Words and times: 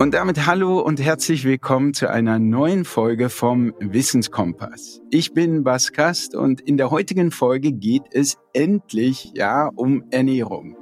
Und 0.00 0.14
damit 0.14 0.46
hallo 0.46 0.80
und 0.80 0.98
herzlich 0.98 1.44
willkommen 1.44 1.92
zu 1.92 2.08
einer 2.08 2.38
neuen 2.38 2.86
Folge 2.86 3.28
vom 3.28 3.74
Wissenskompass. 3.80 5.02
Ich 5.10 5.34
bin 5.34 5.62
Bas 5.62 5.92
Kast 5.92 6.34
und 6.34 6.62
in 6.62 6.78
der 6.78 6.90
heutigen 6.90 7.30
Folge 7.30 7.70
geht 7.72 8.04
es 8.10 8.38
endlich 8.54 9.30
ja 9.34 9.68
um 9.76 10.04
Ernährung. 10.10 10.78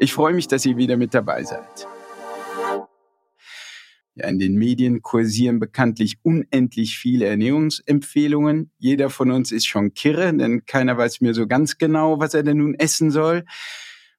Ich 0.00 0.12
freue 0.12 0.34
mich, 0.34 0.48
dass 0.48 0.66
ihr 0.66 0.76
wieder 0.76 0.96
mit 0.96 1.14
dabei 1.14 1.44
seid. 1.44 1.86
Ja, 4.16 4.26
in 4.26 4.40
den 4.40 4.56
Medien 4.56 5.00
kursieren 5.00 5.60
bekanntlich 5.60 6.18
unendlich 6.24 6.98
viele 6.98 7.26
Ernährungsempfehlungen. 7.26 8.72
Jeder 8.78 9.10
von 9.10 9.30
uns 9.30 9.52
ist 9.52 9.68
schon 9.68 9.94
kirre, 9.94 10.36
denn 10.36 10.66
keiner 10.66 10.98
weiß 10.98 11.20
mir 11.20 11.34
so 11.34 11.46
ganz 11.46 11.78
genau, 11.78 12.18
was 12.18 12.34
er 12.34 12.42
denn 12.42 12.56
nun 12.56 12.74
essen 12.74 13.12
soll. 13.12 13.44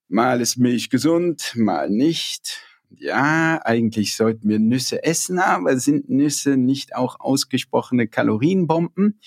Mal 0.08 0.40
ist 0.40 0.56
Milch 0.56 0.90
gesund, 0.90 1.52
mal 1.58 1.90
nicht 1.90 2.71
ja, 2.98 3.60
eigentlich 3.64 4.16
sollten 4.16 4.50
wir 4.50 4.60
Nüsse 4.60 5.04
essen, 5.04 5.40
aber 5.40 5.78
sind 5.78 6.10
Nüsse 6.10 6.58
nicht 6.58 6.96
auch 6.96 7.20
ausgesprochene 7.20 8.08
Kalorienbomben? 8.08 9.20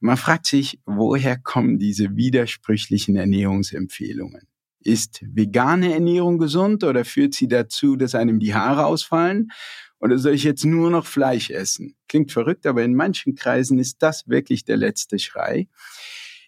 Man 0.00 0.16
fragt 0.16 0.46
sich, 0.46 0.80
woher 0.84 1.38
kommen 1.38 1.78
diese 1.78 2.16
widersprüchlichen 2.16 3.16
Ernährungsempfehlungen? 3.16 4.48
Ist 4.80 5.20
vegane 5.22 5.94
Ernährung 5.94 6.38
gesund 6.38 6.82
oder 6.82 7.04
führt 7.04 7.34
sie 7.34 7.46
dazu, 7.46 7.94
dass 7.94 8.16
einem 8.16 8.40
die 8.40 8.54
Haare 8.54 8.86
ausfallen? 8.86 9.52
Oder 10.00 10.18
soll 10.18 10.34
ich 10.34 10.42
jetzt 10.42 10.64
nur 10.64 10.90
noch 10.90 11.06
Fleisch 11.06 11.50
essen? 11.50 11.94
Klingt 12.08 12.32
verrückt, 12.32 12.66
aber 12.66 12.82
in 12.82 12.96
manchen 12.96 13.36
Kreisen 13.36 13.78
ist 13.78 14.02
das 14.02 14.26
wirklich 14.26 14.64
der 14.64 14.76
letzte 14.76 15.20
Schrei. 15.20 15.68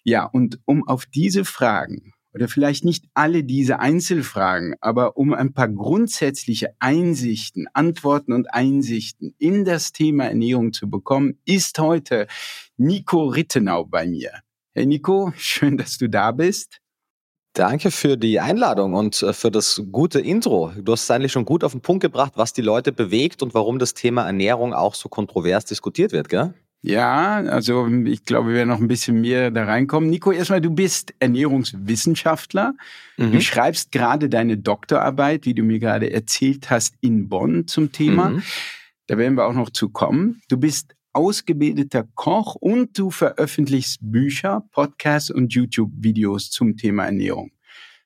Ja, 0.03 0.25
und 0.25 0.59
um 0.65 0.85
auf 0.85 1.05
diese 1.05 1.45
Fragen 1.45 2.13
oder 2.35 2.49
vielleicht 2.49 2.83
nicht 2.83 3.05
alle 3.13 3.45
diese 3.45 3.79
Einzelfragen, 3.79 4.75
aber 4.81 5.15
um 5.15 5.33
ein 5.33 5.53
paar 5.53 5.69
grundsätzliche 5.69 6.75
Einsichten, 6.79 7.67
Antworten 7.73 8.33
und 8.33 8.53
Einsichten 8.53 9.33
in 9.39 9.63
das 9.63 9.93
Thema 9.93 10.25
Ernährung 10.25 10.73
zu 10.73 10.89
bekommen, 10.89 11.39
ist 11.45 11.79
heute 11.79 12.27
Nico 12.75 13.27
Rittenau 13.27 13.85
bei 13.85 14.05
mir. 14.05 14.31
Hey 14.73 14.85
Nico, 14.85 15.31
schön, 15.37 15.77
dass 15.77 15.97
du 15.97 16.09
da 16.09 16.33
bist. 16.33 16.81
Danke 17.53 17.89
für 17.89 18.17
die 18.17 18.41
Einladung 18.41 18.95
und 18.95 19.23
äh, 19.23 19.31
für 19.31 19.49
das 19.49 19.81
gute 19.89 20.19
Intro. 20.19 20.73
Du 20.77 20.91
hast 20.91 21.03
es 21.03 21.11
eigentlich 21.11 21.31
schon 21.31 21.45
gut 21.45 21.63
auf 21.63 21.71
den 21.71 21.79
Punkt 21.79 22.01
gebracht, 22.01 22.33
was 22.35 22.51
die 22.51 22.61
Leute 22.61 22.91
bewegt 22.91 23.43
und 23.43 23.53
warum 23.53 23.79
das 23.79 23.93
Thema 23.93 24.25
Ernährung 24.25 24.73
auch 24.73 24.93
so 24.93 25.07
kontrovers 25.07 25.63
diskutiert 25.63 26.11
wird, 26.11 26.27
gell? 26.27 26.53
Ja, 26.85 27.37
also 27.37 27.87
ich 27.87 28.25
glaube, 28.25 28.49
wir 28.49 28.57
werden 28.57 28.69
noch 28.69 28.79
ein 28.79 28.87
bisschen 28.87 29.19
mehr 29.19 29.49
da 29.49 29.65
reinkommen. 29.65 30.07
Nico, 30.07 30.31
erstmal, 30.31 30.61
du 30.61 30.69
bist 30.69 31.15
Ernährungswissenschaftler. 31.17 32.75
Mhm. 33.17 33.31
Du 33.31 33.41
schreibst 33.41 33.91
gerade 33.91 34.29
deine 34.29 34.59
Doktorarbeit, 34.59 35.47
wie 35.47 35.55
du 35.55 35.63
mir 35.63 35.79
gerade 35.79 36.13
erzählt 36.13 36.69
hast, 36.69 36.93
in 37.01 37.27
Bonn 37.27 37.65
zum 37.65 37.91
Thema. 37.91 38.29
Mhm. 38.29 38.43
Da 39.07 39.17
werden 39.17 39.35
wir 39.35 39.47
auch 39.47 39.53
noch 39.53 39.71
zu 39.71 39.89
kommen. 39.89 40.43
Du 40.47 40.57
bist 40.57 40.93
ausgebildeter 41.11 42.07
Koch 42.13 42.53
und 42.53 42.99
du 42.99 43.09
veröffentlichst 43.09 43.97
Bücher, 44.01 44.63
Podcasts 44.71 45.31
und 45.31 45.53
YouTube-Videos 45.53 46.51
zum 46.51 46.77
Thema 46.77 47.05
Ernährung. 47.05 47.51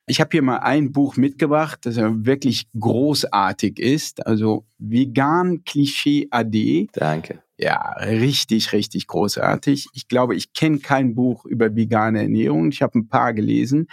Ich 0.06 0.20
habe 0.20 0.30
hier 0.32 0.42
mal 0.42 0.58
ein 0.58 0.90
Buch 0.90 1.18
mitgebracht, 1.18 1.80
das 1.82 1.96
wirklich 1.96 2.66
großartig 2.78 3.78
ist. 3.78 4.26
Also 4.26 4.64
Vegan 4.78 5.64
Klischee 5.64 6.28
AD. 6.30 6.88
Danke. 6.94 7.42
Ja, 7.62 7.92
richtig, 7.98 8.72
richtig 8.72 9.06
großartig. 9.06 9.88
Ich 9.92 10.08
glaube, 10.08 10.34
ich 10.34 10.54
kenne 10.54 10.78
kein 10.78 11.14
Buch 11.14 11.44
über 11.44 11.76
vegane 11.76 12.22
Ernährung. 12.22 12.70
Ich 12.72 12.80
habe 12.80 12.98
ein 12.98 13.08
paar 13.08 13.34
gelesen, 13.34 13.86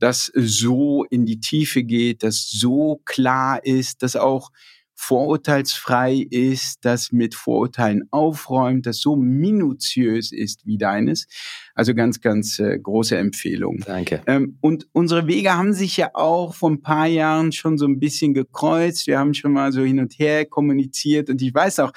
das 0.00 0.32
so 0.34 1.04
in 1.04 1.24
die 1.24 1.38
Tiefe 1.38 1.84
geht, 1.84 2.24
das 2.24 2.50
so 2.50 3.00
klar 3.04 3.64
ist, 3.64 4.02
dass 4.02 4.16
auch 4.16 4.50
vorurteilsfrei 4.96 6.26
ist, 6.30 6.84
das 6.84 7.12
mit 7.12 7.34
Vorurteilen 7.34 8.08
aufräumt, 8.10 8.86
das 8.86 8.98
so 8.98 9.14
minutiös 9.14 10.32
ist 10.32 10.66
wie 10.66 10.78
deines. 10.78 11.26
Also 11.74 11.94
ganz, 11.94 12.22
ganz 12.22 12.58
äh, 12.58 12.78
große 12.78 13.16
Empfehlung. 13.16 13.82
Danke. 13.84 14.22
Ähm, 14.26 14.56
und 14.62 14.88
unsere 14.92 15.26
Wege 15.26 15.54
haben 15.54 15.74
sich 15.74 15.98
ja 15.98 16.10
auch 16.14 16.54
vor 16.54 16.70
ein 16.70 16.80
paar 16.80 17.06
Jahren 17.06 17.52
schon 17.52 17.76
so 17.76 17.86
ein 17.86 18.00
bisschen 18.00 18.32
gekreuzt. 18.32 19.06
Wir 19.06 19.18
haben 19.18 19.34
schon 19.34 19.52
mal 19.52 19.70
so 19.70 19.82
hin 19.82 20.00
und 20.00 20.18
her 20.18 20.46
kommuniziert. 20.46 21.28
Und 21.28 21.42
ich 21.42 21.54
weiß 21.54 21.80
auch, 21.80 21.92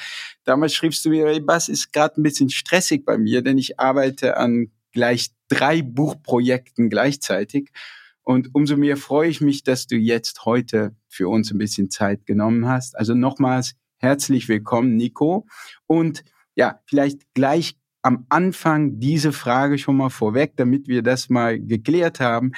damals 0.50 0.74
schriebst 0.74 1.06
du 1.06 1.12
mir, 1.12 1.40
Bass, 1.46 1.70
ist 1.70 1.94
gerade 1.94 2.20
ein 2.20 2.24
bisschen 2.24 2.50
stressig 2.50 3.06
bei 3.06 3.20
mir, 3.20 3.44
denn 3.44 3.60
ich 3.60 3.80
arbeite 3.80 4.38
an 4.38 4.72
gleich 4.92 5.30
drei 5.48 5.84
Buchprojekten 5.84 6.90
gleichzeitig. 6.90 7.70
Und 8.24 8.50
umso 8.54 8.76
mehr 8.76 8.98
freue 8.98 9.30
ich 9.30 9.42
mich, 9.42 9.64
dass 9.64 9.86
du 9.86 9.96
jetzt 9.96 10.46
heute 10.46 10.96
für 11.08 11.30
uns 11.30 11.52
ein 11.52 11.60
bisschen 11.60 11.92
Zeit 11.92 12.26
genommen 12.26 12.68
hast. 12.68 12.98
Also 12.98 13.14
nochmals 13.14 13.76
herzlich 13.98 14.50
willkommen, 14.50 14.96
Nico. 14.96 15.46
Und 15.86 16.24
ja, 16.56 16.82
vielleicht 16.86 17.32
gleich 17.36 17.78
am 18.02 18.26
Anfang 18.30 19.00
diese 19.00 19.32
Frage 19.32 19.78
schon 19.78 19.98
mal 19.98 20.10
vorweg, 20.10 20.54
damit 20.56 20.88
wir 20.88 21.04
das 21.04 21.30
mal 21.30 21.60
geklärt 21.60 22.20
haben. 22.20 22.54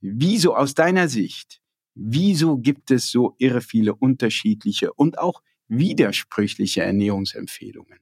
Wieso 0.00 0.56
aus 0.56 0.74
deiner 0.74 1.08
Sicht, 1.08 1.60
wieso 1.94 2.58
gibt 2.58 2.90
es 2.90 3.08
so 3.08 3.36
irre 3.38 3.60
viele 3.60 3.94
unterschiedliche 3.94 4.92
und 4.92 5.18
auch 5.18 5.42
widersprüchliche 5.68 6.82
Ernährungsempfehlungen? 6.82 7.98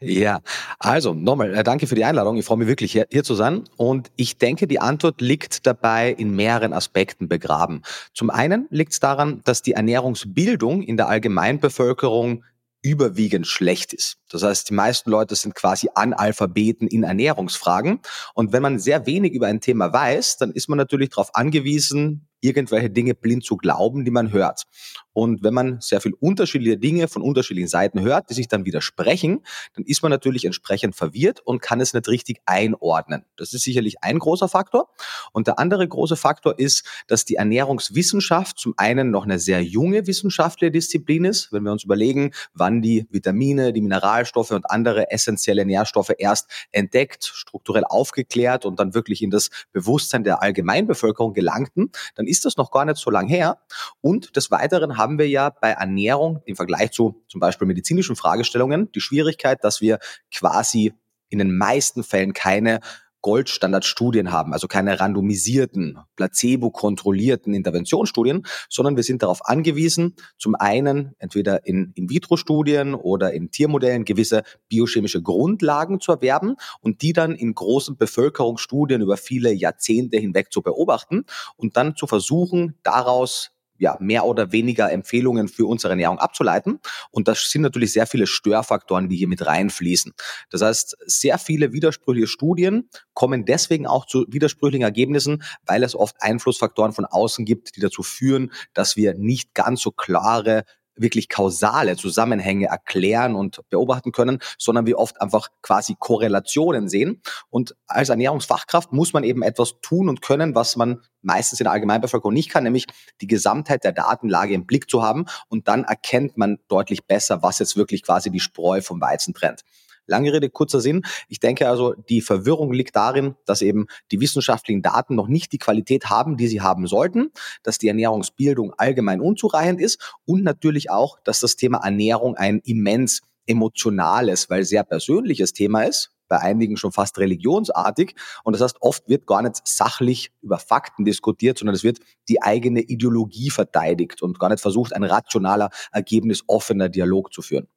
Ja, 0.00 0.42
also 0.78 1.12
nochmal, 1.12 1.54
äh, 1.54 1.64
danke 1.64 1.88
für 1.88 1.96
die 1.96 2.04
Einladung. 2.04 2.36
Ich 2.36 2.44
freue 2.44 2.58
mich 2.58 2.68
wirklich 2.68 2.92
hier, 2.92 3.06
hier, 3.10 3.24
zu 3.24 3.34
sein. 3.34 3.64
Und 3.76 4.12
ich 4.14 4.38
denke, 4.38 4.68
die 4.68 4.78
Antwort 4.78 5.20
liegt 5.20 5.66
dabei 5.66 6.12
in 6.12 6.36
mehreren 6.36 6.72
Aspekten 6.72 7.28
begraben. 7.28 7.82
Zum 8.14 8.30
einen 8.30 8.68
liegt 8.70 8.92
es 8.92 9.00
daran, 9.00 9.40
dass 9.44 9.62
die 9.62 9.72
Ernährungsbildung 9.72 10.82
in 10.82 10.96
der 10.96 11.08
Allgemeinbevölkerung 11.08 12.44
überwiegend 12.80 13.48
schlecht 13.48 13.92
ist. 13.92 14.18
Das 14.28 14.42
heißt, 14.42 14.68
die 14.68 14.74
meisten 14.74 15.10
Leute 15.10 15.34
sind 15.34 15.54
quasi 15.54 15.88
Analphabeten 15.94 16.88
in 16.88 17.02
Ernährungsfragen. 17.02 18.00
Und 18.34 18.52
wenn 18.52 18.62
man 18.62 18.78
sehr 18.78 19.06
wenig 19.06 19.32
über 19.32 19.46
ein 19.46 19.60
Thema 19.60 19.92
weiß, 19.92 20.36
dann 20.38 20.52
ist 20.52 20.68
man 20.68 20.78
natürlich 20.78 21.10
darauf 21.10 21.34
angewiesen, 21.34 22.28
irgendwelche 22.40 22.90
Dinge 22.90 23.14
blind 23.14 23.44
zu 23.44 23.56
glauben, 23.56 24.04
die 24.04 24.10
man 24.10 24.32
hört. 24.32 24.64
Und 25.12 25.42
wenn 25.42 25.54
man 25.54 25.80
sehr 25.80 26.00
viel 26.00 26.14
unterschiedliche 26.14 26.78
Dinge 26.78 27.08
von 27.08 27.22
unterschiedlichen 27.22 27.68
Seiten 27.68 28.00
hört, 28.00 28.30
die 28.30 28.34
sich 28.34 28.46
dann 28.46 28.64
widersprechen, 28.64 29.40
dann 29.74 29.84
ist 29.84 30.02
man 30.02 30.10
natürlich 30.10 30.44
entsprechend 30.44 30.94
verwirrt 30.94 31.40
und 31.44 31.60
kann 31.60 31.80
es 31.80 31.92
nicht 31.92 32.06
richtig 32.08 32.40
einordnen. 32.46 33.24
Das 33.36 33.52
ist 33.52 33.64
sicherlich 33.64 33.96
ein 34.02 34.20
großer 34.20 34.48
Faktor. 34.48 34.88
Und 35.32 35.48
der 35.48 35.58
andere 35.58 35.86
große 35.88 36.16
Faktor 36.16 36.58
ist, 36.58 36.84
dass 37.08 37.24
die 37.24 37.34
Ernährungswissenschaft 37.34 38.58
zum 38.58 38.74
einen 38.76 39.10
noch 39.10 39.24
eine 39.24 39.40
sehr 39.40 39.62
junge 39.64 40.06
wissenschaftliche 40.06 40.70
Disziplin 40.70 41.24
ist. 41.24 41.52
Wenn 41.52 41.64
wir 41.64 41.72
uns 41.72 41.82
überlegen, 41.82 42.32
wann 42.54 42.80
die 42.80 43.06
Vitamine, 43.10 43.72
die 43.72 43.80
Mineralstoffe 44.18 44.50
und 44.50 44.70
andere 44.70 45.10
essentielle 45.10 45.64
Nährstoffe 45.64 46.12
erst 46.18 46.50
entdeckt, 46.72 47.24
strukturell 47.24 47.84
aufgeklärt 47.84 48.64
und 48.64 48.78
dann 48.78 48.94
wirklich 48.94 49.22
in 49.22 49.30
das 49.30 49.50
Bewusstsein 49.72 50.24
der 50.24 50.42
Allgemeinbevölkerung 50.42 51.34
gelangten, 51.34 51.90
dann 52.16 52.26
ist 52.26 52.44
das 52.44 52.56
noch 52.56 52.70
gar 52.70 52.84
nicht 52.84 52.98
so 52.98 53.10
lang 53.10 53.28
her. 53.28 53.58
Und 54.00 54.36
des 54.36 54.50
Weiteren 54.50 54.96
haben 54.96 55.18
wir 55.18 55.28
ja 55.28 55.50
bei 55.50 55.70
Ernährung 55.70 56.42
im 56.44 56.56
Vergleich 56.56 56.90
zu 56.92 57.22
zum 57.28 57.40
Beispiel 57.40 57.66
medizinischen 57.66 58.16
Fragestellungen 58.16 58.90
die 58.92 59.00
Schwierigkeit, 59.00 59.62
dass 59.62 59.80
wir 59.80 59.98
quasi 60.34 60.92
in 61.28 61.38
den 61.38 61.56
meisten 61.56 62.02
Fällen 62.02 62.32
keine 62.32 62.80
Goldstandardstudien 63.22 64.30
haben, 64.32 64.52
also 64.52 64.68
keine 64.68 65.00
randomisierten, 65.00 65.98
placebo-kontrollierten 66.16 67.54
Interventionsstudien, 67.54 68.46
sondern 68.68 68.96
wir 68.96 69.02
sind 69.02 69.22
darauf 69.22 69.46
angewiesen, 69.46 70.14
zum 70.38 70.54
einen 70.54 71.14
entweder 71.18 71.66
in 71.66 71.92
In-vitro-Studien 71.94 72.94
oder 72.94 73.32
in 73.32 73.50
Tiermodellen 73.50 74.04
gewisse 74.04 74.42
biochemische 74.68 75.22
Grundlagen 75.22 76.00
zu 76.00 76.12
erwerben 76.12 76.56
und 76.80 77.02
die 77.02 77.12
dann 77.12 77.34
in 77.34 77.54
großen 77.54 77.96
Bevölkerungsstudien 77.96 79.02
über 79.02 79.16
viele 79.16 79.52
Jahrzehnte 79.52 80.18
hinweg 80.18 80.52
zu 80.52 80.62
beobachten 80.62 81.24
und 81.56 81.76
dann 81.76 81.96
zu 81.96 82.06
versuchen, 82.06 82.76
daraus 82.82 83.50
ja, 83.78 83.96
mehr 84.00 84.24
oder 84.24 84.52
weniger 84.52 84.90
Empfehlungen 84.90 85.48
für 85.48 85.66
unsere 85.66 85.92
Ernährung 85.92 86.18
abzuleiten. 86.18 86.80
Und 87.10 87.28
das 87.28 87.50
sind 87.50 87.62
natürlich 87.62 87.92
sehr 87.92 88.06
viele 88.06 88.26
Störfaktoren, 88.26 89.08
die 89.08 89.16
hier 89.16 89.28
mit 89.28 89.46
reinfließen. 89.46 90.12
Das 90.50 90.62
heißt, 90.62 90.96
sehr 91.06 91.38
viele 91.38 91.72
widersprüchliche 91.72 92.26
Studien 92.26 92.90
kommen 93.14 93.44
deswegen 93.44 93.86
auch 93.86 94.06
zu 94.06 94.26
widersprüchlichen 94.28 94.84
Ergebnissen, 94.84 95.42
weil 95.66 95.82
es 95.82 95.94
oft 95.94 96.16
Einflussfaktoren 96.20 96.92
von 96.92 97.04
außen 97.04 97.44
gibt, 97.44 97.76
die 97.76 97.80
dazu 97.80 98.02
führen, 98.02 98.52
dass 98.74 98.96
wir 98.96 99.14
nicht 99.14 99.54
ganz 99.54 99.80
so 99.80 99.90
klare 99.90 100.64
wirklich 101.00 101.28
kausale 101.28 101.96
Zusammenhänge 101.96 102.66
erklären 102.66 103.34
und 103.34 103.62
beobachten 103.70 104.12
können, 104.12 104.38
sondern 104.58 104.86
wir 104.86 104.98
oft 104.98 105.20
einfach 105.20 105.48
quasi 105.62 105.96
Korrelationen 105.98 106.88
sehen. 106.88 107.22
Und 107.50 107.74
als 107.86 108.08
Ernährungsfachkraft 108.08 108.92
muss 108.92 109.12
man 109.12 109.24
eben 109.24 109.42
etwas 109.42 109.80
tun 109.80 110.08
und 110.08 110.22
können, 110.22 110.54
was 110.54 110.76
man 110.76 111.02
meistens 111.22 111.60
in 111.60 111.64
der 111.64 111.72
Allgemeinbevölkerung 111.72 112.34
nicht 112.34 112.50
kann, 112.50 112.64
nämlich 112.64 112.86
die 113.20 113.26
Gesamtheit 113.26 113.84
der 113.84 113.92
Datenlage 113.92 114.54
im 114.54 114.66
Blick 114.66 114.88
zu 114.90 115.02
haben. 115.02 115.26
Und 115.48 115.68
dann 115.68 115.84
erkennt 115.84 116.36
man 116.36 116.58
deutlich 116.68 117.06
besser, 117.06 117.42
was 117.42 117.58
jetzt 117.58 117.76
wirklich 117.76 118.02
quasi 118.02 118.30
die 118.30 118.40
Spreu 118.40 118.80
vom 118.80 119.00
Weizen 119.00 119.34
trennt. 119.34 119.62
Lange 120.08 120.32
Rede, 120.32 120.48
kurzer 120.48 120.80
Sinn. 120.80 121.02
Ich 121.28 121.38
denke 121.38 121.68
also, 121.68 121.94
die 122.08 122.22
Verwirrung 122.22 122.72
liegt 122.72 122.96
darin, 122.96 123.36
dass 123.44 123.62
eben 123.62 123.86
die 124.10 124.20
wissenschaftlichen 124.20 124.82
Daten 124.82 125.14
noch 125.14 125.28
nicht 125.28 125.52
die 125.52 125.58
Qualität 125.58 126.06
haben, 126.06 126.36
die 126.36 126.48
sie 126.48 126.62
haben 126.62 126.86
sollten, 126.86 127.30
dass 127.62 127.78
die 127.78 127.88
Ernährungsbildung 127.88 128.72
allgemein 128.78 129.20
unzureichend 129.20 129.80
ist 129.80 130.16
und 130.24 130.42
natürlich 130.42 130.90
auch, 130.90 131.18
dass 131.24 131.40
das 131.40 131.56
Thema 131.56 131.84
Ernährung 131.84 132.36
ein 132.36 132.60
immens 132.64 133.20
emotionales, 133.46 134.48
weil 134.50 134.64
sehr 134.64 134.82
persönliches 134.82 135.52
Thema 135.52 135.82
ist, 135.82 136.10
bei 136.28 136.38
einigen 136.38 136.76
schon 136.76 136.92
fast 136.92 137.18
religionsartig. 137.18 138.14
Und 138.44 138.52
das 138.54 138.62
heißt, 138.62 138.76
oft 138.80 139.08
wird 139.08 139.26
gar 139.26 139.42
nicht 139.42 139.66
sachlich 139.66 140.30
über 140.42 140.58
Fakten 140.58 141.04
diskutiert, 141.04 141.58
sondern 141.58 141.74
es 141.74 141.84
wird 141.84 141.98
die 142.28 142.42
eigene 142.42 142.80
Ideologie 142.80 143.50
verteidigt 143.50 144.22
und 144.22 144.38
gar 144.38 144.50
nicht 144.50 144.60
versucht, 144.60 144.94
ein 144.94 145.04
rationaler, 145.04 145.70
ergebnisoffener 145.92 146.88
Dialog 146.88 147.32
zu 147.32 147.42
führen. 147.42 147.68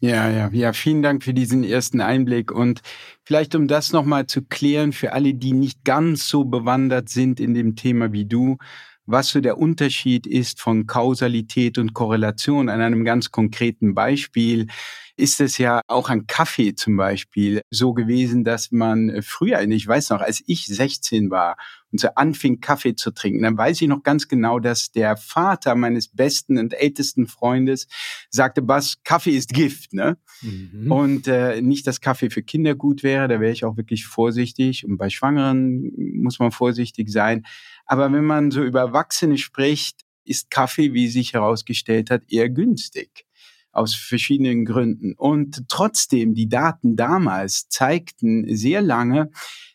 Ja, 0.00 0.28
ja, 0.30 0.50
ja, 0.52 0.72
vielen 0.74 1.02
Dank 1.02 1.22
für 1.22 1.32
diesen 1.32 1.64
ersten 1.64 2.00
Einblick. 2.00 2.50
Und 2.52 2.82
vielleicht, 3.24 3.54
um 3.54 3.68
das 3.68 3.92
nochmal 3.92 4.26
zu 4.26 4.42
klären, 4.42 4.92
für 4.92 5.12
alle, 5.12 5.34
die 5.34 5.52
nicht 5.52 5.84
ganz 5.84 6.28
so 6.28 6.44
bewandert 6.44 7.08
sind 7.08 7.40
in 7.40 7.54
dem 7.54 7.74
Thema 7.74 8.12
wie 8.12 8.26
du, 8.26 8.58
was 9.06 9.28
so 9.28 9.40
der 9.40 9.56
Unterschied 9.58 10.26
ist 10.26 10.60
von 10.60 10.86
Kausalität 10.86 11.78
und 11.78 11.94
Korrelation 11.94 12.68
an 12.68 12.80
einem 12.80 13.04
ganz 13.04 13.30
konkreten 13.30 13.94
Beispiel 13.94 14.66
ist 15.16 15.40
es 15.40 15.58
ja 15.58 15.80
auch 15.86 16.10
an 16.10 16.26
Kaffee 16.26 16.74
zum 16.74 16.96
Beispiel 16.96 17.62
so 17.70 17.92
gewesen, 17.92 18.42
dass 18.42 18.72
man 18.72 19.10
äh, 19.10 19.22
früher, 19.22 19.60
ich 19.60 19.86
weiß 19.86 20.10
noch, 20.10 20.20
als 20.20 20.42
ich 20.46 20.66
16 20.66 21.30
war 21.30 21.56
und 21.92 22.00
so 22.00 22.08
anfing 22.16 22.60
Kaffee 22.60 22.96
zu 22.96 23.12
trinken, 23.12 23.42
dann 23.42 23.56
weiß 23.56 23.80
ich 23.80 23.88
noch 23.88 24.02
ganz 24.02 24.26
genau, 24.26 24.58
dass 24.58 24.90
der 24.90 25.16
Vater 25.16 25.76
meines 25.76 26.08
besten 26.08 26.58
und 26.58 26.74
ältesten 26.74 27.28
Freundes 27.28 27.86
sagte, 28.28 28.66
was 28.66 28.96
Kaffee 29.04 29.36
ist 29.36 29.54
Gift, 29.54 29.92
ne? 29.92 30.18
Mhm. 30.42 30.90
Und 30.90 31.28
äh, 31.28 31.60
nicht, 31.62 31.86
dass 31.86 32.00
Kaffee 32.00 32.30
für 32.30 32.42
Kinder 32.42 32.74
gut 32.74 33.04
wäre, 33.04 33.28
da 33.28 33.40
wäre 33.40 33.52
ich 33.52 33.64
auch 33.64 33.76
wirklich 33.76 34.06
vorsichtig 34.06 34.84
und 34.84 34.96
bei 34.96 35.10
Schwangeren 35.10 35.92
muss 35.96 36.40
man 36.40 36.50
vorsichtig 36.50 37.08
sein. 37.10 37.44
Aber 37.86 38.12
wenn 38.12 38.24
man 38.24 38.50
so 38.50 38.64
über 38.64 38.80
Erwachsene 38.80 39.38
spricht, 39.38 40.00
ist 40.24 40.50
Kaffee, 40.50 40.92
wie 40.92 41.08
sich 41.08 41.34
herausgestellt 41.34 42.10
hat, 42.10 42.22
eher 42.32 42.48
günstig 42.48 43.26
aus 43.74 43.94
verschiedenen 43.94 44.64
Gründen. 44.64 45.14
Und 45.14 45.68
trotzdem, 45.68 46.34
die 46.34 46.48
Daten 46.48 46.96
damals 46.96 47.68
zeigten 47.68 48.54
sehr 48.54 48.82
lange, 48.82 49.30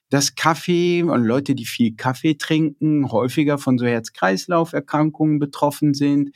dass 0.10 0.36
Kaffee 0.36 1.04
und 1.04 1.24
Leute, 1.24 1.56
die 1.56 1.66
viel 1.66 1.96
Kaffee 1.96 2.36
trinken, 2.36 3.12
häufiger 3.12 3.58
von 3.58 3.78
so 3.78 3.86
Herz-Kreislauf-Erkrankungen 3.86 5.40
betroffen 5.40 5.94
sind. 5.94 6.36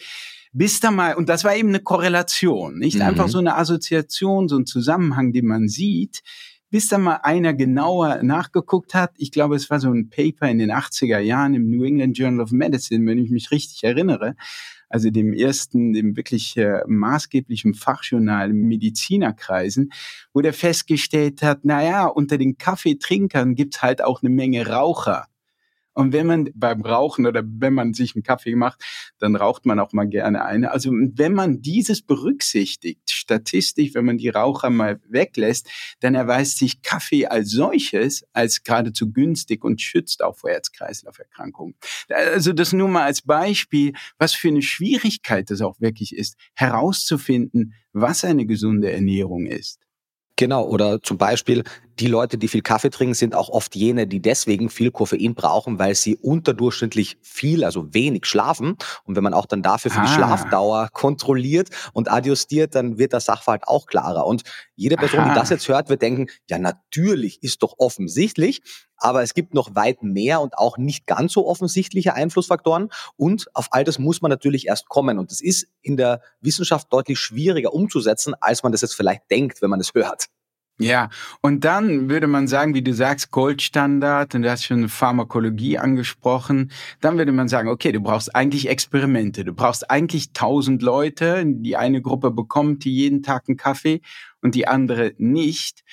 Bis 0.52 0.80
da 0.80 0.92
mal, 0.92 1.16
und 1.16 1.30
das 1.30 1.44
war 1.44 1.56
eben 1.56 1.70
eine 1.70 1.80
Korrelation, 1.80 2.78
nicht 2.78 2.98
mhm. 2.98 3.02
einfach 3.02 3.28
so 3.28 3.40
eine 3.40 3.58
Assoziation, 3.58 4.48
so 4.48 4.58
ein 4.58 4.68
Zusammenhang, 4.68 5.34
den 5.34 5.48
man 5.48 5.68
sieht, 5.68 6.22
bis 6.74 6.88
da 6.88 6.98
mal 6.98 7.18
einer 7.18 7.54
genauer 7.54 8.24
nachgeguckt 8.24 8.96
hat. 8.96 9.12
Ich 9.18 9.32
glaube, 9.32 9.56
es 9.56 9.70
war 9.70 9.80
so 9.80 9.92
ein 9.92 10.10
Paper 10.10 10.50
in 10.50 10.58
den 10.58 10.72
80er 10.72 11.20
Jahren 11.20 11.54
im 11.54 11.70
New 11.70 11.84
England 11.84 12.18
Journal 12.18 12.42
of 12.42 12.52
Medicine, 12.52 13.06
wenn 13.06 13.20
ich 13.20 13.30
mich 13.30 13.52
richtig 13.52 13.84
erinnere 13.84 14.34
also 14.90 15.10
dem 15.10 15.34
ersten, 15.34 15.94
dem 15.94 16.16
wirklich 16.16 16.56
äh, 16.56 16.82
maßgeblichen 16.86 17.74
Fachjournal 17.74 18.54
Medizinerkreisen, 18.54 19.92
wo 20.34 20.42
der 20.42 20.54
festgestellt 20.54 21.42
hat, 21.42 21.62
na 21.64 21.84
ja, 21.84 22.06
unter 22.06 22.38
den 22.38 22.60
Kaffeetrinkern 22.60 23.56
gibt's 23.56 23.82
halt 23.82 24.04
auch 24.04 24.22
eine 24.22 24.30
Menge 24.30 24.68
Raucher. 24.68 25.26
Und 25.94 26.14
wenn 26.14 26.28
man 26.28 26.50
beim 26.56 26.82
Rauchen 26.82 27.26
oder 27.26 27.44
wenn 27.46 27.74
man 27.74 27.94
sich 27.94 28.16
einen 28.16 28.24
Kaffee 28.24 28.56
macht, 28.56 28.84
dann 29.20 29.36
raucht 29.36 29.66
man 29.66 29.80
auch 29.80 29.94
mal 29.94 30.08
gerne 30.08 30.44
eine. 30.44 30.72
Also 30.72 30.92
wenn 30.92 31.34
man 31.34 31.62
dieses 31.62 32.02
berücksichtigt, 32.02 33.10
statistisch, 33.10 33.94
wenn 33.94 34.06
man 34.06 34.18
die 34.18 34.30
Raucher 34.30 34.70
mal 34.70 35.00
weglässt, 35.08 35.70
dann 36.00 36.16
erweist 36.16 36.58
sich 36.58 36.82
Kaffee 36.82 37.28
als 37.28 37.52
solches 37.52 38.26
als 38.34 38.64
geradezu 38.64 39.12
günstig 39.12 39.64
und 39.64 39.82
schützt 39.82 40.24
auch 40.24 40.38
vor 40.38 40.50
Herz-Kreislauf-Erkrankungen. 40.50 41.76
Also 42.10 42.54
das 42.54 42.74
nur 42.74 42.88
mal 42.88 43.04
als 43.04 43.22
Beispiel, 43.22 43.94
was 44.18 44.34
für 44.34 44.50
eine 44.50 44.62
Schwierigkeit 44.62 45.50
es 45.52 45.62
auch 45.62 45.80
wirklich 45.80 46.16
ist, 46.16 46.36
herauszufinden, 46.56 47.74
was 47.92 48.24
eine 48.24 48.46
gesunde 48.46 48.92
Ernährung 48.92 49.46
ist. 49.46 49.80
Genau, 50.36 50.68
oder 50.68 51.02
zum 51.02 51.18
Beispiel 51.18 51.64
die 52.00 52.08
Leute, 52.08 52.38
die 52.38 52.48
viel 52.48 52.62
Kaffee 52.62 52.90
trinken, 52.90 53.14
sind 53.14 53.36
auch 53.36 53.50
oft 53.50 53.76
jene, 53.76 54.08
die 54.08 54.22
deswegen 54.22 54.70
viel 54.70 54.92
Koffein 54.92 55.36
brauchen, 55.36 55.80
weil 55.80 55.96
sie 55.96 56.16
unterdurchschnittlich 56.16 57.18
viel, 57.22 57.64
also 57.64 57.94
wenig 57.94 58.26
schlafen. 58.26 58.76
Und 59.04 59.16
wenn 59.16 59.24
man 59.24 59.34
auch 59.34 59.46
dann 59.46 59.62
dafür 59.62 59.92
für 59.92 60.00
ah. 60.00 60.06
die 60.06 60.14
Schlafdauer 60.14 60.90
kontrolliert 60.92 61.70
und 61.94 62.12
adjustiert, 62.12 62.76
dann 62.76 62.98
wird 62.98 63.14
der 63.14 63.20
Sachverhalt 63.20 63.68
auch 63.68 63.86
klarer. 63.86 64.26
Und 64.26 64.44
jede 64.76 64.98
Person, 64.98 65.22
Aha. 65.22 65.30
die 65.34 65.40
das 65.40 65.50
jetzt 65.50 65.68
hört, 65.68 65.90
wird 65.90 66.02
denken, 66.02 66.28
ja, 66.50 66.58
natürlich 66.58 67.42
ist 67.44 67.62
doch 67.62 67.76
offensichtlich. 67.78 68.62
Aber 68.98 69.22
es 69.22 69.34
gibt 69.34 69.54
noch 69.54 69.76
weit 69.76 70.02
mehr 70.02 70.40
und 70.40 70.58
auch 70.58 70.78
nicht 70.78 71.06
ganz 71.06 71.34
so 71.34 71.46
offensichtliche 71.46 72.14
Einflussfaktoren. 72.14 72.90
Und 73.18 73.48
auf 73.54 73.68
all 73.72 73.84
das 73.84 74.00
muss 74.00 74.22
man 74.22 74.30
natürlich 74.30 74.68
erst 74.68 74.88
kommen. 74.88 75.20
Und 75.20 75.32
das 75.32 75.42
ist 75.42 75.68
in 75.82 75.98
der 75.98 76.22
Wissenschaft 76.40 76.92
deutlich 76.92 77.20
schwieriger 77.20 77.74
umzusetzen, 77.74 78.34
als 78.40 78.64
man 78.64 78.72
das 78.72 78.82
jetzt 78.82 78.96
vielleicht 78.96 79.30
denkt, 79.30 79.62
wenn 79.62 79.70
man 79.70 79.80
es 79.80 79.94
hört. 79.94 80.28
Ja, 80.80 81.10
und 81.42 81.64
dann 81.66 82.10
würde 82.10 82.26
man 82.26 82.48
sagen, 82.48 82.74
wie 82.74 82.82
du 82.82 82.94
sagst, 82.94 83.30
Goldstandard, 83.30 84.34
und 84.34 84.42
du 84.42 84.50
hast 84.50 84.66
schon 84.66 84.90
Pharmakologie 84.90 85.78
angesprochen, 85.78 86.72
dann 87.00 87.18
würde 87.18 87.32
man 87.32 87.48
sagen, 87.48 87.70
okay, 87.70 87.92
du 87.92 88.02
brauchst 88.02 88.36
eigentlich 88.36 88.68
Experimente, 88.68 89.46
du 89.46 89.54
brauchst 89.54 89.90
eigentlich 89.92 90.34
tausend 90.34 90.82
Leute, 90.82 91.44
die 91.46 91.78
eine 91.78 92.02
Gruppe 92.02 92.32
bekommt, 92.32 92.86
die 92.86 92.94
jeden 92.96 93.22
Tag 93.22 93.44
einen 93.48 93.58
Kaffee 93.58 94.02
und 94.42 94.56
die 94.56 94.68
andere 94.68 95.14
nicht. 95.18 95.84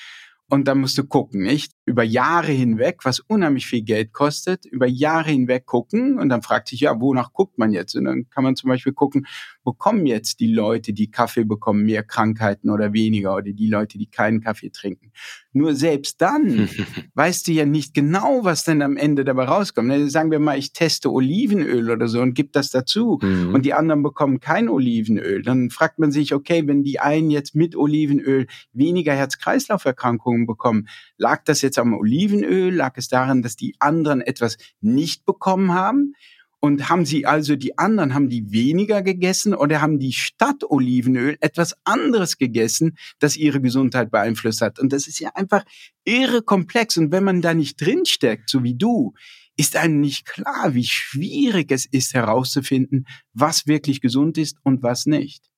Und 0.49 0.67
dann 0.67 0.81
musst 0.81 0.97
du 0.99 1.05
gucken, 1.05 1.43
nicht? 1.43 1.73
Über 1.91 2.05
Jahre 2.05 2.53
hinweg, 2.53 2.99
was 3.03 3.21
unheimlich 3.21 3.67
viel 3.67 3.83
Geld 3.83 4.13
kostet, 4.13 4.65
über 4.65 4.87
Jahre 4.87 5.31
hinweg 5.31 5.67
gucken. 5.67 6.19
Und 6.19 6.29
dann 6.29 6.43
fragt 6.43 6.69
sich, 6.69 6.81
ja, 6.81 7.01
wonach 7.01 7.33
guckt 7.33 7.59
man 7.59 7.73
jetzt? 7.73 7.97
Und 7.97 8.05
dann 8.05 8.29
kann 8.31 8.45
man 8.45 8.55
zum 8.55 8.69
Beispiel 8.69 8.93
gucken, 8.93 9.27
bekommen 9.65 10.07
jetzt 10.07 10.41
die 10.41 10.53
Leute, 10.53 10.93
die 10.93 11.11
Kaffee 11.11 11.45
bekommen, 11.45 11.85
mehr 11.85 12.03
Krankheiten 12.03 12.71
oder 12.71 12.93
weniger 12.93 13.35
oder 13.35 13.53
die 13.53 13.69
Leute, 13.69 13.99
die 13.99 14.07
keinen 14.07 14.41
Kaffee 14.41 14.71
trinken. 14.71 15.13
Nur 15.53 15.75
selbst 15.75 16.21
dann 16.21 16.69
weißt 17.15 17.49
du 17.49 17.53
ja 17.53 17.67
nicht 17.67 17.93
genau, 17.93 18.45
was 18.45 18.65
denn 18.65 18.83
am 18.83 18.97
Ende 18.97 19.25
dabei 19.25 19.45
rauskommt. 19.45 19.91
Also 19.91 20.09
sagen 20.09 20.31
wir 20.31 20.39
mal, 20.39 20.59
ich 20.59 20.73
teste 20.73 21.13
Olivenöl 21.13 21.91
oder 21.91 22.09
so 22.09 22.21
und 22.21 22.35
gib 22.35 22.53
das 22.53 22.71
dazu 22.71 23.19
mhm. 23.21 23.55
und 23.55 23.65
die 23.65 23.75
anderen 23.75 24.03
bekommen 24.03 24.41
kein 24.41 24.69
Olivenöl. 24.69 25.43
Dann 25.43 25.71
fragt 25.71 25.99
man 25.99 26.13
sich, 26.13 26.35
okay, 26.35 26.67
wenn 26.67 26.83
die 26.83 27.01
einen 27.01 27.31
jetzt 27.31 27.55
mit 27.55 27.77
Olivenöl 27.77 28.47
weniger 28.73 29.15
Herz-Kreislauf-Erkrankungen 29.15 30.47
bekommen, 30.47 30.89
lag 31.19 31.43
das 31.45 31.63
jetzt 31.63 31.79
am 31.81 31.95
Olivenöl? 31.95 32.75
Lag 32.75 32.97
es 32.97 33.09
daran, 33.09 33.43
dass 33.43 33.57
die 33.57 33.75
anderen 33.79 34.21
etwas 34.21 34.57
nicht 34.81 35.25
bekommen 35.25 35.73
haben? 35.73 36.15
Und 36.63 36.91
haben 36.91 37.07
sie 37.07 37.25
also 37.25 37.57
die 37.57 37.79
anderen, 37.79 38.13
haben 38.13 38.29
die 38.29 38.53
weniger 38.53 39.01
gegessen 39.01 39.55
oder 39.55 39.81
haben 39.81 39.99
die 39.99 40.13
statt 40.13 40.63
Olivenöl 40.69 41.39
etwas 41.41 41.75
anderes 41.85 42.37
gegessen, 42.37 42.99
das 43.19 43.37
ihre 43.37 43.63
Gesundheit 43.63 44.11
beeinflusst 44.11 44.61
hat? 44.61 44.79
Und 44.79 44.93
das 44.93 45.09
ist 45.09 45.21
ja 45.21 45.31
einfach 45.35 45.65
irre 46.05 46.43
komplex. 46.43 46.99
Und 46.99 47.13
wenn 47.13 47.25
man 47.25 47.41
da 47.41 47.55
nicht 47.55 47.81
drinsteckt, 47.81 48.51
so 48.51 48.63
wie 48.63 48.75
du, 48.75 49.15
ist 49.57 49.75
einem 49.77 50.01
nicht 50.01 50.27
klar, 50.27 50.75
wie 50.75 50.85
schwierig 50.85 51.73
es 51.73 51.87
ist 51.87 52.13
herauszufinden, 52.13 53.07
was 53.33 53.67
wirklich 53.67 54.03
gesund 54.03 54.37
ist 54.37 54.57
und 54.63 54.83
was 54.83 55.07
nicht. 55.07 55.50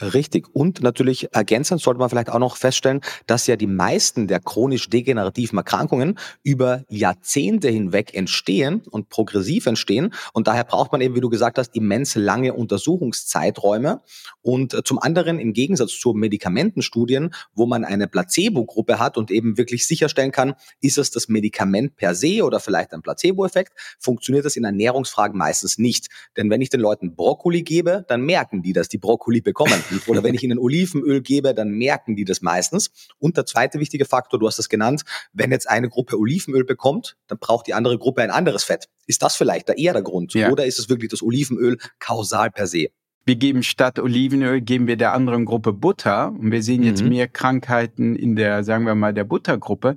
Richtig. 0.00 0.46
Und 0.52 0.80
natürlich 0.82 1.28
ergänzend 1.32 1.80
sollte 1.80 1.98
man 1.98 2.08
vielleicht 2.08 2.30
auch 2.30 2.38
noch 2.38 2.56
feststellen, 2.56 3.00
dass 3.26 3.48
ja 3.48 3.56
die 3.56 3.66
meisten 3.66 4.28
der 4.28 4.38
chronisch 4.38 4.88
degenerativen 4.88 5.58
Erkrankungen 5.58 6.18
über 6.44 6.84
Jahrzehnte 6.88 7.68
hinweg 7.68 8.14
entstehen 8.14 8.82
und 8.90 9.08
progressiv 9.08 9.66
entstehen. 9.66 10.14
Und 10.32 10.46
daher 10.46 10.62
braucht 10.62 10.92
man 10.92 11.00
eben, 11.00 11.16
wie 11.16 11.20
du 11.20 11.28
gesagt 11.28 11.58
hast, 11.58 11.74
immens 11.74 12.14
lange 12.14 12.54
Untersuchungszeiträume. 12.54 14.00
Und 14.40 14.72
äh, 14.72 14.84
zum 14.84 15.00
anderen 15.00 15.40
im 15.40 15.52
Gegensatz 15.52 15.98
zu 15.98 16.12
Medikamentenstudien, 16.12 17.34
wo 17.54 17.66
man 17.66 17.84
eine 17.84 18.06
Placebo-Gruppe 18.06 19.00
hat 19.00 19.16
und 19.16 19.32
eben 19.32 19.58
wirklich 19.58 19.86
sicherstellen 19.86 20.30
kann, 20.30 20.54
ist 20.80 20.98
es 20.98 21.10
das 21.10 21.28
Medikament 21.28 21.96
per 21.96 22.14
se 22.14 22.44
oder 22.44 22.60
vielleicht 22.60 22.92
ein 22.92 23.02
Placebo-Effekt, 23.02 23.72
funktioniert 23.98 24.44
das 24.44 24.54
in 24.54 24.62
Ernährungsfragen 24.62 25.36
meistens 25.36 25.76
nicht. 25.76 26.06
Denn 26.36 26.50
wenn 26.50 26.60
ich 26.60 26.70
den 26.70 26.80
Leuten 26.80 27.16
Brokkoli 27.16 27.62
gebe, 27.62 28.04
dann 28.06 28.22
merken 28.22 28.62
die, 28.62 28.72
dass 28.72 28.88
die 28.88 28.98
Brokkoli 28.98 29.40
bekommen. 29.40 29.82
Oder 30.06 30.22
wenn 30.22 30.34
ich 30.34 30.42
ihnen 30.42 30.58
Olivenöl 30.58 31.20
gebe, 31.20 31.54
dann 31.54 31.70
merken 31.70 32.16
die 32.16 32.24
das 32.24 32.42
meistens. 32.42 32.90
Und 33.18 33.36
der 33.36 33.46
zweite 33.46 33.80
wichtige 33.80 34.04
Faktor, 34.04 34.40
du 34.40 34.46
hast 34.46 34.58
es 34.58 34.68
genannt, 34.68 35.02
wenn 35.32 35.50
jetzt 35.50 35.68
eine 35.68 35.88
Gruppe 35.88 36.18
Olivenöl 36.18 36.64
bekommt, 36.64 37.16
dann 37.26 37.38
braucht 37.38 37.66
die 37.66 37.74
andere 37.74 37.98
Gruppe 37.98 38.22
ein 38.22 38.30
anderes 38.30 38.64
Fett. 38.64 38.88
Ist 39.06 39.22
das 39.22 39.36
vielleicht 39.36 39.68
da 39.68 39.72
eher 39.72 39.92
der 39.92 40.02
Grund? 40.02 40.34
Ja. 40.34 40.50
Oder 40.50 40.66
ist 40.66 40.78
es 40.78 40.88
wirklich 40.88 41.10
das 41.10 41.22
Olivenöl 41.22 41.78
kausal 41.98 42.50
per 42.50 42.66
se? 42.66 42.88
Wir 43.24 43.36
geben 43.36 43.62
statt 43.62 43.98
Olivenöl, 43.98 44.62
geben 44.62 44.86
wir 44.86 44.96
der 44.96 45.12
anderen 45.12 45.44
Gruppe 45.44 45.72
Butter. 45.72 46.28
Und 46.28 46.50
wir 46.50 46.62
sehen 46.62 46.82
jetzt 46.82 47.02
mhm. 47.02 47.10
mehr 47.10 47.28
Krankheiten 47.28 48.16
in 48.16 48.36
der, 48.36 48.64
sagen 48.64 48.86
wir 48.86 48.94
mal, 48.94 49.12
der 49.12 49.24
Buttergruppe. 49.24 49.96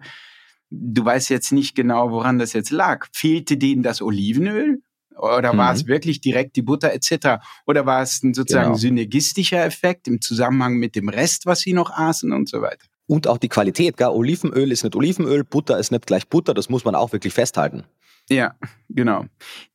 Du 0.70 1.04
weißt 1.06 1.30
jetzt 1.30 1.52
nicht 1.52 1.76
genau, 1.76 2.12
woran 2.12 2.40
das 2.40 2.54
jetzt 2.54 2.72
lag. 2.72 3.08
Fehlte 3.14 3.58
denen 3.58 3.84
das 3.84 4.02
Olivenöl? 4.02 4.82
Oder 5.18 5.54
mhm. 5.54 5.58
war 5.58 5.74
es 5.74 5.88
wirklich 5.88 6.22
direkt 6.22 6.56
die 6.56 6.62
Butter 6.62 6.94
etc.? 6.94 7.44
Oder 7.66 7.86
war 7.86 8.02
es 8.02 8.24
ein 8.24 8.34
sozusagen 8.34 8.70
genau. 8.70 8.78
synergistischer 8.78 9.64
Effekt 9.66 10.08
im 10.08 10.22
Zusammenhang 10.22 10.76
mit 10.76 10.96
dem 10.96 11.10
Rest, 11.10 11.46
was 11.46 11.60
sie 11.60 11.74
noch 11.74 11.92
aßen 11.92 12.32
und 12.32 12.50
so 12.50 12.62
weiter? 12.62 12.86
Und 13.08 13.28
auch 13.28 13.38
die 13.38 13.50
Qualität, 13.50 13.98
gell? 13.98 14.08
Olivenöl 14.08 14.72
ist 14.72 14.84
nicht 14.84 14.96
Olivenöl, 14.96 15.44
Butter 15.44 15.78
ist 15.78 15.92
nicht 15.92 16.08
gleich 16.08 16.28
Butter, 16.28 16.54
das 16.54 16.70
muss 16.70 16.86
man 16.86 16.96
auch 16.96 17.12
wirklich 17.12 17.34
festhalten. 17.34 17.84
Ja, 18.30 18.56
genau. 18.88 19.26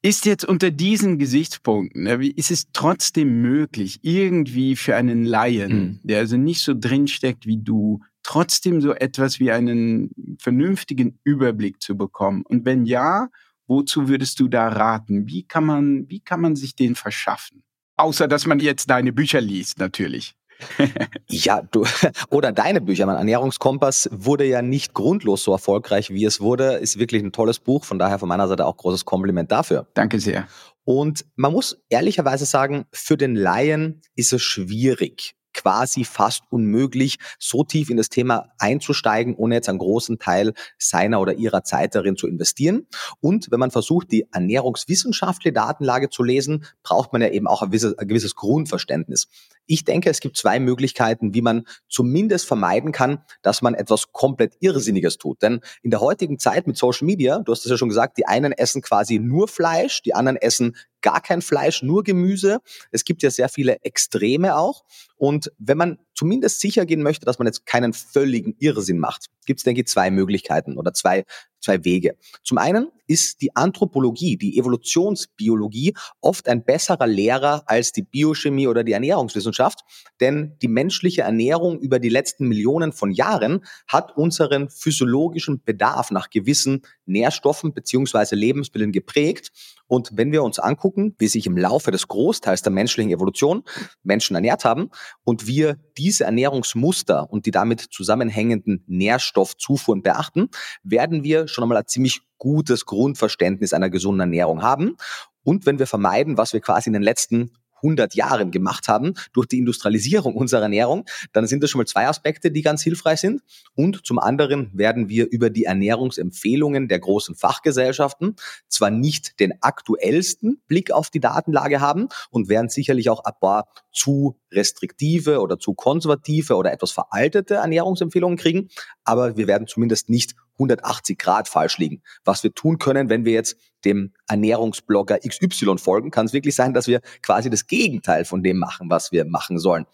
Ist 0.03 0.25
jetzt 0.25 0.45
unter 0.45 0.71
diesen 0.71 1.19
Gesichtspunkten, 1.19 2.05
ne, 2.05 2.27
ist 2.29 2.51
es 2.51 2.69
trotzdem 2.73 3.43
möglich, 3.43 4.01
irgendwie 4.03 4.77
für 4.77 4.97
einen 4.97 5.25
Laien, 5.25 5.73
mhm. 5.73 6.01
der 6.03 6.21
also 6.21 6.37
nicht 6.37 6.63
so 6.63 6.73
drinsteckt 6.75 7.47
wie 7.47 7.59
du, 7.59 8.01
trotzdem 8.23 8.81
so 8.81 8.93
etwas 8.93 9.39
wie 9.41 9.51
einen 9.51 10.11
vernünftigen 10.41 11.19
Überblick 11.25 11.83
zu 11.83 11.97
bekommen? 11.97 12.43
Und 12.47 12.65
wenn 12.65 12.87
ja, 12.87 13.29
wozu 13.67 14.09
würdest 14.09 14.41
du 14.41 14.49
da 14.49 14.69
raten? 14.69 15.27
Wie 15.27 15.45
kann 15.45 15.65
man, 15.65 16.09
wie 16.09 16.21
kann 16.21 16.41
man 16.41 16.57
sich 16.57 16.75
den 16.75 16.95
verschaffen? 16.95 17.63
Außer, 17.97 18.29
dass 18.29 18.47
man 18.47 18.61
jetzt 18.61 18.91
deine 18.91 19.13
Bücher 19.13 19.41
liest, 19.41 19.79
natürlich. 19.79 20.35
ja, 21.29 21.63
du, 21.63 21.85
oder 22.31 22.53
deine 22.53 22.81
Bücher. 22.81 23.07
Mein 23.07 23.17
Ernährungskompass 23.17 24.09
wurde 24.13 24.45
ja 24.45 24.63
nicht 24.63 24.95
grundlos 24.95 25.43
so 25.43 25.53
erfolgreich, 25.53 26.11
wie 26.11 26.25
es 26.25 26.41
wurde. 26.41 26.75
Ist 26.75 26.99
wirklich 26.99 27.23
ein 27.23 27.33
tolles 27.33 27.59
Buch. 27.59 27.85
Von 27.85 27.99
daher 27.99 28.19
von 28.19 28.29
meiner 28.29 28.49
Seite 28.49 28.67
auch 28.67 28.77
großes 28.77 29.05
Kompliment 29.05 29.51
dafür. 29.53 29.87
Danke 29.95 30.21
sehr. 30.21 30.47
Und 30.85 31.25
man 31.35 31.53
muss 31.53 31.83
ehrlicherweise 31.89 32.47
sagen, 32.47 32.87
für 32.93 33.17
den 33.17 33.35
Laien 33.35 34.03
ist 34.15 34.33
es 34.33 34.43
schwierig, 34.43 35.35
quasi 35.57 36.05
fast 36.05 36.45
unmöglich, 36.51 37.19
so 37.39 37.65
tief 37.65 37.91
in 37.91 37.97
das 37.97 38.11
Thema 38.11 38.51
einzusteigen, 38.59 39.35
ohne 39.35 39.57
jetzt 39.57 39.69
einen 39.69 39.79
großen 39.79 40.19
Teil 40.19 40.53
seiner 40.79 41.21
oder 41.21 41.35
ihrer 41.35 41.65
Zeit 41.65 41.95
darin 41.95 42.17
zu 42.17 42.29
investieren. 42.29 42.87
Und 43.21 43.51
wenn 43.51 43.59
man 43.59 43.71
versucht, 43.71 44.13
die 44.13 44.27
ernährungswissenschaftliche 44.31 45.53
Datenlage 45.53 46.11
zu 46.11 46.23
lesen, 46.23 46.67
braucht 46.83 47.13
man 47.13 47.23
ja 47.23 47.29
eben 47.29 47.47
auch 47.47 47.63
ein 47.63 47.71
gewisses, 47.71 47.99
ein 47.99 48.07
gewisses 48.07 48.35
Grundverständnis. 48.35 49.29
Ich 49.67 49.85
denke, 49.85 50.11
es 50.11 50.21
gibt 50.21 50.37
zwei 50.37 50.61
Möglichkeiten, 50.61 51.35
wie 51.35 51.43
man 51.43 51.67
zumindest 51.89 52.47
vermeiden 52.47 52.93
kann, 52.93 53.25
dass 53.43 53.63
man 53.63 53.75
etwas 53.75 54.13
komplett 54.13 54.55
Irrsinniges 54.61 55.19
tut. 55.19 55.43
Denn 55.43 55.61
in 55.83 55.91
der 55.91 56.01
heutigen 56.01 56.39
Zeit 56.39 56.67
mit 56.67 56.77
Social 56.77 57.07
Media, 57.07 57.41
du 57.41 57.51
hast 57.51 57.65
es 57.65 57.71
ja 57.71 57.77
schon 57.77 57.89
gesagt, 57.89 58.19
die 58.19 58.27
einen 58.27 58.53
essen 58.53 58.83
quasi 58.83 59.19
nur 59.19 59.49
Fleisch, 59.49 60.03
die 60.03 60.15
anderen 60.15 60.37
essen 60.37 60.77
gar 61.07 61.21
kein 61.21 61.41
Fleisch, 61.41 61.85
nur 61.85 62.03
Gemüse. 62.03 62.59
Es 62.91 63.05
gibt 63.05 63.23
ja 63.23 63.31
sehr 63.31 63.49
viele 63.49 63.81
Extreme 63.85 64.57
auch. 64.57 64.83
Und 65.17 65.53
wenn 65.57 65.79
man 65.79 65.99
zumindest 66.17 66.59
sicher 66.59 66.85
gehen 66.85 67.01
möchte, 67.01 67.25
dass 67.25 67.39
man 67.39 67.47
jetzt 67.47 67.65
keinen 67.65 67.93
völligen 67.93 68.57
Irrsinn 68.59 68.99
macht, 68.99 69.27
gibt 69.47 69.61
es, 69.61 69.65
denke 69.65 69.83
ich, 69.83 69.87
zwei 69.87 70.11
Möglichkeiten 70.11 70.77
oder 70.77 70.93
zwei, 70.93 71.25
zwei 71.61 71.85
Wege. 71.85 72.17
Zum 72.43 72.59
einen 72.59 72.89
ist 73.07 73.41
die 73.41 73.55
Anthropologie, 73.55 74.37
die 74.37 74.59
Evolutionsbiologie 74.59 75.95
oft 76.21 76.49
ein 76.49 76.65
besserer 76.65 77.07
Lehrer 77.07 77.63
als 77.67 77.93
die 77.93 78.03
Biochemie 78.03 78.67
oder 78.67 78.83
die 78.83 78.93
Ernährungswissenschaft, 78.93 79.83
denn 80.21 80.57
die 80.61 80.69
menschliche 80.69 81.23
Ernährung 81.23 81.79
über 81.79 82.01
die 82.01 82.09
letzten 82.09 82.49
Millionen 82.49 82.93
von 82.93 83.13
Jahren 83.13 83.65
hat 83.87 84.17
unseren 84.17 84.71
physiologischen 84.71 85.63
Bedarf 85.63 86.11
nach 86.11 86.31
gewissen 86.31 86.83
Nährstoffen 87.07 87.73
beziehungsweise 87.73 88.35
Lebensmitteln 88.35 88.93
geprägt. 88.93 89.51
Und 89.87 90.11
wenn 90.13 90.33
wir 90.33 90.43
uns 90.43 90.59
angucken, 90.59 91.15
wie 91.19 91.29
sich 91.29 91.47
im 91.47 91.57
Laufe 91.57 91.91
des 91.91 92.09
Großteils 92.09 92.63
der 92.63 92.73
menschlichen 92.73 93.13
Evolution 93.13 93.63
Menschen 94.03 94.35
ernährt 94.35 94.65
haben 94.65 94.91
und 95.25 95.47
wir 95.47 95.79
diese 95.97 96.25
Ernährungsmuster 96.25 97.31
und 97.31 97.47
die 97.47 97.53
damit 97.53 97.81
zusammenhängenden 97.81 98.85
Nährstoffzufuhren 98.87 100.03
beachten, 100.03 100.49
werden 100.83 101.23
wir 101.23 101.49
schon 101.49 101.65
einmal 101.65 101.79
ein 101.79 101.87
ziemlich 101.87 102.23
gutes 102.39 102.85
Grundverständnis 102.85 103.73
einer 103.73 103.91
gesunden 103.91 104.21
Ernährung 104.21 104.63
haben. 104.63 104.97
Und 105.43 105.65
wenn 105.65 105.79
wir 105.79 105.87
vermeiden, 105.87 106.37
was 106.37 106.53
wir 106.53 106.61
quasi 106.61 106.91
in 106.91 106.95
den 106.95 107.03
letzten 107.03 107.53
100 107.77 108.15
Jahren 108.15 108.51
gemacht 108.51 108.89
haben 108.89 109.15
durch 109.33 109.47
die 109.47 109.59
Industrialisierung 109.59 110.35
unserer 110.35 110.63
Ernährung, 110.63 111.05
dann 111.33 111.47
sind 111.47 111.63
das 111.63 111.71
schon 111.71 111.81
mal 111.81 111.87
zwei 111.87 112.09
Aspekte, 112.09 112.51
die 112.51 112.63
ganz 112.63 112.83
hilfreich 112.83 113.21
sind. 113.21 113.43
Und 113.75 114.07
zum 114.07 114.19
anderen 114.19 114.71
werden 114.73 115.09
wir 115.09 115.31
über 115.31 115.51
die 115.51 115.65
Ernährungsempfehlungen 115.65 116.89
der 116.89 116.99
großen 116.99 117.35
Fachgesellschaften 117.35 118.37
zwar 118.69 118.91
nicht 118.91 119.41
den 119.41 119.55
aktuellsten 119.61 120.61
Blick 120.69 120.91
auf 120.91 121.11
die 121.11 121.21
Datenlage 121.21 121.81
haben 121.81 122.09
und 122.31 122.49
werden 122.49 122.69
sicherlich 122.69 123.11
auch 123.11 123.25
ein 123.25 123.35
paar 123.41 123.69
zu 123.93 124.37
restriktive 124.53 125.41
oder 125.41 125.59
zu 125.59 125.75
konservative 125.75 126.57
oder 126.57 126.73
etwas 126.73 126.93
veraltete 126.93 127.55
Ernährungsempfehlungen 127.55 128.37
kriegen, 128.37 128.69
aber 129.05 129.37
wir 129.37 129.47
werden 129.47 129.67
zumindest 129.67 130.09
nicht 130.09 130.35
180 130.59 131.19
Grad 131.19 131.49
falsch 131.49 131.79
liegen. 131.79 132.03
Was 132.25 132.43
wir 132.43 132.53
tun 132.53 132.79
können, 132.79 133.09
wenn 133.09 133.25
wir 133.25 133.33
jetzt 133.33 133.57
dem 133.85 134.13
Ernährungsblogger 134.29 135.19
XY 135.19 135.79
folgen, 135.79 136.11
kann 136.11 136.27
es 136.27 136.33
wirklich 136.33 136.55
sein, 136.55 136.75
dass 136.75 136.89
wir 136.89 137.01
quasi 137.23 137.51
das 137.51 137.67
Gegenteil 137.67 138.25
von 138.25 138.43
dem 138.43 138.59
machen, 138.59 138.91
was 138.91 139.13
wir 139.13 139.25
machen 139.25 139.59
sollen. 139.59 139.87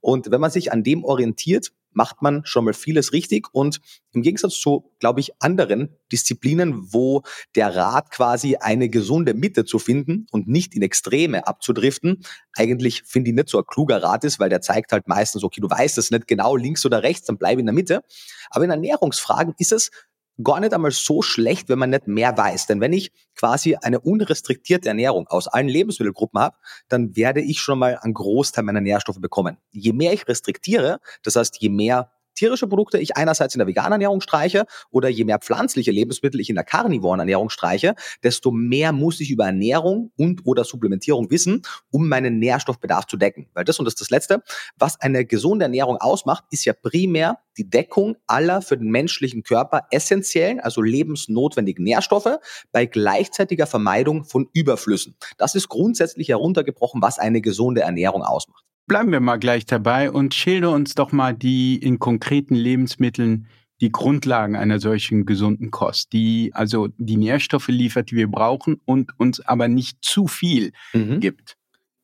Und 0.00 0.30
wenn 0.30 0.40
man 0.40 0.50
sich 0.50 0.72
an 0.72 0.82
dem 0.82 1.04
orientiert, 1.04 1.72
macht 1.96 2.22
man 2.22 2.44
schon 2.44 2.64
mal 2.64 2.74
vieles 2.74 3.12
richtig. 3.12 3.48
Und 3.52 3.80
im 4.12 4.22
Gegensatz 4.22 4.60
zu, 4.60 4.92
glaube 5.00 5.20
ich, 5.20 5.32
anderen 5.40 5.96
Disziplinen, 6.12 6.92
wo 6.92 7.22
der 7.54 7.74
Rat 7.74 8.10
quasi 8.10 8.56
eine 8.56 8.88
gesunde 8.88 9.34
Mitte 9.34 9.64
zu 9.64 9.78
finden 9.78 10.26
und 10.30 10.46
nicht 10.46 10.74
in 10.74 10.82
Extreme 10.82 11.46
abzudriften, 11.46 12.22
eigentlich 12.54 13.02
finde 13.04 13.30
ich 13.30 13.36
nicht 13.36 13.48
so 13.48 13.58
ein 13.58 13.66
kluger 13.66 14.02
Rat 14.02 14.24
ist, 14.24 14.38
weil 14.38 14.50
der 14.50 14.60
zeigt 14.60 14.92
halt 14.92 15.08
meistens, 15.08 15.42
okay, 15.42 15.60
du 15.60 15.70
weißt 15.70 15.98
es 15.98 16.10
nicht 16.10 16.26
genau 16.26 16.56
links 16.56 16.84
oder 16.84 17.02
rechts, 17.02 17.26
dann 17.26 17.38
bleib 17.38 17.58
in 17.58 17.66
der 17.66 17.74
Mitte. 17.74 18.02
Aber 18.50 18.64
in 18.64 18.70
Ernährungsfragen 18.70 19.54
ist 19.58 19.72
es 19.72 19.90
gar 20.42 20.60
nicht 20.60 20.74
einmal 20.74 20.90
so 20.90 21.22
schlecht, 21.22 21.68
wenn 21.68 21.78
man 21.78 21.90
nicht 21.90 22.06
mehr 22.06 22.36
weiß. 22.36 22.66
Denn 22.66 22.80
wenn 22.80 22.92
ich 22.92 23.12
quasi 23.34 23.76
eine 23.76 24.00
unrestriktierte 24.00 24.88
Ernährung 24.88 25.26
aus 25.28 25.48
allen 25.48 25.68
Lebensmittelgruppen 25.68 26.40
habe, 26.40 26.56
dann 26.88 27.16
werde 27.16 27.40
ich 27.40 27.60
schon 27.60 27.78
mal 27.78 27.98
einen 27.98 28.14
Großteil 28.14 28.64
meiner 28.64 28.80
Nährstoffe 28.80 29.20
bekommen. 29.20 29.58
Je 29.70 29.92
mehr 29.92 30.12
ich 30.12 30.28
restriktiere, 30.28 31.00
das 31.22 31.36
heißt, 31.36 31.60
je 31.60 31.68
mehr 31.68 32.10
tierische 32.36 32.68
Produkte 32.68 32.98
ich 32.98 33.16
einerseits 33.16 33.54
in 33.54 33.58
der 33.58 33.66
veganen 33.66 33.92
Ernährung 33.92 34.20
streiche 34.20 34.66
oder 34.90 35.08
je 35.08 35.24
mehr 35.24 35.38
pflanzliche 35.38 35.90
Lebensmittel 35.90 36.40
ich 36.40 36.48
in 36.48 36.54
der 36.54 36.64
karnivoren 36.64 37.18
Ernährung 37.18 37.50
streiche, 37.50 37.94
desto 38.22 38.52
mehr 38.52 38.92
muss 38.92 39.20
ich 39.20 39.30
über 39.30 39.46
Ernährung 39.46 40.12
und 40.16 40.42
oder 40.44 40.64
Supplementierung 40.64 41.30
wissen, 41.30 41.62
um 41.90 42.08
meinen 42.08 42.38
Nährstoffbedarf 42.38 43.06
zu 43.06 43.16
decken. 43.16 43.48
Weil 43.54 43.64
das 43.64 43.78
und 43.78 43.84
das 43.84 43.94
ist 43.94 44.00
das 44.00 44.10
Letzte, 44.10 44.42
was 44.78 45.00
eine 45.00 45.24
gesunde 45.24 45.64
Ernährung 45.64 45.96
ausmacht, 45.96 46.44
ist 46.50 46.64
ja 46.64 46.72
primär 46.72 47.38
die 47.56 47.68
Deckung 47.68 48.16
aller 48.26 48.62
für 48.62 48.76
den 48.76 48.90
menschlichen 48.90 49.42
Körper 49.42 49.86
essentiellen, 49.90 50.60
also 50.60 50.82
lebensnotwendigen 50.82 51.84
Nährstoffe 51.84 52.38
bei 52.72 52.86
gleichzeitiger 52.86 53.66
Vermeidung 53.66 54.24
von 54.24 54.48
Überflüssen. 54.52 55.16
Das 55.38 55.54
ist 55.54 55.68
grundsätzlich 55.68 56.28
heruntergebrochen, 56.28 57.02
was 57.02 57.18
eine 57.18 57.40
gesunde 57.40 57.80
Ernährung 57.80 58.22
ausmacht. 58.22 58.64
Bleiben 58.86 59.10
wir 59.10 59.20
mal 59.20 59.36
gleich 59.36 59.66
dabei 59.66 60.10
und 60.10 60.34
schilder 60.34 60.70
uns 60.70 60.94
doch 60.94 61.10
mal 61.10 61.34
die 61.34 61.76
in 61.76 61.98
konkreten 61.98 62.54
Lebensmitteln 62.54 63.48
die 63.80 63.90
Grundlagen 63.90 64.56
einer 64.56 64.78
solchen 64.78 65.26
gesunden 65.26 65.70
Kost, 65.70 66.12
die 66.12 66.52
also 66.54 66.88
die 66.96 67.16
Nährstoffe 67.16 67.68
liefert, 67.68 68.10
die 68.10 68.16
wir 68.16 68.30
brauchen 68.30 68.80
und 68.84 69.10
uns 69.18 69.40
aber 69.40 69.68
nicht 69.68 69.98
zu 70.02 70.28
viel 70.28 70.72
mhm. 70.92 71.20
gibt. 71.20 71.56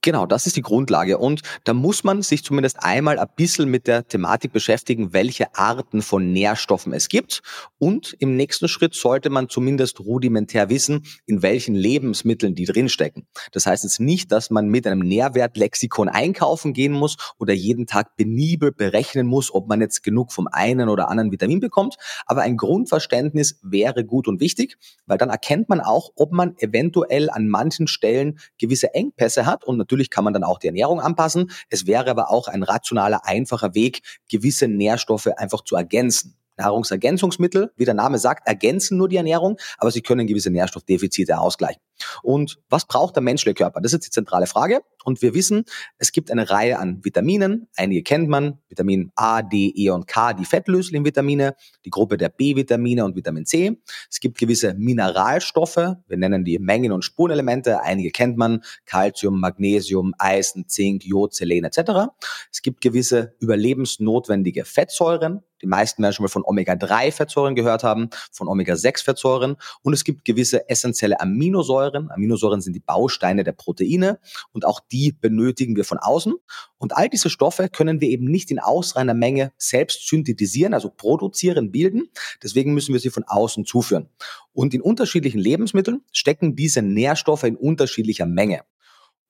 Genau, 0.04 0.26
das 0.26 0.48
ist 0.48 0.56
die 0.56 0.62
Grundlage. 0.62 1.18
Und 1.18 1.42
da 1.62 1.74
muss 1.74 2.02
man 2.02 2.22
sich 2.22 2.42
zumindest 2.42 2.82
einmal 2.82 3.20
ein 3.20 3.28
bisschen 3.36 3.68
mit 3.68 3.86
der 3.86 4.08
Thematik 4.08 4.52
beschäftigen, 4.52 5.12
welche 5.12 5.54
Arten 5.54 6.02
von 6.02 6.32
Nährstoffen 6.32 6.92
es 6.92 7.08
gibt. 7.08 7.40
Und 7.78 8.16
im 8.18 8.34
nächsten 8.34 8.66
Schritt 8.66 8.96
sollte 8.96 9.30
man 9.30 9.48
zumindest 9.48 10.00
rudimentär 10.00 10.70
wissen, 10.70 11.04
in 11.26 11.42
welchen 11.42 11.76
Lebensmitteln 11.76 12.56
die 12.56 12.64
drinstecken. 12.64 13.28
Das 13.52 13.66
heißt 13.66 13.84
jetzt 13.84 14.00
nicht, 14.00 14.32
dass 14.32 14.50
man 14.50 14.66
mit 14.66 14.88
einem 14.88 14.98
Nährwertlexikon 14.98 16.08
einkaufen 16.08 16.72
gehen 16.72 16.92
muss 16.92 17.16
oder 17.38 17.52
jeden 17.52 17.86
Tag 17.86 18.16
penibel 18.16 18.72
berechnen 18.72 19.28
muss, 19.28 19.54
ob 19.54 19.68
man 19.68 19.80
jetzt 19.80 20.02
genug 20.02 20.32
vom 20.32 20.48
einen 20.48 20.88
oder 20.88 21.10
anderen 21.10 21.30
Vitamin 21.30 21.60
bekommt. 21.60 21.94
Aber 22.26 22.42
ein 22.42 22.56
Grundverständnis 22.56 23.60
wäre 23.62 24.04
gut 24.04 24.26
und 24.26 24.40
wichtig, 24.40 24.78
weil 25.06 25.18
dann 25.18 25.30
erkennt 25.30 25.68
man 25.68 25.80
auch, 25.80 26.10
ob 26.16 26.32
man 26.32 26.56
eventuell 26.58 27.30
an 27.30 27.46
manchen 27.46 27.86
Stellen 27.86 28.40
gewisse 28.58 28.94
Engpässe 28.94 29.46
hat 29.46 29.62
und 29.62 29.91
Natürlich 29.92 30.08
kann 30.08 30.24
man 30.24 30.32
dann 30.32 30.42
auch 30.42 30.58
die 30.58 30.68
Ernährung 30.68 31.00
anpassen. 31.00 31.50
Es 31.68 31.86
wäre 31.86 32.10
aber 32.10 32.30
auch 32.30 32.48
ein 32.48 32.62
rationaler, 32.62 33.26
einfacher 33.26 33.74
Weg, 33.74 34.00
gewisse 34.30 34.66
Nährstoffe 34.66 35.26
einfach 35.36 35.64
zu 35.64 35.76
ergänzen. 35.76 36.34
Nahrungsergänzungsmittel, 36.56 37.72
wie 37.76 37.84
der 37.84 37.94
Name 37.94 38.18
sagt, 38.18 38.46
ergänzen 38.46 38.98
nur 38.98 39.08
die 39.08 39.16
Ernährung, 39.16 39.58
aber 39.78 39.90
sie 39.90 40.02
können 40.02 40.26
gewisse 40.26 40.50
Nährstoffdefizite 40.50 41.38
ausgleichen. 41.38 41.80
Und 42.22 42.58
was 42.68 42.86
braucht 42.86 43.16
der 43.16 43.22
menschliche 43.22 43.54
Körper? 43.54 43.80
Das 43.80 43.92
ist 43.92 44.06
die 44.06 44.10
zentrale 44.10 44.46
Frage. 44.46 44.80
Und 45.04 45.22
wir 45.22 45.34
wissen, 45.34 45.64
es 45.98 46.12
gibt 46.12 46.30
eine 46.30 46.48
Reihe 46.50 46.78
an 46.78 47.04
Vitaminen. 47.04 47.68
Einige 47.76 48.02
kennt 48.02 48.28
man. 48.28 48.58
Vitamin 48.68 49.10
A, 49.14 49.42
D, 49.42 49.72
E 49.74 49.90
und 49.90 50.06
K, 50.06 50.32
die 50.32 50.44
fettlöslichen 50.44 51.04
Vitamine, 51.04 51.54
die 51.84 51.90
Gruppe 51.90 52.16
der 52.16 52.28
B-Vitamine 52.28 53.04
und 53.04 53.16
Vitamin 53.16 53.46
C. 53.46 53.80
Es 54.10 54.20
gibt 54.20 54.38
gewisse 54.38 54.74
Mineralstoffe. 54.74 55.76
Wir 55.76 56.16
nennen 56.16 56.44
die 56.44 56.58
Mengen- 56.58 56.92
und 56.92 57.04
Spurenelemente. 57.04 57.80
Einige 57.80 58.10
kennt 58.10 58.36
man. 58.36 58.62
Calcium, 58.86 59.40
Magnesium, 59.40 60.14
Eisen, 60.18 60.68
Zink, 60.68 61.04
Jod, 61.04 61.34
Selen 61.34 61.64
etc. 61.64 62.12
Es 62.50 62.62
gibt 62.62 62.80
gewisse 62.80 63.34
überlebensnotwendige 63.40 64.64
Fettsäuren. 64.64 65.42
Die 65.62 65.66
meisten 65.66 66.02
werden 66.02 66.12
schon 66.12 66.24
mal 66.24 66.28
von 66.28 66.44
Omega-3-Fettsäuren 66.44 67.54
gehört 67.54 67.84
haben, 67.84 68.10
von 68.30 68.48
Omega-6-Fettsäuren. 68.48 69.56
Und 69.82 69.92
es 69.92 70.04
gibt 70.04 70.24
gewisse 70.24 70.68
essentielle 70.68 71.20
Aminosäuren, 71.20 72.10
Aminosäuren. 72.10 72.60
Sind 72.60 72.74
die 72.74 72.80
Bausteine 72.80 73.44
der 73.44 73.52
Proteine 73.52 74.18
und 74.52 74.64
auch 74.64 74.80
die 74.80 75.12
benötigen 75.12 75.76
wir 75.76 75.84
von 75.84 75.98
außen. 75.98 76.34
Und 76.78 76.96
all 76.96 77.08
diese 77.08 77.30
Stoffe 77.30 77.68
können 77.68 78.00
wir 78.00 78.08
eben 78.08 78.24
nicht 78.26 78.50
in 78.50 78.58
ausreichender 78.58 79.14
Menge 79.14 79.52
selbst 79.56 80.08
synthetisieren, 80.08 80.74
also 80.74 80.90
produzieren, 80.90 81.70
bilden. 81.70 82.08
Deswegen 82.42 82.74
müssen 82.74 82.92
wir 82.92 83.00
sie 83.00 83.10
von 83.10 83.24
außen 83.24 83.64
zuführen. 83.64 84.08
Und 84.52 84.74
in 84.74 84.82
unterschiedlichen 84.82 85.38
Lebensmitteln 85.38 86.02
stecken 86.12 86.56
diese 86.56 86.82
Nährstoffe 86.82 87.44
in 87.44 87.56
unterschiedlicher 87.56 88.26
Menge. 88.26 88.62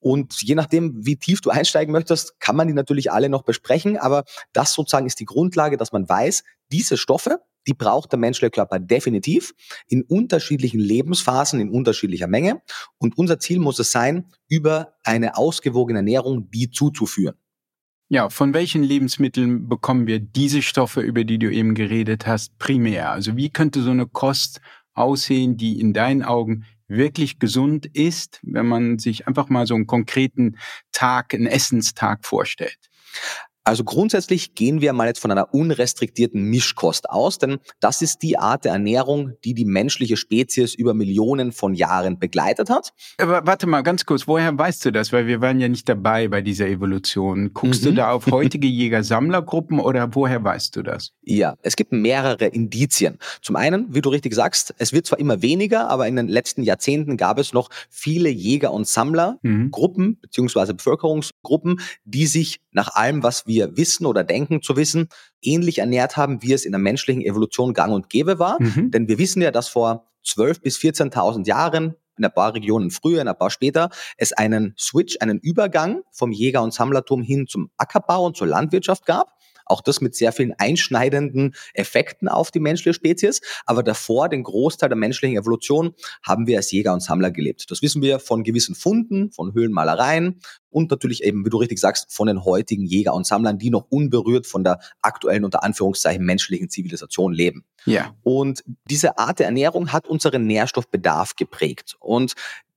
Und 0.02 0.42
je 0.42 0.56
nachdem, 0.56 1.06
wie 1.06 1.16
tief 1.16 1.40
du 1.40 1.50
einsteigen 1.50 1.92
möchtest, 1.92 2.40
kann 2.40 2.56
man 2.56 2.66
die 2.66 2.74
natürlich 2.74 3.12
alle 3.12 3.28
noch 3.28 3.42
besprechen. 3.42 3.96
Aber 3.96 4.24
das 4.52 4.74
sozusagen 4.74 5.06
ist 5.06 5.20
die 5.20 5.24
Grundlage, 5.24 5.76
dass 5.76 5.92
man 5.92 6.08
weiß, 6.08 6.42
diese 6.72 6.96
Stoffe, 6.96 7.38
die 7.68 7.74
braucht 7.74 8.10
der 8.10 8.18
menschliche 8.18 8.50
Körper 8.50 8.80
definitiv 8.80 9.54
in 9.86 10.02
unterschiedlichen 10.02 10.80
Lebensphasen, 10.80 11.60
in 11.60 11.70
unterschiedlicher 11.70 12.26
Menge. 12.26 12.62
Und 12.98 13.16
unser 13.16 13.38
Ziel 13.38 13.60
muss 13.60 13.78
es 13.78 13.92
sein, 13.92 14.26
über 14.48 14.94
eine 15.04 15.36
ausgewogene 15.36 16.00
Ernährung 16.00 16.50
die 16.50 16.70
zuzuführen. 16.70 17.36
Ja, 18.08 18.28
von 18.28 18.52
welchen 18.52 18.82
Lebensmitteln 18.82 19.68
bekommen 19.68 20.08
wir 20.08 20.18
diese 20.18 20.62
Stoffe, 20.62 21.00
über 21.00 21.22
die 21.22 21.38
du 21.38 21.50
eben 21.50 21.74
geredet 21.74 22.26
hast, 22.26 22.58
primär? 22.58 23.12
Also 23.12 23.36
wie 23.36 23.50
könnte 23.50 23.82
so 23.82 23.90
eine 23.90 24.06
Kost 24.06 24.60
aussehen, 24.94 25.56
die 25.56 25.80
in 25.80 25.92
deinen 25.94 26.22
Augen 26.22 26.64
wirklich 26.88 27.38
gesund 27.38 27.86
ist, 27.86 28.40
wenn 28.42 28.66
man 28.66 28.98
sich 28.98 29.26
einfach 29.26 29.48
mal 29.48 29.66
so 29.66 29.74
einen 29.74 29.86
konkreten 29.86 30.58
Tag, 30.92 31.34
einen 31.34 31.46
Essenstag 31.46 32.24
vorstellt? 32.24 32.78
Also 33.64 33.84
grundsätzlich 33.84 34.54
gehen 34.54 34.80
wir 34.80 34.92
mal 34.92 35.06
jetzt 35.06 35.20
von 35.20 35.30
einer 35.30 35.54
unrestriktierten 35.54 36.42
Mischkost 36.42 37.08
aus, 37.08 37.38
denn 37.38 37.58
das 37.78 38.02
ist 38.02 38.22
die 38.22 38.36
Art 38.38 38.64
der 38.64 38.72
Ernährung, 38.72 39.34
die 39.44 39.54
die 39.54 39.64
menschliche 39.64 40.16
Spezies 40.16 40.74
über 40.74 40.94
Millionen 40.94 41.52
von 41.52 41.74
Jahren 41.74 42.18
begleitet 42.18 42.70
hat. 42.70 42.92
Aber 43.18 43.46
warte 43.46 43.68
mal 43.68 43.82
ganz 43.82 44.04
kurz, 44.04 44.26
woher 44.26 44.56
weißt 44.58 44.84
du 44.84 44.90
das? 44.90 45.12
Weil 45.12 45.28
wir 45.28 45.40
waren 45.40 45.60
ja 45.60 45.68
nicht 45.68 45.88
dabei 45.88 46.26
bei 46.26 46.42
dieser 46.42 46.66
Evolution. 46.66 47.52
Guckst 47.54 47.82
mhm. 47.82 47.90
du 47.90 47.94
da 47.94 48.10
auf 48.10 48.26
heutige 48.32 48.66
Jäger-Sammlergruppen 48.66 49.78
oder 49.78 50.12
woher 50.14 50.42
weißt 50.42 50.74
du 50.74 50.82
das? 50.82 51.12
Ja, 51.22 51.56
es 51.62 51.76
gibt 51.76 51.92
mehrere 51.92 52.46
Indizien. 52.46 53.18
Zum 53.42 53.54
einen, 53.54 53.94
wie 53.94 54.00
du 54.00 54.08
richtig 54.08 54.34
sagst, 54.34 54.74
es 54.78 54.92
wird 54.92 55.06
zwar 55.06 55.20
immer 55.20 55.40
weniger, 55.40 55.88
aber 55.88 56.08
in 56.08 56.16
den 56.16 56.26
letzten 56.26 56.62
Jahrzehnten 56.64 57.16
gab 57.16 57.38
es 57.38 57.52
noch 57.52 57.70
viele 57.90 58.28
Jäger- 58.28 58.72
und 58.72 58.88
Sammlergruppen 58.88 60.04
mhm. 60.04 60.18
beziehungsweise 60.20 60.74
Bevölkerungsgruppen, 60.74 61.80
die 62.04 62.26
sich 62.26 62.60
nach 62.72 62.94
allem, 62.94 63.22
was 63.22 63.46
wir 63.46 63.76
wissen 63.76 64.06
oder 64.06 64.24
denken 64.24 64.62
zu 64.62 64.76
wissen, 64.76 65.08
ähnlich 65.40 65.78
ernährt 65.78 66.16
haben, 66.16 66.42
wie 66.42 66.52
es 66.52 66.64
in 66.64 66.72
der 66.72 66.80
menschlichen 66.80 67.22
Evolution 67.22 67.74
gang 67.74 67.92
und 67.92 68.08
gäbe 68.08 68.38
war. 68.38 68.60
Mhm. 68.60 68.90
Denn 68.90 69.08
wir 69.08 69.18
wissen 69.18 69.42
ja, 69.42 69.50
dass 69.50 69.68
vor 69.68 70.08
12.000 70.26 70.62
bis 70.62 70.78
14.000 70.78 71.46
Jahren 71.46 71.94
in 72.18 72.24
ein 72.24 72.32
paar 72.32 72.54
Regionen 72.54 72.90
früher, 72.90 73.22
in 73.22 73.28
ein 73.28 73.38
paar 73.38 73.50
später, 73.50 73.90
es 74.16 74.32
einen 74.32 74.74
Switch, 74.78 75.16
einen 75.20 75.38
Übergang 75.38 76.02
vom 76.12 76.32
Jäger- 76.32 76.62
und 76.62 76.74
Sammlertum 76.74 77.22
hin 77.22 77.46
zum 77.46 77.70
Ackerbau 77.76 78.26
und 78.26 78.36
zur 78.36 78.46
Landwirtschaft 78.46 79.06
gab. 79.06 79.32
Auch 79.66 79.80
das 79.80 80.00
mit 80.00 80.14
sehr 80.14 80.32
vielen 80.32 80.54
einschneidenden 80.58 81.54
Effekten 81.74 82.28
auf 82.28 82.50
die 82.50 82.60
menschliche 82.60 82.94
Spezies. 82.94 83.40
Aber 83.66 83.82
davor, 83.82 84.28
den 84.28 84.42
Großteil 84.42 84.88
der 84.88 84.96
menschlichen 84.96 85.36
Evolution, 85.36 85.94
haben 86.22 86.46
wir 86.46 86.58
als 86.58 86.70
Jäger 86.70 86.92
und 86.92 87.00
Sammler 87.00 87.30
gelebt. 87.30 87.70
Das 87.70 87.82
wissen 87.82 88.02
wir 88.02 88.18
von 88.18 88.42
gewissen 88.44 88.74
Funden, 88.74 89.30
von 89.32 89.54
Höhlenmalereien 89.54 90.40
und 90.70 90.90
natürlich 90.90 91.22
eben, 91.22 91.44
wie 91.44 91.50
du 91.50 91.58
richtig 91.58 91.78
sagst, 91.78 92.12
von 92.12 92.26
den 92.26 92.44
heutigen 92.44 92.84
Jäger 92.86 93.14
und 93.14 93.26
Sammlern, 93.26 93.58
die 93.58 93.70
noch 93.70 93.86
unberührt 93.90 94.46
von 94.46 94.64
der 94.64 94.80
aktuellen, 95.02 95.44
unter 95.44 95.62
Anführungszeichen, 95.62 96.24
menschlichen 96.24 96.70
Zivilisation 96.70 97.32
leben. 97.32 97.64
Ja. 97.84 98.16
Und 98.22 98.64
diese 98.88 99.18
Art 99.18 99.38
der 99.38 99.46
Ernährung 99.46 99.92
hat 99.92 100.08
unseren 100.08 100.46
Nährstoffbedarf 100.46 101.36
geprägt. 101.36 101.96
Und 102.00 102.32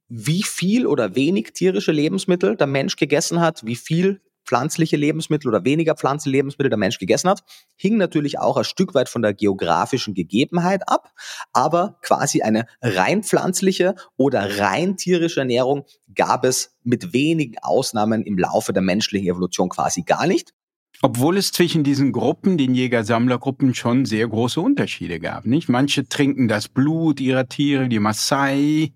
wie 0.07 0.43
viel 0.43 0.85
oder 0.85 1.15
wenig 1.15 1.53
tierische 1.53 1.91
Lebensmittel 1.91 2.55
der 2.55 2.67
Mensch 2.67 2.95
gegessen 2.95 3.39
hat, 3.39 3.65
wie 3.65 3.75
viel 3.75 4.21
pflanzliche 4.45 4.97
Lebensmittel 4.97 5.47
oder 5.47 5.65
weniger 5.65 5.95
pflanzliche 5.95 6.37
Lebensmittel 6.37 6.69
der 6.69 6.77
Mensch 6.77 6.99
gegessen 6.99 7.29
hat, 7.29 7.43
hing 7.75 7.97
natürlich 7.97 8.39
auch 8.39 8.57
ein 8.57 8.63
Stück 8.63 8.93
weit 8.93 9.09
von 9.09 9.21
der 9.21 9.33
geografischen 9.33 10.13
Gegebenheit 10.13 10.87
ab, 10.87 11.11
aber 11.53 11.97
quasi 12.01 12.41
eine 12.41 12.65
rein 12.81 13.23
pflanzliche 13.23 13.95
oder 14.17 14.59
rein 14.59 14.97
tierische 14.97 15.41
Ernährung 15.41 15.85
gab 16.13 16.45
es 16.45 16.75
mit 16.83 17.13
wenigen 17.13 17.57
Ausnahmen 17.61 18.23
im 18.23 18.37
Laufe 18.37 18.73
der 18.73 18.83
menschlichen 18.83 19.27
Evolution 19.27 19.69
quasi 19.69 20.03
gar 20.03 20.27
nicht. 20.27 20.53
Obwohl 21.01 21.37
es 21.37 21.51
zwischen 21.51 21.83
diesen 21.83 22.11
Gruppen, 22.11 22.57
den 22.57 22.73
Jäger-Sammler-Gruppen, 22.73 23.73
schon 23.73 24.05
sehr 24.05 24.27
große 24.27 24.59
Unterschiede 24.61 25.19
gab, 25.19 25.45
nicht? 25.45 25.69
Manche 25.69 26.07
trinken 26.07 26.47
das 26.47 26.67
Blut 26.67 27.19
ihrer 27.19 27.47
Tiere, 27.47 27.89
die 27.89 27.99
Maasai, 27.99 28.93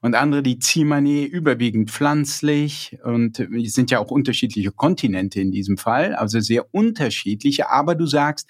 und 0.00 0.14
andere 0.14 0.42
die 0.42 0.58
Zimane, 0.58 1.24
überwiegend 1.24 1.90
pflanzlich. 1.90 2.98
Und 3.02 3.40
es 3.40 3.74
sind 3.74 3.90
ja 3.90 3.98
auch 3.98 4.10
unterschiedliche 4.10 4.72
Kontinente 4.72 5.40
in 5.40 5.50
diesem 5.50 5.76
Fall, 5.76 6.14
also 6.14 6.40
sehr 6.40 6.72
unterschiedliche. 6.72 7.70
Aber 7.70 7.94
du 7.94 8.06
sagst, 8.06 8.48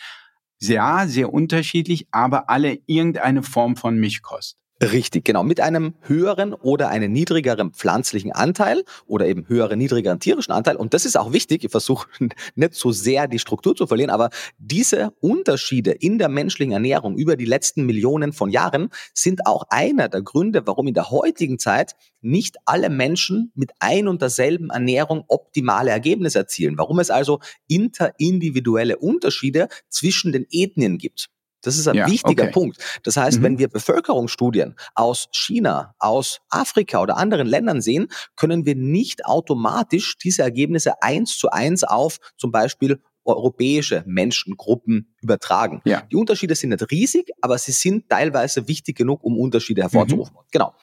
ja, 0.61 1.07
sehr 1.07 1.33
unterschiedlich, 1.33 2.09
aber 2.11 2.51
alle 2.51 2.79
irgendeine 2.87 3.43
Form 3.43 3.77
von 3.77 3.99
Mischkost. 3.99 4.57
Richtig, 4.81 5.25
genau. 5.25 5.43
Mit 5.43 5.59
einem 5.59 5.95
höheren 6.03 6.55
oder 6.55 6.89
einem 6.89 7.11
niedrigeren 7.11 7.73
pflanzlichen 7.73 8.31
Anteil 8.31 8.85
oder 9.07 9.27
eben 9.27 9.49
höheren, 9.49 9.77
niedrigeren 9.77 10.21
tierischen 10.21 10.53
Anteil. 10.53 10.77
Und 10.77 10.95
das 10.95 11.05
ist 11.05 11.19
auch 11.19 11.33
wichtig. 11.33 11.65
Ich 11.65 11.71
versuche 11.73 12.07
nicht 12.55 12.75
so 12.75 12.93
sehr 12.93 13.27
die 13.27 13.41
Struktur 13.41 13.75
zu 13.75 13.89
verlieren, 13.89 14.11
aber 14.11 14.31
diese 14.57 15.13
Unterschiede 15.21 15.91
in 15.91 16.19
der 16.19 16.29
menschlichen 16.29 16.73
Ernährung 16.73 17.17
über 17.17 17.35
die 17.35 17.45
letzten 17.45 17.87
Millionen 17.87 18.33
von 18.33 18.51
Jahren 18.51 18.91
sind 19.15 19.47
auch 19.47 19.65
einer 19.69 20.09
der 20.09 20.23
Gründe, 20.23 20.65
warum 20.69 20.87
in 20.87 20.95
der 20.95 21.11
heutigen 21.11 21.59
Zeit 21.59 21.97
nicht 22.21 22.57
alle 22.65 22.89
Menschen 22.89 23.51
mit 23.57 23.73
ein 23.81 24.07
und 24.07 24.23
derselben 24.23 24.71
Ernährung 24.71 25.25
optimale 25.27 25.91
Ergebnisse 25.91 26.39
erzielen. 26.39 26.79
Warum 26.79 27.01
es 27.01 27.11
also 27.11 27.41
interindividuelle 27.67 28.97
Unterschiede 28.97 29.67
zwischen 29.89 30.31
den 30.31 30.47
Ethnien 30.53 30.99
gibt. 30.99 31.31
Das 31.63 31.77
ist 31.77 31.89
ein 31.89 31.97
ja, 31.97 32.07
wichtiger 32.07 32.45
okay. 32.45 32.53
Punkt. 32.53 33.01
Das 33.03 33.17
heißt, 33.17 33.39
mhm. 33.39 33.43
wenn 33.43 33.59
wir 33.59 33.69
Bevölkerungsstudien 33.69 34.77
aus 34.95 35.29
China, 35.33 35.95
aus 35.99 36.41
Afrika 36.51 37.01
oder 37.01 37.17
anderen 37.17 37.47
Ländern 37.47 37.81
sehen, 37.81 38.09
können 38.37 38.65
wir 38.65 38.75
nicht 38.75 39.27
automatisch 39.27 40.17
diese 40.19 40.43
Ergebnisse 40.43 41.03
eins 41.03 41.37
zu 41.37 41.51
eins 41.51 41.85
auf 41.85 42.19
zum 42.37 42.53
Beispiel 42.53 43.01
europäische 43.25 44.03
Menschengruppen 44.07 45.15
übertragen. 45.21 45.83
Ja. 45.85 46.03
Die 46.11 46.17
Unterschiede 46.17 46.55
sind 46.55 46.71
nicht 46.71 46.91
riesig, 46.91 47.31
aber 47.41 47.59
sie 47.59 47.73
sind 47.73 48.09
teilweise 48.09 48.69
wichtig 48.69 48.97
genug, 48.97 49.23
um 49.23 49.39
Unterschiede 49.39 49.83
hervorzurufen. 49.83 50.35
Mhm. 50.35 50.47
Genau. 50.51 50.75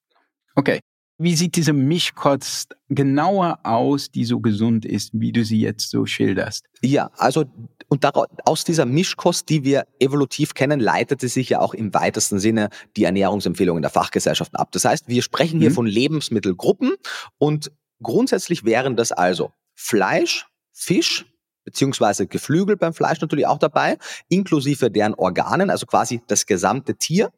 Okay. 0.55 0.79
Wie 1.17 1.36
sieht 1.36 1.56
diese 1.56 1.71
Mischkost 1.71 2.75
genauer 2.89 3.60
aus, 3.63 4.12
die 4.12 4.25
so 4.25 4.41
gesund 4.41 4.84
ist, 4.84 5.12
wie 5.13 5.32
du 5.32 5.45
sie 5.45 5.62
jetzt 5.62 5.89
so 5.89 6.06
schilderst? 6.06 6.65
Ja, 6.82 7.10
also 7.15 7.45
und 7.88 8.04
daraus, 8.04 8.28
aus 8.43 8.63
dieser 8.63 8.86
Mischkost, 8.86 9.47
die 9.47 9.63
wir 9.63 9.86
evolutiv 9.99 10.54
kennen, 10.54 10.80
leitete 10.80 11.30
sich 11.30 11.49
ja 11.49 11.60
auch 11.60 11.73
im 11.73 11.93
weitesten 11.93 12.39
Sinne 12.39 12.69
die 12.97 13.04
Ernährungsempfehlungen 13.06 13.82
der 13.82 13.91
Fachgesellschaften 13.91 14.58
ab. 14.58 14.71
Das 14.71 14.86
heißt, 14.86 15.08
wir 15.08 15.21
sprechen 15.21 15.60
hier 15.60 15.69
mhm. 15.69 15.75
von 15.75 15.86
Lebensmittelgruppen 15.86 16.95
und 17.38 17.71
grundsätzlich 18.01 18.65
wären 18.65 18.95
das 18.95 19.12
also 19.12 19.51
Fleisch, 19.73 20.47
Fisch, 20.73 21.25
beziehungsweise 21.63 22.28
Geflügel 22.28 22.75
beim 22.75 22.93
Fleisch 22.93 23.21
natürlich 23.21 23.47
auch 23.47 23.60
dabei, 23.60 23.97
inklusive 24.30 24.91
deren 24.91 25.13
Organen, 25.13 25.69
also 25.69 25.86
quasi 25.86 26.21
das 26.28 26.45
gesamte 26.45 26.95
Tier 26.95 27.32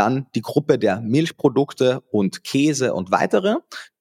dann 0.00 0.26
die 0.34 0.40
Gruppe 0.40 0.78
der 0.78 1.02
Milchprodukte 1.02 2.00
und 2.10 2.42
Käse 2.42 2.94
und 2.94 3.10
weitere, 3.10 3.56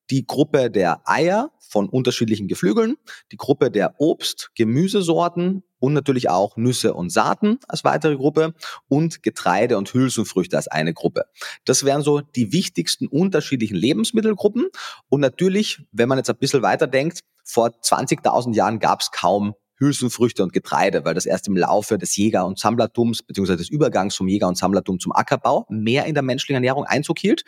die 0.09 0.25
Gruppe 0.25 0.71
der 0.71 1.01
Eier 1.03 1.51
von 1.59 1.89
unterschiedlichen 1.89 2.47
Geflügeln, 2.47 2.95
die 3.33 3.37
Gruppe 3.37 3.69
der 3.69 3.95
Obst, 3.99 4.49
Gemüsesorten 4.55 5.61
und 5.77 5.93
natürlich 5.93 6.29
auch 6.29 6.55
Nüsse 6.55 6.93
und 6.93 7.11
Saaten 7.11 7.59
als 7.67 7.83
weitere 7.83 8.15
Gruppe 8.15 8.53
und 8.87 9.23
Getreide 9.23 9.77
und 9.77 9.93
Hülsenfrüchte 9.93 10.55
als 10.55 10.69
eine 10.69 10.93
Gruppe. 10.93 11.25
Das 11.65 11.83
wären 11.83 12.01
so 12.01 12.21
die 12.21 12.53
wichtigsten 12.53 13.05
unterschiedlichen 13.07 13.75
Lebensmittelgruppen. 13.75 14.69
Und 15.09 15.19
natürlich, 15.19 15.81
wenn 15.91 16.07
man 16.07 16.17
jetzt 16.17 16.29
ein 16.29 16.37
bisschen 16.37 16.63
weiter 16.63 16.87
denkt, 16.87 17.19
vor 17.43 17.67
20.000 17.67 18.55
Jahren 18.55 18.79
gab 18.79 19.01
es 19.01 19.11
kaum 19.11 19.53
Hülsenfrüchte 19.79 20.43
und 20.43 20.53
Getreide, 20.53 21.05
weil 21.05 21.13
das 21.13 21.25
erst 21.25 21.47
im 21.47 21.55
Laufe 21.55 21.97
des 21.97 22.15
Jäger- 22.15 22.45
und 22.45 22.59
Sammlertums 22.59 23.23
beziehungsweise 23.23 23.57
des 23.57 23.69
Übergangs 23.69 24.15
vom 24.15 24.27
Jäger- 24.27 24.47
und 24.47 24.57
Sammlertum 24.57 24.99
zum 24.99 25.13
Ackerbau 25.13 25.65
mehr 25.69 26.05
in 26.05 26.13
der 26.13 26.23
menschlichen 26.23 26.55
Ernährung 26.55 26.85
Einzug 26.85 27.19
hielt. 27.19 27.43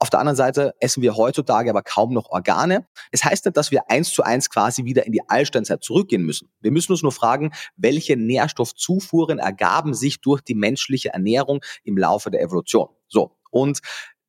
Auf 0.00 0.10
der 0.10 0.20
anderen 0.20 0.36
Seite 0.36 0.74
essen 0.78 1.02
wir 1.02 1.16
heutzutage 1.16 1.70
aber 1.70 1.82
kaum 1.82 2.12
noch 2.12 2.30
Organe. 2.30 2.86
Es 3.10 3.24
heißt 3.24 3.46
nicht, 3.46 3.56
dass 3.56 3.72
wir 3.72 3.90
eins 3.90 4.10
zu 4.10 4.22
eins 4.22 4.48
quasi 4.48 4.84
wieder 4.84 5.04
in 5.06 5.12
die 5.12 5.28
Altsteinzeit 5.28 5.82
zurückgehen 5.82 6.22
müssen. 6.22 6.50
Wir 6.60 6.70
müssen 6.70 6.92
uns 6.92 7.02
nur 7.02 7.10
fragen, 7.10 7.50
welche 7.76 8.16
Nährstoffzufuhren 8.16 9.40
ergaben 9.40 9.94
sich 9.94 10.20
durch 10.20 10.40
die 10.40 10.54
menschliche 10.54 11.08
Ernährung 11.08 11.60
im 11.82 11.96
Laufe 11.96 12.30
der 12.30 12.42
Evolution. 12.42 12.88
So. 13.08 13.36
Und 13.50 13.80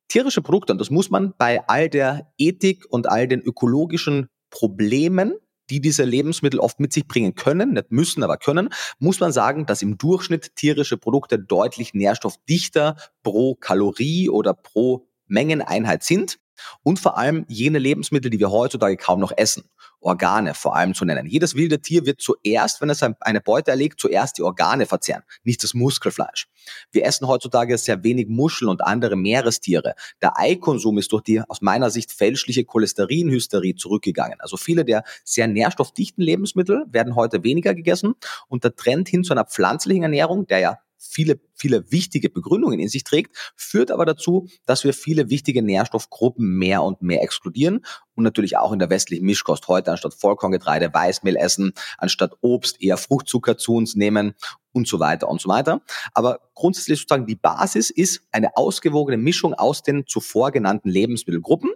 tierische 0.08 0.42
Produkte, 0.42 0.72
und 0.72 0.80
das 0.80 0.90
muss 0.90 1.08
man 1.08 1.34
bei 1.38 1.62
all 1.68 1.88
der 1.88 2.32
Ethik 2.36 2.84
und 2.90 3.08
all 3.08 3.28
den 3.28 3.40
ökologischen 3.40 4.28
Problemen 4.50 5.34
die 5.70 5.80
diese 5.80 6.04
Lebensmittel 6.04 6.60
oft 6.60 6.80
mit 6.80 6.92
sich 6.92 7.06
bringen 7.06 7.34
können, 7.34 7.72
nicht 7.72 7.90
müssen, 7.90 8.22
aber 8.22 8.36
können, 8.36 8.68
muss 8.98 9.20
man 9.20 9.32
sagen, 9.32 9.66
dass 9.66 9.82
im 9.82 9.96
Durchschnitt 9.96 10.56
tierische 10.56 10.96
Produkte 10.96 11.38
deutlich 11.38 11.94
nährstoffdichter 11.94 12.96
pro 13.22 13.54
Kalorie 13.54 14.28
oder 14.28 14.52
pro 14.52 15.06
Mengeneinheit 15.26 16.02
sind. 16.02 16.38
Und 16.82 16.98
vor 16.98 17.18
allem 17.18 17.44
jene 17.48 17.78
Lebensmittel, 17.78 18.30
die 18.30 18.38
wir 18.38 18.50
heutzutage 18.50 18.96
kaum 18.96 19.20
noch 19.20 19.32
essen. 19.36 19.64
Organe 20.00 20.54
vor 20.54 20.76
allem 20.76 20.94
zu 20.94 21.04
nennen. 21.04 21.26
Jedes 21.26 21.54
wilde 21.54 21.80
Tier 21.80 22.06
wird 22.06 22.20
zuerst, 22.20 22.80
wenn 22.80 22.90
es 22.90 23.02
eine 23.02 23.40
Beute 23.40 23.70
erlegt, 23.70 24.00
zuerst 24.00 24.38
die 24.38 24.42
Organe 24.42 24.86
verzehren, 24.86 25.22
nicht 25.44 25.62
das 25.62 25.74
Muskelfleisch. 25.74 26.48
Wir 26.90 27.04
essen 27.04 27.28
heutzutage 27.28 27.76
sehr 27.76 28.02
wenig 28.02 28.28
Muscheln 28.28 28.70
und 28.70 28.82
andere 28.82 29.16
Meerestiere. 29.16 29.94
Der 30.22 30.38
Eikonsum 30.38 30.98
ist 30.98 31.12
durch 31.12 31.22
die 31.22 31.42
aus 31.42 31.60
meiner 31.60 31.90
Sicht 31.90 32.12
fälschliche 32.12 32.64
Cholesterinhysterie 32.64 33.74
zurückgegangen. 33.74 34.40
Also 34.40 34.56
viele 34.56 34.84
der 34.84 35.04
sehr 35.24 35.48
nährstoffdichten 35.48 36.24
Lebensmittel 36.24 36.84
werden 36.90 37.14
heute 37.14 37.44
weniger 37.44 37.74
gegessen 37.74 38.14
und 38.48 38.64
der 38.64 38.74
Trend 38.74 39.08
hin 39.08 39.22
zu 39.22 39.32
einer 39.32 39.44
pflanzlichen 39.44 40.02
Ernährung, 40.02 40.46
der 40.46 40.58
ja 40.60 40.78
viele, 41.00 41.40
viele 41.54 41.90
wichtige 41.90 42.28
Begründungen 42.28 42.78
in 42.78 42.88
sich 42.88 43.04
trägt, 43.04 43.34
führt 43.56 43.90
aber 43.90 44.04
dazu, 44.04 44.46
dass 44.66 44.84
wir 44.84 44.92
viele 44.92 45.30
wichtige 45.30 45.62
Nährstoffgruppen 45.62 46.58
mehr 46.58 46.82
und 46.82 47.00
mehr 47.00 47.22
exkludieren 47.22 47.84
und 48.14 48.24
natürlich 48.24 48.58
auch 48.58 48.72
in 48.72 48.78
der 48.78 48.90
westlichen 48.90 49.24
Mischkost 49.24 49.66
heute 49.66 49.90
anstatt 49.90 50.14
Vollkorngetreide 50.14 50.92
Weißmehl 50.92 51.36
essen, 51.36 51.72
anstatt 51.96 52.34
Obst 52.42 52.82
eher 52.82 52.98
Fruchtzucker 52.98 53.56
zu 53.56 53.74
uns 53.74 53.96
nehmen 53.96 54.34
und 54.72 54.86
so 54.86 55.00
weiter 55.00 55.28
und 55.28 55.40
so 55.40 55.48
weiter. 55.48 55.80
Aber 56.12 56.40
grundsätzlich 56.54 57.00
sozusagen 57.00 57.26
die 57.26 57.36
Basis 57.36 57.90
ist 57.90 58.22
eine 58.30 58.56
ausgewogene 58.56 59.16
Mischung 59.16 59.54
aus 59.54 59.82
den 59.82 60.06
zuvor 60.06 60.50
genannten 60.50 60.90
Lebensmittelgruppen 60.90 61.70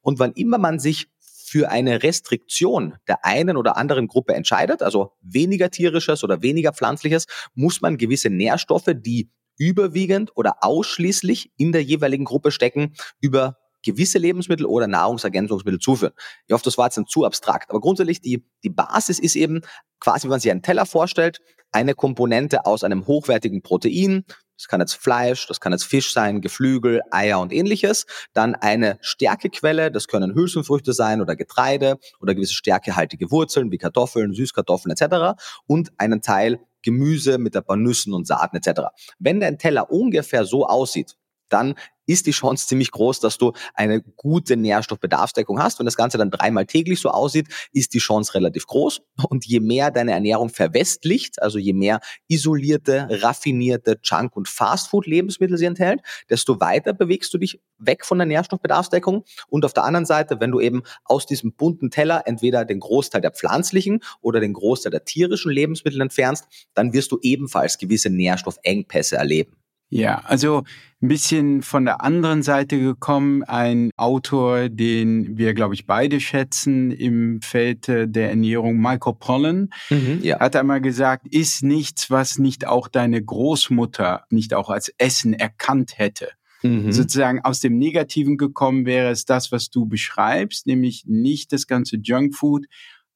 und 0.00 0.18
wann 0.18 0.32
immer 0.32 0.58
man 0.58 0.78
sich 0.78 1.10
für 1.50 1.68
eine 1.68 2.04
Restriktion 2.04 2.94
der 3.08 3.24
einen 3.24 3.56
oder 3.56 3.76
anderen 3.76 4.06
Gruppe 4.06 4.34
entscheidet, 4.34 4.82
also 4.82 5.14
weniger 5.20 5.68
tierisches 5.68 6.22
oder 6.22 6.42
weniger 6.42 6.72
pflanzliches, 6.72 7.26
muss 7.54 7.80
man 7.80 7.96
gewisse 7.96 8.30
Nährstoffe, 8.30 8.92
die 8.94 9.32
überwiegend 9.58 10.30
oder 10.36 10.58
ausschließlich 10.60 11.50
in 11.56 11.72
der 11.72 11.82
jeweiligen 11.82 12.24
Gruppe 12.24 12.52
stecken, 12.52 12.94
über 13.20 13.56
gewisse 13.82 14.18
Lebensmittel 14.18 14.64
oder 14.64 14.86
Nahrungsergänzungsmittel 14.86 15.80
zuführen. 15.80 16.12
Ich 16.46 16.52
hoffe, 16.52 16.62
das 16.62 16.78
war 16.78 16.86
jetzt 16.86 16.98
dann 16.98 17.08
zu 17.08 17.24
abstrakt. 17.24 17.70
Aber 17.70 17.80
grundsätzlich 17.80 18.20
die, 18.20 18.46
die 18.62 18.70
Basis 18.70 19.18
ist 19.18 19.34
eben 19.34 19.62
quasi, 19.98 20.26
wenn 20.26 20.30
man 20.30 20.40
sich 20.40 20.52
einen 20.52 20.62
Teller 20.62 20.86
vorstellt, 20.86 21.40
eine 21.72 21.96
Komponente 21.96 22.64
aus 22.64 22.84
einem 22.84 23.08
hochwertigen 23.08 23.62
Protein, 23.62 24.24
das 24.60 24.68
kann 24.68 24.80
jetzt 24.80 24.94
Fleisch, 24.94 25.46
das 25.46 25.58
kann 25.58 25.72
jetzt 25.72 25.84
Fisch 25.84 26.12
sein, 26.12 26.42
Geflügel, 26.42 27.00
Eier 27.10 27.40
und 27.40 27.50
ähnliches. 27.50 28.04
Dann 28.34 28.54
eine 28.54 28.98
Stärkequelle, 29.00 29.90
das 29.90 30.06
können 30.06 30.34
Hülsenfrüchte 30.34 30.92
sein 30.92 31.22
oder 31.22 31.34
Getreide 31.34 31.96
oder 32.20 32.34
gewisse 32.34 32.52
stärkehaltige 32.52 33.30
Wurzeln 33.30 33.72
wie 33.72 33.78
Kartoffeln, 33.78 34.34
Süßkartoffeln 34.34 34.94
etc. 34.94 35.40
Und 35.66 35.92
einen 35.96 36.20
Teil 36.20 36.60
Gemüse 36.82 37.38
mit 37.38 37.56
ein 37.56 37.64
paar 37.64 37.76
Nüssen 37.76 38.12
und 38.12 38.26
Saaten 38.26 38.56
etc. 38.56 38.82
Wenn 39.18 39.40
dein 39.40 39.56
Teller 39.56 39.90
ungefähr 39.90 40.44
so 40.44 40.66
aussieht, 40.66 41.16
dann 41.52 41.74
ist 42.10 42.26
die 42.26 42.32
Chance 42.32 42.66
ziemlich 42.66 42.90
groß, 42.90 43.20
dass 43.20 43.38
du 43.38 43.52
eine 43.74 44.02
gute 44.02 44.56
Nährstoffbedarfsdeckung 44.56 45.62
hast. 45.62 45.78
Wenn 45.78 45.86
das 45.86 45.96
Ganze 45.96 46.18
dann 46.18 46.30
dreimal 46.30 46.66
täglich 46.66 47.00
so 47.00 47.10
aussieht, 47.10 47.46
ist 47.72 47.94
die 47.94 47.98
Chance 47.98 48.34
relativ 48.34 48.66
groß. 48.66 49.02
Und 49.28 49.46
je 49.46 49.60
mehr 49.60 49.90
deine 49.90 50.12
Ernährung 50.12 50.48
verwestlicht, 50.48 51.40
also 51.40 51.58
je 51.58 51.72
mehr 51.72 52.00
isolierte, 52.26 53.06
raffinierte 53.10 53.98
Junk- 54.02 54.36
und 54.36 54.48
Fastfood-Lebensmittel 54.48 55.56
sie 55.56 55.66
enthält, 55.66 56.00
desto 56.28 56.58
weiter 56.60 56.92
bewegst 56.92 57.32
du 57.32 57.38
dich 57.38 57.60
weg 57.78 58.04
von 58.04 58.18
der 58.18 58.26
Nährstoffbedarfsdeckung. 58.26 59.24
Und 59.48 59.64
auf 59.64 59.72
der 59.72 59.84
anderen 59.84 60.06
Seite, 60.06 60.40
wenn 60.40 60.50
du 60.50 60.60
eben 60.60 60.82
aus 61.04 61.26
diesem 61.26 61.52
bunten 61.52 61.90
Teller 61.90 62.22
entweder 62.26 62.64
den 62.64 62.80
Großteil 62.80 63.20
der 63.20 63.30
pflanzlichen 63.30 64.00
oder 64.20 64.40
den 64.40 64.52
Großteil 64.52 64.90
der 64.90 65.04
tierischen 65.04 65.52
Lebensmittel 65.52 66.00
entfernst, 66.00 66.46
dann 66.74 66.92
wirst 66.92 67.12
du 67.12 67.18
ebenfalls 67.22 67.78
gewisse 67.78 68.10
Nährstoffengpässe 68.10 69.16
erleben. 69.16 69.60
Ja, 69.92 70.22
also 70.24 70.62
ein 71.02 71.08
bisschen 71.08 71.62
von 71.62 71.84
der 71.84 72.02
anderen 72.02 72.44
Seite 72.44 72.78
gekommen. 72.78 73.42
Ein 73.42 73.90
Autor, 73.96 74.68
den 74.68 75.36
wir, 75.36 75.52
glaube 75.52 75.74
ich, 75.74 75.86
beide 75.86 76.20
schätzen 76.20 76.92
im 76.92 77.42
Feld 77.42 77.88
der 77.88 78.30
Ernährung, 78.30 78.76
Michael 78.76 79.14
Pollan, 79.18 79.70
mhm, 79.90 80.20
ja. 80.22 80.38
hat 80.38 80.54
einmal 80.54 80.80
gesagt, 80.80 81.26
ist 81.28 81.64
nichts, 81.64 82.08
was 82.08 82.38
nicht 82.38 82.68
auch 82.68 82.86
deine 82.86 83.22
Großmutter 83.22 84.24
nicht 84.30 84.54
auch 84.54 84.70
als 84.70 84.92
Essen 84.96 85.34
erkannt 85.34 85.98
hätte. 85.98 86.28
Mhm. 86.62 86.92
Sozusagen 86.92 87.40
aus 87.40 87.58
dem 87.58 87.76
Negativen 87.76 88.36
gekommen 88.36 88.86
wäre 88.86 89.10
es 89.10 89.24
das, 89.24 89.50
was 89.50 89.70
du 89.70 89.86
beschreibst, 89.86 90.66
nämlich 90.66 91.04
nicht 91.06 91.52
das 91.52 91.66
ganze 91.66 91.96
Junkfood 91.96 92.66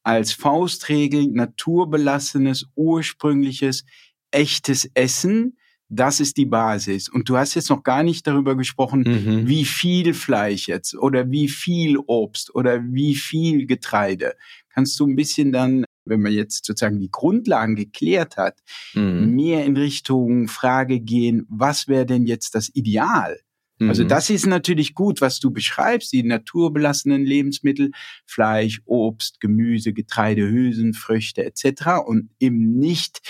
als 0.02 0.32
Faustregel, 0.32 1.28
naturbelassenes, 1.28 2.66
ursprüngliches, 2.74 3.84
echtes 4.30 4.90
Essen, 4.94 5.56
das 5.88 6.20
ist 6.20 6.36
die 6.36 6.46
Basis. 6.46 7.08
Und 7.08 7.28
du 7.28 7.36
hast 7.36 7.54
jetzt 7.54 7.70
noch 7.70 7.82
gar 7.82 8.02
nicht 8.02 8.26
darüber 8.26 8.56
gesprochen, 8.56 9.02
mhm. 9.02 9.48
wie 9.48 9.64
viel 9.64 10.14
Fleisch 10.14 10.68
jetzt 10.68 10.94
oder 10.94 11.30
wie 11.30 11.48
viel 11.48 11.98
Obst 12.06 12.54
oder 12.54 12.82
wie 12.82 13.14
viel 13.14 13.66
Getreide. 13.66 14.34
Kannst 14.70 14.98
du 14.98 15.06
ein 15.06 15.16
bisschen 15.16 15.52
dann, 15.52 15.84
wenn 16.04 16.20
man 16.20 16.32
jetzt 16.32 16.64
sozusagen 16.64 17.00
die 17.00 17.10
Grundlagen 17.10 17.76
geklärt 17.76 18.36
hat, 18.36 18.58
mhm. 18.94 19.34
mehr 19.34 19.64
in 19.64 19.76
Richtung 19.76 20.48
Frage 20.48 21.00
gehen, 21.00 21.46
was 21.48 21.88
wäre 21.88 22.06
denn 22.06 22.26
jetzt 22.26 22.54
das 22.54 22.70
Ideal? 22.74 23.38
Also 23.80 24.04
mhm. 24.04 24.08
das 24.08 24.30
ist 24.30 24.46
natürlich 24.46 24.94
gut, 24.94 25.20
was 25.20 25.40
du 25.40 25.50
beschreibst, 25.50 26.12
die 26.12 26.22
naturbelassenen 26.22 27.24
Lebensmittel, 27.24 27.90
Fleisch, 28.24 28.80
Obst, 28.84 29.40
Gemüse, 29.40 29.92
Getreide, 29.92 30.48
Hülsenfrüchte 30.48 31.44
etc. 31.44 32.04
und 32.06 32.30
eben 32.38 32.78
nicht 32.78 33.20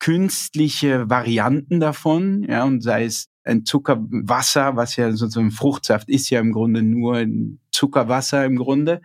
künstliche 0.00 1.08
Varianten 1.08 1.78
davon, 1.78 2.42
ja, 2.42 2.64
und 2.64 2.82
sei 2.82 3.04
es 3.04 3.28
ein 3.44 3.64
Zuckerwasser, 3.64 4.76
was 4.76 4.96
ja 4.96 5.12
sozusagen 5.12 5.50
Fruchtsaft 5.50 6.08
ist 6.08 6.30
ja 6.30 6.40
im 6.40 6.52
Grunde 6.52 6.82
nur 6.82 7.24
Zuckerwasser 7.70 8.44
im 8.44 8.56
Grunde. 8.56 9.00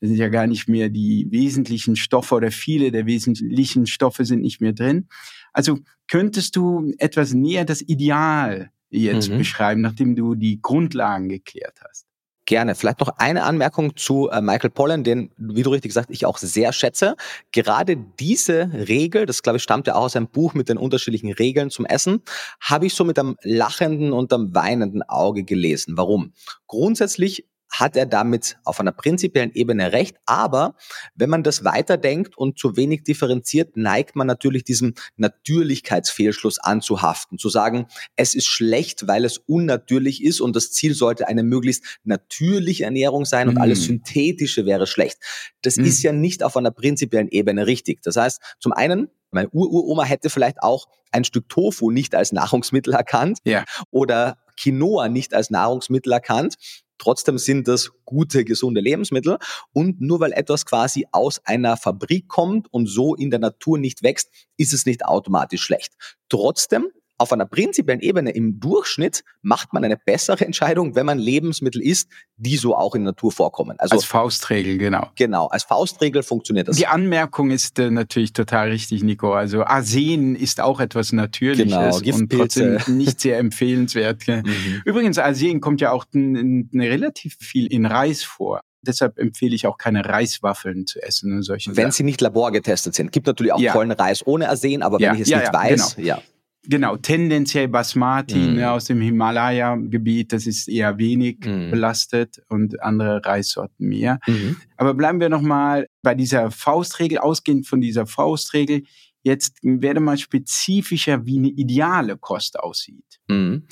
Das 0.00 0.10
sind 0.10 0.18
ja 0.18 0.28
gar 0.28 0.46
nicht 0.46 0.68
mehr 0.68 0.90
die 0.90 1.26
wesentlichen 1.30 1.96
Stoffe 1.96 2.34
oder 2.34 2.50
viele 2.50 2.90
der 2.90 3.06
wesentlichen 3.06 3.86
Stoffe 3.86 4.24
sind 4.24 4.42
nicht 4.42 4.60
mehr 4.60 4.72
drin. 4.72 5.08
Also 5.52 5.78
könntest 6.08 6.56
du 6.56 6.92
etwas 6.98 7.32
näher 7.32 7.64
das 7.64 7.80
Ideal 7.80 8.70
jetzt 8.90 9.30
mhm. 9.30 9.38
beschreiben, 9.38 9.80
nachdem 9.80 10.14
du 10.14 10.34
die 10.34 10.60
Grundlagen 10.60 11.28
geklärt 11.28 11.80
hast? 11.88 12.06
Gerne. 12.46 12.74
Vielleicht 12.74 13.00
noch 13.00 13.08
eine 13.16 13.44
Anmerkung 13.44 13.96
zu 13.96 14.28
äh, 14.28 14.42
Michael 14.42 14.70
Pollan, 14.70 15.02
den, 15.02 15.30
wie 15.38 15.62
du 15.62 15.70
richtig 15.70 15.90
gesagt, 15.90 16.10
ich 16.10 16.26
auch 16.26 16.36
sehr 16.36 16.72
schätze. 16.74 17.16
Gerade 17.52 17.96
diese 17.96 18.70
Regel, 18.72 19.24
das 19.24 19.42
glaube 19.42 19.56
ich 19.56 19.62
stammt 19.62 19.86
ja 19.86 19.94
auch 19.94 20.04
aus 20.04 20.16
einem 20.16 20.28
Buch 20.28 20.52
mit 20.52 20.68
den 20.68 20.76
unterschiedlichen 20.76 21.32
Regeln 21.32 21.70
zum 21.70 21.86
Essen, 21.86 22.20
habe 22.60 22.86
ich 22.86 22.94
so 22.94 23.04
mit 23.04 23.18
einem 23.18 23.36
lachenden 23.42 24.12
und 24.12 24.30
einem 24.32 24.54
weinenden 24.54 25.02
Auge 25.02 25.44
gelesen. 25.44 25.96
Warum? 25.96 26.32
Grundsätzlich 26.66 27.46
hat 27.80 27.96
er 27.96 28.06
damit 28.06 28.56
auf 28.64 28.80
einer 28.80 28.92
prinzipiellen 28.92 29.52
Ebene 29.52 29.92
recht. 29.92 30.16
Aber 30.26 30.76
wenn 31.14 31.30
man 31.30 31.42
das 31.42 31.64
weiterdenkt 31.64 32.36
und 32.36 32.58
zu 32.58 32.76
wenig 32.76 33.04
differenziert, 33.04 33.76
neigt 33.76 34.16
man 34.16 34.26
natürlich 34.26 34.64
diesem 34.64 34.94
Natürlichkeitsfehlschluss 35.16 36.58
anzuhaften. 36.58 37.38
Zu 37.38 37.48
sagen, 37.48 37.86
es 38.16 38.34
ist 38.34 38.46
schlecht, 38.46 39.06
weil 39.06 39.24
es 39.24 39.38
unnatürlich 39.38 40.22
ist 40.22 40.40
und 40.40 40.56
das 40.56 40.72
Ziel 40.72 40.94
sollte 40.94 41.28
eine 41.28 41.42
möglichst 41.42 41.84
natürliche 42.04 42.84
Ernährung 42.84 43.24
sein 43.24 43.48
und 43.48 43.56
mm. 43.56 43.60
alles 43.60 43.84
Synthetische 43.84 44.66
wäre 44.66 44.86
schlecht. 44.86 45.18
Das 45.62 45.76
mm. 45.76 45.84
ist 45.84 46.02
ja 46.02 46.12
nicht 46.12 46.42
auf 46.42 46.56
einer 46.56 46.70
prinzipiellen 46.70 47.28
Ebene 47.28 47.66
richtig. 47.66 48.02
Das 48.02 48.16
heißt, 48.16 48.40
zum 48.60 48.72
einen, 48.72 49.08
meine 49.30 49.48
Ururoma 49.50 50.04
hätte 50.04 50.30
vielleicht 50.30 50.62
auch 50.62 50.86
ein 51.10 51.24
Stück 51.24 51.48
Tofu 51.48 51.90
nicht 51.90 52.14
als 52.14 52.32
Nahrungsmittel 52.32 52.94
erkannt 52.94 53.38
ja. 53.44 53.64
oder 53.90 54.38
Quinoa 54.56 55.08
nicht 55.08 55.34
als 55.34 55.50
Nahrungsmittel 55.50 56.12
erkannt. 56.12 56.56
Trotzdem 57.04 57.36
sind 57.36 57.68
das 57.68 57.90
gute, 58.06 58.46
gesunde 58.46 58.80
Lebensmittel. 58.80 59.36
Und 59.74 60.00
nur 60.00 60.20
weil 60.20 60.32
etwas 60.32 60.64
quasi 60.64 61.06
aus 61.12 61.38
einer 61.44 61.76
Fabrik 61.76 62.28
kommt 62.28 62.72
und 62.72 62.86
so 62.86 63.14
in 63.14 63.28
der 63.28 63.40
Natur 63.40 63.78
nicht 63.78 64.02
wächst, 64.02 64.30
ist 64.56 64.72
es 64.72 64.86
nicht 64.86 65.04
automatisch 65.04 65.60
schlecht. 65.60 65.92
Trotzdem 66.30 66.86
auf 67.18 67.32
einer 67.32 67.46
prinzipiellen 67.46 68.00
Ebene 68.00 68.30
im 68.30 68.58
Durchschnitt 68.58 69.22
macht 69.42 69.72
man 69.72 69.84
eine 69.84 69.96
bessere 69.96 70.44
Entscheidung, 70.44 70.96
wenn 70.96 71.06
man 71.06 71.18
Lebensmittel 71.18 71.80
isst, 71.80 72.08
die 72.36 72.56
so 72.56 72.76
auch 72.76 72.94
in 72.94 73.02
der 73.02 73.12
Natur 73.12 73.30
vorkommen. 73.30 73.78
Also 73.78 73.94
als 73.94 74.04
Faustregel, 74.04 74.78
genau. 74.78 75.10
Genau, 75.14 75.46
als 75.46 75.64
Faustregel 75.64 76.22
funktioniert 76.22 76.68
das. 76.68 76.76
Die 76.76 76.86
Anmerkung 76.86 77.50
ist 77.50 77.78
äh, 77.78 77.90
natürlich 77.90 78.32
total 78.32 78.70
richtig, 78.70 79.02
Nico. 79.02 79.32
Also 79.32 79.64
Arsen 79.64 80.34
ist 80.34 80.60
auch 80.60 80.80
etwas 80.80 81.12
Natürliches 81.12 82.02
genau, 82.02 82.18
und 82.18 82.32
trotzdem 82.32 82.78
nicht 82.88 83.20
sehr 83.20 83.38
empfehlenswert. 83.38 84.22
Mhm. 84.44 84.82
Übrigens, 84.84 85.18
Arsen 85.18 85.60
kommt 85.60 85.80
ja 85.80 85.90
auch 85.90 86.04
relativ 86.12 87.36
viel 87.40 87.66
in 87.66 87.86
Reis 87.86 88.22
vor. 88.22 88.60
Deshalb 88.82 89.18
empfehle 89.18 89.54
ich 89.54 89.66
auch 89.66 89.78
keine 89.78 90.04
Reiswaffeln 90.04 90.86
zu 90.86 91.02
essen 91.02 91.32
und 91.32 91.42
solche 91.42 91.70
Wenn 91.70 91.84
Sachen. 91.84 91.92
sie 91.92 92.02
nicht 92.04 92.20
laborgetestet 92.20 92.94
sind. 92.94 93.12
Gibt 93.12 93.26
natürlich 93.26 93.52
auch 93.52 93.60
ja. 93.60 93.72
tollen 93.72 93.92
Reis 93.92 94.26
ohne 94.26 94.48
Arsen, 94.48 94.82
aber 94.82 95.00
ja, 95.00 95.08
wenn 95.10 95.16
ich 95.16 95.22
es 95.22 95.28
ja, 95.28 95.40
nicht 95.40 95.52
weiß, 95.52 95.96
genau. 95.96 96.08
ja. 96.08 96.22
Genau, 96.66 96.96
tendenziell 96.96 97.68
Basmati 97.68 98.38
mm. 98.38 98.54
ne, 98.54 98.70
aus 98.70 98.86
dem 98.86 99.00
Himalaya-Gebiet, 99.00 100.32
das 100.32 100.46
ist 100.46 100.68
eher 100.68 100.96
wenig 100.98 101.40
mm. 101.44 101.70
belastet 101.70 102.42
und 102.48 102.82
andere 102.82 103.24
Reissorten 103.24 103.86
mehr. 103.86 104.18
Mm. 104.26 104.56
Aber 104.76 104.94
bleiben 104.94 105.20
wir 105.20 105.28
nochmal 105.28 105.86
bei 106.02 106.14
dieser 106.14 106.50
Faustregel, 106.50 107.18
ausgehend 107.18 107.66
von 107.66 107.80
dieser 107.80 108.06
Faustregel. 108.06 108.84
Jetzt 109.22 109.58
werde 109.62 110.00
mal 110.00 110.16
spezifischer, 110.16 111.26
wie 111.26 111.38
eine 111.38 111.48
ideale 111.48 112.16
Kost 112.16 112.58
aussieht. 112.58 113.20
Mhm. 113.28 113.66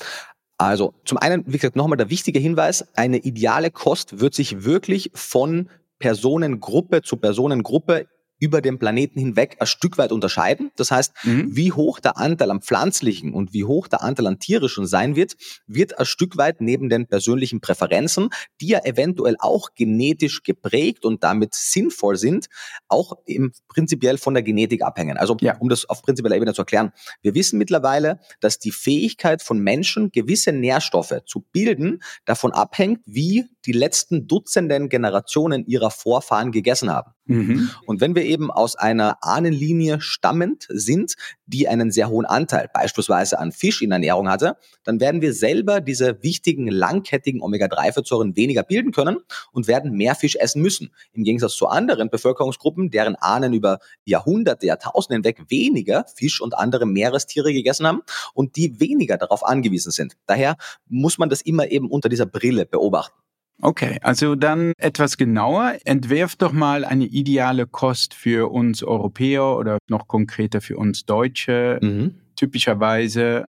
Also 0.57 0.93
zum 1.05 1.17
einen, 1.17 1.43
wie 1.45 1.57
gesagt, 1.57 1.75
nochmal 1.75 1.97
der 1.97 2.09
wichtige 2.09 2.39
Hinweis, 2.39 2.85
eine 2.95 3.17
ideale 3.17 3.69
Kost 3.69 4.19
wird 4.19 4.33
sich 4.33 4.63
wirklich 4.63 5.11
von 5.13 5.69
Personengruppe 5.99 7.01
zu 7.01 7.17
Personengruppe 7.17 8.07
über 8.39 8.61
den 8.61 8.77
Planeten 8.77 9.19
hinweg 9.19 9.57
ein 9.59 9.67
Stück 9.67 9.97
weit 9.97 10.11
unterscheiden. 10.11 10.71
Das 10.75 10.91
heißt, 10.91 11.13
mhm. 11.23 11.55
wie 11.55 11.71
hoch 11.71 11.99
der 11.99 12.17
Anteil 12.17 12.51
am 12.51 12.61
pflanzlichen 12.61 13.33
und 13.33 13.53
wie 13.53 13.63
hoch 13.63 13.87
der 13.87 14.01
Anteil 14.03 14.27
an 14.27 14.39
tierischen 14.39 14.85
sein 14.85 15.15
wird, 15.15 15.35
wird 15.65 15.97
ein 15.97 16.05
Stück 16.05 16.37
weit 16.37 16.59
neben 16.59 16.89
den 16.89 17.07
persönlichen 17.07 17.61
Präferenzen, 17.61 18.29
die 18.59 18.67
ja 18.67 18.83
eventuell 18.83 19.37
auch 19.39 19.69
genetisch 19.75 20.43
geprägt 20.43 21.05
und 21.05 21.23
damit 21.23 21.53
sinnvoll 21.53 22.17
sind, 22.17 22.47
auch 22.87 23.13
im 23.25 23.53
prinzipiell 23.67 24.17
von 24.17 24.33
der 24.33 24.43
Genetik 24.43 24.83
abhängen. 24.83 25.17
Also 25.17 25.37
ja. 25.41 25.57
um 25.57 25.69
das 25.69 25.89
auf 25.89 26.01
prinzipieller 26.01 26.35
Ebene 26.35 26.53
zu 26.53 26.61
erklären, 26.61 26.91
wir 27.21 27.35
wissen 27.35 27.57
mittlerweile, 27.57 28.19
dass 28.41 28.59
die 28.59 28.71
Fähigkeit 28.71 29.41
von 29.41 29.59
Menschen, 29.59 30.11
gewisse 30.11 30.51
Nährstoffe 30.51 31.21
zu 31.25 31.45
bilden, 31.51 32.01
davon 32.25 32.51
abhängt, 32.51 33.01
wie 33.05 33.45
die 33.65 33.71
letzten 33.71 34.27
Dutzenden 34.27 34.89
Generationen 34.89 35.65
ihrer 35.65 35.91
Vorfahren 35.91 36.51
gegessen 36.51 36.91
haben. 36.91 37.13
Mhm. 37.25 37.69
Und 37.85 38.01
wenn 38.01 38.15
wir 38.15 38.25
eben 38.33 38.51
aus 38.51 38.75
einer 38.75 39.17
Ahnenlinie 39.21 40.01
stammend 40.01 40.65
sind, 40.69 41.13
die 41.45 41.67
einen 41.67 41.91
sehr 41.91 42.09
hohen 42.09 42.25
Anteil 42.25 42.69
beispielsweise 42.73 43.39
an 43.39 43.51
Fisch 43.51 43.81
in 43.81 43.91
Ernährung 43.91 44.27
hatte, 44.27 44.57
dann 44.83 44.99
werden 44.99 45.21
wir 45.21 45.33
selber 45.33 45.79
diese 45.79 46.21
wichtigen 46.23 46.67
langkettigen 46.67 47.41
Omega-3-Fettsäuren 47.41 48.35
weniger 48.35 48.63
bilden 48.63 48.91
können 48.91 49.17
und 49.51 49.67
werden 49.67 49.93
mehr 49.93 50.15
Fisch 50.15 50.35
essen 50.35 50.61
müssen. 50.61 50.91
Im 51.13 51.23
Gegensatz 51.23 51.55
zu 51.55 51.67
anderen 51.67 52.09
Bevölkerungsgruppen, 52.09 52.89
deren 52.89 53.15
Ahnen 53.15 53.53
über 53.53 53.79
Jahrhunderte, 54.03 54.65
Jahrtausende 54.65 55.15
hinweg 55.15 55.49
weniger 55.49 56.05
Fisch 56.15 56.41
und 56.41 56.57
andere 56.57 56.85
Meerestiere 56.85 57.53
gegessen 57.53 57.85
haben 57.85 58.01
und 58.33 58.55
die 58.55 58.79
weniger 58.79 59.17
darauf 59.17 59.45
angewiesen 59.45 59.91
sind. 59.91 60.13
Daher 60.25 60.57
muss 60.89 61.17
man 61.17 61.29
das 61.29 61.41
immer 61.41 61.69
eben 61.69 61.89
unter 61.89 62.09
dieser 62.09 62.25
Brille 62.25 62.65
beobachten. 62.65 63.22
Okay, 63.61 63.97
also 64.01 64.35
dann 64.35 64.73
etwas 64.77 65.17
genauer. 65.17 65.77
Entwerft 65.85 66.41
doch 66.41 66.51
mal 66.51 66.83
eine 66.83 67.05
ideale 67.05 67.65
Kost 67.67 68.13
für 68.13 68.51
uns 68.51 68.83
Europäer 68.83 69.57
oder 69.57 69.77
noch 69.87 70.07
konkreter 70.07 70.59
für 70.59 70.77
uns 70.77 71.05
Deutsche. 71.05 71.79
Mhm. 71.81 72.15
Typischerweise, 72.35 73.45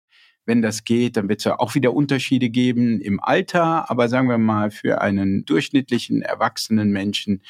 wenn 0.44 0.60
das 0.60 0.84
geht, 0.84 1.16
dann 1.16 1.28
wird 1.28 1.38
es 1.40 1.44
ja 1.44 1.58
auch 1.58 1.74
wieder 1.74 1.94
Unterschiede 1.94 2.50
geben 2.50 3.00
im 3.00 3.20
Alter, 3.20 3.90
aber 3.90 4.08
sagen 4.08 4.28
wir 4.28 4.38
mal 4.38 4.70
für 4.70 5.00
einen 5.00 5.44
durchschnittlichen 5.44 6.20
erwachsenen 6.20 6.90
Menschen 6.90 7.42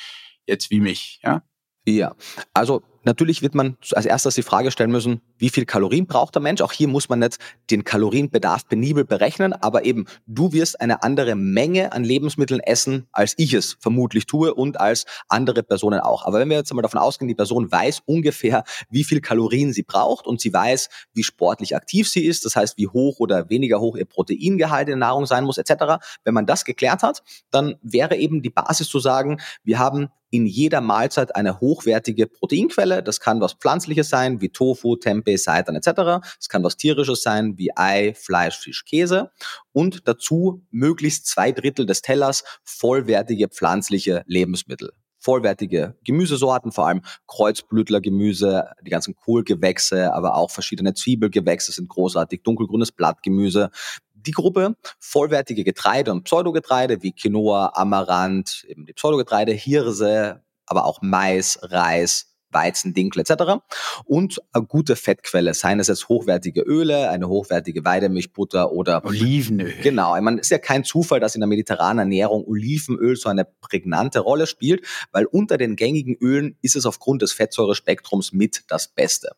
jetzt 0.47 0.71
wie 0.71 0.81
mich, 0.81 1.21
ja? 1.23 1.43
Ja, 1.85 2.14
also 2.55 2.83
natürlich 3.03 3.42
wird 3.42 3.57
man 3.57 3.77
als 3.90 4.07
erstes 4.07 4.37
die 4.37 4.42
Frage 4.42 4.71
stellen 4.71 4.92
müssen, 4.92 5.21
wie 5.37 5.49
viel 5.49 5.64
Kalorien 5.64 6.07
braucht 6.07 6.37
der 6.37 6.42
Mensch? 6.42 6.61
Auch 6.61 6.71
hier 6.71 6.87
muss 6.87 7.09
man 7.09 7.18
nicht 7.18 7.38
den 7.73 7.83
Kalorienbedarf 7.83 8.68
penibel 8.68 9.05
berechnen, 9.05 9.53
aber 9.53 9.85
eben 9.85 10.07
du 10.29 10.53
wirst 10.53 10.81
eine 10.81 11.03
andere 11.03 11.35
Menge 11.35 11.90
an 11.90 12.05
Lebensmitteln 12.05 12.61
essen, 12.61 13.09
als 13.11 13.35
ich 13.37 13.53
es 13.53 13.77
vermutlich 13.81 14.27
tue 14.27 14.55
und 14.55 14.79
als 14.79 15.07
andere 15.29 15.64
Personen 15.64 15.99
auch. 15.99 16.25
Aber 16.25 16.38
wenn 16.38 16.51
wir 16.51 16.57
jetzt 16.57 16.71
einmal 16.71 16.85
davon 16.85 17.01
ausgehen, 17.01 17.27
die 17.27 17.35
Person 17.35 17.73
weiß 17.73 18.03
ungefähr, 18.07 18.62
wie 18.88 19.03
viel 19.03 19.21
Kalorien 19.21 19.73
sie 19.73 19.83
braucht 19.83 20.29
und 20.29 20.40
sie 20.40 20.53
weiß, 20.53 20.88
wie 21.14 21.25
sportlich 21.25 21.75
aktiv 21.75 22.09
sie 22.09 22.25
ist, 22.25 22.45
das 22.45 22.55
heißt, 22.55 22.79
wie 22.79 22.87
hoch 22.87 23.18
oder 23.18 23.51
weniger 23.51 23.81
hoch 23.81 23.97
ihr 23.97 24.05
Proteingehalt 24.07 24.87
in 24.87 25.01
der 25.01 25.09
Nahrung 25.09 25.27
sein 25.27 25.42
muss, 25.42 25.59
etc. 25.59 26.01
Wenn 26.23 26.35
man 26.35 26.47
das 26.47 26.64
geklärt 26.64 27.03
hat, 27.03 27.25
dann 27.51 27.75
wäre 27.83 28.14
eben 28.14 28.40
die 28.40 28.51
Basis 28.51 28.88
zu 28.88 29.01
sagen, 29.01 29.40
wir 29.64 29.81
haben 29.81 30.11
in 30.33 30.47
jeder 30.47 30.81
Mahlzeit 30.81 31.37
eine 31.37 31.61
hochwertige 31.61 32.27
Proteinquelle. 32.27 33.03
Das 33.03 33.21
kann 33.21 33.40
was 33.40 33.53
Pflanzliches 33.53 34.09
sein, 34.09 34.40
wie 34.40 34.49
Tofu, 34.49 34.97
Tempeh, 34.97 35.37
Seitan 35.37 35.77
etc. 35.77 36.27
Es 36.40 36.49
kann 36.49 36.64
was 36.64 36.79
Tierisches 36.79 37.23
sein, 37.23 37.59
wie 37.59 37.71
Ei, 37.77 38.14
Fleisch, 38.14 38.59
Fisch, 38.59 38.85
Käse. 38.87 39.31
Und 39.73 40.09
dazu 40.09 40.64
möglichst 40.71 41.27
zwei 41.27 41.53
Drittel 41.53 41.85
des 41.85 42.01
Tellers 42.01 42.45
vollwertige 42.64 43.49
pflanzliche 43.49 44.25
Lebensmittel 44.27 44.92
vollwertige 45.23 45.97
Gemüsesorten, 46.05 46.73
vor 46.73 46.88
allem 46.88 47.03
Kreuzblütlergemüse, 47.29 48.71
die 48.85 48.90
ganzen 48.90 49.14
Kohlgewächse, 49.14 50.12
aber 50.12 50.35
auch 50.35 50.51
verschiedene 50.51 50.95
Zwiebelgewächse 50.95 51.71
sind 51.71 51.88
großartig, 51.88 52.42
dunkelgrünes 52.42 52.90
Blattgemüse, 52.90 53.71
die 54.27 54.33
Gruppe 54.33 54.77
vollwertige 54.99 55.65
Getreide 55.65 56.13
und 56.13 56.25
Pseudogetreide 56.25 57.03
wie 57.03 57.13
Quinoa, 57.13 57.73
Amaranth, 57.75 58.65
eben 58.69 58.87
die 58.87 58.93
Pseudogetreide, 58.93 59.53
Hirse, 59.53 60.43
aber 60.67 60.85
auch 60.85 61.01
Mais, 61.03 61.59
Reis, 61.63 62.33
Weizen, 62.53 62.95
Dinkel 62.95 63.21
etc. 63.21 63.65
Und 64.05 64.41
eine 64.53 64.65
gute 64.65 64.97
Fettquelle, 64.97 65.55
seien 65.55 65.81
es 65.81 65.89
jetzt 65.89 66.09
hochwertige 66.09 66.63
Öle, 66.63 67.11
eine 67.11 67.29
hochwertige 67.29 67.85
Weidemilchbutter 67.85 68.73
oder 68.73 69.05
Olivenöl. 69.05 69.75
Genau, 69.83 70.17
ich 70.17 70.23
meine, 70.23 70.41
es 70.41 70.47
ist 70.47 70.51
ja 70.51 70.59
kein 70.59 70.85
Zufall, 70.85 71.21
dass 71.21 71.35
in 71.35 71.41
der 71.41 71.49
mediterranen 71.49 72.01
Ernährung 72.01 72.45
Olivenöl 72.47 73.17
so 73.17 73.29
eine 73.29 73.45
prägnante 73.45 74.21
Rolle 74.21 74.47
spielt, 74.47 74.85
weil 75.13 75.27
unter 75.27 75.57
den 75.57 75.77
gängigen 75.77 76.17
Ölen 76.17 76.57
ist 76.63 76.77
es 76.77 76.87
aufgrund 76.87 77.23
des 77.23 77.33
Fettsäurespektrums 77.33 78.33
mit 78.33 78.65
das 78.69 78.89
Beste. 78.89 79.35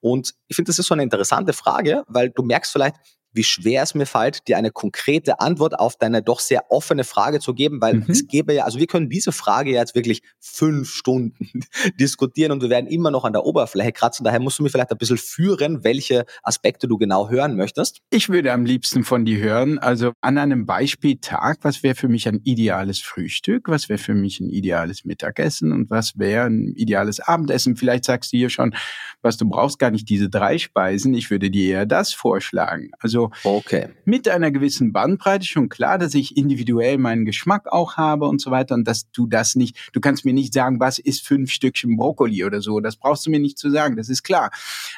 Und 0.00 0.34
ich 0.48 0.56
finde, 0.56 0.70
das 0.70 0.78
ist 0.78 0.86
so 0.86 0.94
eine 0.94 1.02
interessante 1.02 1.52
Frage, 1.52 2.04
weil 2.06 2.30
du 2.30 2.42
merkst 2.42 2.72
vielleicht, 2.72 2.96
wie 3.32 3.44
schwer 3.44 3.82
es 3.82 3.94
mir 3.94 4.06
fällt, 4.06 4.46
dir 4.48 4.56
eine 4.56 4.70
konkrete 4.70 5.40
Antwort 5.40 5.78
auf 5.78 5.96
deine 5.96 6.22
doch 6.22 6.40
sehr 6.40 6.70
offene 6.70 7.04
Frage 7.04 7.40
zu 7.40 7.54
geben, 7.54 7.80
weil 7.80 7.94
mhm. 7.94 8.06
es 8.08 8.26
gäbe 8.26 8.52
ja, 8.54 8.64
also 8.64 8.78
wir 8.78 8.86
können 8.86 9.08
diese 9.08 9.32
Frage 9.32 9.70
jetzt 9.70 9.94
wirklich 9.94 10.22
fünf 10.38 10.90
Stunden 10.90 11.50
diskutieren 12.00 12.52
und 12.52 12.62
wir 12.62 12.70
werden 12.70 12.86
immer 12.86 13.10
noch 13.10 13.24
an 13.24 13.32
der 13.32 13.44
Oberfläche 13.44 13.92
kratzen. 13.92 14.24
Daher 14.24 14.40
musst 14.40 14.58
du 14.58 14.62
mir 14.62 14.70
vielleicht 14.70 14.90
ein 14.90 14.98
bisschen 14.98 15.18
führen, 15.18 15.84
welche 15.84 16.24
Aspekte 16.42 16.88
du 16.88 16.98
genau 16.98 17.30
hören 17.30 17.56
möchtest. 17.56 18.00
Ich 18.10 18.28
würde 18.28 18.52
am 18.52 18.64
liebsten 18.64 19.04
von 19.04 19.24
dir 19.24 19.38
hören, 19.38 19.78
also 19.78 20.12
an 20.20 20.38
einem 20.38 20.66
Beispieltag, 20.66 21.58
was 21.62 21.82
wäre 21.82 21.94
für 21.94 22.08
mich 22.08 22.28
ein 22.28 22.40
ideales 22.44 23.00
Frühstück, 23.00 23.68
was 23.68 23.88
wäre 23.88 23.98
für 23.98 24.14
mich 24.14 24.40
ein 24.40 24.50
ideales 24.50 25.04
Mittagessen 25.04 25.72
und 25.72 25.90
was 25.90 26.18
wäre 26.18 26.46
ein 26.46 26.74
ideales 26.76 27.20
Abendessen. 27.20 27.76
Vielleicht 27.76 28.04
sagst 28.04 28.32
du 28.32 28.36
hier 28.36 28.50
schon, 28.50 28.74
was 29.22 29.36
du 29.36 29.48
brauchst 29.48 29.78
gar 29.78 29.90
nicht 29.90 30.08
diese 30.08 30.28
drei 30.28 30.58
Speisen, 30.58 31.14
ich 31.14 31.30
würde 31.30 31.50
dir 31.50 31.72
eher 31.72 31.86
das 31.86 32.12
vorschlagen. 32.12 32.90
Also 32.98 33.21
okay. 33.44 33.90
mit 34.04 34.28
einer 34.28 34.50
gewissen 34.50 34.92
Bandbreite 34.92 35.46
schon 35.46 35.68
klar, 35.68 35.98
dass 35.98 36.14
ich 36.14 36.36
individuell 36.36 36.98
meinen 36.98 37.24
Geschmack 37.24 37.70
auch 37.70 37.96
habe 37.96 38.26
und 38.26 38.40
so 38.40 38.50
weiter 38.50 38.74
und 38.74 38.86
dass 38.86 39.10
du 39.12 39.26
das 39.26 39.54
nicht, 39.54 39.76
du 39.92 40.00
kannst 40.00 40.24
mir 40.24 40.32
nicht 40.32 40.54
sagen, 40.54 40.80
was 40.80 40.98
ist 40.98 41.26
fünf 41.26 41.50
Stückchen 41.50 41.96
Brokkoli 41.96 42.44
oder 42.44 42.60
so, 42.60 42.80
das 42.80 42.96
brauchst 42.96 43.26
du 43.26 43.30
mir 43.30 43.40
nicht 43.40 43.58
zu 43.58 43.70
sagen, 43.70 43.96
das 43.96 44.08
ist 44.08 44.22
klar. 44.22 44.50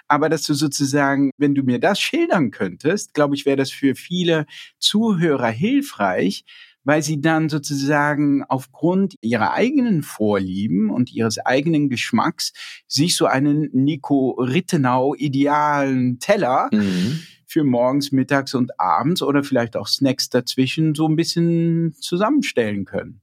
Aber 0.09 0.29
dass 0.29 0.45
du 0.45 0.55
sozusagen, 0.55 1.31
wenn 1.39 1.55
du 1.55 1.63
mir 1.63 1.81
das 1.81 2.01
schildern 2.01 2.51
könntest, 2.51 3.15
glaube 3.15 3.35
ich, 3.35 3.47
wäre 3.47 3.57
das 3.57 3.71
für 3.71 3.95
viele 3.95 4.47
Zuhörer 4.79 5.49
hilfreich, 5.49 6.45
weil 6.85 7.03
sie 7.03 7.21
dann 7.21 7.49
sozusagen 7.49 8.45
aufgrund 8.45 9.17
ihrer 9.23 9.53
eigenen 9.55 10.03
Vorlieben 10.03 10.91
und 10.91 11.13
ihres 11.13 11.39
eigenen 11.39 11.89
Geschmacks 11.89 12.53
sich 12.87 13.17
so 13.17 13.27
einen 13.27 13.71
Nico 13.73 14.33
Rittenau 14.33 15.15
idealen 15.15 16.19
Teller 16.19 16.69
mhm 16.73 17.23
für 17.55 17.63
morgens, 17.63 18.11
mittags 18.11 18.53
und 18.55 18.81
abends 18.81 19.23
oder 19.23 19.45
vielleicht 19.45 19.77
auch 19.77 19.87
Snacks 19.87 20.29
dazwischen 20.29 20.97
so 20.97 21.07
ein 21.07 21.15
bisschen 21.15 21.95
zusammenstellen 22.01 22.85
können. 22.85 23.21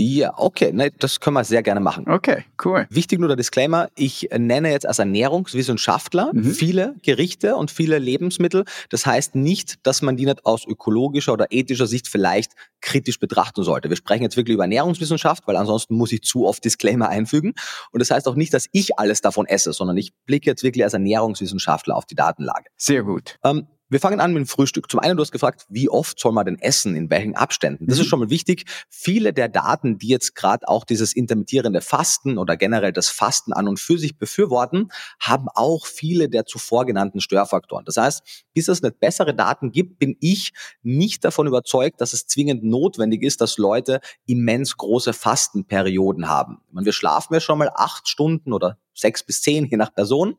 Ja, 0.00 0.32
okay, 0.36 0.72
ne, 0.72 0.92
das 0.96 1.18
können 1.18 1.34
wir 1.34 1.42
sehr 1.42 1.64
gerne 1.64 1.80
machen. 1.80 2.08
Okay, 2.08 2.44
cool. 2.64 2.86
Wichtig 2.88 3.18
nur 3.18 3.26
der 3.26 3.36
Disclaimer, 3.36 3.88
ich 3.96 4.28
nenne 4.36 4.70
jetzt 4.70 4.86
als 4.86 5.00
Ernährungswissenschaftler 5.00 6.30
mhm. 6.32 6.44
viele 6.44 6.94
Gerichte 7.02 7.56
und 7.56 7.72
viele 7.72 7.98
Lebensmittel. 7.98 8.64
Das 8.90 9.06
heißt 9.06 9.34
nicht, 9.34 9.84
dass 9.84 10.00
man 10.00 10.16
die 10.16 10.24
nicht 10.24 10.46
aus 10.46 10.64
ökologischer 10.64 11.32
oder 11.32 11.46
ethischer 11.50 11.88
Sicht 11.88 12.06
vielleicht 12.06 12.52
kritisch 12.80 13.18
betrachten 13.18 13.64
sollte. 13.64 13.88
Wir 13.88 13.96
sprechen 13.96 14.22
jetzt 14.22 14.36
wirklich 14.36 14.54
über 14.54 14.62
Ernährungswissenschaft, 14.62 15.48
weil 15.48 15.56
ansonsten 15.56 15.96
muss 15.96 16.12
ich 16.12 16.22
zu 16.22 16.46
oft 16.46 16.64
Disclaimer 16.64 17.08
einfügen. 17.08 17.54
Und 17.90 18.00
das 18.00 18.12
heißt 18.12 18.28
auch 18.28 18.36
nicht, 18.36 18.54
dass 18.54 18.66
ich 18.70 19.00
alles 19.00 19.20
davon 19.20 19.46
esse, 19.46 19.72
sondern 19.72 19.96
ich 19.96 20.12
blicke 20.26 20.48
jetzt 20.48 20.62
wirklich 20.62 20.84
als 20.84 20.92
Ernährungswissenschaftler 20.92 21.96
auf 21.96 22.06
die 22.06 22.14
Datenlage. 22.14 22.70
Sehr 22.76 23.02
gut. 23.02 23.36
Ähm, 23.42 23.66
wir 23.90 24.00
fangen 24.00 24.20
an 24.20 24.32
mit 24.32 24.40
dem 24.40 24.46
Frühstück. 24.46 24.90
Zum 24.90 25.00
einen, 25.00 25.16
du 25.16 25.22
hast 25.22 25.32
gefragt, 25.32 25.66
wie 25.68 25.88
oft 25.88 26.18
soll 26.18 26.32
man 26.32 26.46
denn 26.46 26.58
essen, 26.58 26.94
in 26.94 27.10
welchen 27.10 27.34
Abständen? 27.34 27.86
Das 27.86 27.96
mhm. 27.96 28.02
ist 28.02 28.08
schon 28.08 28.20
mal 28.20 28.30
wichtig. 28.30 28.64
Viele 28.90 29.32
der 29.32 29.48
Daten, 29.48 29.98
die 29.98 30.08
jetzt 30.08 30.34
gerade 30.34 30.68
auch 30.68 30.84
dieses 30.84 31.14
intermittierende 31.14 31.80
Fasten 31.80 32.38
oder 32.38 32.56
generell 32.56 32.92
das 32.92 33.08
Fasten 33.08 33.52
an 33.52 33.68
und 33.68 33.80
für 33.80 33.98
sich 33.98 34.18
befürworten, 34.18 34.90
haben 35.20 35.48
auch 35.54 35.86
viele 35.86 36.28
der 36.28 36.44
zuvor 36.44 36.86
genannten 36.86 37.20
Störfaktoren. 37.20 37.84
Das 37.84 37.96
heißt, 37.96 38.44
bis 38.54 38.68
es 38.68 38.82
nicht 38.82 39.00
bessere 39.00 39.34
Daten 39.34 39.72
gibt, 39.72 39.98
bin 39.98 40.16
ich 40.20 40.52
nicht 40.82 41.24
davon 41.24 41.46
überzeugt, 41.46 42.00
dass 42.00 42.12
es 42.12 42.26
zwingend 42.26 42.64
notwendig 42.64 43.22
ist, 43.22 43.40
dass 43.40 43.58
Leute 43.58 44.00
immens 44.26 44.76
große 44.76 45.12
Fastenperioden 45.12 46.28
haben. 46.28 46.58
Meine, 46.70 46.84
wir 46.84 46.92
schlafen 46.92 47.34
ja 47.34 47.40
schon 47.40 47.58
mal 47.58 47.70
acht 47.74 48.08
Stunden 48.08 48.52
oder 48.52 48.78
sechs 48.98 49.22
bis 49.22 49.42
zehn, 49.42 49.66
je 49.66 49.76
nach 49.76 49.94
Person. 49.94 50.36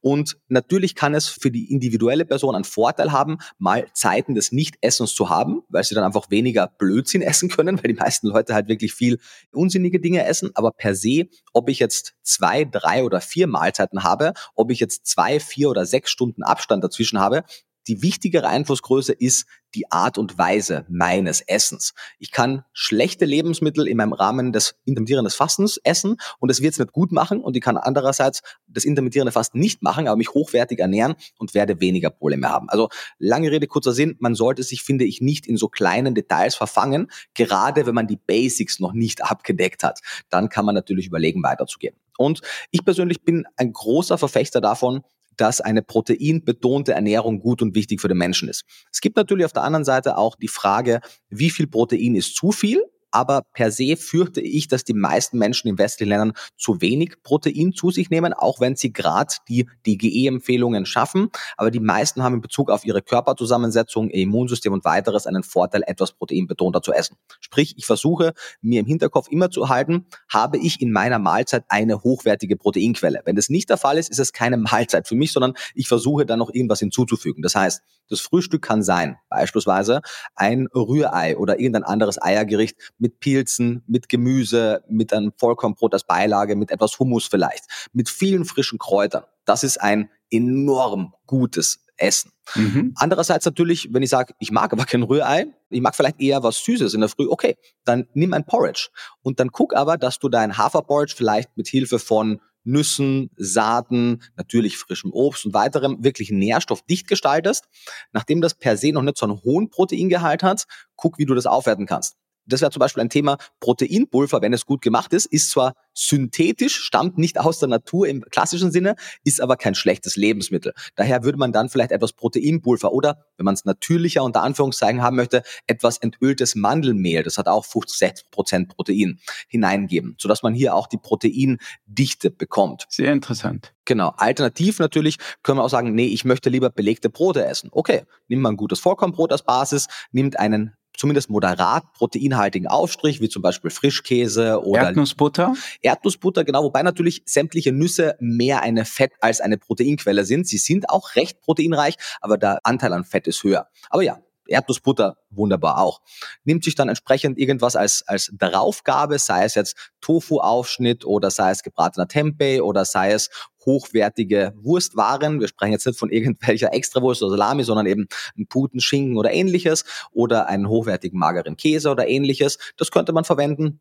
Und 0.00 0.36
natürlich 0.48 0.94
kann 0.94 1.14
es 1.14 1.28
für 1.28 1.50
die 1.50 1.72
individuelle 1.72 2.24
Person 2.24 2.54
einen 2.54 2.64
Vorteil 2.64 3.12
haben, 3.12 3.38
mal 3.58 3.86
Zeiten 3.94 4.34
des 4.34 4.52
Nichtessens 4.52 5.14
zu 5.14 5.30
haben, 5.30 5.62
weil 5.68 5.84
sie 5.84 5.94
dann 5.94 6.04
einfach 6.04 6.30
weniger 6.30 6.66
Blödsinn 6.66 7.22
essen 7.32 7.48
können, 7.48 7.78
weil 7.78 7.92
die 7.92 7.98
meisten 7.98 8.28
Leute 8.28 8.54
halt 8.54 8.68
wirklich 8.68 8.94
viel 8.94 9.18
unsinnige 9.52 10.00
Dinge 10.00 10.24
essen. 10.24 10.50
Aber 10.54 10.70
per 10.72 10.94
se, 10.94 11.28
ob 11.52 11.68
ich 11.68 11.78
jetzt 11.78 12.14
zwei, 12.22 12.64
drei 12.64 13.04
oder 13.04 13.20
vier 13.20 13.46
Mahlzeiten 13.46 14.02
habe, 14.02 14.32
ob 14.54 14.70
ich 14.70 14.80
jetzt 14.80 15.06
zwei, 15.06 15.40
vier 15.40 15.70
oder 15.70 15.86
sechs 15.86 16.10
Stunden 16.10 16.42
Abstand 16.42 16.84
dazwischen 16.84 17.18
habe, 17.18 17.44
die 17.88 18.02
wichtigere 18.02 18.48
Einflussgröße 18.48 19.12
ist 19.12 19.46
die 19.74 19.90
Art 19.90 20.18
und 20.18 20.36
Weise 20.38 20.84
meines 20.88 21.40
Essens. 21.40 21.94
Ich 22.18 22.30
kann 22.30 22.64
schlechte 22.72 23.24
Lebensmittel 23.24 23.88
in 23.88 23.96
meinem 23.96 24.12
Rahmen 24.12 24.52
des 24.52 24.74
intermittierenden 24.84 25.32
Fastens 25.32 25.80
essen 25.82 26.16
und 26.38 26.50
es 26.50 26.60
wird 26.60 26.74
es 26.74 26.78
nicht 26.78 26.92
gut 26.92 27.12
machen 27.12 27.40
und 27.40 27.56
ich 27.56 27.62
kann 27.62 27.76
andererseits 27.76 28.42
das 28.66 28.84
intermittierende 28.84 29.32
Fasten 29.32 29.58
nicht 29.58 29.82
machen, 29.82 30.08
aber 30.08 30.16
mich 30.16 30.30
hochwertig 30.30 30.78
ernähren 30.78 31.14
und 31.38 31.54
werde 31.54 31.80
weniger 31.80 32.10
Probleme 32.10 32.48
haben. 32.48 32.68
Also 32.68 32.88
lange 33.18 33.50
Rede, 33.50 33.66
kurzer 33.66 33.92
Sinn, 33.92 34.16
man 34.18 34.34
sollte 34.34 34.62
sich, 34.62 34.82
finde 34.82 35.04
ich, 35.04 35.20
nicht 35.20 35.46
in 35.46 35.56
so 35.56 35.68
kleinen 35.68 36.14
Details 36.14 36.54
verfangen, 36.54 37.10
gerade 37.34 37.86
wenn 37.86 37.94
man 37.94 38.06
die 38.06 38.16
Basics 38.16 38.78
noch 38.78 38.92
nicht 38.92 39.24
abgedeckt 39.24 39.82
hat. 39.82 40.00
Dann 40.28 40.48
kann 40.48 40.64
man 40.64 40.74
natürlich 40.74 41.06
überlegen, 41.06 41.42
weiterzugehen. 41.42 41.96
Und 42.18 42.40
ich 42.70 42.84
persönlich 42.84 43.22
bin 43.22 43.46
ein 43.56 43.72
großer 43.72 44.18
Verfechter 44.18 44.60
davon, 44.60 45.02
dass 45.42 45.60
eine 45.60 45.82
proteinbetonte 45.82 46.92
Ernährung 46.92 47.40
gut 47.40 47.62
und 47.62 47.74
wichtig 47.74 48.00
für 48.00 48.06
den 48.06 48.16
Menschen 48.16 48.48
ist. 48.48 48.62
Es 48.92 49.00
gibt 49.00 49.16
natürlich 49.16 49.44
auf 49.44 49.52
der 49.52 49.64
anderen 49.64 49.84
Seite 49.84 50.16
auch 50.16 50.36
die 50.36 50.46
Frage, 50.46 51.00
wie 51.30 51.50
viel 51.50 51.66
Protein 51.66 52.14
ist 52.14 52.36
zu 52.36 52.52
viel? 52.52 52.80
Aber 53.12 53.42
per 53.52 53.70
se 53.70 53.96
fürchte 53.96 54.40
ich, 54.40 54.68
dass 54.68 54.84
die 54.84 54.94
meisten 54.94 55.38
Menschen 55.38 55.68
in 55.68 55.78
westlichen 55.78 56.08
Ländern 56.08 56.32
zu 56.56 56.80
wenig 56.80 57.22
Protein 57.22 57.72
zu 57.72 57.90
sich 57.90 58.10
nehmen, 58.10 58.32
auch 58.32 58.60
wenn 58.60 58.74
sie 58.74 58.92
gerade 58.92 59.34
die 59.48 59.68
DGE-Empfehlungen 59.86 60.86
schaffen. 60.86 61.30
Aber 61.56 61.70
die 61.70 61.80
meisten 61.80 62.22
haben 62.22 62.34
in 62.34 62.40
Bezug 62.40 62.70
auf 62.70 62.84
ihre 62.84 63.02
Körperzusammensetzung, 63.02 64.10
ihr 64.10 64.22
Immunsystem 64.22 64.72
und 64.72 64.84
weiteres 64.84 65.26
einen 65.26 65.42
Vorteil, 65.42 65.82
etwas 65.86 66.12
proteinbetonter 66.12 66.82
zu 66.82 66.92
essen. 66.92 67.16
Sprich, 67.40 67.74
ich 67.76 67.86
versuche 67.86 68.32
mir 68.60 68.80
im 68.80 68.86
Hinterkopf 68.86 69.28
immer 69.30 69.50
zu 69.50 69.68
halten, 69.68 70.06
habe 70.28 70.58
ich 70.58 70.80
in 70.80 70.90
meiner 70.90 71.18
Mahlzeit 71.18 71.64
eine 71.68 72.02
hochwertige 72.02 72.56
Proteinquelle. 72.56 73.20
Wenn 73.24 73.36
das 73.36 73.50
nicht 73.50 73.68
der 73.70 73.76
Fall 73.76 73.98
ist, 73.98 74.10
ist 74.10 74.18
es 74.18 74.32
keine 74.32 74.56
Mahlzeit 74.56 75.06
für 75.06 75.14
mich, 75.14 75.32
sondern 75.32 75.54
ich 75.74 75.88
versuche 75.88 76.24
dann 76.24 76.38
noch 76.38 76.52
irgendwas 76.52 76.78
hinzuzufügen. 76.78 77.42
Das 77.42 77.54
heißt, 77.54 77.82
das 78.08 78.20
Frühstück 78.20 78.62
kann 78.62 78.82
sein, 78.82 79.16
beispielsweise 79.28 80.00
ein 80.34 80.66
Rührei 80.74 81.36
oder 81.36 81.58
irgendein 81.58 81.84
anderes 81.84 82.20
Eiergericht 82.20 82.76
mit 83.02 83.18
Pilzen, 83.18 83.82
mit 83.88 84.08
Gemüse, 84.08 84.84
mit 84.88 85.12
einem 85.12 85.32
Vollkornbrot 85.36 85.92
als 85.92 86.04
Beilage, 86.04 86.54
mit 86.54 86.70
etwas 86.70 86.98
Hummus 86.98 87.26
vielleicht, 87.26 87.64
mit 87.92 88.08
vielen 88.08 88.44
frischen 88.44 88.78
Kräutern. 88.78 89.24
Das 89.44 89.64
ist 89.64 89.78
ein 89.78 90.08
enorm 90.30 91.12
gutes 91.26 91.84
Essen. 91.96 92.30
Mhm. 92.54 92.92
Andererseits 92.94 93.44
natürlich, 93.44 93.88
wenn 93.92 94.04
ich 94.04 94.10
sage, 94.10 94.34
ich 94.38 94.52
mag 94.52 94.72
aber 94.72 94.84
kein 94.84 95.02
Rührei, 95.02 95.46
ich 95.68 95.80
mag 95.80 95.96
vielleicht 95.96 96.20
eher 96.20 96.44
was 96.44 96.64
Süßes 96.64 96.94
in 96.94 97.00
der 97.00 97.08
Früh, 97.08 97.26
okay, 97.28 97.56
dann 97.84 98.06
nimm 98.14 98.32
ein 98.32 98.46
Porridge 98.46 98.88
und 99.22 99.40
dann 99.40 99.48
guck 99.48 99.74
aber, 99.74 99.98
dass 99.98 100.20
du 100.20 100.28
dein 100.28 100.56
Haferporridge 100.56 101.14
vielleicht 101.16 101.56
mit 101.56 101.66
Hilfe 101.66 101.98
von 101.98 102.40
Nüssen, 102.64 103.30
Saaten, 103.36 104.22
natürlich 104.36 104.78
frischem 104.78 105.12
Obst 105.12 105.44
und 105.44 105.54
weiterem 105.54 106.04
wirklich 106.04 106.30
nährstoffdicht 106.30 107.08
gestaltest. 107.08 107.64
Nachdem 108.12 108.40
das 108.40 108.54
per 108.54 108.76
se 108.76 108.92
noch 108.92 109.02
nicht 109.02 109.18
so 109.18 109.26
einen 109.26 109.42
hohen 109.42 109.70
Proteingehalt 109.70 110.44
hat, 110.44 110.66
guck, 110.94 111.18
wie 111.18 111.26
du 111.26 111.34
das 111.34 111.46
aufwerten 111.46 111.86
kannst. 111.86 112.16
Das 112.46 112.60
wäre 112.60 112.70
zum 112.70 112.80
Beispiel 112.80 113.02
ein 113.02 113.10
Thema 113.10 113.38
Proteinpulver, 113.60 114.42
wenn 114.42 114.52
es 114.52 114.66
gut 114.66 114.82
gemacht 114.82 115.12
ist, 115.12 115.26
ist 115.26 115.50
zwar 115.50 115.74
synthetisch, 115.94 116.76
stammt 116.76 117.18
nicht 117.18 117.38
aus 117.38 117.58
der 117.58 117.68
Natur 117.68 118.08
im 118.08 118.22
klassischen 118.22 118.72
Sinne, 118.72 118.96
ist 119.24 119.40
aber 119.40 119.56
kein 119.56 119.74
schlechtes 119.74 120.16
Lebensmittel. 120.16 120.72
Daher 120.96 121.22
würde 121.22 121.38
man 121.38 121.52
dann 121.52 121.68
vielleicht 121.68 121.92
etwas 121.92 122.12
Proteinpulver 122.12 122.92
oder, 122.92 123.24
wenn 123.36 123.44
man 123.44 123.54
es 123.54 123.64
natürlicher 123.64 124.22
unter 124.22 124.42
Anführungszeichen 124.42 125.02
haben 125.02 125.16
möchte, 125.16 125.42
etwas 125.66 125.98
entöltes 125.98 126.54
Mandelmehl, 126.54 127.22
das 127.22 127.38
hat 127.38 127.48
auch 127.48 127.64
50 127.64 128.30
Prozent 128.30 128.68
Protein, 128.68 129.20
hineingeben, 129.48 130.16
sodass 130.18 130.42
man 130.42 130.54
hier 130.54 130.74
auch 130.74 130.86
die 130.86 130.98
Proteindichte 130.98 132.30
bekommt. 132.30 132.86
Sehr 132.88 133.12
interessant. 133.12 133.72
Genau. 133.84 134.14
Alternativ 134.16 134.78
natürlich 134.78 135.18
können 135.42 135.58
wir 135.58 135.64
auch 135.64 135.70
sagen, 135.70 135.94
nee, 135.94 136.06
ich 136.06 136.24
möchte 136.24 136.50
lieber 136.50 136.70
belegte 136.70 137.10
Brote 137.10 137.44
essen. 137.44 137.68
Okay, 137.72 138.04
nimmt 138.28 138.42
man 138.42 138.54
ein 138.54 138.56
gutes 138.56 138.80
Vollkornbrot 138.80 139.32
als 139.32 139.42
Basis, 139.42 139.88
nimmt 140.12 140.38
einen 140.38 140.74
zumindest 140.96 141.30
moderat 141.30 141.92
proteinhaltigen 141.94 142.68
Aufstrich, 142.68 143.20
wie 143.20 143.28
zum 143.28 143.42
Beispiel 143.42 143.70
Frischkäse 143.70 144.62
oder 144.64 144.82
Erdnussbutter. 144.82 145.54
Erdnussbutter, 145.80 146.44
genau, 146.44 146.64
wobei 146.64 146.82
natürlich 146.82 147.22
sämtliche 147.26 147.72
Nüsse 147.72 148.16
mehr 148.20 148.62
eine 148.62 148.84
Fett 148.84 149.12
als 149.20 149.40
eine 149.40 149.58
Proteinquelle 149.58 150.24
sind. 150.24 150.46
Sie 150.46 150.58
sind 150.58 150.90
auch 150.90 151.16
recht 151.16 151.40
proteinreich, 151.40 151.96
aber 152.20 152.38
der 152.38 152.60
Anteil 152.64 152.92
an 152.92 153.04
Fett 153.04 153.26
ist 153.26 153.42
höher. 153.42 153.68
Aber 153.90 154.02
ja, 154.02 154.18
Erdnussbutter 154.46 155.16
wunderbar 155.30 155.78
auch. 155.78 156.00
Nimmt 156.44 156.64
sich 156.64 156.74
dann 156.74 156.88
entsprechend 156.88 157.38
irgendwas 157.38 157.76
als, 157.76 158.02
als 158.06 158.30
Draufgabe, 158.36 159.18
sei 159.18 159.44
es 159.44 159.54
jetzt 159.54 159.92
Tofu-Aufschnitt 160.00 161.04
oder 161.04 161.30
sei 161.30 161.50
es 161.50 161.62
gebratener 161.62 162.08
Tempeh 162.08 162.60
oder 162.60 162.84
sei 162.84 163.12
es 163.12 163.30
hochwertige 163.64 164.52
Wurstwaren. 164.56 165.40
Wir 165.40 165.48
sprechen 165.48 165.72
jetzt 165.72 165.86
nicht 165.86 165.98
von 165.98 166.10
irgendwelcher 166.10 166.72
Extrawurst 166.72 167.22
oder 167.22 167.32
Salami, 167.32 167.64
sondern 167.64 167.86
eben 167.86 168.06
einen 168.36 168.46
Puten, 168.46 168.80
Schinken 168.80 169.16
oder 169.16 169.32
ähnliches 169.32 169.84
oder 170.12 170.48
einen 170.48 170.68
hochwertigen 170.68 171.18
mageren 171.18 171.56
Käse 171.56 171.90
oder 171.90 172.08
ähnliches. 172.08 172.58
Das 172.76 172.90
könnte 172.90 173.12
man 173.12 173.24
verwenden. 173.24 173.80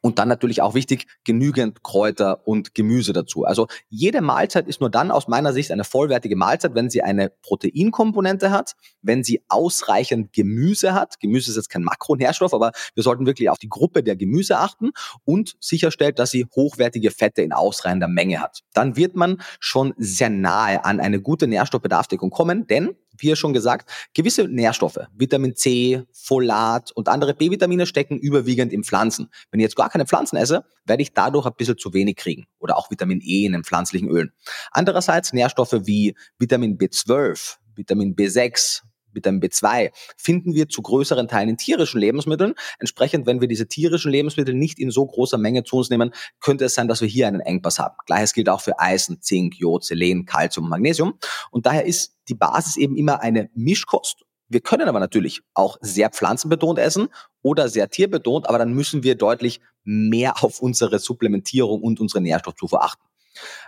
Und 0.00 0.18
dann 0.18 0.28
natürlich 0.28 0.62
auch 0.62 0.74
wichtig, 0.74 1.06
genügend 1.24 1.82
Kräuter 1.82 2.46
und 2.46 2.74
Gemüse 2.74 3.12
dazu. 3.12 3.44
Also 3.44 3.66
jede 3.88 4.20
Mahlzeit 4.20 4.68
ist 4.68 4.80
nur 4.80 4.90
dann 4.90 5.10
aus 5.10 5.28
meiner 5.28 5.52
Sicht 5.52 5.70
eine 5.70 5.84
vollwertige 5.84 6.36
Mahlzeit, 6.36 6.74
wenn 6.74 6.90
sie 6.90 7.02
eine 7.02 7.30
Proteinkomponente 7.42 8.50
hat, 8.50 8.74
wenn 9.02 9.24
sie 9.24 9.42
ausreichend 9.48 10.32
Gemüse 10.32 10.94
hat. 10.94 11.20
Gemüse 11.20 11.50
ist 11.50 11.56
jetzt 11.56 11.70
kein 11.70 11.82
Makronährstoff, 11.82 12.54
aber 12.54 12.72
wir 12.94 13.02
sollten 13.02 13.26
wirklich 13.26 13.50
auf 13.50 13.58
die 13.58 13.68
Gruppe 13.68 14.02
der 14.02 14.16
Gemüse 14.16 14.58
achten 14.58 14.90
und 15.24 15.56
sicherstellt, 15.60 16.18
dass 16.18 16.30
sie 16.30 16.46
hochwertige 16.54 17.10
Fette 17.10 17.42
in 17.42 17.52
ausreichender 17.52 18.08
Menge 18.08 18.40
hat. 18.40 18.60
Dann 18.74 18.96
wird 18.96 19.16
man 19.16 19.40
schon 19.60 19.94
sehr 19.96 20.30
nahe 20.30 20.84
an 20.84 21.00
eine 21.00 21.20
gute 21.20 21.46
Nährstoffbedarfsdeckung 21.46 22.30
kommen, 22.30 22.66
denn 22.66 22.94
wie 23.18 23.34
schon 23.36 23.52
gesagt, 23.52 23.90
gewisse 24.14 24.48
Nährstoffe, 24.48 24.98
Vitamin 25.14 25.54
C, 25.54 26.04
Folat 26.12 26.92
und 26.92 27.08
andere 27.08 27.34
B-Vitamine 27.34 27.86
stecken 27.86 28.18
überwiegend 28.18 28.72
in 28.72 28.84
Pflanzen. 28.84 29.28
Wenn 29.50 29.60
ich 29.60 29.64
jetzt 29.64 29.76
gar 29.76 29.90
keine 29.90 30.06
Pflanzen 30.06 30.36
esse, 30.36 30.64
werde 30.86 31.02
ich 31.02 31.12
dadurch 31.12 31.46
ein 31.46 31.54
bisschen 31.56 31.78
zu 31.78 31.92
wenig 31.92 32.16
kriegen. 32.16 32.46
Oder 32.58 32.76
auch 32.76 32.90
Vitamin 32.90 33.20
E 33.22 33.44
in 33.44 33.52
den 33.52 33.64
pflanzlichen 33.64 34.08
Ölen. 34.08 34.32
Andererseits 34.70 35.32
Nährstoffe 35.32 35.76
wie 35.84 36.14
Vitamin 36.38 36.78
B12, 36.78 37.56
Vitamin 37.74 38.14
B6, 38.16 38.82
Vitamin 39.18 39.40
B2 39.40 39.90
finden 40.16 40.54
wir 40.54 40.68
zu 40.68 40.82
größeren 40.82 41.28
Teilen 41.28 41.50
in 41.50 41.56
tierischen 41.56 42.00
Lebensmitteln. 42.00 42.54
Entsprechend, 42.78 43.26
wenn 43.26 43.40
wir 43.40 43.48
diese 43.48 43.66
tierischen 43.66 44.10
Lebensmittel 44.10 44.54
nicht 44.54 44.78
in 44.78 44.90
so 44.90 45.04
großer 45.04 45.38
Menge 45.38 45.64
zu 45.64 45.76
uns 45.76 45.90
nehmen, 45.90 46.12
könnte 46.40 46.64
es 46.64 46.74
sein, 46.74 46.88
dass 46.88 47.00
wir 47.00 47.08
hier 47.08 47.28
einen 47.28 47.40
Engpass 47.40 47.78
haben. 47.78 47.94
Gleiches 48.06 48.32
gilt 48.32 48.48
auch 48.48 48.60
für 48.60 48.78
Eisen, 48.78 49.20
Zink, 49.20 49.58
Jod, 49.58 49.84
Selen, 49.84 50.24
Calcium 50.24 50.64
und 50.64 50.70
Magnesium. 50.70 51.18
Und 51.50 51.66
daher 51.66 51.84
ist 51.84 52.16
die 52.28 52.34
Basis 52.34 52.76
eben 52.76 52.96
immer 52.96 53.20
eine 53.20 53.50
Mischkost. 53.54 54.24
Wir 54.48 54.60
können 54.60 54.88
aber 54.88 55.00
natürlich 55.00 55.42
auch 55.52 55.76
sehr 55.82 56.08
pflanzenbetont 56.08 56.78
essen 56.78 57.08
oder 57.42 57.68
sehr 57.68 57.90
tierbetont, 57.90 58.48
aber 58.48 58.58
dann 58.58 58.72
müssen 58.72 59.02
wir 59.02 59.14
deutlich 59.14 59.60
mehr 59.84 60.42
auf 60.42 60.60
unsere 60.60 60.98
Supplementierung 60.98 61.82
und 61.82 62.00
unsere 62.00 62.22
Nährstoffzufuhr 62.22 62.82
achten. 62.82 63.07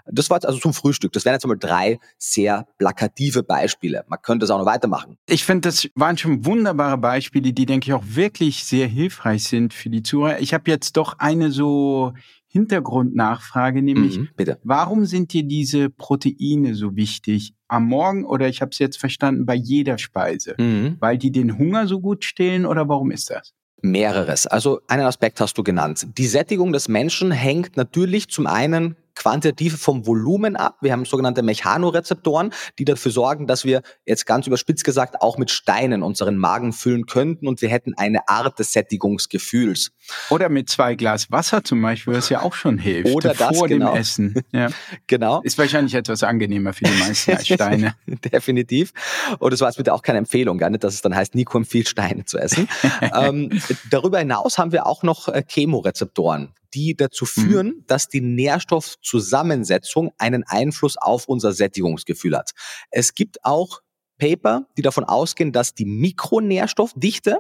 Das 0.07 0.31
war 0.31 0.37
jetzt 0.37 0.47
also 0.47 0.59
zum 0.59 0.75
Frühstück. 0.75 1.13
Das 1.13 1.25
wären 1.25 1.35
jetzt 1.35 1.45
einmal 1.45 1.59
drei 1.59 1.99
sehr 2.19 2.67
plakative 2.79 3.43
Beispiele. 3.43 4.05
Man 4.09 4.21
könnte 4.23 4.45
es 4.45 4.51
auch 4.51 4.59
noch 4.59 4.67
weitermachen. 4.67 5.17
Ich 5.27 5.45
finde, 5.45 5.69
das 5.69 5.89
waren 5.95 6.19
schon 6.19 6.45
wunderbare 6.45 6.99
Beispiele, 6.99 7.53
die, 7.53 7.67
denke 7.67 7.89
ich, 7.89 7.93
auch 7.93 8.05
wirklich 8.05 8.65
sehr 8.65 8.87
hilfreich 8.87 9.45
sind 9.45 9.75
für 9.75 9.91
die 9.91 10.03
Zuhörer. 10.03 10.41
Ich 10.41 10.55
habe 10.55 10.71
jetzt 10.71 10.97
doch 10.97 11.19
eine 11.19 11.51
so 11.51 12.13
Hintergrundnachfrage, 12.49 13.81
nämlich, 13.81 14.19
mhm, 14.19 14.29
bitte. 14.37 14.59
warum 14.65 15.07
sind 15.07 15.33
dir 15.33 15.45
diese 15.45 15.89
Proteine 15.89 16.75
so 16.75 16.97
wichtig 16.97 17.55
am 17.69 17.87
Morgen 17.87 18.25
oder 18.25 18.49
ich 18.49 18.61
habe 18.61 18.71
es 18.73 18.79
jetzt 18.81 18.99
verstanden, 18.99 19.47
bei 19.47 19.55
jeder 19.55 19.99
Speise? 19.99 20.57
Mhm. 20.59 20.97
Weil 20.99 21.17
die 21.17 21.31
den 21.31 21.59
Hunger 21.59 21.87
so 21.87 22.01
gut 22.01 22.25
stillen 22.25 22.67
oder 22.67 22.89
warum 22.89 23.13
ist 23.13 23.31
das? 23.31 23.53
Mehreres. 23.83 24.47
Also 24.47 24.81
einen 24.89 25.05
Aspekt 25.05 25.41
hast 25.41 25.57
du 25.57 25.63
genannt. 25.63 26.07
Die 26.19 26.27
Sättigung 26.27 26.73
des 26.73 26.89
Menschen 26.89 27.31
hängt 27.31 27.77
natürlich 27.77 28.29
zum 28.29 28.47
einen 28.47 28.97
quantitativ 29.15 29.79
vom 29.81 30.07
Volumen 30.07 30.57
ab. 30.57 30.77
Wir 30.81 30.93
haben 30.93 31.05
sogenannte 31.05 31.43
Mechanorezeptoren, 31.43 32.53
die 32.79 32.85
dafür 32.85 33.13
sorgen, 33.13 33.47
dass 33.47 33.65
wir 33.65 33.83
jetzt 34.07 34.27
ganz 34.27 34.47
überspitzt 34.47 34.85
gesagt 34.85 35.21
auch 35.21 35.39
mit 35.39 35.51
Steinen 35.51 36.03
unseren 36.03 36.37
Magen 36.37 36.73
füllen 36.73 37.07
könnten 37.07 37.47
und 37.47 37.63
wir 37.63 37.69
hätten 37.69 37.95
eine 37.97 38.29
Art 38.29 38.59
des 38.59 38.73
Sättigungsgefühls. 38.73 39.93
Oder 40.31 40.49
mit 40.49 40.69
zwei 40.69 40.95
Glas 40.95 41.31
Wasser 41.31 41.65
zum 41.65 41.83
Beispiel, 41.83 42.15
was 42.15 42.29
ja 42.29 42.43
auch 42.43 42.55
schon 42.55 42.79
hilft. 42.79 43.15
Oder 43.15 43.35
das, 43.35 43.57
vor 43.57 43.69
genau. 43.69 43.93
dem 43.93 44.01
Essen. 44.01 44.43
Ja. 44.53 44.69
genau. 45.07 45.41
Ist 45.43 45.59
wahrscheinlich 45.59 45.95
etwas 45.95 46.23
angenehmer 46.23 46.73
für 46.73 46.85
die 46.85 46.99
meisten 46.99 47.33
als 47.33 47.47
Steine. 47.47 47.95
Definitiv. 48.07 48.93
Und 49.39 49.53
das 49.53 49.61
war 49.61 49.69
jetzt 49.69 49.77
bitte 49.77 49.93
auch 49.93 50.03
keine 50.03 50.19
Empfehlung, 50.19 50.59
gar 50.59 50.71
nicht, 50.71 50.85
dass 50.85 50.95
es 50.95 51.03
dann 51.03 51.15
heißt, 51.15 51.35
Nico 51.35 51.59
empfiehlt 51.59 51.89
Steine 51.89 52.25
zu 52.25 52.39
essen. 52.39 52.69
ähm, 53.15 53.61
darüber 53.91 54.19
hinaus 54.19 54.59
haben 54.59 54.73
wir 54.73 54.87
auch 54.87 55.03
noch 55.03 55.29
äh, 55.29 55.43
Chemorezeptoren 55.47 56.55
die 56.75 56.97
dazu 56.97 57.25
mhm. 57.25 57.29
führen, 57.29 57.67
mhm. 57.67 57.85
dass 57.87 58.09
die 58.09 58.21
Nährstoffzusammensetzung 58.21 60.13
einen 60.19 60.45
Einfluss 60.45 60.97
auf 60.97 61.29
unser 61.29 61.53
Sättigungsgefühl 61.53 62.37
hat. 62.37 62.53
Es 62.91 63.15
gibt 63.15 63.45
auch 63.45 63.81
Paper, 64.19 64.67
die 64.77 64.83
davon 64.83 65.05
ausgehen, 65.05 65.53
dass 65.53 65.75
die 65.75 65.87
Mikronährstoffdichte 65.87 67.39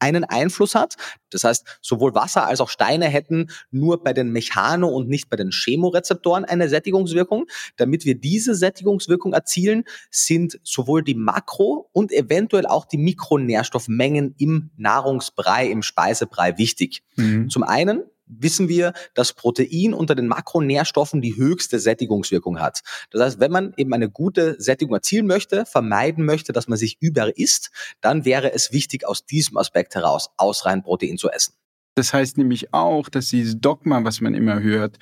einen 0.00 0.24
Einfluss 0.24 0.74
hat. 0.74 0.94
Das 1.30 1.44
heißt, 1.44 1.78
sowohl 1.80 2.14
Wasser 2.14 2.46
als 2.46 2.60
auch 2.60 2.68
Steine 2.68 3.06
hätten 3.06 3.50
nur 3.70 4.02
bei 4.02 4.12
den 4.12 4.30
Mechano- 4.30 4.94
und 4.94 5.08
nicht 5.08 5.28
bei 5.28 5.36
den 5.36 5.50
Chemorezeptoren 5.50 6.44
eine 6.44 6.68
Sättigungswirkung. 6.68 7.46
Damit 7.76 8.04
wir 8.04 8.14
diese 8.14 8.54
Sättigungswirkung 8.54 9.32
erzielen, 9.32 9.84
sind 10.10 10.60
sowohl 10.62 11.02
die 11.02 11.14
Makro- 11.14 11.88
und 11.92 12.12
eventuell 12.12 12.66
auch 12.66 12.84
die 12.84 12.98
Mikronährstoffmengen 12.98 14.34
im 14.38 14.70
Nahrungsbrei, 14.76 15.66
im 15.66 15.82
Speisebrei 15.82 16.58
wichtig. 16.58 17.02
Mhm. 17.16 17.50
Zum 17.50 17.62
einen 17.62 18.04
wissen 18.28 18.68
wir, 18.68 18.92
dass 19.14 19.32
Protein 19.32 19.94
unter 19.94 20.14
den 20.14 20.28
Makronährstoffen 20.28 21.20
die 21.20 21.36
höchste 21.36 21.78
Sättigungswirkung 21.78 22.60
hat. 22.60 22.80
Das 23.10 23.22
heißt, 23.22 23.40
wenn 23.40 23.52
man 23.52 23.74
eben 23.76 23.92
eine 23.92 24.10
gute 24.10 24.56
Sättigung 24.60 24.94
erzielen 24.94 25.26
möchte, 25.26 25.66
vermeiden 25.66 26.24
möchte, 26.24 26.52
dass 26.52 26.68
man 26.68 26.78
sich 26.78 26.96
überisst, 27.00 27.70
dann 28.00 28.24
wäre 28.24 28.52
es 28.52 28.72
wichtig, 28.72 29.06
aus 29.06 29.26
diesem 29.26 29.56
Aspekt 29.56 29.94
heraus 29.94 30.28
ausreichend 30.36 30.84
Protein 30.84 31.18
zu 31.18 31.30
essen. 31.30 31.54
Das 31.94 32.14
heißt 32.14 32.38
nämlich 32.38 32.72
auch, 32.72 33.08
dass 33.08 33.26
dieses 33.26 33.60
Dogma, 33.60 34.04
was 34.04 34.20
man 34.20 34.34
immer 34.34 34.62
hört, 34.62 34.98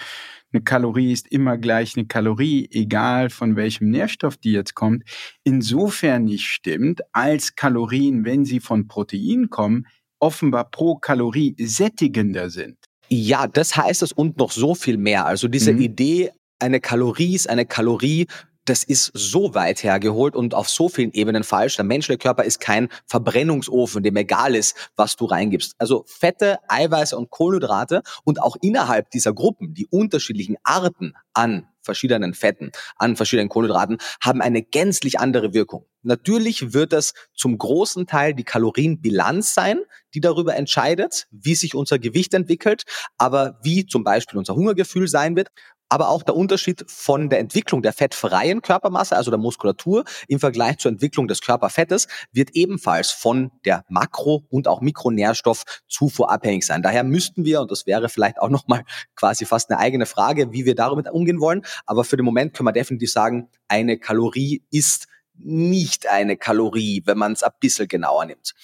eine 0.52 0.62
Kalorie 0.62 1.12
ist 1.12 1.30
immer 1.30 1.58
gleich 1.58 1.94
eine 1.94 2.06
Kalorie, 2.06 2.68
egal 2.70 3.28
von 3.28 3.56
welchem 3.56 3.90
Nährstoff 3.90 4.38
die 4.38 4.52
jetzt 4.52 4.74
kommt, 4.74 5.04
insofern 5.44 6.24
nicht 6.24 6.46
stimmt, 6.46 7.02
als 7.12 7.54
Kalorien, 7.54 8.24
wenn 8.24 8.46
sie 8.46 8.60
von 8.60 8.88
Protein 8.88 9.50
kommen, 9.50 9.86
offenbar 10.18 10.70
pro 10.70 10.96
Kalorie 10.96 11.54
sättigender 11.58 12.48
sind. 12.48 12.78
Ja, 13.08 13.46
das 13.46 13.76
heißt 13.76 14.02
es 14.02 14.12
und 14.12 14.38
noch 14.38 14.52
so 14.52 14.74
viel 14.74 14.96
mehr. 14.96 15.26
Also 15.26 15.48
diese 15.48 15.72
mhm. 15.72 15.80
Idee, 15.80 16.32
eine 16.58 16.80
Kalorie 16.80 17.34
ist 17.34 17.48
eine 17.48 17.66
Kalorie, 17.66 18.26
das 18.66 18.82
ist 18.82 19.12
so 19.14 19.54
weit 19.54 19.82
hergeholt 19.84 20.34
und 20.34 20.54
auf 20.54 20.68
so 20.68 20.88
vielen 20.88 21.12
Ebenen 21.12 21.44
falsch. 21.44 21.76
Der 21.76 21.84
menschliche 21.84 22.18
Körper 22.18 22.44
ist 22.44 22.60
kein 22.60 22.88
Verbrennungsofen, 23.06 24.02
dem 24.02 24.16
egal 24.16 24.54
ist, 24.56 24.90
was 24.96 25.16
du 25.16 25.24
reingibst. 25.24 25.74
Also 25.78 26.04
Fette, 26.06 26.58
Eiweiße 26.68 27.16
und 27.16 27.30
Kohlenhydrate 27.30 28.02
und 28.24 28.42
auch 28.42 28.56
innerhalb 28.60 29.10
dieser 29.10 29.32
Gruppen, 29.32 29.72
die 29.72 29.86
unterschiedlichen 29.86 30.56
Arten 30.64 31.14
an 31.32 31.68
verschiedenen 31.86 32.34
Fetten, 32.34 32.70
an 32.96 33.16
verschiedenen 33.16 33.48
Kohlenhydraten, 33.48 33.96
haben 34.20 34.42
eine 34.42 34.62
gänzlich 34.62 35.18
andere 35.18 35.54
Wirkung. 35.54 35.86
Natürlich 36.02 36.74
wird 36.74 36.92
das 36.92 37.14
zum 37.34 37.56
großen 37.56 38.06
Teil 38.06 38.34
die 38.34 38.44
Kalorienbilanz 38.44 39.54
sein, 39.54 39.80
die 40.14 40.20
darüber 40.20 40.54
entscheidet, 40.54 41.26
wie 41.30 41.54
sich 41.54 41.74
unser 41.74 41.98
Gewicht 41.98 42.34
entwickelt, 42.34 42.84
aber 43.16 43.58
wie 43.62 43.86
zum 43.86 44.04
Beispiel 44.04 44.38
unser 44.38 44.54
Hungergefühl 44.54 45.08
sein 45.08 45.34
wird 45.34 45.48
aber 45.88 46.08
auch 46.08 46.22
der 46.22 46.36
Unterschied 46.36 46.84
von 46.88 47.28
der 47.28 47.38
Entwicklung 47.38 47.82
der 47.82 47.92
fettfreien 47.92 48.62
Körpermasse, 48.62 49.16
also 49.16 49.30
der 49.30 49.38
Muskulatur, 49.38 50.04
im 50.28 50.40
Vergleich 50.40 50.78
zur 50.78 50.90
Entwicklung 50.90 51.28
des 51.28 51.40
Körperfettes, 51.40 52.08
wird 52.32 52.50
ebenfalls 52.54 53.10
von 53.10 53.50
der 53.64 53.84
Makro- 53.88 54.44
und 54.50 54.68
auch 54.68 54.80
Mikronährstoffzufuhr 54.80 56.30
abhängig 56.30 56.66
sein. 56.66 56.82
Daher 56.82 57.04
müssten 57.04 57.44
wir, 57.44 57.60
und 57.60 57.70
das 57.70 57.86
wäre 57.86 58.08
vielleicht 58.08 58.40
auch 58.40 58.48
nochmal 58.48 58.84
quasi 59.14 59.44
fast 59.44 59.70
eine 59.70 59.78
eigene 59.78 60.06
Frage, 60.06 60.52
wie 60.52 60.64
wir 60.64 60.74
damit 60.74 61.10
umgehen 61.10 61.40
wollen, 61.40 61.62
aber 61.86 62.04
für 62.04 62.16
den 62.16 62.24
Moment 62.24 62.54
können 62.54 62.66
wir 62.66 62.72
definitiv 62.72 63.12
sagen, 63.12 63.48
eine 63.68 63.98
Kalorie 63.98 64.62
ist 64.70 65.06
nicht 65.38 66.06
eine 66.06 66.36
Kalorie, 66.36 67.02
wenn 67.04 67.18
man 67.18 67.32
es 67.32 67.42
ein 67.42 67.52
bisschen 67.60 67.88
genauer 67.88 68.26
nimmt. 68.26 68.54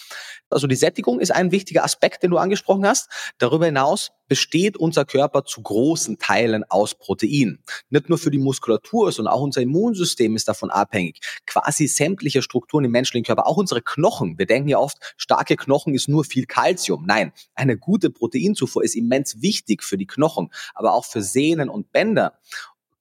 Also 0.51 0.67
die 0.67 0.77
Sättigung 0.77 1.21
ist 1.21 1.31
ein 1.31 1.51
wichtiger 1.51 1.85
Aspekt, 1.85 2.23
den 2.23 2.31
du 2.31 2.39
angesprochen 2.39 2.87
hast. 2.87 3.09
Darüber 3.39 3.67
hinaus 3.67 4.13
besteht 4.29 4.77
unser 4.77 5.05
Körper 5.05 5.45
zu 5.45 5.63
großen 5.63 6.19
Teilen 6.19 6.65
aus 6.69 6.95
Protein. 6.95 7.59
Nicht 7.91 8.09
nur 8.09 8.19
für 8.19 8.31
die 8.31 8.39
Muskulatur, 8.39 9.13
sondern 9.13 9.35
auch 9.35 9.41
unser 9.41 9.61
Immunsystem 9.61 10.37
ist 10.37 10.49
davon 10.49 10.71
abhängig. 10.71 11.21
Quasi 11.47 11.87
sämtliche 11.87 12.43
Strukturen 12.43 12.85
im 12.85 12.93
menschlichen 12.93 13.25
Körper, 13.25 13.47
auch 13.47 13.57
unsere 13.57 13.83
Knochen. 13.83 14.39
Wir 14.39 14.47
denken 14.47 14.69
ja 14.69 14.79
oft, 14.79 15.15
starke 15.17 15.57
Knochen 15.57 15.95
ist 15.95 16.09
nur 16.09 16.25
viel 16.25 16.47
Kalzium. 16.47 17.05
Nein, 17.07 17.33
eine 17.55 17.77
gute 17.77 18.11
Proteinzufuhr 18.11 18.85
ist 18.85 18.95
immens 18.95 19.43
wichtig 19.43 19.83
für 19.83 19.99
die 19.99 20.07
Knochen, 20.07 20.51
aber 20.75 20.95
auch 20.95 21.05
für 21.05 21.23
Sehnen 21.23 21.69
und 21.69 21.93
Bänder. 21.93 22.39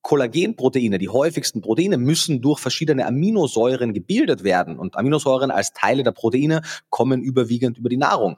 Kollagenproteine, 0.02 0.98
die 0.98 1.10
häufigsten 1.10 1.62
Proteine, 1.62 1.98
müssen 1.98 2.42
durch 2.42 2.60
verschiedene 2.60 3.06
Aminosäuren 3.06 3.94
gebildet 3.94 4.44
werden. 4.44 4.80
Und 4.80 4.96
Aminosäuren 4.98 5.52
als 5.52 5.74
Teile 5.74 6.04
der 6.04 6.12
Proteine 6.12 6.62
kommen 6.90 7.22
überwiegend 7.22 7.78
über 7.78 7.90
die 7.90 7.98
Nahrung. 7.98 8.38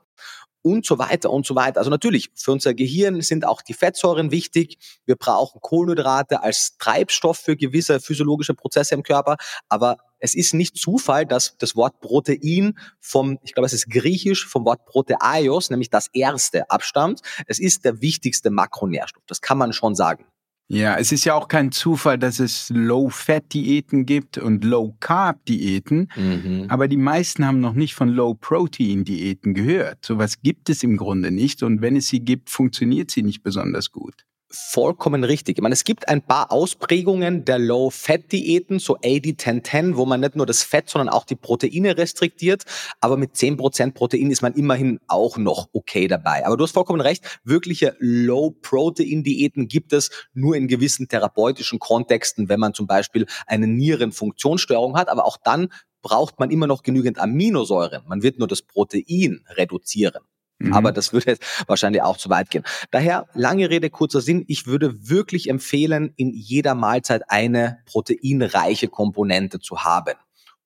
Und 0.62 0.86
so 0.86 0.98
weiter 0.98 1.30
und 1.30 1.46
so 1.46 1.56
weiter. 1.56 1.80
Also 1.80 1.90
natürlich, 1.90 2.30
für 2.36 2.54
unser 2.54 2.74
Gehirn 2.74 3.20
sind 3.20 3.46
auch 3.46 3.62
die 3.62 3.74
Fettsäuren 3.74 4.32
wichtig. 4.32 4.78
Wir 5.06 5.18
brauchen 5.18 5.60
Kohlenhydrate 5.60 6.42
als 6.42 6.78
Treibstoff 6.78 7.38
für 7.38 7.58
gewisse 7.58 8.00
physiologische 8.00 8.54
Prozesse 8.54 8.96
im 8.96 9.04
Körper. 9.04 9.36
Aber 9.68 9.98
es 10.20 10.36
ist 10.36 10.54
nicht 10.54 10.78
Zufall, 10.78 11.26
dass 11.26 11.58
das 11.58 11.76
Wort 11.76 12.00
Protein 12.00 12.78
vom, 13.02 13.40
ich 13.44 13.54
glaube, 13.54 13.66
es 13.66 13.74
ist 13.74 13.90
griechisch, 13.90 14.48
vom 14.48 14.64
Wort 14.64 14.86
Proteios, 14.86 15.70
nämlich 15.70 15.90
das 15.90 16.08
erste, 16.14 16.70
abstammt. 16.70 17.20
Es 17.46 17.60
ist 17.60 17.84
der 17.84 18.02
wichtigste 18.02 18.50
Makronährstoff. 18.50 19.24
Das 19.28 19.42
kann 19.42 19.58
man 19.58 19.74
schon 19.74 19.96
sagen. 19.96 20.26
Ja, 20.68 20.96
es 20.98 21.12
ist 21.12 21.26
ja 21.26 21.36
auch 21.36 21.48
kein 21.48 21.72
Zufall, 21.72 22.18
dass 22.18 22.40
es 22.40 22.70
Low-Fat-Diäten 22.70 24.06
gibt 24.06 24.38
und 24.38 24.64
Low-Carb-Diäten, 24.64 26.10
mhm. 26.16 26.66
aber 26.70 26.88
die 26.88 26.98
meisten 26.98 27.46
haben 27.46 27.60
noch 27.60 27.74
nicht 27.74 27.94
von 27.94 28.10
Low-Protein-Diäten 28.10 29.54
gehört. 29.54 30.06
Sowas 30.06 30.42
gibt 30.42 30.70
es 30.70 30.84
im 30.84 30.98
Grunde 30.98 31.32
nicht 31.32 31.64
und 31.64 31.82
wenn 31.82 31.96
es 31.96 32.08
sie 32.08 32.22
gibt, 32.22 32.50
funktioniert 32.50 33.12
sie 33.12 33.24
nicht 33.24 33.44
besonders 33.44 33.92
gut 33.92 34.26
vollkommen 34.54 35.24
richtig. 35.24 35.58
Ich 35.58 35.62
meine, 35.62 35.74
es 35.74 35.84
gibt 35.84 36.08
ein 36.08 36.22
paar 36.22 36.52
Ausprägungen 36.52 37.46
der 37.46 37.60
Low-Fat-Diäten, 37.60 38.80
so 38.80 38.98
80-10-10, 38.98 39.96
wo 39.96 40.06
man 40.06 40.20
nicht 40.20 40.36
nur 40.36 40.46
das 40.46 40.64
Fett, 40.64 40.90
sondern 40.90 41.10
auch 41.10 41.26
die 41.26 41.36
Proteine 41.36 41.98
restriktiert. 41.98 42.64
Aber 43.00 43.18
mit 43.18 43.34
10% 43.34 43.94
Protein 43.94 44.32
ist 44.32 44.42
man 44.42 44.54
immerhin 44.54 45.00
auch 45.08 45.38
noch 45.38 45.70
okay 45.74 46.08
dabei. 46.08 46.46
Aber 46.46 46.58
du 46.58 46.64
hast 46.64 46.74
vollkommen 46.74 47.02
recht, 47.02 47.40
wirkliche 47.44 47.96
Low-Protein-Diäten 48.00 49.68
gibt 49.68 49.94
es 49.94 50.10
nur 50.34 50.56
in 50.56 50.68
gewissen 50.68 51.08
therapeutischen 51.08 51.80
Kontexten, 51.80 52.50
wenn 52.50 52.60
man 52.60 52.74
zum 52.74 52.88
Beispiel 52.88 53.26
eine 53.48 53.68
Nierenfunktionsstörung 53.68 54.96
hat. 54.96 55.10
Aber 55.10 55.26
auch 55.26 55.38
dann 55.44 55.70
braucht 56.04 56.40
man 56.40 56.52
immer 56.52 56.68
noch 56.68 56.84
genügend 56.84 57.18
Aminosäuren. 57.18 58.04
Man 58.08 58.22
wird 58.22 58.38
nur 58.38 58.48
das 58.48 58.62
Protein 58.62 59.44
reduzieren. 59.50 60.24
Mhm. 60.60 60.74
Aber 60.74 60.92
das 60.92 61.14
würde 61.14 61.32
jetzt 61.32 61.44
wahrscheinlich 61.68 62.02
auch 62.02 62.18
zu 62.18 62.30
weit 62.30 62.50
gehen. 62.50 62.64
Daher, 62.92 63.28
lange 63.34 63.70
Rede, 63.70 63.90
kurzer 63.90 64.22
Sinn. 64.22 64.46
Ich 64.48 64.66
würde 64.66 65.10
wirklich 65.10 65.50
empfehlen, 65.50 66.14
in 66.16 66.32
jeder 66.32 66.76
Mahlzeit 66.76 67.24
eine 67.30 67.80
proteinreiche 67.86 68.88
Komponente 68.88 69.60
zu 69.60 69.84
haben. 69.84 70.16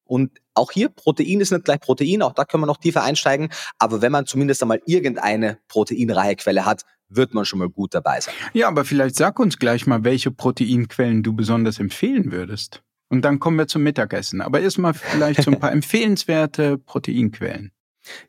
Und 0.07 0.39
auch 0.53 0.71
hier, 0.71 0.89
Protein 0.89 1.41
ist 1.41 1.51
nicht 1.51 1.65
gleich 1.65 1.79
Protein, 1.79 2.21
auch 2.21 2.33
da 2.33 2.45
können 2.45 2.63
wir 2.63 2.67
noch 2.67 2.77
tiefer 2.77 3.03
einsteigen. 3.03 3.49
Aber 3.77 4.01
wenn 4.01 4.11
man 4.11 4.25
zumindest 4.25 4.61
einmal 4.61 4.81
irgendeine 4.85 5.59
proteinreiche 5.67 6.37
Quelle 6.37 6.65
hat, 6.65 6.83
wird 7.09 7.33
man 7.33 7.45
schon 7.45 7.59
mal 7.59 7.69
gut 7.69 7.93
dabei 7.93 8.19
sein. 8.19 8.33
Ja, 8.53 8.67
aber 8.67 8.85
vielleicht 8.85 9.15
sag 9.15 9.39
uns 9.39 9.59
gleich 9.59 9.85
mal, 9.85 10.03
welche 10.03 10.31
Proteinquellen 10.31 11.23
du 11.23 11.33
besonders 11.33 11.79
empfehlen 11.79 12.31
würdest. 12.31 12.83
Und 13.09 13.23
dann 13.23 13.39
kommen 13.39 13.57
wir 13.57 13.67
zum 13.67 13.83
Mittagessen. 13.83 14.41
Aber 14.41 14.59
erstmal 14.59 14.93
vielleicht 14.93 15.43
so 15.43 15.51
ein 15.51 15.59
paar 15.59 15.71
empfehlenswerte 15.73 16.77
Proteinquellen. 16.77 17.71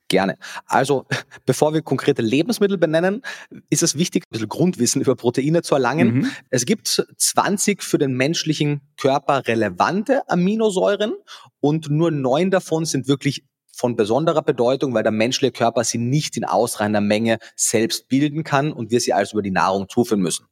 Gerne. 0.09 0.39
Also, 0.67 1.07
bevor 1.47 1.75
wir 1.75 1.83
konkrete 1.83 2.23
Lebensmittel 2.23 2.79
benennen, 2.79 3.23
ist 3.71 3.83
es 3.83 3.97
wichtig, 3.97 4.25
ein 4.25 4.33
bisschen 4.33 4.49
Grundwissen 4.49 5.03
über 5.03 5.17
Proteine 5.17 5.63
zu 5.63 5.75
erlangen. 5.75 6.15
Mhm. 6.15 6.31
Es 6.51 6.67
gibt 6.67 7.05
20 7.17 7.83
für 7.83 7.99
den 7.99 8.15
menschlichen 8.15 8.81
Körper 8.97 9.47
relevante 9.47 10.29
Aminosäuren 10.29 11.15
und 11.61 11.91
nur 11.91 12.11
neun 12.11 12.51
davon 12.51 12.85
sind 12.85 13.09
wirklich 13.09 13.45
von 13.71 13.95
besonderer 13.95 14.43
Bedeutung, 14.43 14.93
weil 14.93 15.05
der 15.05 15.13
menschliche 15.13 15.53
Körper 15.53 15.85
sie 15.85 15.99
nicht 15.99 16.37
in 16.37 16.45
ausreichender 16.45 17.01
Menge 17.01 17.39
selbst 17.55 18.09
bilden 18.09 18.43
kann 18.43 18.73
und 18.73 18.91
wir 18.91 19.01
sie 19.01 19.13
also 19.13 19.37
über 19.37 19.43
die 19.43 19.53
Nahrung 19.53 19.89
zuführen 19.89 20.21
müssen 20.21 20.47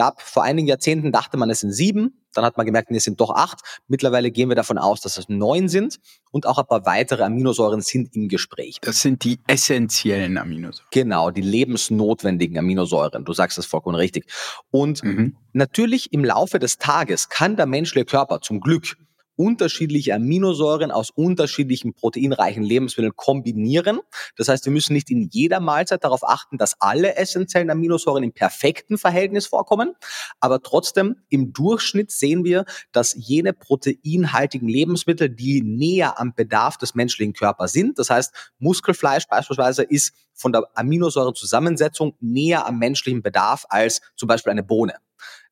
gab 0.00 0.22
vor 0.22 0.44
einigen 0.44 0.66
Jahrzehnten, 0.66 1.12
dachte 1.12 1.36
man, 1.36 1.50
es 1.50 1.60
sind 1.60 1.72
sieben. 1.72 2.14
Dann 2.32 2.42
hat 2.42 2.56
man 2.56 2.64
gemerkt, 2.64 2.90
nee, 2.90 2.96
es 2.96 3.04
sind 3.04 3.20
doch 3.20 3.28
acht. 3.28 3.60
Mittlerweile 3.86 4.30
gehen 4.30 4.48
wir 4.48 4.56
davon 4.56 4.78
aus, 4.78 5.02
dass 5.02 5.18
es 5.18 5.28
neun 5.28 5.68
sind. 5.68 5.98
Und 6.30 6.46
auch 6.46 6.56
ein 6.56 6.64
paar 6.64 6.86
weitere 6.86 7.22
Aminosäuren 7.22 7.82
sind 7.82 8.16
im 8.16 8.28
Gespräch. 8.28 8.78
Das 8.80 9.02
sind 9.02 9.24
die 9.24 9.40
essentiellen 9.46 10.38
Aminosäuren. 10.38 10.88
Genau, 10.90 11.30
die 11.30 11.42
lebensnotwendigen 11.42 12.56
Aminosäuren. 12.56 13.26
Du 13.26 13.34
sagst 13.34 13.58
das 13.58 13.66
vollkommen 13.66 13.96
richtig. 13.96 14.24
Und 14.70 15.04
mhm. 15.04 15.36
natürlich 15.52 16.14
im 16.14 16.24
Laufe 16.24 16.58
des 16.58 16.78
Tages 16.78 17.28
kann 17.28 17.56
der 17.56 17.66
menschliche 17.66 18.06
Körper 18.06 18.40
zum 18.40 18.60
Glück 18.60 18.96
unterschiedliche 19.40 20.14
Aminosäuren 20.14 20.90
aus 20.90 21.08
unterschiedlichen 21.08 21.94
proteinreichen 21.94 22.62
Lebensmitteln 22.62 23.16
kombinieren. 23.16 24.00
Das 24.36 24.48
heißt, 24.48 24.66
wir 24.66 24.72
müssen 24.72 24.92
nicht 24.92 25.10
in 25.10 25.30
jeder 25.32 25.60
Mahlzeit 25.60 26.04
darauf 26.04 26.22
achten, 26.28 26.58
dass 26.58 26.78
alle 26.78 27.16
essentiellen 27.16 27.70
Aminosäuren 27.70 28.22
im 28.22 28.32
perfekten 28.32 28.98
Verhältnis 28.98 29.46
vorkommen. 29.46 29.94
Aber 30.40 30.60
trotzdem, 30.60 31.16
im 31.30 31.54
Durchschnitt 31.54 32.10
sehen 32.10 32.44
wir, 32.44 32.66
dass 32.92 33.14
jene 33.16 33.54
proteinhaltigen 33.54 34.68
Lebensmittel, 34.68 35.30
die 35.30 35.62
näher 35.62 36.20
am 36.20 36.34
Bedarf 36.34 36.76
des 36.76 36.94
menschlichen 36.94 37.32
Körpers 37.32 37.72
sind, 37.72 37.98
das 37.98 38.10
heißt, 38.10 38.52
Muskelfleisch 38.58 39.26
beispielsweise 39.26 39.84
ist 39.84 40.12
von 40.34 40.52
der 40.52 40.68
Aminosäurenzusammensetzung 40.74 42.14
näher 42.20 42.66
am 42.66 42.78
menschlichen 42.78 43.22
Bedarf 43.22 43.64
als 43.70 44.02
zum 44.16 44.28
Beispiel 44.28 44.50
eine 44.50 44.62
Bohne. 44.62 44.96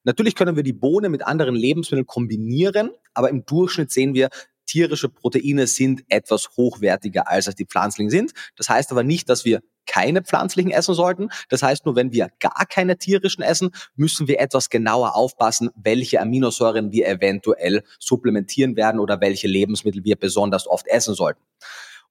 Natürlich 0.09 0.35
können 0.35 0.57
wir 0.57 0.63
die 0.63 0.73
Bohne 0.73 1.11
mit 1.11 1.27
anderen 1.27 1.55
Lebensmitteln 1.55 2.07
kombinieren, 2.07 2.93
aber 3.13 3.29
im 3.29 3.45
Durchschnitt 3.45 3.93
sehen 3.93 4.15
wir, 4.15 4.31
tierische 4.65 5.11
Proteine 5.11 5.67
sind 5.67 6.03
etwas 6.09 6.49
hochwertiger 6.57 7.29
als 7.29 7.55
die 7.55 7.67
pflanzlichen 7.67 8.09
sind. 8.09 8.33
Das 8.57 8.71
heißt 8.71 8.91
aber 8.91 9.03
nicht, 9.03 9.29
dass 9.29 9.45
wir 9.45 9.61
keine 9.85 10.23
pflanzlichen 10.23 10.71
essen 10.71 10.95
sollten. 10.95 11.29
Das 11.51 11.63
heißt 11.63 11.85
nur, 11.85 11.95
wenn 11.95 12.11
wir 12.11 12.31
gar 12.41 12.65
keine 12.71 12.97
tierischen 12.97 13.45
essen, 13.45 13.69
müssen 13.97 14.29
wir 14.29 14.41
etwas 14.41 14.71
genauer 14.71 15.15
aufpassen, 15.15 15.69
welche 15.77 16.23
Aminosäuren 16.23 16.91
wir 16.91 17.07
eventuell 17.07 17.83
supplementieren 17.99 18.77
werden 18.77 19.01
oder 19.01 19.21
welche 19.21 19.47
Lebensmittel 19.47 20.05
wir 20.05 20.17
besonders 20.17 20.67
oft 20.67 20.87
essen 20.87 21.15
sollten. 21.15 21.43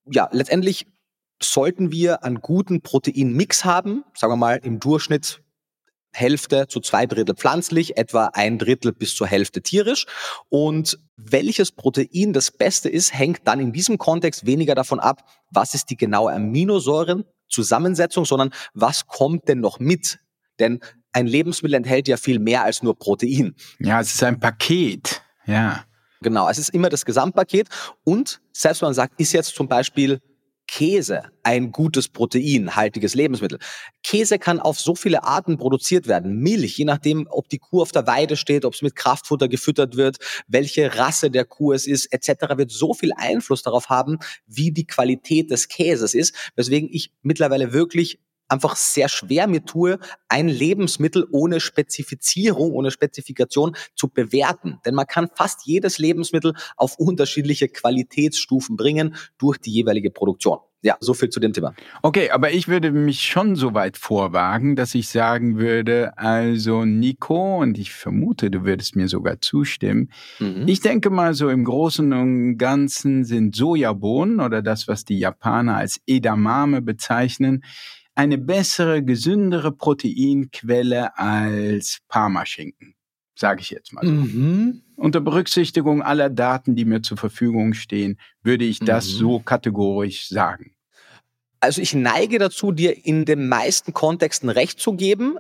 Ja, 0.06 0.30
letztendlich 0.32 0.86
sollten 1.42 1.92
wir 1.92 2.24
einen 2.24 2.42
guten 2.42 2.84
Proteinmix 2.84 3.66
haben, 3.66 4.04
sagen 4.14 4.34
wir 4.34 4.38
mal 4.38 4.60
im 4.64 4.80
Durchschnitt 4.80 5.42
Hälfte 6.14 6.68
zu 6.68 6.80
zwei 6.80 7.06
Drittel 7.06 7.36
pflanzlich, 7.36 7.98
etwa 7.98 8.32
ein 8.34 8.58
Drittel 8.58 8.92
bis 8.94 9.16
zur 9.16 9.28
Hälfte 9.28 9.62
tierisch. 9.62 10.06
Und 10.50 10.98
welches 11.16 11.72
Protein 11.72 12.34
das 12.34 12.52
Beste 12.52 12.90
ist, 12.90 13.14
hängt 13.14 13.42
dann 13.46 13.60
in 13.60 13.72
diesem 13.72 13.98
Kontext 13.98 14.46
weniger 14.46 14.76
davon 14.76 15.00
ab, 15.00 15.24
was 15.52 15.74
ist 15.74 15.90
die 15.90 15.98
genaue 15.98 16.32
Aminosäurenzusammensetzung, 16.34 18.26
sondern 18.26 18.52
was 18.74 19.08
kommt 19.08 19.48
denn 19.48 19.60
noch 19.60 19.80
mit? 19.80 20.20
Denn 20.60 20.80
ein 21.12 21.28
Lebensmittel 21.28 21.76
enthält 21.76 22.08
ja 22.08 22.18
viel 22.18 22.40
mehr 22.40 22.64
als 22.64 22.84
nur 22.84 22.98
Protein. 22.98 23.56
Ja, 23.80 24.02
es 24.02 24.14
ist 24.14 24.24
ein 24.24 24.40
Paket. 24.40 25.22
Ja. 25.46 25.84
Genau, 26.22 26.50
es 26.50 26.58
ist 26.58 26.70
immer 26.70 26.90
das 26.90 27.06
Gesamtpaket. 27.06 27.70
Und 28.04 28.42
selbst 28.52 28.82
wenn 28.82 28.88
man 28.88 28.94
sagt, 28.94 29.20
ist 29.20 29.34
jetzt 29.34 29.56
zum 29.56 29.68
Beispiel 29.68 30.20
Käse 30.68 31.24
ein 31.44 31.72
gutes 31.72 32.10
proteinhaltiges 32.10 33.16
Lebensmittel. 33.16 33.60
Käse 34.04 34.38
kann 34.38 34.60
auf 34.60 34.80
so 34.80 34.96
viele 34.96 35.24
Arten 35.24 35.58
produziert 35.58 36.08
werden. 36.08 36.40
Milch, 36.40 36.78
je 36.78 36.86
nachdem, 36.86 37.28
ob 37.30 37.50
die 37.50 37.58
Kuh 37.58 37.82
auf 37.82 37.92
der 37.92 38.06
Weide 38.06 38.36
steht, 38.36 38.66
ob 38.66 38.74
es 38.74 38.82
mit 38.82 38.96
Kraftfutter 38.96 39.48
gefüttert 39.48 39.96
wird, 39.96 40.18
welche 40.48 40.96
Rasse 40.98 41.32
der 41.32 41.46
Kuh 41.46 41.72
es 41.72 41.88
ist, 41.88 42.08
etc., 42.14 42.58
wird 42.58 42.72
so 42.72 42.94
viel 42.94 43.12
Einfluss 43.16 43.64
darauf 43.64 43.90
haben, 43.90 44.20
wie 44.46 44.72
die 44.72 44.86
Qualität 44.86 45.50
des 45.52 45.68
Käses 45.70 46.14
ist, 46.14 46.36
weswegen 46.56 46.90
ich 46.92 47.12
mittlerweile 47.22 47.74
wirklich 47.74 48.20
einfach 48.48 48.76
sehr 48.76 49.10
schwer 49.10 49.48
mir 49.48 49.66
tue, 49.66 50.00
ein 50.28 50.48
Lebensmittel 50.48 51.28
ohne 51.32 51.60
Spezifizierung, 51.60 52.72
ohne 52.72 52.92
Spezifikation 52.92 53.76
zu 53.96 54.08
bewerten. 54.10 54.80
Denn 54.86 54.96
man 54.96 55.08
kann 55.08 55.30
fast 55.34 55.66
jedes 55.66 55.98
Lebensmittel 55.98 56.54
auf 56.76 56.98
unterschiedliche 56.98 57.68
Qualitätsstufen 57.68 58.78
bringen 58.78 59.16
durch 59.38 59.58
die 59.58 59.72
jeweilige 59.72 60.12
Produktion. 60.12 60.60
Ja, 60.84 60.96
so 61.00 61.16
viel 61.16 61.30
zu 61.30 61.40
dem 61.40 61.54
Thema. 61.54 61.74
Okay, 62.04 62.30
aber 62.30 62.52
ich 62.52 62.68
würde 62.68 62.92
mich 62.92 63.22
schon 63.22 63.56
so 63.56 63.74
weit 63.74 63.98
vorwagen, 63.98 64.76
dass 64.76 64.94
ich 64.94 65.10
sagen 65.10 65.58
würde, 65.58 66.16
also 66.18 66.86
Nico, 66.86 67.58
und 67.58 67.80
ich 67.80 67.92
vermute, 67.92 68.52
du 68.52 68.64
würdest 68.64 68.96
mir 68.96 69.08
sogar 69.08 69.42
zustimmen. 69.42 70.12
Mhm. 70.40 70.68
Ich 70.68 70.80
denke 70.80 71.10
mal, 71.10 71.34
so 71.34 71.50
im 71.50 71.64
Großen 71.64 72.14
und 72.14 72.58
Ganzen 72.58 73.26
sind 73.26 73.56
Sojabohnen 73.56 74.40
oder 74.40 74.62
das, 74.62 74.88
was 74.88 75.04
die 75.04 75.18
Japaner 75.18 75.78
als 75.78 76.00
Edamame 76.06 76.84
bezeichnen, 76.84 77.64
eine 78.18 78.40
bessere, 78.40 79.04
gesündere 79.04 79.72
Proteinquelle 79.72 81.18
als 81.20 82.00
Parmaschinken, 82.08 82.96
sage 83.36 83.62
ich 83.62 83.70
jetzt 83.70 83.94
mal. 83.94 84.04
Mhm. 84.04 84.82
Unter 84.96 85.22
Berücksichtigung 85.22 86.02
aller 86.02 86.32
Daten, 86.32 86.76
die 86.76 86.86
mir 86.86 87.04
zur 87.04 87.18
Verfügung 87.18 87.76
stehen, 87.76 88.20
würde 88.42 88.66
ich 88.66 88.80
das 88.80 89.06
mhm. 89.06 89.18
so 89.18 89.40
kategorisch 89.40 90.30
sagen. 90.30 90.72
Also 91.60 91.80
ich 91.80 91.94
neige 91.94 92.40
dazu, 92.40 92.72
dir 92.72 93.06
in 93.06 93.26
den 93.26 93.48
meisten 93.48 93.94
Kontexten 93.94 94.50
recht 94.50 94.80
zu 94.80 94.94
geben 94.94 95.38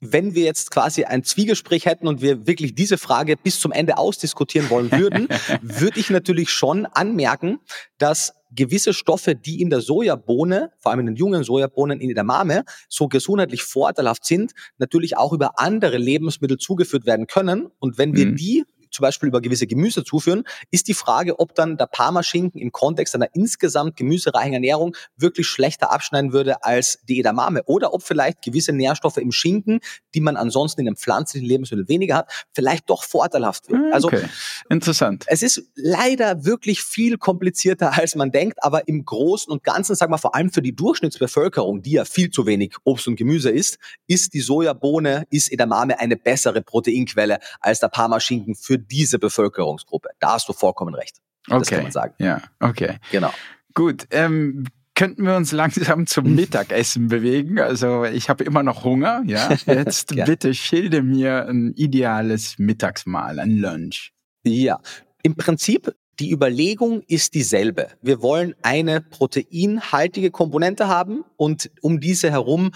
wenn 0.00 0.34
wir 0.34 0.44
jetzt 0.44 0.70
quasi 0.70 1.04
ein 1.04 1.24
Zwiegespräch 1.24 1.86
hätten 1.86 2.06
und 2.06 2.22
wir 2.22 2.46
wirklich 2.46 2.74
diese 2.74 2.98
Frage 2.98 3.36
bis 3.36 3.60
zum 3.60 3.72
Ende 3.72 3.98
ausdiskutieren 3.98 4.70
wollen 4.70 4.92
würden, 4.92 5.28
würde 5.62 5.98
ich 5.98 6.10
natürlich 6.10 6.50
schon 6.50 6.86
anmerken, 6.86 7.58
dass 7.98 8.34
gewisse 8.50 8.94
Stoffe, 8.94 9.34
die 9.34 9.60
in 9.60 9.70
der 9.70 9.80
Sojabohne, 9.80 10.72
vor 10.78 10.92
allem 10.92 11.00
in 11.00 11.06
den 11.06 11.16
jungen 11.16 11.44
Sojabohnen 11.44 12.00
in 12.00 12.14
der 12.14 12.24
Mame, 12.24 12.64
so 12.88 13.08
gesundheitlich 13.08 13.62
vorteilhaft 13.62 14.24
sind, 14.24 14.52
natürlich 14.78 15.16
auch 15.16 15.32
über 15.32 15.58
andere 15.58 15.98
Lebensmittel 15.98 16.56
zugeführt 16.56 17.04
werden 17.04 17.26
können. 17.26 17.68
Und 17.78 17.98
wenn 17.98 18.16
wir 18.16 18.26
mhm. 18.26 18.36
die 18.36 18.64
zum 18.90 19.02
Beispiel 19.02 19.28
über 19.28 19.40
gewisse 19.40 19.66
Gemüse 19.66 20.04
zuführen, 20.04 20.44
ist 20.70 20.88
die 20.88 20.94
Frage, 20.94 21.38
ob 21.38 21.54
dann 21.54 21.76
der 21.76 21.86
Parmaschinken 21.86 22.60
im 22.60 22.72
Kontext 22.72 23.14
einer 23.14 23.28
insgesamt 23.34 23.96
gemüsereichen 23.96 24.52
Ernährung 24.52 24.96
wirklich 25.16 25.46
schlechter 25.46 25.92
abschneiden 25.92 26.32
würde 26.32 26.64
als 26.64 27.00
die 27.08 27.20
Edamame 27.20 27.62
oder 27.64 27.94
ob 27.94 28.02
vielleicht 28.02 28.42
gewisse 28.42 28.72
Nährstoffe 28.72 29.18
im 29.18 29.32
Schinken, 29.32 29.80
die 30.14 30.20
man 30.20 30.36
ansonsten 30.36 30.82
in 30.82 30.88
einem 30.88 30.96
pflanzlichen 30.96 31.46
Lebensmittel 31.46 31.88
weniger 31.88 32.16
hat, 32.16 32.46
vielleicht 32.52 32.88
doch 32.90 33.04
vorteilhaft 33.04 33.68
wird. 33.68 33.80
Hm, 33.80 33.92
also 33.92 34.08
okay. 34.08 34.24
interessant. 34.70 35.24
Es 35.26 35.42
ist 35.42 35.62
leider 35.74 36.44
wirklich 36.44 36.82
viel 36.82 37.18
komplizierter, 37.18 37.98
als 37.98 38.14
man 38.14 38.30
denkt, 38.30 38.62
aber 38.62 38.88
im 38.88 39.04
Großen 39.04 39.52
und 39.52 39.64
Ganzen, 39.64 39.94
sagen 39.94 40.12
wir 40.12 40.18
vor 40.18 40.34
allem 40.34 40.50
für 40.50 40.62
die 40.62 40.74
Durchschnittsbevölkerung, 40.74 41.82
die 41.82 41.92
ja 41.92 42.04
viel 42.04 42.30
zu 42.30 42.46
wenig 42.46 42.74
Obst 42.84 43.08
und 43.08 43.16
Gemüse 43.16 43.50
isst, 43.50 43.78
ist 44.06 44.34
die 44.34 44.40
Sojabohne, 44.40 45.26
ist 45.30 45.52
Edamame 45.52 45.98
eine 45.98 46.16
bessere 46.16 46.62
Proteinquelle 46.62 47.38
als 47.60 47.80
der 47.80 47.88
Parmaschinken 47.88 48.54
für 48.54 48.77
für 48.78 48.84
diese 48.84 49.18
Bevölkerungsgruppe. 49.18 50.10
Da 50.20 50.34
hast 50.34 50.48
du 50.48 50.52
vollkommen 50.52 50.94
recht. 50.94 51.16
Das 51.46 51.62
okay. 51.62 51.74
kann 51.76 51.82
man 51.84 51.92
sagen. 51.92 52.14
Ja, 52.18 52.42
okay. 52.60 52.98
Genau. 53.10 53.32
Gut. 53.74 54.06
Ähm, 54.10 54.66
könnten 54.94 55.24
wir 55.24 55.36
uns 55.36 55.52
langsam 55.52 56.06
zum 56.06 56.34
Mittagessen 56.34 57.08
bewegen? 57.08 57.60
Also 57.60 58.04
ich 58.04 58.28
habe 58.28 58.44
immer 58.44 58.62
noch 58.62 58.84
Hunger. 58.84 59.22
Ja, 59.26 59.56
jetzt 59.66 60.10
ja. 60.14 60.24
bitte 60.24 60.54
schilde 60.54 61.02
mir 61.02 61.46
ein 61.46 61.72
ideales 61.76 62.56
Mittagsmahl, 62.58 63.38
ein 63.38 63.58
Lunch. 63.58 64.12
Ja, 64.44 64.80
im 65.22 65.36
Prinzip 65.36 65.94
die 66.20 66.32
Überlegung 66.32 67.02
ist 67.06 67.34
dieselbe. 67.34 67.88
Wir 68.02 68.22
wollen 68.22 68.54
eine 68.62 69.00
proteinhaltige 69.00 70.32
Komponente 70.32 70.88
haben 70.88 71.24
und 71.36 71.70
um 71.80 72.00
diese 72.00 72.30
herum 72.30 72.72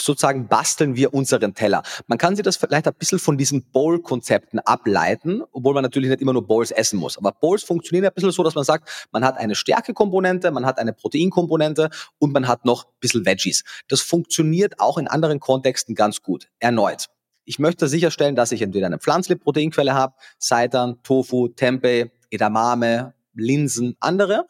sozusagen 0.00 0.48
basteln 0.48 0.96
wir 0.96 1.14
unseren 1.14 1.54
Teller. 1.54 1.82
Man 2.06 2.18
kann 2.18 2.36
sich 2.36 2.44
das 2.44 2.56
vielleicht 2.56 2.86
ein 2.86 2.94
bisschen 2.94 3.18
von 3.18 3.38
diesen 3.38 3.64
Bowl-Konzepten 3.70 4.58
ableiten, 4.60 5.42
obwohl 5.52 5.74
man 5.74 5.82
natürlich 5.82 6.10
nicht 6.10 6.20
immer 6.20 6.32
nur 6.32 6.46
Bowls 6.46 6.70
essen 6.70 6.98
muss. 6.98 7.18
Aber 7.18 7.32
Bowls 7.32 7.62
funktionieren 7.64 8.06
ein 8.06 8.14
bisschen 8.14 8.30
so, 8.30 8.42
dass 8.42 8.54
man 8.54 8.64
sagt, 8.64 9.08
man 9.12 9.24
hat 9.24 9.38
eine 9.38 9.54
Stärkekomponente, 9.54 10.50
man 10.50 10.66
hat 10.66 10.78
eine 10.78 10.92
Proteinkomponente 10.92 11.90
und 12.18 12.32
man 12.32 12.48
hat 12.48 12.64
noch 12.64 12.86
ein 12.86 12.92
bisschen 13.00 13.26
Veggies. 13.26 13.64
Das 13.88 14.00
funktioniert 14.00 14.80
auch 14.80 14.98
in 14.98 15.08
anderen 15.08 15.40
Kontexten 15.40 15.94
ganz 15.94 16.22
gut. 16.22 16.48
Erneut. 16.58 17.06
Ich 17.44 17.58
möchte 17.58 17.86
sicherstellen, 17.86 18.34
dass 18.34 18.50
ich 18.50 18.60
entweder 18.62 18.86
eine 18.86 18.98
pflanzliche 18.98 19.38
Proteinquelle 19.38 19.94
habe, 19.94 20.14
Seitan, 20.38 21.00
Tofu, 21.04 21.48
Tempeh, 21.48 22.10
Edamame, 22.30 23.14
Linsen, 23.34 23.96
andere. 24.00 24.46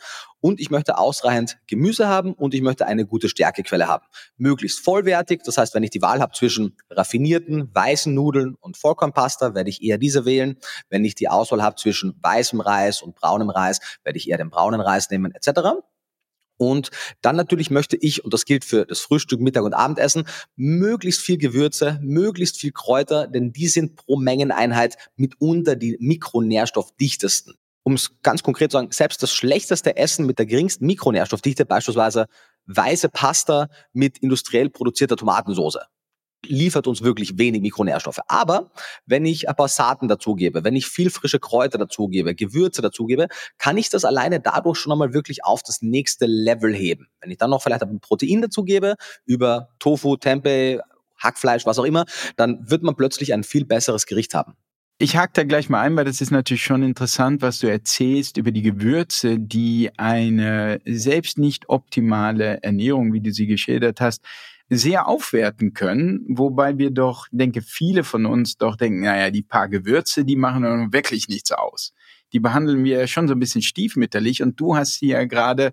Und 0.47 0.61
ich 0.61 0.71
möchte 0.71 0.97
ausreichend 0.97 1.59
Gemüse 1.67 2.07
haben 2.07 2.33
und 2.33 2.55
ich 2.55 2.63
möchte 2.63 2.87
eine 2.87 3.05
gute 3.05 3.29
Stärkequelle 3.29 3.89
haben. 3.89 4.07
Möglichst 4.37 4.79
vollwertig, 4.79 5.43
das 5.43 5.59
heißt, 5.59 5.75
wenn 5.75 5.83
ich 5.83 5.91
die 5.91 6.03
Wahl 6.03 6.21
habe 6.21 6.35
zwischen 6.35 6.77
raffinierten, 6.89 7.75
weißen 7.75 8.15
Nudeln 8.15 8.55
und 8.61 8.77
Vollkornpasta, 8.77 9.57
werde 9.57 9.71
ich 9.71 9.83
eher 9.83 9.99
diese 9.99 10.25
wählen. 10.25 10.57
Wenn 10.89 11.05
ich 11.05 11.17
die 11.17 11.29
Auswahl 11.29 11.65
habe 11.65 11.75
zwischen 11.75 12.15
weißem 12.23 12.61
Reis 12.61 13.03
und 13.03 13.17
braunem 13.17 13.51
Reis, 13.51 13.81
werde 14.05 14.19
ich 14.19 14.31
eher 14.31 14.39
den 14.39 14.51
braunen 14.51 14.81
Reis 14.81 15.11
nehmen, 15.11 15.35
etc. 15.35 15.81
Und 16.59 16.93
dann 17.23 17.35
natürlich 17.35 17.73
möchte 17.73 17.97
ich, 17.97 18.25
und 18.25 18.33
das 18.33 18.45
gilt 18.45 18.65
für 18.65 18.87
das 18.87 19.01
Frühstück, 19.01 19.41
Mittag 19.41 19.65
und 19.65 19.75
Abendessen, 19.75 20.29
möglichst 20.55 21.23
viel 21.23 21.39
Gewürze, 21.39 21.99
möglichst 22.05 22.57
viel 22.57 22.71
Kräuter, 22.71 23.27
denn 23.27 23.53
die 23.53 23.67
sind 23.67 23.97
pro 23.97 24.15
Mengeneinheit 24.15 24.97
mitunter 25.17 25.75
die 25.75 25.97
mikronährstoffdichtesten 25.99 27.57
um 27.87 27.93
es 27.93 28.20
ganz 28.22 28.43
konkret 28.43 28.72
zu 28.72 28.78
sagen, 28.78 28.91
selbst 28.91 29.22
das 29.22 29.32
schlechteste 29.32 29.97
Essen 29.97 30.26
mit 30.26 30.41
der 30.41 30.47
geringsten 30.47 30.87
Mikronährstoffdichte, 30.87 31.64
beispielsweise 31.64 32.26
weiße 32.66 33.09
Pasta 33.09 33.68
mit 33.93 34.18
industriell 34.18 34.70
produzierter 34.70 35.16
Tomatensauce, 35.16 35.78
liefert 36.45 36.89
uns 36.89 37.03
wirklich 37.03 37.39
wenig 37.39 37.62
Mikronährstoffe. 37.62 38.18
Aber 38.26 38.72
wenn 39.07 39.24
ich 39.24 39.49
ein 39.49 39.55
paar 39.55 39.68
Saaten 39.68 40.09
dazugebe, 40.09 40.64
wenn 40.64 40.74
ich 40.74 40.89
viel 40.89 41.11
frische 41.11 41.39
Kräuter 41.39 41.78
dazugebe, 41.78 42.34
Gewürze 42.34 42.82
dazugebe, 42.82 43.28
kann 43.57 43.76
ich 43.76 43.89
das 43.89 44.05
alleine 44.05 44.41
dadurch 44.41 44.78
schon 44.78 44.91
einmal 44.91 45.14
wirklich 45.14 45.45
auf 45.45 45.62
das 45.62 45.80
nächste 45.80 46.26
Level 46.26 46.74
heben. 46.74 47.07
Wenn 47.20 47.30
ich 47.30 47.39
dann 47.39 47.51
noch 47.51 47.62
vielleicht 47.62 47.84
ein 47.84 48.01
Protein 48.01 48.43
dazugebe, 48.43 48.97
über 49.26 49.68
Tofu, 49.78 50.16
Tempeh, 50.16 50.80
Hackfleisch, 51.18 51.66
was 51.66 51.78
auch 51.78 51.84
immer, 51.84 52.05
dann 52.37 52.68
wird 52.68 52.82
man 52.82 52.97
plötzlich 52.97 53.32
ein 53.32 53.45
viel 53.45 53.64
besseres 53.64 54.07
Gericht 54.07 54.34
haben. 54.34 54.57
Ich 54.99 55.15
hake 55.15 55.33
da 55.35 55.45
gleich 55.45 55.69
mal 55.69 55.83
ein, 55.83 55.95
weil 55.95 56.07
das 56.07 56.23
ist 56.23 56.31
natürlich 56.31 56.63
schon 56.63 56.83
interessant, 56.83 57.43
was 57.43 57.59
du 57.59 57.67
erzählst 57.67 58.39
über 58.39 58.51
die 58.51 58.63
Gewürze, 58.63 59.39
die 59.39 59.91
eine 59.99 60.81
selbst 60.87 61.37
nicht 61.37 61.69
optimale 61.69 62.63
Ernährung, 62.63 63.13
wie 63.13 63.21
du 63.21 63.31
sie 63.31 63.47
geschildert 63.47 64.01
hast, 64.01 64.25
sehr 64.71 65.07
aufwerten 65.07 65.75
können, 65.75 66.25
wobei 66.31 66.79
wir 66.79 66.91
doch, 66.91 67.27
denke, 67.31 67.61
viele 67.61 68.05
von 68.05 68.25
uns 68.25 68.57
doch 68.57 68.75
denken, 68.77 69.03
naja, 69.03 69.31
die 69.31 69.43
paar 69.43 69.69
Gewürze, 69.69 70.25
die 70.25 70.37
machen 70.37 70.65
wirklich 70.91 71.29
nichts 71.29 71.53
aus. 71.53 71.93
Die 72.33 72.41
behandeln 72.41 72.83
wir 72.83 73.07
schon 73.07 73.29
so 73.29 73.35
ein 73.35 73.39
bisschen 73.41 73.61
stiefmütterlich 73.63 74.43
und 74.43 74.59
du 74.59 74.77
hast 74.77 74.95
sie 74.95 75.09
ja 75.09 75.25
gerade 75.25 75.73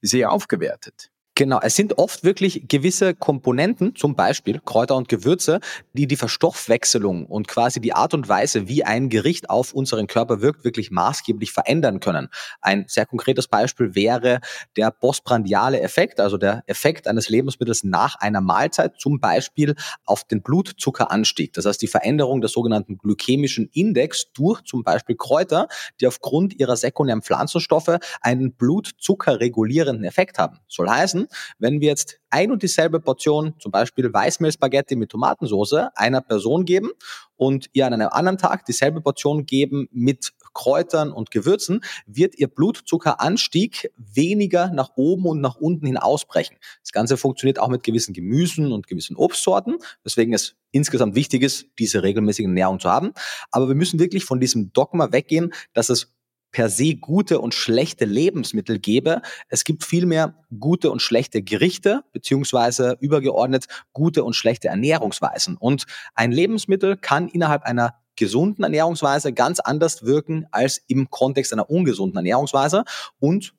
sehr 0.00 0.32
aufgewertet. 0.32 1.10
Genau, 1.36 1.58
es 1.60 1.74
sind 1.74 1.98
oft 1.98 2.22
wirklich 2.22 2.68
gewisse 2.68 3.12
Komponenten, 3.12 3.96
zum 3.96 4.14
Beispiel 4.14 4.60
Kräuter 4.64 4.94
und 4.94 5.08
Gewürze, 5.08 5.58
die 5.92 6.06
die 6.06 6.14
Verstoffwechselung 6.14 7.26
und 7.26 7.48
quasi 7.48 7.80
die 7.80 7.92
Art 7.92 8.14
und 8.14 8.28
Weise, 8.28 8.68
wie 8.68 8.84
ein 8.84 9.08
Gericht 9.08 9.50
auf 9.50 9.72
unseren 9.72 10.06
Körper 10.06 10.42
wirkt, 10.42 10.64
wirklich 10.64 10.92
maßgeblich 10.92 11.50
verändern 11.50 11.98
können. 11.98 12.28
Ein 12.60 12.84
sehr 12.86 13.04
konkretes 13.04 13.48
Beispiel 13.48 13.96
wäre 13.96 14.38
der 14.76 14.92
postprandiale 14.92 15.80
Effekt, 15.80 16.20
also 16.20 16.36
der 16.38 16.62
Effekt 16.68 17.08
eines 17.08 17.28
Lebensmittels 17.28 17.82
nach 17.82 18.14
einer 18.20 18.40
Mahlzeit, 18.40 18.92
zum 19.00 19.18
Beispiel 19.18 19.74
auf 20.04 20.22
den 20.22 20.40
Blutzuckeranstieg. 20.40 21.52
Das 21.52 21.66
heißt, 21.66 21.82
die 21.82 21.88
Veränderung 21.88 22.42
des 22.42 22.52
sogenannten 22.52 22.96
glykämischen 22.96 23.68
Index 23.72 24.30
durch 24.34 24.62
zum 24.62 24.84
Beispiel 24.84 25.16
Kräuter, 25.16 25.66
die 26.00 26.06
aufgrund 26.06 26.54
ihrer 26.60 26.76
sekundären 26.76 27.22
Pflanzenstoffe 27.22 27.98
einen 28.20 28.52
blutzuckerregulierenden 28.52 30.04
Effekt 30.04 30.38
haben. 30.38 30.60
Soll 30.68 30.88
heißen, 30.88 31.23
wenn 31.58 31.80
wir 31.80 31.88
jetzt 31.88 32.20
ein 32.30 32.50
und 32.50 32.62
dieselbe 32.62 33.00
Portion, 33.00 33.54
zum 33.60 33.70
Beispiel 33.70 34.12
Weißmehlspaghetti 34.12 34.96
mit 34.96 35.10
Tomatensauce, 35.10 35.88
einer 35.94 36.20
Person 36.20 36.64
geben 36.64 36.90
und 37.36 37.68
ihr 37.72 37.86
an 37.86 37.92
einem 37.92 38.08
anderen 38.10 38.38
Tag 38.38 38.64
dieselbe 38.64 39.00
Portion 39.00 39.46
geben 39.46 39.88
mit 39.92 40.32
Kräutern 40.52 41.12
und 41.12 41.30
Gewürzen, 41.30 41.80
wird 42.06 42.36
ihr 42.38 42.48
Blutzuckeranstieg 42.48 43.92
weniger 43.96 44.70
nach 44.70 44.90
oben 44.96 45.26
und 45.26 45.40
nach 45.40 45.56
unten 45.56 45.86
hin 45.86 45.96
ausbrechen. 45.96 46.56
Das 46.82 46.92
Ganze 46.92 47.16
funktioniert 47.16 47.58
auch 47.58 47.68
mit 47.68 47.82
gewissen 47.82 48.14
Gemüsen 48.14 48.72
und 48.72 48.86
gewissen 48.86 49.16
Obstsorten, 49.16 49.78
weswegen 50.02 50.32
es 50.34 50.56
insgesamt 50.70 51.14
wichtig 51.14 51.42
ist, 51.42 51.66
diese 51.78 52.02
regelmäßige 52.02 52.46
Ernährung 52.46 52.80
zu 52.80 52.90
haben. 52.90 53.12
Aber 53.50 53.68
wir 53.68 53.74
müssen 53.76 54.00
wirklich 54.00 54.24
von 54.24 54.40
diesem 54.40 54.72
Dogma 54.72 55.12
weggehen, 55.12 55.52
dass 55.72 55.88
es 55.88 56.13
per 56.54 56.70
se 56.70 56.94
gute 56.94 57.40
und 57.40 57.52
schlechte 57.52 58.04
Lebensmittel 58.04 58.78
gebe. 58.78 59.22
Es 59.48 59.64
gibt 59.64 59.84
vielmehr 59.84 60.36
gute 60.58 60.92
und 60.92 61.02
schlechte 61.02 61.42
Gerichte, 61.42 62.04
beziehungsweise 62.12 62.96
übergeordnet 63.00 63.66
gute 63.92 64.22
und 64.22 64.34
schlechte 64.34 64.68
Ernährungsweisen. 64.68 65.56
Und 65.56 65.84
ein 66.14 66.30
Lebensmittel 66.30 66.96
kann 66.96 67.26
innerhalb 67.28 67.64
einer 67.64 67.96
gesunden 68.14 68.62
Ernährungsweise 68.62 69.32
ganz 69.32 69.58
anders 69.58 70.04
wirken 70.04 70.46
als 70.52 70.80
im 70.86 71.10
Kontext 71.10 71.52
einer 71.52 71.68
ungesunden 71.68 72.16
Ernährungsweise. 72.16 72.84
Und 73.18 73.52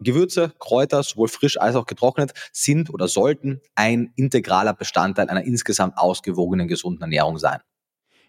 Gewürze, 0.00 0.52
Kräuter, 0.60 1.02
sowohl 1.02 1.28
frisch 1.28 1.60
als 1.60 1.74
auch 1.74 1.86
getrocknet, 1.86 2.32
sind 2.52 2.94
oder 2.94 3.08
sollten 3.08 3.60
ein 3.74 4.12
integraler 4.14 4.74
Bestandteil 4.74 5.28
einer 5.28 5.42
insgesamt 5.42 5.98
ausgewogenen, 5.98 6.68
gesunden 6.68 7.02
Ernährung 7.02 7.38
sein. 7.38 7.58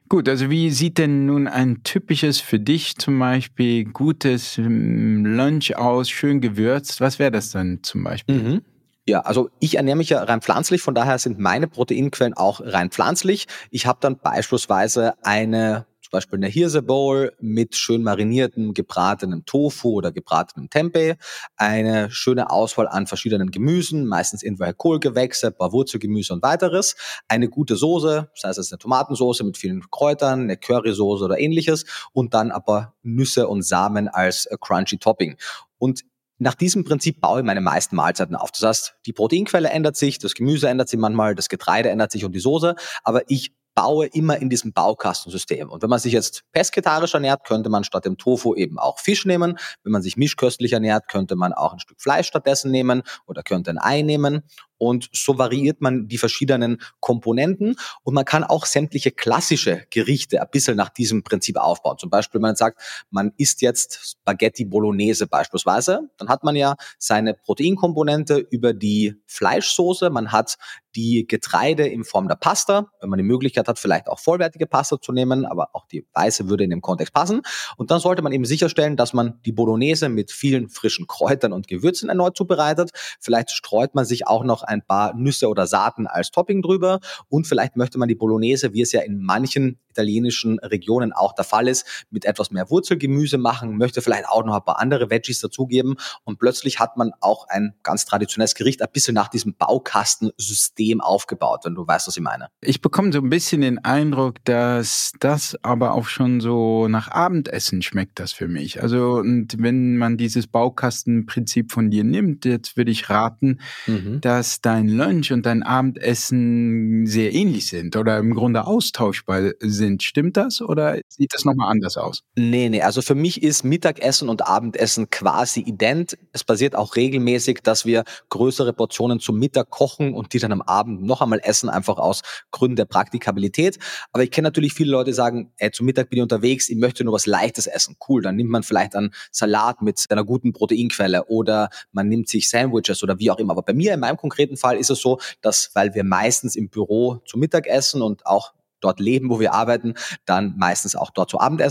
Gut, 0.09 0.27
also 0.27 0.49
wie 0.49 0.71
sieht 0.71 0.97
denn 0.97 1.27
nun 1.27 1.47
ein 1.47 1.83
typisches 1.83 2.41
für 2.41 2.59
dich 2.59 2.97
zum 2.97 3.19
Beispiel 3.19 3.85
gutes 3.85 4.57
hm, 4.57 5.23
Lunch 5.23 5.75
aus, 5.75 6.09
schön 6.09 6.41
gewürzt? 6.41 6.99
Was 6.99 7.19
wäre 7.19 7.29
das 7.29 7.51
dann 7.51 7.79
zum 7.83 8.03
Beispiel? 8.03 8.35
Mhm. 8.35 8.61
Ja, 9.07 9.21
also 9.21 9.51
ich 9.59 9.77
ernähre 9.77 9.97
mich 9.97 10.09
ja 10.09 10.23
rein 10.23 10.41
pflanzlich, 10.41 10.81
von 10.81 10.95
daher 10.95 11.19
sind 11.19 11.37
meine 11.37 11.67
Proteinquellen 11.67 12.33
auch 12.33 12.59
rein 12.63 12.89
pflanzlich. 12.89 13.45
Ich 13.69 13.85
habe 13.85 13.99
dann 14.01 14.17
beispielsweise 14.17 15.13
eine 15.23 15.85
zum 16.09 16.17
Beispiel 16.17 16.39
eine 16.39 16.47
Hirse 16.47 16.81
Bowl 16.81 17.33
mit 17.39 17.75
schön 17.75 18.01
mariniertem, 18.01 18.73
gebratenem 18.73 19.45
Tofu 19.45 19.91
oder 19.91 20.11
gebratenem 20.11 20.67
Tempeh, 20.71 21.17
eine 21.55 22.09
schöne 22.09 22.49
Auswahl 22.49 22.87
an 22.87 23.05
verschiedenen 23.05 23.51
Gemüsen, 23.51 24.07
meistens 24.07 24.41
irgendwelche 24.41 24.73
Kohlgewächse, 24.73 25.51
paar 25.51 25.71
Wurzelgemüse 25.71 26.33
und 26.33 26.41
weiteres, 26.41 26.95
eine 27.27 27.47
gute 27.47 27.75
Soße, 27.75 28.31
sei 28.33 28.49
es 28.49 28.71
eine 28.71 28.79
Tomatensoße 28.79 29.43
mit 29.43 29.57
vielen 29.57 29.87
Kräutern, 29.91 30.41
eine 30.41 30.57
Currysoße 30.57 31.25
oder 31.25 31.37
ähnliches 31.37 31.85
und 32.11 32.33
dann 32.33 32.49
aber 32.49 32.95
Nüsse 33.03 33.47
und 33.47 33.61
Samen 33.61 34.07
als 34.07 34.47
äh, 34.47 34.57
crunchy 34.59 34.97
Topping. 34.97 35.37
Und 35.77 36.05
nach 36.39 36.55
diesem 36.55 36.85
Prinzip 36.85 37.21
baue 37.21 37.41
ich 37.41 37.45
meine 37.45 37.61
meisten 37.61 37.95
Mahlzeiten 37.95 38.35
auf. 38.35 38.51
Das 38.51 38.63
heißt, 38.63 38.95
die 39.05 39.13
Proteinquelle 39.13 39.69
ändert 39.69 39.97
sich, 39.97 40.17
das 40.17 40.33
Gemüse 40.33 40.69
ändert 40.69 40.89
sich 40.89 40.99
manchmal, 40.99 41.35
das 41.35 41.49
Getreide 41.49 41.89
ändert 41.89 42.11
sich 42.11 42.25
und 42.25 42.31
die 42.31 42.39
Soße, 42.39 42.75
aber 43.03 43.29
ich 43.29 43.53
baue 43.79 44.07
immer 44.07 44.35
in 44.41 44.49
diesem 44.49 44.73
Baukastensystem. 44.73 45.69
Und 45.69 45.81
wenn 45.81 45.89
man 45.89 45.99
sich 45.99 46.11
jetzt 46.11 46.43
pesketarisch 46.51 47.13
ernährt, 47.13 47.45
könnte 47.45 47.69
man 47.69 47.85
statt 47.85 48.03
dem 48.03 48.17
Tofu 48.17 48.53
eben 48.53 48.77
auch 48.77 48.99
Fisch 48.99 49.23
nehmen. 49.23 49.57
Wenn 49.83 49.93
man 49.93 50.01
sich 50.01 50.17
mischköstlich 50.17 50.73
ernährt, 50.73 51.07
könnte 51.07 51.37
man 51.37 51.53
auch 51.53 51.71
ein 51.71 51.79
Stück 51.79 52.01
Fleisch 52.01 52.27
stattdessen 52.27 52.71
nehmen 52.71 53.03
oder 53.25 53.41
könnte 53.41 53.71
ein 53.71 53.77
Ei 53.77 54.01
nehmen. 54.01 54.43
Und 54.79 55.09
so 55.13 55.37
variiert 55.37 55.81
man 55.81 56.07
die 56.07 56.17
verschiedenen 56.17 56.81
Komponenten 56.99 57.75
und 58.03 58.13
man 58.15 58.25
kann 58.25 58.43
auch 58.43 58.65
sämtliche 58.65 59.11
klassische 59.11 59.85
Gerichte 59.91 60.41
ein 60.41 60.47
bisschen 60.51 60.75
nach 60.75 60.89
diesem 60.89 61.23
Prinzip 61.23 61.57
aufbauen. 61.57 61.97
Zum 61.99 62.09
Beispiel, 62.09 62.41
man 62.41 62.55
sagt, 62.55 62.81
man 63.11 63.31
isst 63.37 63.61
jetzt 63.61 64.17
Spaghetti 64.21 64.65
Bolognese 64.65 65.27
beispielsweise, 65.27 66.09
dann 66.17 66.29
hat 66.29 66.43
man 66.43 66.55
ja 66.55 66.75
seine 66.97 67.35
Proteinkomponente 67.35 68.37
über 68.37 68.73
die 68.73 69.21
Fleischsoße, 69.27 70.09
man 70.09 70.31
hat 70.31 70.57
die 70.95 71.25
Getreide 71.27 71.87
in 71.87 72.03
Form 72.03 72.27
der 72.27 72.35
Pasta, 72.35 72.87
wenn 72.99 73.09
man 73.09 73.17
die 73.17 73.23
Möglichkeit 73.23 73.67
hat, 73.67 73.79
vielleicht 73.79 74.07
auch 74.07 74.19
vollwertige 74.19 74.65
Pasta 74.65 74.99
zu 74.99 75.11
nehmen, 75.11 75.45
aber 75.45 75.69
auch 75.73 75.85
die 75.87 76.05
weiße 76.13 76.49
würde 76.49 76.63
in 76.63 76.69
dem 76.69 76.81
Kontext 76.81 77.13
passen. 77.13 77.41
Und 77.77 77.91
dann 77.91 77.99
sollte 77.99 78.21
man 78.21 78.31
eben 78.31 78.45
sicherstellen, 78.45 78.97
dass 78.97 79.13
man 79.13 79.39
die 79.45 79.51
Bolognese 79.51 80.09
mit 80.09 80.31
vielen 80.31 80.69
frischen 80.69 81.07
Kräutern 81.07 81.53
und 81.53 81.67
Gewürzen 81.67 82.09
erneut 82.09 82.35
zubereitet. 82.35 82.91
Vielleicht 83.19 83.51
streut 83.51 83.93
man 83.95 84.05
sich 84.05 84.27
auch 84.27 84.43
noch 84.43 84.63
ein 84.69 84.81
paar 84.81 85.13
Nüsse 85.15 85.49
oder 85.49 85.67
Saaten 85.67 86.07
als 86.07 86.31
Topping 86.31 86.61
drüber. 86.61 86.99
Und 87.27 87.47
vielleicht 87.47 87.75
möchte 87.75 87.97
man 87.97 88.07
die 88.07 88.15
Bolognese, 88.15 88.73
wie 88.73 88.81
es 88.81 88.91
ja 88.91 89.01
in 89.01 89.21
manchen 89.21 89.79
italienischen 89.89 90.59
Regionen 90.59 91.13
auch 91.13 91.33
der 91.33 91.45
Fall 91.45 91.67
ist, 91.67 92.05
mit 92.09 92.25
etwas 92.25 92.51
mehr 92.51 92.69
Wurzelgemüse 92.69 93.37
machen, 93.37 93.77
möchte 93.77 94.01
vielleicht 94.01 94.27
auch 94.27 94.45
noch 94.45 94.55
ein 94.55 94.63
paar 94.63 94.79
andere 94.79 95.09
Veggies 95.09 95.39
dazugeben 95.39 95.95
und 96.23 96.39
plötzlich 96.39 96.79
hat 96.79 96.97
man 96.97 97.11
auch 97.19 97.47
ein 97.47 97.73
ganz 97.83 98.05
traditionelles 98.05 98.55
Gericht 98.55 98.81
ein 98.81 98.89
bisschen 98.91 99.15
nach 99.15 99.29
diesem 99.29 99.55
Baukastensystem 99.55 101.01
aufgebaut, 101.01 101.61
wenn 101.63 101.75
du 101.75 101.87
weißt, 101.87 102.07
was 102.07 102.17
ich 102.17 102.23
meine. 102.23 102.49
Ich 102.61 102.81
bekomme 102.81 103.11
so 103.11 103.19
ein 103.19 103.29
bisschen 103.29 103.61
den 103.61 103.83
Eindruck, 103.83 104.43
dass 104.45 105.13
das 105.19 105.57
aber 105.63 105.93
auch 105.93 106.07
schon 106.07 106.39
so 106.41 106.87
nach 106.87 107.09
Abendessen 107.09 107.81
schmeckt 107.81 108.19
das 108.19 108.31
für 108.31 108.47
mich. 108.47 108.81
Also 108.81 109.15
und 109.15 109.55
wenn 109.59 109.97
man 109.97 110.17
dieses 110.17 110.47
Baukastenprinzip 110.47 111.71
von 111.71 111.89
dir 111.89 112.03
nimmt, 112.03 112.45
jetzt 112.45 112.77
würde 112.77 112.91
ich 112.91 113.09
raten, 113.09 113.59
mhm. 113.87 114.21
dass 114.21 114.61
dein 114.61 114.87
Lunch 114.87 115.31
und 115.31 115.45
dein 115.45 115.63
Abendessen 115.63 117.05
sehr 117.05 117.33
ähnlich 117.33 117.67
sind 117.67 117.95
oder 117.95 118.17
im 118.17 118.33
Grunde 118.33 118.65
austauschbar 118.65 119.51
sind. 119.59 119.78
Stimmt 120.01 120.37
das 120.37 120.61
oder 120.61 120.99
sieht 121.07 121.33
das 121.33 121.45
nochmal 121.45 121.71
anders 121.71 121.97
aus? 121.97 122.23
Nee, 122.35 122.69
nee. 122.69 122.81
Also 122.81 123.01
für 123.01 123.15
mich 123.15 123.41
ist 123.43 123.63
Mittagessen 123.63 124.29
und 124.29 124.47
Abendessen 124.47 125.09
quasi 125.09 125.61
ident. 125.61 126.17
Es 126.33 126.43
passiert 126.43 126.75
auch 126.75 126.95
regelmäßig, 126.95 127.59
dass 127.63 127.85
wir 127.85 128.03
größere 128.29 128.73
Portionen 128.73 129.19
zum 129.19 129.39
Mittag 129.39 129.69
kochen 129.69 130.13
und 130.13 130.33
die 130.33 130.39
dann 130.39 130.51
am 130.51 130.61
Abend 130.61 131.03
noch 131.03 131.21
einmal 131.21 131.39
essen, 131.43 131.69
einfach 131.69 131.97
aus 131.97 132.21
Gründen 132.51 132.75
der 132.75 132.85
Praktikabilität. 132.85 133.79
Aber 134.11 134.23
ich 134.23 134.31
kenne 134.31 134.47
natürlich 134.47 134.73
viele 134.73 134.91
Leute, 134.91 135.11
die 135.11 135.15
sagen, 135.15 135.51
ey, 135.57 135.71
zum 135.71 135.85
Mittag 135.85 136.09
bin 136.09 136.17
ich 136.17 136.23
unterwegs, 136.23 136.69
ich 136.69 136.77
möchte 136.77 137.03
nur 137.03 137.13
was 137.13 137.25
Leichtes 137.25 137.67
essen. 137.67 137.95
Cool, 138.07 138.21
dann 138.21 138.35
nimmt 138.35 138.49
man 138.49 138.63
vielleicht 138.63 138.95
einen 138.95 139.11
Salat 139.31 139.81
mit 139.81 140.05
einer 140.09 140.23
guten 140.23 140.53
Proteinquelle 140.53 141.25
oder 141.25 141.69
man 141.91 142.07
nimmt 142.07 142.29
sich 142.29 142.49
Sandwiches 142.49 143.03
oder 143.03 143.19
wie 143.19 143.31
auch 143.31 143.37
immer. 143.37 143.51
Aber 143.51 143.63
bei 143.63 143.73
mir 143.73 143.93
in 143.93 143.99
meinem 143.99 144.17
konkreten 144.17 144.57
Fall 144.57 144.77
ist 144.77 144.89
es 144.89 145.01
so, 145.01 145.19
dass, 145.41 145.71
weil 145.73 145.93
wir 145.93 146.03
meistens 146.03 146.55
im 146.55 146.69
Büro 146.69 147.21
zu 147.25 147.37
Mittag 147.37 147.67
essen 147.67 148.01
und 148.01 148.25
auch 148.25 148.53
dort 148.81 148.99
leben, 148.99 149.29
wo 149.29 149.39
wir 149.39 149.53
arbeiten, 149.53 149.93
dann 150.25 150.55
meistens 150.57 150.95
auch 150.95 151.11
dort 151.11 151.29
zu 151.29 151.39
Abend. 151.39 151.61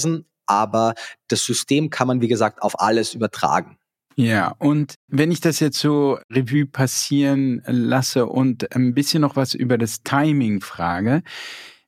Aber 0.46 0.94
das 1.28 1.44
System 1.44 1.90
kann 1.90 2.08
man, 2.08 2.20
wie 2.20 2.28
gesagt, 2.28 2.62
auf 2.62 2.80
alles 2.80 3.14
übertragen. 3.14 3.78
Ja, 4.16 4.54
und 4.58 4.94
wenn 5.06 5.30
ich 5.30 5.40
das 5.40 5.60
jetzt 5.60 5.78
so 5.78 6.18
Revue 6.28 6.66
passieren 6.66 7.62
lasse 7.66 8.26
und 8.26 8.74
ein 8.74 8.92
bisschen 8.92 9.20
noch 9.20 9.36
was 9.36 9.54
über 9.54 9.78
das 9.78 10.02
Timing 10.02 10.60
frage, 10.60 11.22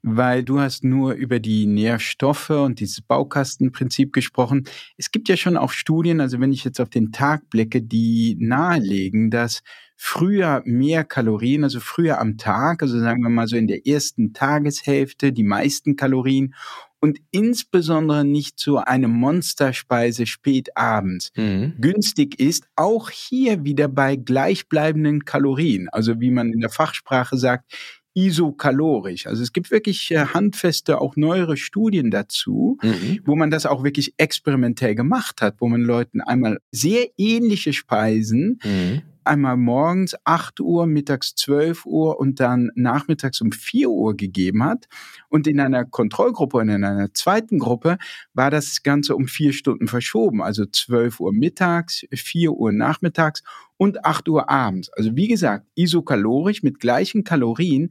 weil 0.03 0.43
du 0.43 0.61
hast 0.61 0.85
nur 0.85 1.13
über 1.13 1.41
die 1.41 1.67
Nährstoffe 1.67 2.51
und 2.51 2.81
dieses 2.81 3.01
Baukastenprinzip 3.03 4.13
gesprochen. 4.13 4.65
Es 4.97 5.11
gibt 5.11 5.29
ja 5.29 5.37
schon 5.37 5.57
auch 5.57 5.73
Studien, 5.73 6.21
also 6.21 6.41
wenn 6.41 6.53
ich 6.53 6.65
jetzt 6.65 6.81
auf 6.81 6.89
den 6.89 7.13
Tag 7.13 7.51
blicke, 7.51 7.83
die 7.83 8.37
nahelegen, 8.41 9.31
dass 9.31 9.63
früher 9.97 10.63
mehr 10.65 11.05
Kalorien, 11.05 11.65
also 11.65 11.81
früher 11.81 12.19
am 12.19 12.39
Tag, 12.39 12.83
also 12.83 12.99
sagen 12.99 13.23
wir 13.23 13.29
mal 13.29 13.47
so 13.47 13.57
in 13.57 13.67
der 13.67 13.87
ersten 13.87 14.33
Tageshälfte, 14.33 15.33
die 15.33 15.45
meisten 15.45 15.97
Kalorien 15.97 16.55
und 17.01 17.19
insbesondere 17.31 18.25
nicht 18.25 18.59
so 18.59 18.79
eine 18.79 19.09
Monsterspeise 19.09 20.27
spät 20.27 20.77
abends 20.77 21.33
mhm. 21.37 21.75
günstig 21.81 22.39
ist, 22.39 22.65
auch 22.77 23.11
hier 23.11 23.65
wieder 23.65 23.89
bei 23.89 24.17
gleichbleibenden 24.17 25.25
Kalorien, 25.25 25.89
also 25.91 26.21
wie 26.21 26.31
man 26.31 26.53
in 26.53 26.61
der 26.61 26.71
Fachsprache 26.71 27.37
sagt, 27.37 27.71
isokalorisch. 28.15 29.27
Also 29.27 29.43
es 29.43 29.53
gibt 29.53 29.71
wirklich 29.71 30.11
äh, 30.11 30.27
handfeste, 30.27 31.01
auch 31.01 31.17
neuere 31.17 31.57
Studien 31.57 32.11
dazu, 32.11 32.79
mhm. 32.83 33.21
wo 33.25 33.37
man 33.37 33.51
das 33.51 33.67
auch 33.67 33.85
wirklich 33.85 34.15
experimentell 34.17 34.95
gemacht 34.95 35.43
hat, 35.43 35.57
wo 35.59 35.69
man 35.69 35.83
Leuten 35.83 36.21
einmal 36.21 36.59
sehr 36.73 37.07
ähnliche 37.17 37.73
Speisen 37.73 38.59
mhm 38.65 39.03
einmal 39.25 39.57
morgens 39.57 40.15
8 40.25 40.61
Uhr, 40.61 40.87
mittags 40.87 41.35
12 41.35 41.87
Uhr 41.87 42.19
und 42.19 42.41
dann 42.41 42.71
nachmittags 42.75 43.41
um 43.41 43.53
4 43.53 43.91
Uhr 43.91 44.17
gegeben 44.17 44.65
hat. 44.65 44.87
Und 45.29 45.47
in 45.47 45.61
einer 45.61 45.85
Kontrollgruppe 45.85 46.59
und 46.59 46.69
in 46.69 46.85
einer 46.85 47.13
zweiten 47.15 47.59
Gruppe 47.59 47.99
war 48.35 48.51
das 48.51 48.83
Ganze 48.83 49.17
um 49.17 49.27
vier 49.27 49.53
Stunden 49.53 49.89
verschoben. 49.89 50.43
Also 50.43 50.65
12 50.67 51.21
Uhr 51.21 51.33
mittags, 51.33 52.05
4 52.13 52.53
Uhr 52.53 52.73
nachmittags 52.73 53.43
und 53.77 54.05
8 54.05 54.29
Uhr 54.29 54.51
abends. 54.51 54.91
Also 54.91 55.17
wie 55.17 55.29
gesagt, 55.29 55.67
isokalorisch 55.75 56.63
mit 56.63 56.81
gleichen 56.81 57.25
Kalorien. 57.25 57.91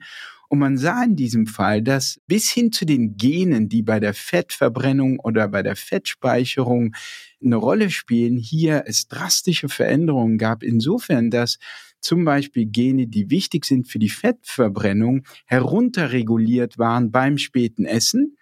Und 0.49 0.59
man 0.59 0.77
sah 0.77 1.03
in 1.03 1.15
diesem 1.15 1.45
Fall, 1.45 1.83
dass 1.83 2.19
bis 2.27 2.49
hin 2.49 2.71
zu 2.71 2.85
den 2.85 3.17
Genen, 3.17 3.69
die 3.69 3.83
bei 3.83 3.99
der 3.99 4.15
Fettverbrennung 4.15 5.19
oder 5.19 5.47
bei 5.47 5.61
der 5.61 5.75
Fettspeicherung 5.75 6.95
eine 7.43 7.55
Rolle 7.55 7.89
spielen, 7.89 8.37
hier 8.37 8.83
es 8.85 9.07
drastische 9.07 9.69
Veränderungen 9.69 10.37
gab. 10.37 10.63
Insofern, 10.63 11.29
dass 11.29 11.57
zum 12.01 12.25
Beispiel 12.25 12.65
Gene, 12.65 13.07
die 13.07 13.29
wichtig 13.29 13.65
sind 13.65 13.87
für 13.87 13.99
die 13.99 14.09
Fettverbrennung, 14.09 15.23
herunterreguliert 15.45 16.77
waren 16.77 17.11
beim 17.11 17.37
späten 17.37 17.85
Essen 17.85 18.37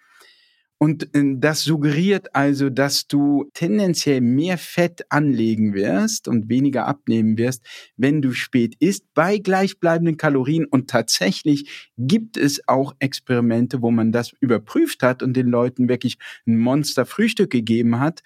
und 0.78 1.12
äh, 1.14 1.34
das 1.36 1.64
suggeriert 1.64 2.34
also, 2.34 2.70
dass 2.70 3.08
du 3.08 3.50
tendenziell 3.52 4.20
mehr 4.20 4.58
Fett 4.58 5.02
anlegen 5.10 5.74
wirst 5.74 6.28
und 6.28 6.48
weniger 6.48 6.86
abnehmen 6.86 7.36
wirst, 7.36 7.64
wenn 7.96 8.22
du 8.22 8.32
spät 8.32 8.76
isst, 8.78 9.04
bei 9.12 9.38
gleichbleibenden 9.38 10.16
Kalorien. 10.16 10.66
Und 10.66 10.88
tatsächlich 10.88 11.90
gibt 11.98 12.36
es 12.36 12.66
auch 12.68 12.94
Experimente, 13.00 13.82
wo 13.82 13.90
man 13.90 14.12
das 14.12 14.32
überprüft 14.40 15.02
hat 15.02 15.22
und 15.22 15.34
den 15.34 15.48
Leuten 15.48 15.88
wirklich 15.88 16.16
ein 16.46 16.58
Monster-Frühstück 16.58 17.50
gegeben 17.50 17.98
hat 17.98 18.22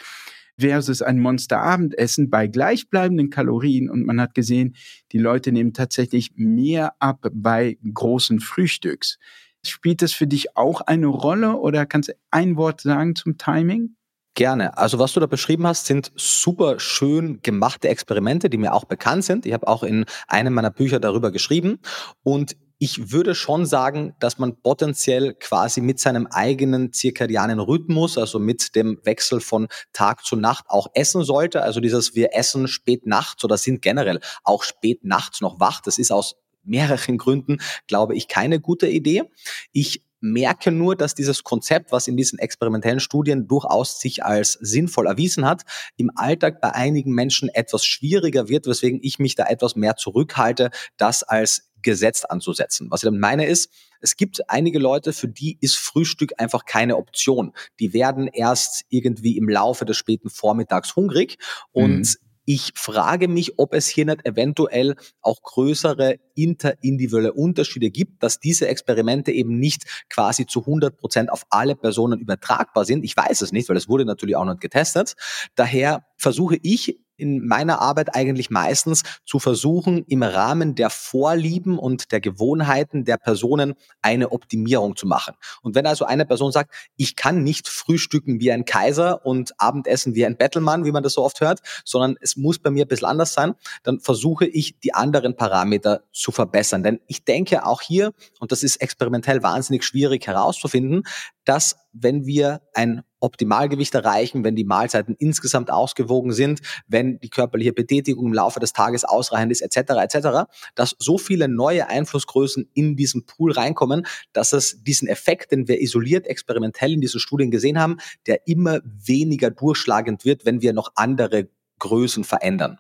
versus 0.58 1.02
ein 1.02 1.18
Monster-Abendessen 1.18 2.30
bei 2.30 2.46
gleichbleibenden 2.46 3.30
Kalorien. 3.30 3.90
Und 3.90 4.04
man 4.04 4.20
hat 4.20 4.34
gesehen, 4.34 4.76
die 5.12 5.18
Leute 5.18 5.52
nehmen 5.52 5.72
tatsächlich 5.72 6.32
mehr 6.36 6.94
ab 6.98 7.26
bei 7.32 7.78
großen 7.92 8.40
Frühstücks. 8.40 9.18
Spielt 9.64 10.02
das 10.02 10.12
für 10.12 10.26
dich 10.26 10.56
auch 10.56 10.80
eine 10.80 11.06
Rolle 11.06 11.56
oder 11.56 11.86
kannst 11.86 12.08
du 12.08 12.14
ein 12.30 12.56
Wort 12.56 12.80
sagen 12.80 13.14
zum 13.14 13.38
Timing? 13.38 13.96
Gerne. 14.34 14.78
Also 14.78 14.98
was 14.98 15.12
du 15.12 15.20
da 15.20 15.26
beschrieben 15.26 15.66
hast, 15.66 15.86
sind 15.86 16.10
super 16.16 16.80
schön 16.80 17.40
gemachte 17.42 17.88
Experimente, 17.88 18.48
die 18.48 18.56
mir 18.56 18.72
auch 18.72 18.84
bekannt 18.84 19.24
sind. 19.24 19.44
Ich 19.44 19.52
habe 19.52 19.68
auch 19.68 19.82
in 19.82 20.06
einem 20.26 20.54
meiner 20.54 20.70
Bücher 20.70 21.00
darüber 21.00 21.30
geschrieben. 21.30 21.80
Und 22.22 22.56
ich 22.82 23.12
würde 23.12 23.36
schon 23.36 23.64
sagen, 23.64 24.16
dass 24.18 24.38
man 24.38 24.60
potenziell 24.60 25.34
quasi 25.34 25.80
mit 25.80 26.00
seinem 26.00 26.26
eigenen 26.26 26.92
zirkadianen 26.92 27.60
Rhythmus, 27.60 28.18
also 28.18 28.40
mit 28.40 28.74
dem 28.74 28.98
Wechsel 29.04 29.40
von 29.40 29.68
Tag 29.92 30.24
zu 30.24 30.34
Nacht 30.34 30.64
auch 30.66 30.88
essen 30.94 31.22
sollte. 31.22 31.62
Also 31.62 31.78
dieses 31.78 32.16
wir 32.16 32.34
essen 32.34 32.66
spät 32.66 33.06
nachts 33.06 33.44
oder 33.44 33.56
sind 33.56 33.82
generell 33.82 34.18
auch 34.42 34.64
spät 34.64 35.04
nachts 35.04 35.40
noch 35.40 35.60
wach. 35.60 35.80
Das 35.80 35.96
ist 35.96 36.10
aus 36.10 36.34
mehreren 36.64 37.18
Gründen, 37.18 37.58
glaube 37.86 38.16
ich, 38.16 38.26
keine 38.26 38.58
gute 38.58 38.88
Idee. 38.88 39.30
Ich 39.70 40.02
merke 40.22 40.70
nur, 40.70 40.96
dass 40.96 41.14
dieses 41.14 41.42
Konzept, 41.44 41.92
was 41.92 42.08
in 42.08 42.16
diesen 42.16 42.38
experimentellen 42.38 43.00
Studien 43.00 43.48
durchaus 43.48 44.00
sich 44.00 44.24
als 44.24 44.52
sinnvoll 44.52 45.06
erwiesen 45.06 45.44
hat, 45.44 45.62
im 45.96 46.10
Alltag 46.14 46.60
bei 46.60 46.72
einigen 46.72 47.12
Menschen 47.12 47.48
etwas 47.48 47.84
schwieriger 47.84 48.48
wird, 48.48 48.66
weswegen 48.66 49.00
ich 49.02 49.18
mich 49.18 49.34
da 49.34 49.46
etwas 49.46 49.76
mehr 49.76 49.96
zurückhalte, 49.96 50.70
das 50.96 51.22
als 51.22 51.72
Gesetz 51.82 52.24
anzusetzen. 52.24 52.90
Was 52.90 53.02
ich 53.02 53.06
damit 53.06 53.20
meine 53.20 53.46
ist, 53.46 53.70
es 54.00 54.16
gibt 54.16 54.48
einige 54.48 54.78
Leute, 54.78 55.12
für 55.12 55.28
die 55.28 55.58
ist 55.60 55.76
Frühstück 55.76 56.32
einfach 56.38 56.64
keine 56.64 56.96
Option. 56.96 57.52
Die 57.80 57.92
werden 57.92 58.28
erst 58.28 58.84
irgendwie 58.88 59.36
im 59.36 59.48
Laufe 59.48 59.84
des 59.84 59.96
späten 59.96 60.30
Vormittags 60.30 60.96
hungrig 60.96 61.38
und 61.72 61.98
mhm. 61.98 62.31
Ich 62.44 62.72
frage 62.74 63.28
mich, 63.28 63.58
ob 63.58 63.72
es 63.72 63.86
hier 63.86 64.04
nicht 64.04 64.26
eventuell 64.26 64.96
auch 65.20 65.42
größere 65.42 66.16
interindividuelle 66.34 67.32
Unterschiede 67.32 67.90
gibt, 67.90 68.22
dass 68.22 68.40
diese 68.40 68.66
Experimente 68.68 69.30
eben 69.30 69.58
nicht 69.58 69.84
quasi 70.08 70.46
zu 70.46 70.60
100 70.60 70.96
Prozent 70.96 71.30
auf 71.30 71.44
alle 71.50 71.76
Personen 71.76 72.20
übertragbar 72.20 72.84
sind. 72.84 73.04
Ich 73.04 73.16
weiß 73.16 73.42
es 73.42 73.52
nicht, 73.52 73.68
weil 73.68 73.76
es 73.76 73.88
wurde 73.88 74.04
natürlich 74.04 74.36
auch 74.36 74.44
nicht 74.44 74.60
getestet. 74.60 75.14
Daher 75.54 76.04
versuche 76.16 76.58
ich 76.62 76.98
in 77.22 77.46
meiner 77.46 77.80
Arbeit 77.80 78.14
eigentlich 78.14 78.50
meistens 78.50 79.02
zu 79.24 79.38
versuchen, 79.38 80.04
im 80.08 80.22
Rahmen 80.22 80.74
der 80.74 80.90
Vorlieben 80.90 81.78
und 81.78 82.12
der 82.12 82.20
Gewohnheiten 82.20 83.04
der 83.04 83.16
Personen 83.16 83.74
eine 84.02 84.32
Optimierung 84.32 84.96
zu 84.96 85.06
machen. 85.06 85.34
Und 85.62 85.74
wenn 85.74 85.86
also 85.86 86.04
eine 86.04 86.26
Person 86.26 86.52
sagt, 86.52 86.74
ich 86.96 87.16
kann 87.16 87.44
nicht 87.44 87.68
frühstücken 87.68 88.40
wie 88.40 88.50
ein 88.50 88.64
Kaiser 88.64 89.24
und 89.24 89.52
Abendessen 89.58 90.14
wie 90.14 90.26
ein 90.26 90.36
Bettelmann, 90.36 90.84
wie 90.84 90.92
man 90.92 91.02
das 91.02 91.14
so 91.14 91.24
oft 91.24 91.40
hört, 91.40 91.60
sondern 91.84 92.16
es 92.20 92.36
muss 92.36 92.58
bei 92.58 92.70
mir 92.70 92.84
ein 92.84 92.88
bisschen 92.88 93.06
anders 93.06 93.32
sein, 93.32 93.54
dann 93.84 94.00
versuche 94.00 94.46
ich, 94.46 94.78
die 94.80 94.92
anderen 94.92 95.36
Parameter 95.36 96.02
zu 96.12 96.32
verbessern. 96.32 96.82
Denn 96.82 97.00
ich 97.06 97.24
denke 97.24 97.64
auch 97.64 97.80
hier, 97.80 98.12
und 98.40 98.50
das 98.50 98.62
ist 98.64 98.76
experimentell 98.76 99.42
wahnsinnig 99.42 99.84
schwierig 99.84 100.26
herauszufinden, 100.26 101.04
dass 101.44 101.76
wenn 101.92 102.26
wir 102.26 102.62
ein 102.74 103.02
Optimalgewicht 103.20 103.94
erreichen, 103.94 104.44
wenn 104.44 104.56
die 104.56 104.64
Mahlzeiten 104.64 105.14
insgesamt 105.18 105.70
ausgewogen 105.70 106.32
sind, 106.32 106.60
wenn 106.88 107.20
die 107.20 107.30
körperliche 107.30 107.72
Betätigung 107.72 108.26
im 108.26 108.32
Laufe 108.32 108.58
des 108.60 108.72
Tages 108.72 109.04
ausreichend 109.04 109.52
ist, 109.52 109.60
etc., 109.60 109.92
etc., 110.02 110.50
dass 110.74 110.96
so 110.98 111.18
viele 111.18 111.48
neue 111.48 111.88
Einflussgrößen 111.88 112.68
in 112.74 112.96
diesen 112.96 113.24
Pool 113.24 113.52
reinkommen, 113.52 114.06
dass 114.32 114.52
es 114.52 114.82
diesen 114.82 115.08
Effekt, 115.08 115.52
den 115.52 115.68
wir 115.68 115.80
isoliert 115.80 116.26
experimentell 116.26 116.92
in 116.92 117.00
diesen 117.00 117.20
Studien 117.20 117.50
gesehen 117.50 117.78
haben, 117.78 117.98
der 118.26 118.46
immer 118.48 118.80
weniger 118.84 119.50
durchschlagend 119.50 120.24
wird, 120.24 120.44
wenn 120.44 120.60
wir 120.60 120.72
noch 120.72 120.92
andere 120.96 121.48
Größen 121.78 122.24
verändern. 122.24 122.78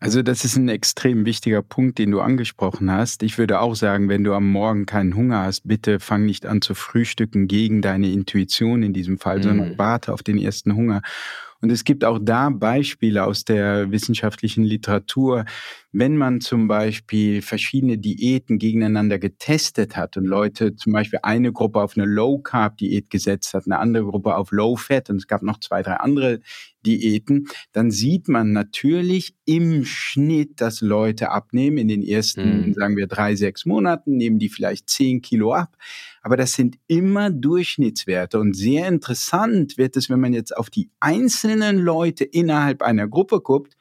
Also 0.00 0.22
das 0.22 0.44
ist 0.44 0.56
ein 0.56 0.68
extrem 0.68 1.24
wichtiger 1.24 1.60
Punkt, 1.60 1.98
den 1.98 2.12
du 2.12 2.20
angesprochen 2.20 2.90
hast. 2.90 3.24
Ich 3.24 3.36
würde 3.36 3.60
auch 3.60 3.74
sagen, 3.74 4.08
wenn 4.08 4.22
du 4.22 4.32
am 4.32 4.48
Morgen 4.48 4.86
keinen 4.86 5.16
Hunger 5.16 5.42
hast, 5.42 5.66
bitte 5.66 5.98
fang 5.98 6.24
nicht 6.24 6.46
an 6.46 6.62
zu 6.62 6.74
frühstücken 6.74 7.48
gegen 7.48 7.82
deine 7.82 8.10
Intuition 8.12 8.84
in 8.84 8.92
diesem 8.92 9.18
Fall, 9.18 9.38
mhm. 9.38 9.42
sondern 9.42 9.78
warte 9.78 10.12
auf 10.12 10.22
den 10.22 10.38
ersten 10.38 10.76
Hunger. 10.76 11.02
Und 11.60 11.70
es 11.70 11.82
gibt 11.82 12.04
auch 12.04 12.20
da 12.22 12.50
Beispiele 12.50 13.24
aus 13.24 13.44
der 13.44 13.90
wissenschaftlichen 13.90 14.62
Literatur, 14.62 15.44
wenn 15.90 16.16
man 16.16 16.40
zum 16.40 16.68
Beispiel 16.68 17.40
verschiedene 17.40 17.96
Diäten 17.96 18.58
gegeneinander 18.58 19.18
getestet 19.18 19.96
hat 19.96 20.16
und 20.18 20.26
Leute 20.26 20.76
zum 20.76 20.92
Beispiel 20.92 21.20
eine 21.22 21.50
Gruppe 21.52 21.80
auf 21.80 21.96
eine 21.96 22.06
Low-Carb-Diät 22.06 23.08
gesetzt 23.08 23.54
hat, 23.54 23.64
eine 23.66 23.78
andere 23.78 24.04
Gruppe 24.04 24.36
auf 24.36 24.50
Low-Fat 24.50 25.08
und 25.08 25.16
es 25.16 25.26
gab 25.26 25.42
noch 25.42 25.60
zwei, 25.60 25.82
drei 25.82 25.94
andere 25.94 26.40
Diäten, 26.84 27.48
dann 27.72 27.90
sieht 27.90 28.28
man 28.28 28.52
natürlich 28.52 29.34
im 29.44 29.84
Schnitt, 29.84 30.60
dass 30.60 30.80
Leute 30.80 31.30
abnehmen. 31.30 31.78
In 31.78 31.88
den 31.88 32.02
ersten, 32.02 32.68
mhm. 32.68 32.74
sagen 32.74 32.96
wir, 32.96 33.06
drei, 33.06 33.34
sechs 33.34 33.64
Monaten 33.64 34.16
nehmen 34.16 34.38
die 34.38 34.48
vielleicht 34.48 34.88
zehn 34.88 35.22
Kilo 35.22 35.54
ab. 35.54 35.76
Aber 36.22 36.36
das 36.36 36.52
sind 36.52 36.76
immer 36.86 37.30
Durchschnittswerte. 37.30 38.38
Und 38.38 38.54
sehr 38.54 38.86
interessant 38.88 39.78
wird 39.78 39.96
es, 39.96 40.10
wenn 40.10 40.20
man 40.20 40.32
jetzt 40.32 40.56
auf 40.56 40.70
die 40.70 40.90
einzelnen 41.00 41.78
Leute 41.78 42.24
innerhalb 42.24 42.82
einer 42.82 43.08
Gruppe 43.08 43.40
guckt, 43.40 43.76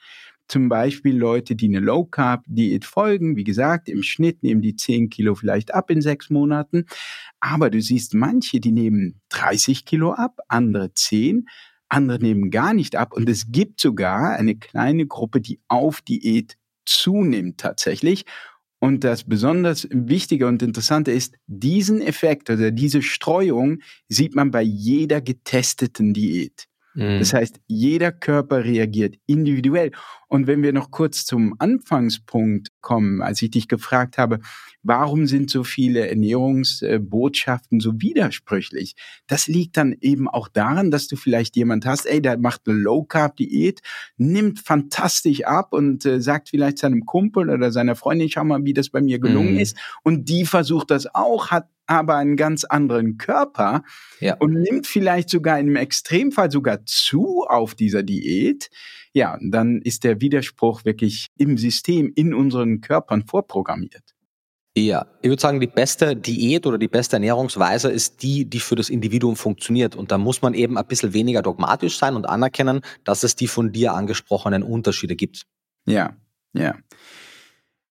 zum 0.47 0.69
Beispiel 0.69 1.17
Leute, 1.17 1.55
die 1.55 1.67
eine 1.67 1.79
Low 1.79 2.05
Carb 2.05 2.43
Diät 2.47 2.85
folgen. 2.85 3.35
Wie 3.35 3.43
gesagt, 3.43 3.89
im 3.89 4.03
Schnitt 4.03 4.43
nehmen 4.43 4.61
die 4.61 4.75
10 4.75 5.09
Kilo 5.09 5.35
vielleicht 5.35 5.73
ab 5.73 5.89
in 5.91 6.01
sechs 6.01 6.29
Monaten. 6.29 6.85
Aber 7.39 7.69
du 7.69 7.81
siehst 7.81 8.13
manche, 8.13 8.59
die 8.59 8.71
nehmen 8.71 9.21
30 9.29 9.85
Kilo 9.85 10.13
ab, 10.13 10.39
andere 10.47 10.93
10, 10.93 11.47
andere 11.89 12.19
nehmen 12.19 12.49
gar 12.49 12.73
nicht 12.73 12.95
ab. 12.95 13.13
Und 13.13 13.29
es 13.29 13.51
gibt 13.51 13.81
sogar 13.81 14.35
eine 14.37 14.55
kleine 14.55 15.05
Gruppe, 15.05 15.41
die 15.41 15.59
auf 15.67 16.01
Diät 16.01 16.57
zunimmt 16.85 17.59
tatsächlich. 17.59 18.25
Und 18.79 19.03
das 19.03 19.23
besonders 19.23 19.87
Wichtige 19.91 20.47
und 20.47 20.61
Interessante 20.61 21.11
ist, 21.11 21.35
diesen 21.47 21.99
Effekt 22.01 22.49
oder 22.49 22.71
diese 22.71 23.01
Streuung 23.01 23.79
sieht 24.07 24.35
man 24.35 24.51
bei 24.51 24.61
jeder 24.61 25.19
getesteten 25.19 26.13
Diät. 26.13 26.67
Das 26.97 27.31
mhm. 27.31 27.37
heißt, 27.37 27.59
jeder 27.67 28.11
Körper 28.11 28.63
reagiert 28.63 29.17
individuell. 29.27 29.91
Und 30.29 30.47
wenn 30.47 30.63
wir 30.63 30.73
noch 30.73 30.89
kurz 30.89 31.25
zum 31.25 31.53
Anfangspunkt 31.59 32.69
kommen, 32.81 33.21
als 33.21 33.39
ich 33.43 33.51
dich 33.51 33.67
gefragt 33.67 34.17
habe, 34.17 34.39
warum 34.81 35.27
sind 35.27 35.51
so 35.51 35.63
viele 35.63 36.09
Ernährungsbotschaften 36.09 37.79
so 37.81 38.01
widersprüchlich? 38.01 38.95
Das 39.27 39.47
liegt 39.47 39.77
dann 39.77 39.95
eben 40.01 40.27
auch 40.27 40.47
daran, 40.47 40.89
dass 40.89 41.07
du 41.07 41.17
vielleicht 41.17 41.55
jemand 41.55 41.85
hast, 41.85 42.07
ey, 42.07 42.19
der 42.19 42.39
macht 42.39 42.61
eine 42.65 42.77
Low-Carb-Diät, 42.79 43.81
nimmt 44.17 44.59
fantastisch 44.59 45.43
ab 45.45 45.73
und 45.73 46.03
äh, 46.03 46.19
sagt 46.19 46.49
vielleicht 46.49 46.79
seinem 46.79 47.05
Kumpel 47.05 47.51
oder 47.51 47.71
seiner 47.71 47.95
Freundin, 47.95 48.29
schau 48.29 48.43
mal, 48.43 48.65
wie 48.65 48.73
das 48.73 48.89
bei 48.89 49.01
mir 49.01 49.19
gelungen 49.19 49.55
mm. 49.55 49.59
ist. 49.59 49.77
Und 50.03 50.29
die 50.29 50.45
versucht 50.45 50.89
das 50.89 51.13
auch, 51.13 51.51
hat 51.51 51.67
aber 51.87 52.17
einen 52.17 52.35
ganz 52.35 52.63
anderen 52.63 53.17
Körper 53.17 53.83
ja. 54.19 54.35
und 54.39 54.53
nimmt 54.53 54.85
vielleicht 54.85 55.29
sogar 55.29 55.59
im 55.59 55.75
Extremfall 55.75 56.51
sogar 56.51 56.85
zu 56.85 57.45
auf 57.47 57.75
dieser 57.75 58.03
Diät, 58.03 58.69
ja, 59.13 59.37
dann 59.41 59.81
ist 59.81 60.03
der 60.03 60.21
Widerspruch 60.21 60.85
wirklich 60.85 61.27
im 61.37 61.57
System, 61.57 62.11
in 62.15 62.33
unseren 62.33 62.81
Körpern 62.81 63.25
vorprogrammiert. 63.25 64.13
Ja, 64.77 65.07
ich 65.23 65.29
würde 65.29 65.41
sagen, 65.41 65.59
die 65.59 65.65
beste 65.65 66.15
Diät 66.15 66.67
oder 66.67 66.77
die 66.77 66.87
beste 66.87 67.15
Ernährungsweise 67.15 67.89
ist 67.89 68.21
die, 68.21 68.45
die 68.45 68.59
für 68.59 68.75
das 68.75 68.89
Individuum 68.89 69.35
funktioniert. 69.35 69.95
Und 69.95 70.11
da 70.11 70.19
muss 70.19 70.43
man 70.43 70.53
eben 70.53 70.77
ein 70.77 70.85
bisschen 70.85 71.13
weniger 71.13 71.41
dogmatisch 71.41 71.97
sein 71.97 72.15
und 72.15 72.29
anerkennen, 72.29 72.81
dass 73.03 73.23
es 73.23 73.35
die 73.35 73.47
von 73.47 73.71
dir 73.71 73.93
angesprochenen 73.93 74.61
Unterschiede 74.61 75.15
gibt. 75.15 75.47
Ja, 75.87 76.15
ja. 76.53 76.75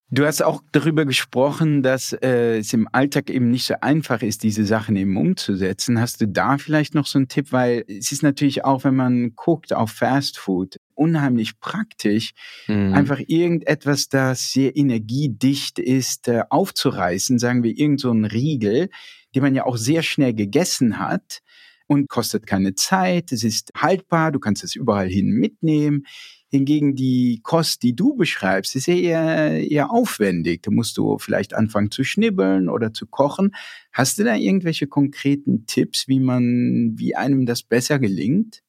Du 0.09 0.25
hast 0.25 0.41
auch 0.41 0.63
darüber 0.71 1.05
gesprochen, 1.05 1.83
dass 1.83 2.13
äh, 2.13 2.59
es 2.59 2.73
im 2.73 2.89
Alltag 2.93 3.29
eben 3.29 3.51
nicht 3.51 3.67
so 3.67 3.75
einfach 3.81 4.23
ist, 4.23 4.45
diese 4.45 4.65
Sachen 4.65 4.95
eben 4.95 5.17
umzusetzen. 5.17 6.01
Hast 6.01 6.21
du 6.21 6.29
da 6.29 6.59
vielleicht 6.59 6.95
noch 6.95 7.07
so 7.07 7.19
einen 7.19 7.27
Tipp? 7.27 7.51
Weil 7.51 7.85
es 7.89 8.13
ist 8.13 8.23
natürlich 8.23 8.65
auch, 8.65 8.85
wenn 8.85 8.95
man 8.95 9.35
guckt 9.35 9.73
auf 9.73 9.91
Fast 9.91 10.39
Food, 10.39 10.77
unheimlich 10.95 11.59
praktisch, 11.59 12.35
mhm. 12.69 12.95
einfach 12.95 13.19
irgendetwas, 13.27 14.09
das 14.09 14.53
sehr 14.53 14.77
energiedicht 14.77 15.81
ist, 15.81 16.29
äh, 16.29 16.45
aufzureißen, 16.51 17.41
sagen 17.41 17.65
wir 17.65 17.77
irgend 17.77 18.01
so 18.01 18.13
einen 18.13 18.27
Riegel, 18.27 18.91
den 19.35 19.43
man 19.43 19.57
ja 19.57 19.65
auch 19.65 19.77
sehr 19.77 20.03
schnell 20.03 20.35
gegessen 20.35 21.01
hat 21.01 21.41
und 21.89 22.09
kostet 22.09 22.47
keine 22.47 22.75
Zeit, 22.75 23.33
es 23.33 23.43
ist 23.43 23.73
haltbar, 23.77 24.31
du 24.31 24.39
kannst 24.39 24.63
es 24.63 24.77
überall 24.77 25.09
hin 25.09 25.31
mitnehmen. 25.31 26.05
Hingegen 26.49 26.95
die 26.95 27.41
Kost, 27.43 27.83
die 27.83 27.95
du 27.95 28.15
beschreibst, 28.15 28.77
ist 28.77 28.87
ja 28.87 28.95
eher, 28.95 29.71
eher 29.71 29.91
aufwendig. 29.91 30.63
Da 30.63 30.71
musst 30.71 30.97
du 30.97 31.19
vielleicht 31.19 31.55
anfangen 31.55 31.91
zu 31.91 32.05
schnibbeln 32.05 32.69
oder 32.69 32.93
zu 32.93 33.07
kochen. 33.07 33.55
Hast 33.93 34.19
du 34.19 34.25
da 34.25 34.37
irgendwelche 34.37 34.87
konkreten 34.87 35.67
Tipps, 35.67 36.07
wie 36.09 36.21
man, 36.21 36.95
wie 36.97 37.17
einem 37.17 37.47
das 37.47 37.63
besser 37.63 37.99
gelingt? 37.99 38.63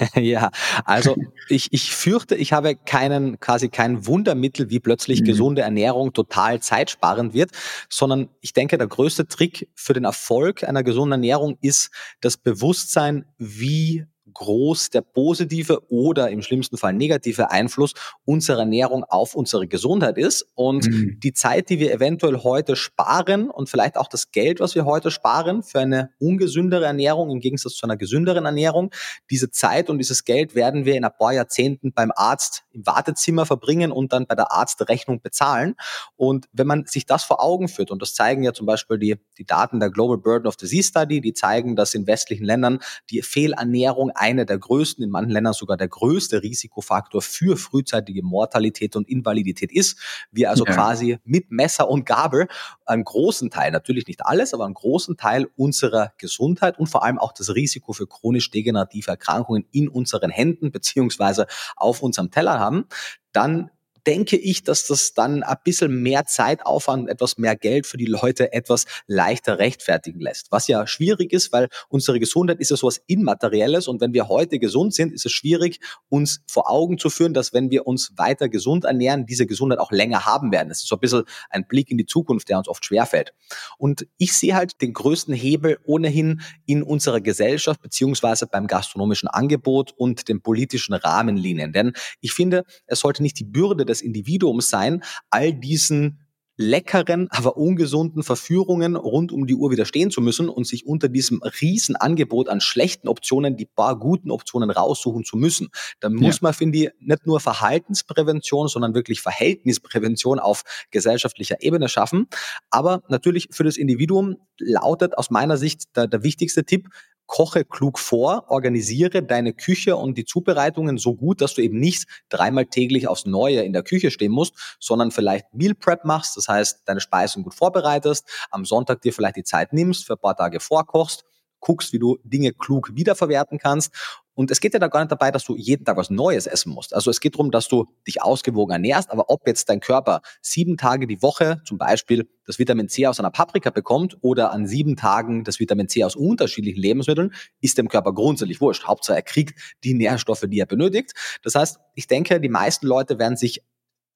ja, 0.14 0.50
also 0.84 1.16
ich, 1.48 1.72
ich 1.72 1.94
fürchte, 1.94 2.34
ich 2.34 2.52
habe 2.52 2.76
keinen, 2.76 3.40
quasi 3.40 3.68
kein 3.68 4.06
Wundermittel, 4.06 4.70
wie 4.70 4.80
plötzlich 4.80 5.20
mhm. 5.20 5.24
gesunde 5.24 5.62
Ernährung 5.62 6.12
total 6.12 6.60
zeitsparend 6.60 7.34
wird, 7.34 7.50
sondern 7.88 8.28
ich 8.40 8.52
denke, 8.52 8.78
der 8.78 8.86
größte 8.86 9.26
Trick 9.26 9.68
für 9.74 9.92
den 9.92 10.04
Erfolg 10.04 10.64
einer 10.64 10.82
gesunden 10.82 11.12
Ernährung 11.12 11.56
ist 11.60 11.90
das 12.20 12.36
Bewusstsein, 12.36 13.24
wie 13.38 14.06
groß 14.32 14.90
der 14.90 15.02
positive 15.02 15.82
oder 15.90 16.30
im 16.30 16.42
schlimmsten 16.42 16.76
Fall 16.76 16.92
negative 16.92 17.50
Einfluss 17.50 17.94
unserer 18.24 18.60
Ernährung 18.60 19.04
auf 19.04 19.34
unsere 19.34 19.66
Gesundheit 19.66 20.18
ist. 20.18 20.46
Und 20.54 20.86
mhm. 20.86 21.18
die 21.22 21.32
Zeit, 21.32 21.68
die 21.70 21.78
wir 21.78 21.92
eventuell 21.92 22.38
heute 22.38 22.76
sparen 22.76 23.50
und 23.50 23.68
vielleicht 23.68 23.96
auch 23.96 24.08
das 24.08 24.30
Geld, 24.30 24.60
was 24.60 24.74
wir 24.74 24.84
heute 24.84 25.10
sparen 25.10 25.62
für 25.62 25.80
eine 25.80 26.10
ungesündere 26.18 26.84
Ernährung 26.84 27.30
im 27.30 27.40
Gegensatz 27.40 27.74
zu 27.74 27.86
einer 27.86 27.96
gesünderen 27.96 28.44
Ernährung, 28.44 28.90
diese 29.30 29.50
Zeit 29.50 29.90
und 29.90 29.98
dieses 29.98 30.24
Geld 30.24 30.54
werden 30.54 30.84
wir 30.84 30.94
in 30.94 31.04
ein 31.04 31.12
paar 31.16 31.32
Jahrzehnten 31.32 31.92
beim 31.92 32.12
Arzt 32.14 32.64
im 32.72 32.86
Wartezimmer 32.86 33.46
verbringen 33.46 33.92
und 33.92 34.12
dann 34.12 34.26
bei 34.26 34.34
der 34.34 34.52
Arztrechnung 34.52 35.20
bezahlen. 35.20 35.74
Und 36.16 36.48
wenn 36.52 36.66
man 36.66 36.86
sich 36.86 37.06
das 37.06 37.24
vor 37.24 37.42
Augen 37.42 37.68
führt, 37.68 37.90
und 37.90 38.02
das 38.02 38.14
zeigen 38.14 38.42
ja 38.42 38.52
zum 38.52 38.66
Beispiel 38.66 38.98
die, 38.98 39.16
die 39.38 39.44
Daten 39.44 39.80
der 39.80 39.90
Global 39.90 40.18
Burden 40.18 40.46
of 40.46 40.56
Disease 40.56 40.88
Study, 40.88 41.20
die 41.20 41.34
zeigen, 41.34 41.76
dass 41.76 41.94
in 41.94 42.06
westlichen 42.06 42.44
Ländern 42.44 42.78
die 43.10 43.22
Fehlernährung 43.22 44.10
einer 44.22 44.44
der 44.44 44.56
größten, 44.56 45.02
in 45.02 45.10
manchen 45.10 45.32
Ländern 45.32 45.52
sogar 45.52 45.76
der 45.76 45.88
größte 45.88 46.44
Risikofaktor 46.44 47.20
für 47.22 47.56
frühzeitige 47.56 48.22
Mortalität 48.22 48.94
und 48.94 49.08
Invalidität 49.08 49.72
ist. 49.72 49.98
Wir 50.30 50.50
also 50.50 50.64
ja. 50.64 50.72
quasi 50.72 51.18
mit 51.24 51.50
Messer 51.50 51.90
und 51.90 52.06
Gabel 52.06 52.46
einen 52.86 53.02
großen 53.02 53.50
Teil, 53.50 53.72
natürlich 53.72 54.06
nicht 54.06 54.24
alles, 54.24 54.54
aber 54.54 54.64
einen 54.64 54.74
großen 54.74 55.16
Teil 55.16 55.48
unserer 55.56 56.12
Gesundheit 56.18 56.78
und 56.78 56.86
vor 56.86 57.02
allem 57.02 57.18
auch 57.18 57.32
das 57.32 57.52
Risiko 57.52 57.92
für 57.92 58.06
chronisch 58.06 58.50
degenerative 58.50 59.10
Erkrankungen 59.10 59.66
in 59.72 59.88
unseren 59.88 60.30
Händen 60.30 60.70
beziehungsweise 60.70 61.48
auf 61.74 62.00
unserem 62.00 62.30
Teller 62.30 62.60
haben, 62.60 62.84
dann 63.32 63.70
denke 64.06 64.36
ich, 64.36 64.64
dass 64.64 64.86
das 64.86 65.14
dann 65.14 65.42
ein 65.42 65.56
bisschen 65.64 66.02
mehr 66.02 66.24
Zeitaufwand, 66.24 67.08
etwas 67.08 67.38
mehr 67.38 67.56
Geld 67.56 67.86
für 67.86 67.96
die 67.96 68.06
Leute 68.06 68.52
etwas 68.52 68.86
leichter 69.06 69.58
rechtfertigen 69.58 70.20
lässt. 70.20 70.48
Was 70.50 70.68
ja 70.68 70.86
schwierig 70.86 71.32
ist, 71.32 71.52
weil 71.52 71.68
unsere 71.88 72.18
Gesundheit 72.18 72.60
ist 72.60 72.70
ja 72.70 72.76
sowas 72.76 73.00
Immaterielles 73.06 73.88
und 73.88 74.00
wenn 74.00 74.12
wir 74.12 74.28
heute 74.28 74.58
gesund 74.58 74.94
sind, 74.94 75.12
ist 75.12 75.26
es 75.26 75.32
schwierig, 75.32 75.80
uns 76.08 76.40
vor 76.46 76.70
Augen 76.70 76.98
zu 76.98 77.10
führen, 77.10 77.34
dass 77.34 77.52
wenn 77.52 77.70
wir 77.70 77.86
uns 77.86 78.12
weiter 78.16 78.48
gesund 78.48 78.84
ernähren, 78.84 79.26
diese 79.26 79.46
Gesundheit 79.46 79.78
auch 79.78 79.92
länger 79.92 80.26
haben 80.26 80.52
werden. 80.52 80.68
Das 80.68 80.82
ist 80.82 80.88
so 80.88 80.96
ein 80.96 81.00
bisschen 81.00 81.24
ein 81.50 81.66
Blick 81.66 81.90
in 81.90 81.98
die 81.98 82.06
Zukunft, 82.06 82.48
der 82.48 82.58
uns 82.58 82.68
oft 82.68 82.84
schwerfällt. 82.84 83.32
Und 83.78 84.06
ich 84.18 84.32
sehe 84.32 84.54
halt 84.54 84.80
den 84.80 84.92
größten 84.92 85.34
Hebel 85.34 85.78
ohnehin 85.84 86.40
in 86.66 86.82
unserer 86.82 87.20
Gesellschaft 87.20 87.80
beziehungsweise 87.82 88.46
beim 88.46 88.66
gastronomischen 88.66 89.28
Angebot 89.28 89.92
und 89.96 90.28
den 90.28 90.42
politischen 90.42 90.94
Rahmenlinien. 90.94 91.72
Denn 91.72 91.92
ich 92.20 92.32
finde, 92.32 92.64
es 92.86 93.00
sollte 93.00 93.22
nicht 93.22 93.38
die 93.38 93.44
Bürde 93.44 93.84
des 93.92 94.00
Individuums 94.00 94.68
sein, 94.68 95.02
all 95.30 95.52
diesen 95.52 96.18
leckeren, 96.56 97.28
aber 97.30 97.56
ungesunden 97.56 98.22
Verführungen 98.22 98.94
rund 98.96 99.32
um 99.32 99.46
die 99.46 99.54
Uhr 99.54 99.70
widerstehen 99.70 100.10
zu 100.10 100.20
müssen 100.20 100.48
und 100.48 100.66
sich 100.66 100.86
unter 100.86 101.08
diesem 101.08 101.42
Riesenangebot 101.42 102.48
an 102.48 102.60
schlechten 102.60 103.08
Optionen 103.08 103.56
die 103.56 103.64
paar 103.64 103.98
guten 103.98 104.30
Optionen 104.30 104.70
raussuchen 104.70 105.24
zu 105.24 105.36
müssen. 105.36 105.68
Da 106.00 106.10
muss 106.10 106.36
ja. 106.36 106.40
man, 106.42 106.54
finde 106.54 106.78
ich, 106.78 106.90
nicht 107.00 107.26
nur 107.26 107.40
Verhaltensprävention, 107.40 108.68
sondern 108.68 108.94
wirklich 108.94 109.20
Verhältnisprävention 109.22 110.38
auf 110.38 110.62
gesellschaftlicher 110.90 111.62
Ebene 111.62 111.88
schaffen. 111.88 112.28
Aber 112.70 113.02
natürlich 113.08 113.48
für 113.50 113.64
das 113.64 113.76
Individuum 113.76 114.36
lautet 114.58 115.16
aus 115.16 115.30
meiner 115.30 115.56
Sicht 115.56 115.96
der, 115.96 116.06
der 116.06 116.22
wichtigste 116.22 116.64
Tipp, 116.64 116.88
koche 117.32 117.64
klug 117.64 117.98
vor, 117.98 118.44
organisiere 118.48 119.22
deine 119.22 119.54
Küche 119.54 119.96
und 119.96 120.18
die 120.18 120.26
Zubereitungen 120.26 120.98
so 120.98 121.14
gut, 121.14 121.40
dass 121.40 121.54
du 121.54 121.62
eben 121.62 121.78
nicht 121.78 122.06
dreimal 122.28 122.66
täglich 122.66 123.08
aufs 123.08 123.24
Neue 123.24 123.62
in 123.62 123.72
der 123.72 123.82
Küche 123.82 124.10
stehen 124.10 124.32
musst, 124.32 124.76
sondern 124.78 125.10
vielleicht 125.10 125.46
Meal 125.54 125.74
Prep 125.74 126.04
machst, 126.04 126.36
das 126.36 126.48
heißt, 126.48 126.82
deine 126.84 127.00
Speisen 127.00 127.42
gut 127.42 127.54
vorbereitest, 127.54 128.28
am 128.50 128.66
Sonntag 128.66 129.00
dir 129.00 129.14
vielleicht 129.14 129.36
die 129.36 129.44
Zeit 129.44 129.72
nimmst, 129.72 130.04
für 130.04 130.12
ein 130.12 130.18
paar 130.18 130.36
Tage 130.36 130.60
vorkochst 130.60 131.24
guckst, 131.62 131.94
wie 131.94 131.98
du 131.98 132.18
Dinge 132.22 132.52
klug 132.52 132.90
wiederverwerten 132.94 133.58
kannst. 133.58 133.94
Und 134.34 134.50
es 134.50 134.60
geht 134.60 134.72
ja 134.72 134.78
da 134.78 134.88
gar 134.88 135.00
nicht 135.00 135.12
dabei, 135.12 135.30
dass 135.30 135.44
du 135.44 135.56
jeden 135.56 135.84
Tag 135.84 135.96
was 135.96 136.10
Neues 136.10 136.46
essen 136.46 136.72
musst. 136.72 136.94
Also 136.94 137.10
es 137.10 137.20
geht 137.20 137.34
darum, 137.34 137.50
dass 137.50 137.68
du 137.68 137.86
dich 138.06 138.22
ausgewogen 138.22 138.72
ernährst, 138.72 139.10
aber 139.10 139.28
ob 139.28 139.46
jetzt 139.46 139.68
dein 139.68 139.80
Körper 139.80 140.22
sieben 140.40 140.76
Tage 140.76 141.06
die 141.06 141.22
Woche 141.22 141.60
zum 141.66 141.76
Beispiel 141.78 142.28
das 142.46 142.58
Vitamin 142.58 142.88
C 142.88 143.06
aus 143.06 143.20
einer 143.20 143.30
Paprika 143.30 143.70
bekommt 143.70 144.16
oder 144.22 144.52
an 144.52 144.66
sieben 144.66 144.96
Tagen 144.96 145.44
das 145.44 145.60
Vitamin 145.60 145.88
C 145.88 146.02
aus 146.04 146.16
unterschiedlichen 146.16 146.80
Lebensmitteln, 146.80 147.34
ist 147.60 147.76
dem 147.76 147.88
Körper 147.88 148.14
grundsätzlich 148.14 148.60
wurscht. 148.60 148.84
Hauptsache 148.84 149.16
er 149.16 149.22
kriegt 149.22 149.76
die 149.84 149.94
Nährstoffe, 149.94 150.44
die 150.48 150.58
er 150.58 150.66
benötigt. 150.66 151.12
Das 151.42 151.54
heißt, 151.54 151.78
ich 151.94 152.06
denke, 152.06 152.40
die 152.40 152.48
meisten 152.48 152.86
Leute 152.86 153.18
werden 153.18 153.36
sich 153.36 153.62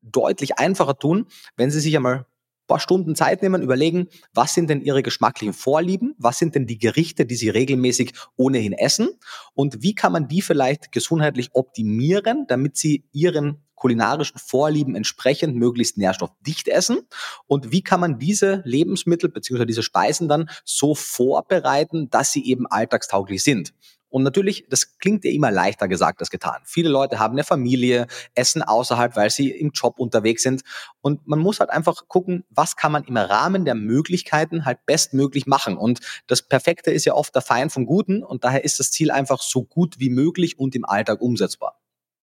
deutlich 0.01 0.59
einfacher 0.59 0.97
tun, 0.97 1.27
wenn 1.57 1.71
sie 1.71 1.81
sich 1.81 1.95
einmal 1.95 2.27
paar 2.67 2.81
Stunden 2.81 3.15
Zeit 3.15 3.43
nehmen, 3.43 3.63
überlegen, 3.63 4.09
was 4.35 4.55
sind 4.55 4.71
denn 4.71 4.81
ihre 4.81 5.03
geschmacklichen 5.03 5.55
Vorlieben, 5.55 6.15
was 6.19 6.39
sind 6.39 6.55
denn 6.55 6.67
die 6.67 6.79
Gerichte, 6.79 7.27
die 7.27 7.37
sie 7.37 7.49
regelmäßig 7.49 8.13
ohnehin 8.37 8.73
essen 8.73 9.09
und 9.55 9.83
wie 9.83 9.95
kann 9.95 10.13
man 10.13 10.29
die 10.29 10.43
vielleicht 10.43 10.93
gesundheitlich 10.93 11.51
optimieren, 11.55 12.47
damit 12.49 12.77
sie 12.77 13.05
ihren 13.13 13.63
kulinarischen 13.77 14.39
Vorlieben 14.39 14.97
entsprechend 14.97 15.55
möglichst 15.55 15.99
nährstoffdicht 15.99 16.67
essen 16.67 17.01
und 17.47 17.71
wie 17.71 17.83
kann 17.83 18.01
man 18.01 18.19
diese 18.19 18.63
Lebensmittel 18.65 19.31
bzw. 19.31 19.67
diese 19.67 19.83
Speisen 19.83 20.29
dann 20.29 20.49
so 20.65 20.95
vorbereiten, 20.95 22.09
dass 22.11 22.33
sie 22.33 22.45
eben 22.47 22.67
alltagstauglich 22.67 23.45
sind. 23.45 23.75
Und 24.17 24.23
natürlich, 24.23 24.65
das 24.71 24.97
klingt 24.97 25.27
ja 25.27 25.31
immer 25.31 25.51
leichter 25.51 25.89
gesagt 25.89 26.21
als 26.21 26.31
getan. 26.31 26.63
Viele 26.65 26.89
Leute 26.89 27.19
haben 27.19 27.33
eine 27.33 27.45
Familie, 27.45 28.07
essen 28.35 28.63
außerhalb, 28.63 29.15
weil 29.15 29.29
sie 29.29 29.51
im 29.51 29.73
Job 29.75 29.99
unterwegs 29.99 30.43
sind. 30.43 30.63
Und 31.03 31.27
man 31.27 31.39
muss 31.39 31.61
halt 31.61 31.69
einfach 31.69 32.09
gucken, 32.09 32.47
was 32.49 32.77
kann 32.77 32.93
man 32.93 33.05
im 33.05 33.19
Rahmen 33.19 33.67
der 33.67 33.75
Möglichkeiten 33.75 34.65
halt 34.65 34.79
bestmöglich 34.87 35.45
machen. 35.45 35.77
Und 35.77 36.01
das 36.29 36.41
Perfekte 36.41 36.93
ist 36.93 37.05
ja 37.05 37.13
oft 37.13 37.35
der 37.35 37.43
Feind 37.43 37.73
vom 37.73 37.85
Guten. 37.85 38.23
Und 38.23 38.43
daher 38.43 38.65
ist 38.65 38.81
das 38.81 38.91
Ziel 38.91 39.11
einfach 39.11 39.43
so 39.43 39.65
gut 39.65 40.01
wie 40.01 40.09
möglich 40.09 40.59
und 40.59 40.75
im 40.75 40.87
Alltag 40.87 41.21
umsetzbar. 41.21 41.79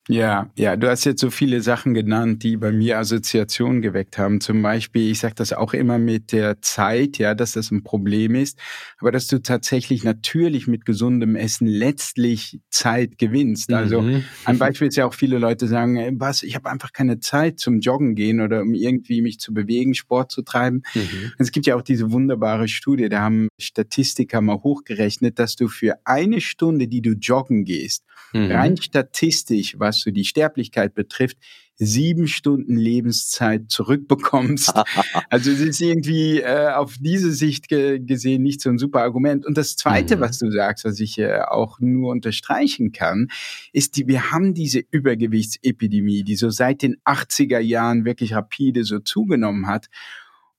Ja, 0.09 0.51
ja, 0.57 0.75
du 0.75 0.89
hast 0.89 1.05
jetzt 1.05 1.21
so 1.21 1.29
viele 1.29 1.61
Sachen 1.61 1.93
genannt, 1.93 2.43
die 2.43 2.57
bei 2.57 2.73
mir 2.73 2.99
Assoziationen 2.99 3.81
geweckt 3.81 4.17
haben. 4.17 4.41
Zum 4.41 4.61
Beispiel, 4.61 5.09
ich 5.09 5.19
sage 5.19 5.35
das 5.35 5.53
auch 5.53 5.73
immer 5.73 5.97
mit 5.97 6.33
der 6.33 6.61
Zeit, 6.61 7.17
ja, 7.19 7.33
dass 7.33 7.53
das 7.53 7.71
ein 7.71 7.83
Problem 7.83 8.35
ist, 8.35 8.59
aber 8.99 9.13
dass 9.13 9.27
du 9.27 9.41
tatsächlich 9.41 10.03
natürlich 10.03 10.67
mit 10.67 10.85
gesundem 10.85 11.37
Essen 11.37 11.67
letztlich 11.67 12.59
Zeit 12.69 13.17
gewinnst. 13.17 13.71
Also 13.71 14.01
mhm. 14.01 14.25
ein 14.43 14.57
Beispiel 14.57 14.89
ist 14.89 14.97
ja 14.97 15.05
auch 15.05 15.13
viele 15.13 15.37
Leute 15.37 15.67
sagen, 15.67 16.19
was, 16.19 16.43
ich 16.43 16.55
habe 16.55 16.69
einfach 16.69 16.91
keine 16.91 17.21
Zeit 17.21 17.59
zum 17.59 17.79
Joggen 17.79 18.15
gehen 18.15 18.41
oder 18.41 18.61
um 18.61 18.73
irgendwie 18.73 19.21
mich 19.21 19.39
zu 19.39 19.53
bewegen, 19.53 19.93
Sport 19.93 20.33
zu 20.33 20.41
treiben. 20.41 20.83
Mhm. 20.95 21.31
Es 21.37 21.51
gibt 21.51 21.65
ja 21.65 21.77
auch 21.77 21.81
diese 21.81 22.11
wunderbare 22.11 22.67
Studie, 22.67 23.07
da 23.07 23.21
haben 23.21 23.47
Statistiker 23.57 24.41
mal 24.41 24.57
hochgerechnet, 24.57 25.39
dass 25.39 25.55
du 25.55 25.69
für 25.69 25.95
eine 26.03 26.41
Stunde, 26.41 26.89
die 26.89 27.01
du 27.01 27.11
joggen 27.11 27.63
gehst, 27.63 28.03
mhm. 28.33 28.51
rein 28.51 28.77
statistisch, 28.77 29.75
was 29.79 29.92
so 30.01 30.11
die 30.11 30.25
Sterblichkeit 30.25 30.93
betrifft, 30.93 31.37
sieben 31.75 32.27
Stunden 32.27 32.77
Lebenszeit 32.77 33.69
zurückbekommst. 33.69 34.73
also 35.29 35.51
es 35.51 35.59
ist 35.59 35.81
irgendwie 35.81 36.39
äh, 36.39 36.69
auf 36.69 36.95
diese 36.99 37.31
Sicht 37.31 37.67
ge 37.67 37.99
gesehen 37.99 38.43
nicht 38.43 38.61
so 38.61 38.69
ein 38.69 38.77
super 38.77 39.01
Argument. 39.01 39.45
Und 39.45 39.57
das 39.57 39.75
Zweite, 39.75 40.17
mhm. 40.17 40.21
was 40.21 40.39
du 40.39 40.51
sagst, 40.51 40.85
was 40.85 40.99
ich 40.99 41.17
äh, 41.17 41.41
auch 41.41 41.79
nur 41.79 42.11
unterstreichen 42.11 42.91
kann, 42.91 43.27
ist, 43.71 43.97
die, 43.97 44.07
wir 44.07 44.31
haben 44.31 44.53
diese 44.53 44.79
Übergewichtsepidemie, 44.91 46.23
die 46.23 46.35
so 46.35 46.49
seit 46.49 46.81
den 46.81 46.97
80er 47.05 47.59
Jahren 47.59 48.05
wirklich 48.05 48.33
rapide 48.33 48.83
so 48.83 48.99
zugenommen 48.99 49.67
hat. 49.67 49.87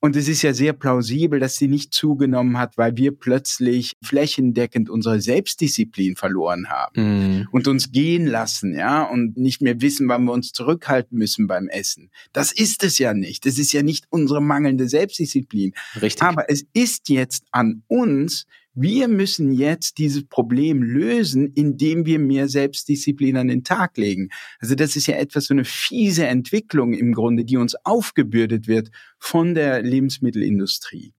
Und 0.05 0.17
es 0.17 0.29
ist 0.29 0.43
ja 0.43 0.53
sehr 0.53 0.75
plausibel, 0.75 1.41
dass 1.41 1.57
sie 1.57 1.67
nicht 1.67 1.95
zugenommen 1.95 2.59
hat, 2.59 2.77
weil 2.77 2.95
wir 2.99 3.17
plötzlich 3.17 3.95
flächendeckend 4.03 4.91
unsere 4.91 5.19
Selbstdisziplin 5.19 6.15
verloren 6.15 6.69
haben 6.69 7.39
mm. 7.41 7.49
und 7.53 7.69
uns 7.69 7.91
gehen 7.91 8.27
lassen, 8.27 8.75
ja, 8.75 9.05
und 9.05 9.39
nicht 9.39 9.63
mehr 9.63 9.81
wissen, 9.81 10.07
wann 10.07 10.25
wir 10.25 10.33
uns 10.33 10.53
zurückhalten 10.53 11.17
müssen 11.17 11.47
beim 11.47 11.69
Essen. 11.69 12.11
Das 12.35 12.53
ist 12.53 12.85
es 12.85 12.99
ja 12.99 13.15
nicht. 13.15 13.47
Das 13.47 13.57
ist 13.57 13.73
ja 13.73 13.83
nicht 13.83 14.05
unsere 14.11 14.43
mangelnde 14.43 14.91
Selbstdisziplin. 14.91 15.73
Richtig. 16.03 16.23
Aber 16.23 16.51
es 16.51 16.67
ist 16.75 17.09
jetzt 17.09 17.47
an 17.51 17.83
uns, 17.89 18.45
wir 18.75 19.09
müssen 19.09 19.53
jetzt 19.53 19.99
dieses 19.99 20.27
Problem 20.27 20.83
lösen, 20.83 21.53
indem 21.55 22.07
wir 22.07 22.19
mehr 22.19 22.49
Selbstdisziplin 22.49 23.37
an 23.37 23.49
den 23.49 23.65
Tag 23.65 23.97
legen. 23.97 24.31
Also 24.59 24.75
das 24.75 24.97
ist 24.97 25.07
ja 25.07 25.17
etwas 25.17 25.47
so 25.47 25.55
eine 25.55 25.65
fiese 25.65 26.27
Entwicklung 26.27 26.93
im 26.93 27.13
Grunde, 27.13 27.45
die 27.45 27.57
uns 27.57 27.77
aufgebürdet 27.85 28.67
wird 28.67 28.91
von 29.19 29.55
der 29.55 29.83
Lebensmittelindustrie. 29.83 31.13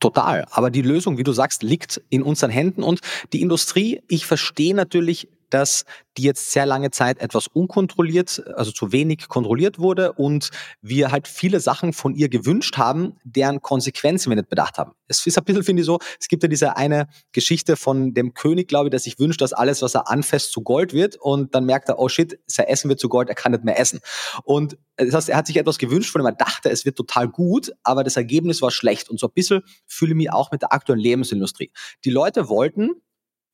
Total. 0.00 0.44
Aber 0.50 0.70
die 0.70 0.82
Lösung, 0.82 1.18
wie 1.18 1.24
du 1.24 1.32
sagst, 1.32 1.62
liegt 1.62 2.00
in 2.08 2.22
unseren 2.22 2.50
Händen 2.50 2.82
und 2.82 3.00
die 3.32 3.40
Industrie, 3.40 4.00
ich 4.08 4.26
verstehe 4.26 4.74
natürlich 4.74 5.28
dass 5.50 5.84
die 6.16 6.22
jetzt 6.22 6.50
sehr 6.50 6.66
lange 6.66 6.90
Zeit 6.90 7.20
etwas 7.20 7.46
unkontrolliert, 7.46 8.42
also 8.56 8.72
zu 8.72 8.92
wenig 8.92 9.28
kontrolliert 9.28 9.78
wurde 9.78 10.12
und 10.12 10.50
wir 10.80 11.12
halt 11.12 11.28
viele 11.28 11.60
Sachen 11.60 11.92
von 11.92 12.14
ihr 12.14 12.28
gewünscht 12.28 12.76
haben, 12.76 13.16
deren 13.22 13.62
Konsequenzen 13.62 14.30
wir 14.30 14.36
nicht 14.36 14.48
bedacht 14.48 14.78
haben. 14.78 14.92
Es 15.06 15.24
ist 15.26 15.38
ein 15.38 15.44
bisschen, 15.44 15.62
finde 15.62 15.82
ich 15.82 15.86
so, 15.86 15.98
es 16.20 16.28
gibt 16.28 16.42
ja 16.42 16.48
diese 16.48 16.76
eine 16.76 17.06
Geschichte 17.32 17.76
von 17.76 18.14
dem 18.14 18.34
König, 18.34 18.68
glaube 18.68 18.88
ich, 18.88 18.90
der 18.90 19.00
sich 19.00 19.18
wünscht, 19.18 19.40
dass 19.40 19.52
alles, 19.52 19.80
was 19.80 19.94
er 19.94 20.10
anfasst, 20.10 20.52
zu 20.52 20.62
Gold 20.62 20.92
wird 20.92 21.16
und 21.16 21.54
dann 21.54 21.64
merkt 21.64 21.88
er, 21.88 21.98
oh 21.98 22.08
shit, 22.08 22.38
sein 22.46 22.66
Essen 22.66 22.88
wird 22.88 23.00
zu 23.00 23.08
Gold, 23.08 23.28
er 23.28 23.34
kann 23.34 23.52
nicht 23.52 23.64
mehr 23.64 23.78
essen. 23.78 24.00
Und 24.42 24.76
das 24.96 25.14
heißt, 25.14 25.28
er 25.28 25.36
hat 25.36 25.46
sich 25.46 25.56
etwas 25.56 25.78
gewünscht, 25.78 26.10
von 26.10 26.20
dem 26.20 26.26
er 26.26 26.32
dachte, 26.32 26.70
es 26.70 26.84
wird 26.84 26.96
total 26.96 27.28
gut, 27.28 27.72
aber 27.84 28.02
das 28.02 28.16
Ergebnis 28.16 28.60
war 28.60 28.72
schlecht. 28.72 29.08
Und 29.08 29.20
so 29.20 29.28
ein 29.28 29.32
bisschen 29.32 29.62
fühle 29.86 30.12
ich 30.12 30.16
mich 30.16 30.32
auch 30.32 30.50
mit 30.50 30.62
der 30.62 30.72
aktuellen 30.72 31.00
Lebensindustrie. 31.00 31.70
Die 32.04 32.10
Leute 32.10 32.48
wollten 32.48 32.90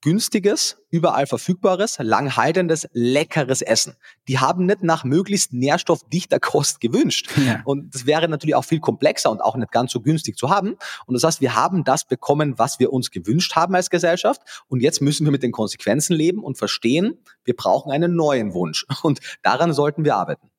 günstiges, 0.05 0.77
überall 0.91 1.27
verfügbares, 1.27 1.97
langhaltendes, 1.99 2.87
leckeres 2.93 3.63
Essen. 3.63 3.97
Die 4.29 4.39
haben 4.39 4.67
nicht 4.67 4.83
nach 4.83 5.03
möglichst 5.03 5.55
nährstoffdichter 5.55 6.39
Kost 6.39 6.83
gewünscht. 6.83 7.31
Ja. 7.39 7.63
Und 7.65 7.95
das 7.95 8.05
wäre 8.05 8.29
natürlich 8.29 8.55
auch 8.55 8.67
viel 8.67 8.81
komplexer 8.81 9.31
und 9.31 9.41
auch 9.41 9.57
nicht 9.57 9.73
ganz 9.73 9.93
so 9.93 10.03
günstig 10.03 10.37
zu 10.37 10.51
haben. 10.51 10.77
Und 11.07 11.15
das 11.15 11.25
heißt, 11.25 11.41
wir 11.41 11.55
haben 11.55 11.85
das 11.85 12.07
bekommen, 12.07 12.59
was 12.59 12.79
wir 12.79 12.93
uns 12.93 13.11
gewünscht 13.11 13.57
haben 13.57 13.75
als 13.75 13.89
Gesellschaft. 13.89 14.43
Und 14.69 14.81
jetzt 14.81 15.01
müssen 15.01 15.25
wir 15.25 15.33
mit 15.33 15.43
den 15.43 15.53
Konsequenzen 15.53 16.13
leben 16.13 16.45
und 16.45 16.59
verstehen, 16.59 17.17
wir 17.45 17.57
brauchen 17.57 17.91
einen 17.91 18.15
neuen 18.15 18.53
Wunsch. 18.53 18.85
Und 19.03 19.21
daran 19.43 19.73
sollten 19.73 20.05
wir 20.05 20.17
arbeiten. 20.17 20.51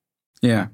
Ja. 0.42 0.72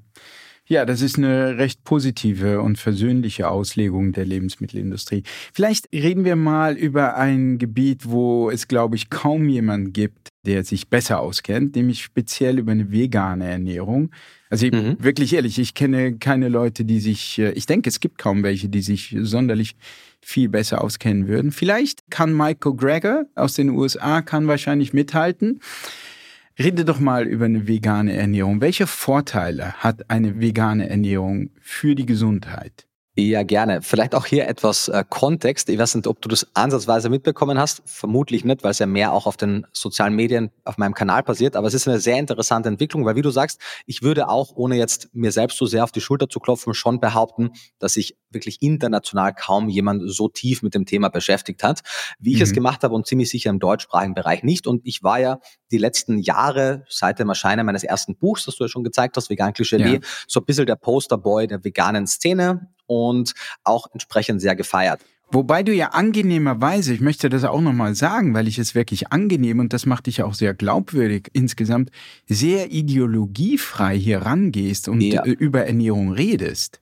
Ja, 0.72 0.86
das 0.86 1.01
ist 1.01 1.17
eine 1.17 1.57
recht 1.57 1.84
positive 1.84 2.61
und 2.61 2.80
versöhnliche 2.80 3.49
Auslegung 3.49 4.13
der 4.13 4.24
Lebensmittelindustrie. 4.24 5.24
Vielleicht 5.51 5.91
reden 5.91 6.24
wir 6.24 6.38
mal 6.38 6.78
über 6.78 7.17
ein 7.17 7.57
Gebiet, 7.57 8.09
wo 8.09 8.49
es, 8.49 8.69
glaube 8.69 8.95
ich, 8.95 9.09
kaum 9.09 9.49
jemand 9.49 9.93
gibt, 9.93 10.30
der 10.45 10.63
sich 10.63 10.88
besser 10.88 11.19
auskennt, 11.19 11.76
nämlich 11.76 12.01
speziell 12.01 12.57
über 12.57 12.72
eine 12.72 12.89
vegane 12.89 13.49
Ernährung. 13.49 14.11
Also 14.49 14.67
mhm. 14.67 14.95
wirklich 14.97 15.34
ehrlich, 15.34 15.59
ich 15.59 15.74
kenne 15.74 16.17
keine 16.19 16.47
Leute, 16.47 16.86
die 16.86 17.01
sich, 17.01 17.38
äh, 17.38 17.51
ich 17.51 17.65
denke, 17.65 17.89
es 17.89 17.99
gibt 17.99 18.17
kaum 18.17 18.41
welche, 18.41 18.69
die 18.69 18.82
sich 18.82 19.13
sonderlich 19.19 19.76
viel 20.22 20.47
besser 20.47 20.82
auskennen 20.82 21.28
würden. 21.28 21.51
Vielleicht 21.51 22.09
kann 22.09 22.32
Michael 22.32 22.78
Greger 22.78 23.26
aus 23.36 23.55
den 23.55 23.72
USA, 23.72 24.22
kann 24.22 24.47
wahrscheinlich 24.47 24.93
mithalten. 24.93 25.59
Rede 26.59 26.85
doch 26.85 26.99
mal 26.99 27.27
über 27.27 27.45
eine 27.45 27.67
vegane 27.67 28.13
Ernährung. 28.13 28.61
Welche 28.61 28.87
Vorteile 28.87 29.73
hat 29.73 30.09
eine 30.09 30.39
vegane 30.39 30.89
Ernährung 30.89 31.51
für 31.61 31.95
die 31.95 32.05
Gesundheit? 32.05 32.87
Ja, 33.18 33.43
gerne. 33.43 33.82
Vielleicht 33.82 34.16
auch 34.16 34.26
hier 34.26 34.47
etwas 34.47 34.88
äh, 34.88 35.03
Kontext. 35.07 35.68
Ich 35.68 35.78
weiß 35.78 35.95
nicht, 35.95 36.07
ob 36.07 36.22
du 36.22 36.30
das 36.30 36.47
ansatzweise 36.53 37.09
mitbekommen 37.09 37.59
hast. 37.59 37.82
Vermutlich 37.84 38.45
nicht, 38.45 38.64
weil 38.64 38.72
es 38.72 38.80
ja 38.80 38.86
mehr 38.86 39.12
auch 39.12 39.26
auf 39.28 39.36
den 39.36 39.68
sozialen 39.74 40.16
Medien 40.16 40.49
auf 40.64 40.78
meinem 40.78 40.93
Kanal 40.93 41.22
passiert. 41.22 41.57
Aber 41.57 41.68
es 41.68 41.74
ist 41.74 41.89
eine 41.89 41.99
sehr 41.99 42.18
interessante 42.18 42.70
Entwicklung, 42.70 43.03
weil 43.03 43.18
wie 43.18 43.22
du 43.22 43.30
sagst, 43.30 43.59
ich 43.86 44.01
würde 44.01 44.30
auch, 44.30 44.55
ohne 44.55 44.78
jetzt 44.78 45.09
mir 45.12 45.34
selbst 45.34 45.57
so 45.57 45.66
sehr 45.66 45.84
auf 45.84 45.91
die 45.91 45.99
Schulter 45.99 46.30
zu 46.30 46.39
klopfen, 46.39 46.74
schon 46.74 47.01
behaupten, 47.01 47.51
dass 47.80 47.93
sich 47.93 48.16
wirklich 48.30 48.62
international 48.62 49.34
kaum 49.34 49.68
jemand 49.68 50.09
so 50.09 50.30
tief 50.30 50.64
mit 50.64 50.74
dem 50.74 50.86
Thema 50.86 51.09
beschäftigt 51.09 51.64
hat, 51.64 51.82
wie 52.18 52.32
ich 52.32 52.38
mhm. 52.38 52.43
es 52.43 52.53
gemacht 52.53 52.82
habe 52.86 52.95
und 52.95 53.07
ziemlich 53.07 53.30
sicher 53.30 53.49
im 53.49 53.59
deutschsprachigen 53.59 54.14
Bereich 54.14 54.43
nicht. 54.43 54.68
Und 54.68 54.84
ich 54.86 55.03
war 55.03 55.20
ja 55.20 55.39
die 55.70 55.78
letzten 55.78 56.18
Jahre 56.18 56.86
seit 56.88 57.20
dem 57.20 57.28
Erscheinen 57.28 57.66
meines 57.66 57.84
ersten 57.84 58.16
Buchs, 58.16 58.45
das 58.45 58.55
du 58.55 58.64
ja 58.64 58.68
schon 58.70 58.86
gezeigt 58.86 59.18
hast, 59.18 59.30
Vegan 59.30 59.51
Klischee, 59.51 59.95
ja. 59.95 59.99
so 60.28 60.39
ein 60.39 60.45
bisschen 60.45 60.66
der 60.66 60.78
Posterboy 60.78 61.47
der 61.47 61.62
veganen 61.62 62.07
Szene 62.07 62.70
und 62.91 63.33
auch 63.63 63.87
entsprechend 63.93 64.41
sehr 64.41 64.55
gefeiert. 64.55 65.01
Wobei 65.33 65.63
du 65.63 65.73
ja 65.73 65.87
angenehmerweise, 65.89 66.93
ich 66.93 66.99
möchte 66.99 67.29
das 67.29 67.45
auch 67.45 67.61
nochmal 67.61 67.95
sagen, 67.95 68.33
weil 68.33 68.49
ich 68.49 68.59
es 68.59 68.75
wirklich 68.75 69.13
angenehm 69.13 69.59
und 69.59 69.71
das 69.71 69.85
macht 69.85 70.07
dich 70.07 70.23
auch 70.23 70.33
sehr 70.33 70.53
glaubwürdig 70.53 71.29
insgesamt, 71.31 71.89
sehr 72.27 72.71
ideologiefrei 72.71 73.97
hier 73.97 74.23
rangehst 74.23 74.89
und 74.89 74.99
ja. 74.99 75.23
über 75.23 75.65
Ernährung 75.65 76.11
redest. 76.11 76.81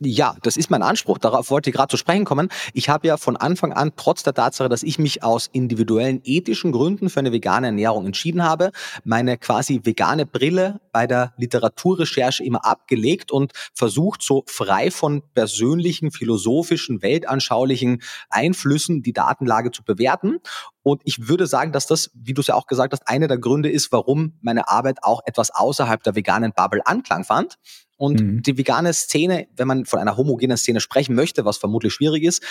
Ja, 0.00 0.36
das 0.42 0.56
ist 0.56 0.70
mein 0.70 0.82
Anspruch. 0.82 1.18
Darauf 1.18 1.50
wollte 1.50 1.70
ich 1.70 1.76
gerade 1.76 1.90
zu 1.90 1.96
sprechen 1.96 2.24
kommen. 2.24 2.48
Ich 2.72 2.88
habe 2.88 3.08
ja 3.08 3.16
von 3.16 3.36
Anfang 3.36 3.72
an, 3.72 3.92
trotz 3.96 4.22
der 4.22 4.32
Tatsache, 4.32 4.68
dass 4.68 4.84
ich 4.84 5.00
mich 5.00 5.24
aus 5.24 5.48
individuellen 5.52 6.20
ethischen 6.22 6.70
Gründen 6.70 7.10
für 7.10 7.18
eine 7.18 7.32
vegane 7.32 7.66
Ernährung 7.66 8.06
entschieden 8.06 8.44
habe, 8.44 8.70
meine 9.02 9.38
quasi 9.38 9.80
vegane 9.82 10.24
Brille 10.24 10.80
bei 10.92 11.08
der 11.08 11.34
Literaturrecherche 11.36 12.44
immer 12.44 12.64
abgelegt 12.64 13.32
und 13.32 13.52
versucht, 13.74 14.22
so 14.22 14.44
frei 14.46 14.92
von 14.92 15.22
persönlichen, 15.34 16.12
philosophischen, 16.12 17.02
weltanschaulichen 17.02 18.00
Einflüssen 18.30 19.02
die 19.02 19.12
Datenlage 19.12 19.72
zu 19.72 19.82
bewerten. 19.82 20.38
Und 20.84 21.02
ich 21.04 21.28
würde 21.28 21.48
sagen, 21.48 21.72
dass 21.72 21.86
das, 21.86 22.10
wie 22.14 22.34
du 22.34 22.40
es 22.40 22.46
ja 22.46 22.54
auch 22.54 22.66
gesagt 22.66 22.92
hast, 22.92 23.08
einer 23.08 23.26
der 23.26 23.38
Gründe 23.38 23.68
ist, 23.68 23.90
warum 23.90 24.38
meine 24.42 24.68
Arbeit 24.68 25.02
auch 25.02 25.22
etwas 25.26 25.50
außerhalb 25.50 26.02
der 26.04 26.14
veganen 26.14 26.52
Bubble 26.54 26.86
Anklang 26.86 27.24
fand. 27.24 27.58
Und 27.98 28.20
mhm. 28.20 28.42
die 28.42 28.56
vegane 28.56 28.94
Szene, 28.94 29.48
wenn 29.56 29.68
man 29.68 29.84
von 29.84 29.98
einer 29.98 30.16
homogenen 30.16 30.56
Szene 30.56 30.80
sprechen 30.80 31.14
möchte, 31.14 31.44
was 31.44 31.58
vermutlich 31.58 31.92
schwierig 31.92 32.22
ist, 32.22 32.42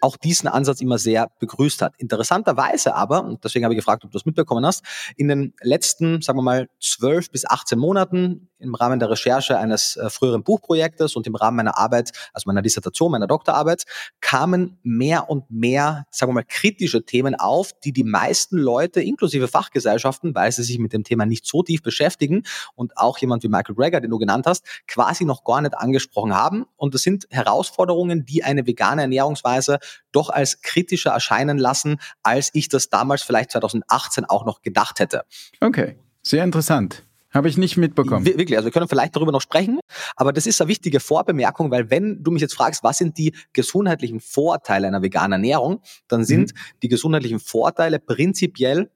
auch 0.00 0.16
diesen 0.16 0.48
Ansatz 0.48 0.80
immer 0.80 0.98
sehr 0.98 1.30
begrüßt 1.38 1.82
hat. 1.82 1.94
Interessanterweise 1.98 2.94
aber, 2.94 3.24
und 3.24 3.44
deswegen 3.44 3.64
habe 3.64 3.74
ich 3.74 3.78
gefragt, 3.78 4.04
ob 4.04 4.10
du 4.10 4.18
das 4.18 4.26
mitbekommen 4.26 4.64
hast, 4.64 4.84
in 5.16 5.28
den 5.28 5.54
letzten, 5.60 6.22
sagen 6.22 6.38
wir 6.38 6.42
mal, 6.42 6.68
zwölf 6.80 7.30
bis 7.30 7.46
18 7.46 7.78
Monaten 7.78 8.48
im 8.64 8.74
Rahmen 8.74 8.98
der 8.98 9.10
Recherche 9.10 9.58
eines 9.58 9.96
äh, 9.96 10.10
früheren 10.10 10.42
Buchprojektes 10.42 11.16
und 11.16 11.26
im 11.26 11.34
Rahmen 11.34 11.56
meiner 11.56 11.78
Arbeit, 11.78 12.12
also 12.32 12.48
meiner 12.48 12.62
Dissertation, 12.62 13.12
meiner 13.12 13.26
Doktorarbeit, 13.26 13.84
kamen 14.20 14.78
mehr 14.82 15.30
und 15.30 15.50
mehr, 15.50 16.06
sagen 16.10 16.30
wir 16.30 16.34
mal, 16.34 16.44
kritische 16.44 17.04
Themen 17.04 17.34
auf, 17.34 17.72
die 17.84 17.92
die 17.92 18.04
meisten 18.04 18.58
Leute, 18.58 19.00
inklusive 19.00 19.48
Fachgesellschaften, 19.48 20.34
weil 20.34 20.50
sie 20.52 20.62
sich 20.62 20.78
mit 20.78 20.92
dem 20.92 21.04
Thema 21.04 21.26
nicht 21.26 21.46
so 21.46 21.62
tief 21.62 21.82
beschäftigen 21.82 22.42
und 22.74 22.96
auch 22.96 23.18
jemand 23.18 23.42
wie 23.42 23.48
Michael 23.48 23.74
Greger, 23.74 24.00
den 24.00 24.10
du 24.10 24.18
genannt 24.18 24.46
hast, 24.46 24.64
quasi 24.88 25.24
noch 25.24 25.44
gar 25.44 25.60
nicht 25.60 25.76
angesprochen 25.76 26.34
haben. 26.34 26.64
Und 26.76 26.94
das 26.94 27.02
sind 27.02 27.26
Herausforderungen, 27.30 28.24
die 28.24 28.42
eine 28.42 28.66
vegane 28.66 29.02
Ernährungsweise 29.02 29.78
doch 30.12 30.30
als 30.30 30.62
kritischer 30.62 31.10
erscheinen 31.10 31.58
lassen, 31.58 31.98
als 32.22 32.50
ich 32.52 32.68
das 32.68 32.88
damals 32.88 33.22
vielleicht 33.22 33.52
2018 33.52 34.24
auch 34.24 34.44
noch 34.44 34.62
gedacht 34.62 35.00
hätte. 35.00 35.24
Okay, 35.60 35.96
sehr 36.22 36.44
interessant. 36.44 37.04
Habe 37.34 37.48
ich 37.48 37.56
nicht 37.56 37.76
mitbekommen. 37.76 38.24
Wirklich, 38.24 38.56
also 38.56 38.66
wir 38.66 38.72
können 38.72 38.86
vielleicht 38.86 39.16
darüber 39.16 39.32
noch 39.32 39.40
sprechen, 39.40 39.80
aber 40.14 40.32
das 40.32 40.46
ist 40.46 40.60
eine 40.60 40.68
wichtige 40.68 41.00
Vorbemerkung, 41.00 41.70
weil 41.72 41.90
wenn 41.90 42.22
du 42.22 42.30
mich 42.30 42.40
jetzt 42.40 42.54
fragst, 42.54 42.84
was 42.84 42.98
sind 42.98 43.18
die 43.18 43.34
gesundheitlichen 43.52 44.20
Vorteile 44.20 44.86
einer 44.86 45.02
veganen 45.02 45.32
Ernährung, 45.32 45.82
dann 46.06 46.24
sind 46.24 46.54
mhm. 46.54 46.58
die 46.82 46.88
gesundheitlichen 46.88 47.40
Vorteile 47.40 47.98
prinzipiell 47.98 48.88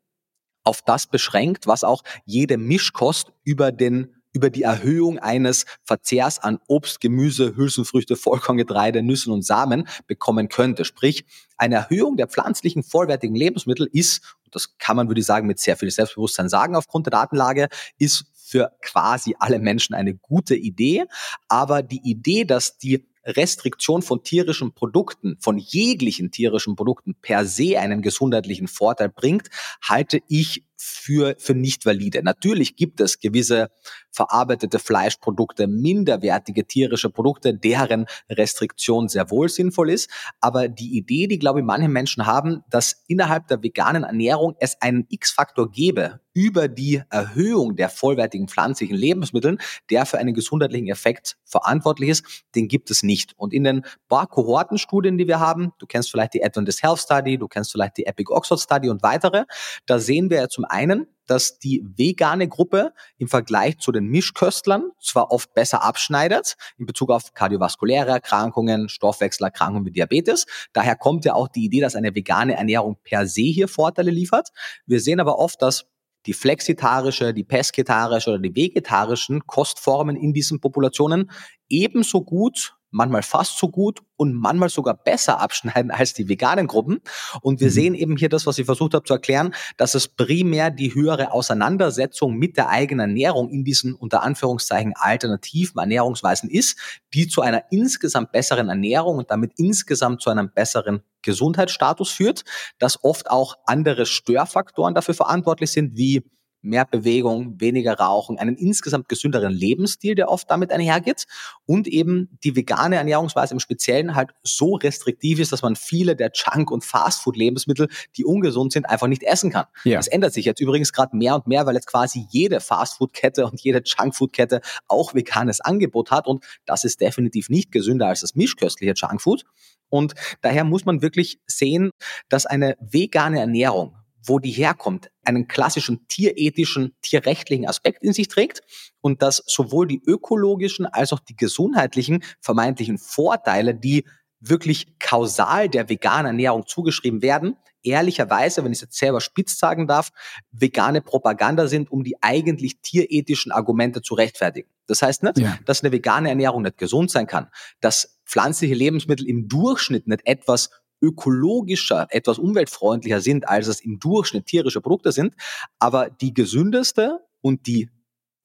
auf 0.62 0.82
das 0.82 1.09
beschränkt, 1.09 1.66
was 1.66 1.82
auch 1.82 2.03
jede 2.26 2.59
Mischkost 2.59 3.32
über 3.43 3.72
den 3.72 4.14
über 4.33 4.51
die 4.51 4.62
Erhöhung 4.62 5.18
eines 5.18 5.64
Verzehrs 5.85 6.39
an 6.39 6.59
Obst, 6.66 7.01
Gemüse, 7.01 7.57
Hülsenfrüchte, 7.57 8.16
Vollkorngetreide, 8.16 9.03
Nüssen 9.03 9.33
und 9.33 9.45
Samen 9.45 9.89
bekommen 10.07 10.49
könnte. 10.49 10.85
Sprich, 10.85 11.24
eine 11.57 11.76
Erhöhung 11.76 12.16
der 12.16 12.29
pflanzlichen 12.29 12.83
vollwertigen 12.83 13.35
Lebensmittel 13.35 13.89
ist, 13.93 14.37
und 14.45 14.55
das 14.55 14.79
kann 14.79 14.97
man, 14.97 15.09
würde 15.09 15.20
ich 15.20 15.26
sagen, 15.26 15.47
mit 15.47 15.59
sehr 15.59 15.76
viel 15.76 15.91
Selbstbewusstsein 15.91 16.49
sagen 16.49 16.76
aufgrund 16.76 17.07
der 17.07 17.12
Datenlage, 17.12 17.68
ist 17.99 18.26
für 18.35 18.72
quasi 18.81 19.35
alle 19.39 19.59
Menschen 19.59 19.95
eine 19.95 20.14
gute 20.14 20.55
Idee. 20.57 21.05
Aber 21.49 21.83
die 21.83 22.01
Idee, 22.03 22.45
dass 22.45 22.79
die 22.79 23.07
Restriktion 23.24 24.01
von 24.01 24.22
tierischen 24.22 24.72
Produkten, 24.72 25.37
von 25.41 25.59
jeglichen 25.59 26.31
tierischen 26.31 26.76
Produkten 26.76 27.14
per 27.20 27.45
se 27.45 27.79
einen 27.79 28.01
gesundheitlichen 28.01 28.68
Vorteil 28.68 29.11
bringt, 29.11 29.49
halte 29.83 30.20
ich 30.29 30.64
für, 30.79 31.35
für 31.39 31.55
nicht 31.55 31.85
valide. 31.85 32.22
Natürlich 32.22 32.76
gibt 32.76 33.01
es 33.01 33.18
gewisse 33.18 33.68
verarbeitete 34.12 34.79
Fleischprodukte, 34.79 35.66
minderwertige 35.66 36.66
tierische 36.66 37.11
Produkte, 37.11 37.55
deren 37.55 38.07
Restriktion 38.31 39.09
sehr 39.09 39.31
wohl 39.31 39.49
sinnvoll 39.49 39.91
ist. 39.91 40.09
Aber 40.41 40.68
die 40.68 40.97
Idee, 40.97 41.26
die, 41.26 41.39
glaube 41.39 41.61
ich, 41.61 41.66
manche 41.66 41.89
Menschen 41.89 42.26
haben, 42.26 42.62
dass 42.70 43.05
innerhalb 43.09 43.49
der 43.49 43.62
veganen 43.62 44.05
Ernährung 44.05 44.55
es 44.61 44.81
einen 44.81 45.07
X-Faktor 45.09 45.70
gäbe 45.70 46.20
über 46.39 46.68
die 46.68 47.03
Erhöhung 47.11 47.74
der 47.74 47.89
vollwertigen 47.89 48.47
pflanzlichen 48.47 48.97
Lebensmitteln, 48.97 49.59
der 49.91 50.07
für 50.07 50.18
einen 50.18 50.35
gesundheitlichen 50.35 50.87
Effekt 50.87 51.37
verantwortlich 51.45 52.11
ist, 52.11 52.45
den 52.55 52.68
gibt 52.68 52.93
es 52.93 53.03
nicht. 53.03 53.35
Und 53.37 53.53
in 53.53 53.64
den 53.64 53.85
paar 54.09 54.29
Kohortenstudien, 54.29 55.18
die 55.18 55.26
wir 55.26 55.41
haben, 55.41 55.72
du 55.79 55.87
kennst 55.87 56.12
vielleicht 56.12 56.35
die 56.35 56.45
Adventist 56.45 56.83
Health 56.83 57.01
Study, 57.01 57.39
du 57.39 57.49
kennst 57.49 57.72
vielleicht 57.72 57.97
die 57.97 58.07
Epic 58.07 58.33
Oxford 58.33 58.61
Study 58.61 58.89
und 58.89 59.03
weitere, 59.03 59.47
da 59.87 59.99
sehen 59.99 60.31
wir 60.31 60.49
zum 60.49 60.64
einen, 60.70 61.06
dass 61.26 61.58
die 61.58 61.84
vegane 61.96 62.48
Gruppe 62.48 62.92
im 63.18 63.28
Vergleich 63.28 63.78
zu 63.78 63.92
den 63.92 64.06
Mischköstlern 64.06 64.90
zwar 65.00 65.30
oft 65.30 65.52
besser 65.54 65.82
abschneidet 65.82 66.56
in 66.78 66.86
Bezug 66.86 67.10
auf 67.10 67.34
kardiovaskuläre 67.34 68.10
Erkrankungen, 68.10 68.88
Stoffwechselerkrankungen 68.88 69.86
wie 69.86 69.92
Diabetes. 69.92 70.46
Daher 70.72 70.96
kommt 70.96 71.24
ja 71.24 71.34
auch 71.34 71.48
die 71.48 71.64
Idee, 71.64 71.80
dass 71.80 71.96
eine 71.96 72.14
vegane 72.14 72.56
Ernährung 72.56 72.96
per 73.04 73.26
se 73.26 73.42
hier 73.42 73.68
Vorteile 73.68 74.10
liefert. 74.10 74.48
Wir 74.86 75.00
sehen 75.00 75.20
aber 75.20 75.38
oft, 75.38 75.60
dass 75.62 75.84
die 76.26 76.32
flexitarische, 76.32 77.32
die 77.32 77.44
pesketarische 77.44 78.30
oder 78.30 78.38
die 78.38 78.54
vegetarischen 78.54 79.46
Kostformen 79.46 80.16
in 80.16 80.32
diesen 80.32 80.60
Populationen 80.60 81.30
ebenso 81.68 82.22
gut 82.22 82.78
manchmal 82.91 83.22
fast 83.22 83.59
so 83.59 83.68
gut 83.68 84.01
und 84.16 84.34
manchmal 84.34 84.68
sogar 84.68 84.95
besser 84.95 85.41
abschneiden 85.41 85.91
als 85.91 86.14
die 86.14 86.28
veganen 86.28 86.66
Gruppen. 86.66 87.01
Und 87.41 87.61
wir 87.61 87.68
mhm. 87.68 87.72
sehen 87.72 87.95
eben 87.95 88.16
hier 88.16 88.28
das, 88.28 88.47
was 88.47 88.59
ich 88.59 88.66
versucht 88.66 88.95
habe 88.95 89.05
zu 89.05 89.14
erklären, 89.14 89.55
dass 89.76 89.95
es 89.95 90.09
primär 90.09 90.70
die 90.70 90.95
höhere 90.95 91.32
Auseinandersetzung 91.32 92.34
mit 92.34 92.57
der 92.57 92.68
eigenen 92.68 93.11
Ernährung 93.11 93.49
in 93.51 93.64
diesen 93.64 93.95
unter 93.95 94.22
Anführungszeichen 94.22 94.95
alternativen 94.97 95.78
Ernährungsweisen 95.78 96.51
ist, 96.51 96.78
die 97.14 97.28
zu 97.28 97.43
einer 97.43 97.64
insgesamt 97.70 98.32
besseren 98.32 98.68
Ernährung 98.68 99.18
und 99.18 99.30
damit 99.30 99.53
insgesamt 99.57 100.20
zu 100.20 100.30
einem 100.30 100.51
besseren 100.51 101.03
Gesundheitsstatus 101.22 102.11
führt, 102.11 102.45
dass 102.78 103.03
oft 103.05 103.30
auch 103.30 103.57
andere 103.66 104.07
Störfaktoren 104.07 104.95
dafür 104.95 105.14
verantwortlich 105.14 105.70
sind, 105.70 105.97
wie 105.97 106.24
mehr 106.62 106.84
Bewegung, 106.84 107.61
weniger 107.61 107.94
Rauchen, 107.94 108.38
einen 108.38 108.56
insgesamt 108.56 109.09
gesünderen 109.09 109.52
Lebensstil, 109.52 110.14
der 110.14 110.28
oft 110.28 110.50
damit 110.50 110.72
einhergeht 110.72 111.26
und 111.66 111.86
eben 111.86 112.38
die 112.42 112.56
vegane 112.56 112.96
Ernährungsweise 112.96 113.54
im 113.54 113.61
Speziellen 113.61 114.14
halt 114.14 114.30
so 114.42 114.74
restriktiv 114.74 115.38
ist, 115.38 115.52
dass 115.52 115.62
man 115.62 115.76
viele 115.76 116.16
der 116.16 116.30
Junk- 116.34 116.70
und 116.70 116.84
Fastfood-Lebensmittel, 116.84 117.88
die 118.16 118.24
ungesund 118.24 118.72
sind, 118.72 118.88
einfach 118.88 119.06
nicht 119.06 119.22
essen 119.22 119.50
kann. 119.50 119.66
Ja. 119.84 119.96
Das 119.96 120.09
ändert 120.09 120.32
sich 120.32 120.44
jetzt 120.44 120.61
übrigens 120.61 120.92
gerade 120.92 121.16
mehr 121.16 121.34
und 121.34 121.46
mehr, 121.46 121.66
weil 121.66 121.74
jetzt 121.74 121.86
quasi 121.86 122.26
jede 122.30 122.61
Fastfood-Kette 122.61 123.46
und 123.46 123.61
jede 123.61 123.82
Junkfood-Kette 123.84 124.61
auch 124.88 125.14
veganes 125.14 125.61
Angebot 125.61 126.11
hat 126.11 126.26
und 126.26 126.44
das 126.66 126.84
ist 126.84 127.00
definitiv 127.00 127.48
nicht 127.48 127.72
gesünder 127.72 128.09
als 128.09 128.20
das 128.20 128.34
mischköstliche 128.34 128.94
Junkfood. 128.96 129.44
Und 129.90 130.14
daher 130.42 130.64
muss 130.64 130.84
man 130.84 131.02
wirklich 131.02 131.40
sehen, 131.46 131.90
dass 132.28 132.46
eine 132.46 132.76
vegane 132.80 133.40
Ernährung 133.40 133.96
wo 134.29 134.39
die 134.39 134.51
herkommt, 134.51 135.11
einen 135.24 135.49
klassischen 135.49 136.07
tierethischen, 136.09 136.95
tierrechtlichen 137.03 137.66
Aspekt 137.66 138.03
in 138.03 138.12
sich 138.12 138.29
trägt 138.29 138.62
und 139.01 139.22
dass 139.22 139.43
sowohl 139.47 139.87
die 139.87 140.03
ökologischen 140.05 140.87
als 140.87 141.12
auch 141.12 141.20
die 141.20 141.37
gesundheitlichen 141.37 142.22
vermeintlichen 142.41 142.99
Vorteile, 142.99 143.74
die 143.74 144.05
wirklich 144.41 144.99
kausal 144.99 145.68
der 145.68 145.89
veganen 145.89 146.26
Ernährung 146.26 146.66
zugeschrieben 146.66 147.22
werden, 147.22 147.57
ehrlicherweise, 147.83 148.64
wenn 148.64 148.72
ich 148.72 148.79
es 148.79 148.83
jetzt 148.83 148.99
selber 148.99 149.20
spitz 149.20 149.59
sagen 149.59 149.87
darf, 149.87 150.11
vegane 150.51 151.01
Propaganda 151.01 151.66
sind, 151.66 151.91
um 151.91 152.05
die 152.05 152.16
eigentlich 152.22 152.81
tierethischen 152.81 153.53
Argumente 153.53 154.03
zu 154.03 154.14
rechtfertigen. 154.14 154.68
Das 154.87 155.03
heißt 155.03 155.22
nicht, 155.22 155.39
ja. 155.39 155.59
dass 155.64 155.83
eine 155.83 155.93
vegane 155.93 156.29
Ernährung 156.29 156.62
nicht 156.62 156.79
gesund 156.79 157.11
sein 157.11 157.26
kann, 157.26 157.49
dass 157.81 158.20
pflanzliche 158.26 158.74
Lebensmittel 158.74 159.26
im 159.26 159.49
Durchschnitt 159.49 160.07
nicht 160.07 160.26
etwas 160.26 160.70
ökologischer, 161.01 162.07
etwas 162.11 162.38
umweltfreundlicher 162.38 163.20
sind, 163.20 163.49
als 163.49 163.66
es 163.68 163.80
im 163.80 163.99
Durchschnitt 163.99 164.46
tierische 164.46 164.80
Produkte 164.80 165.12
sind. 165.12 165.34
Aber 165.78 166.11
die 166.11 166.34
gesündeste 166.34 167.20
und 167.40 167.66
die 167.66 167.90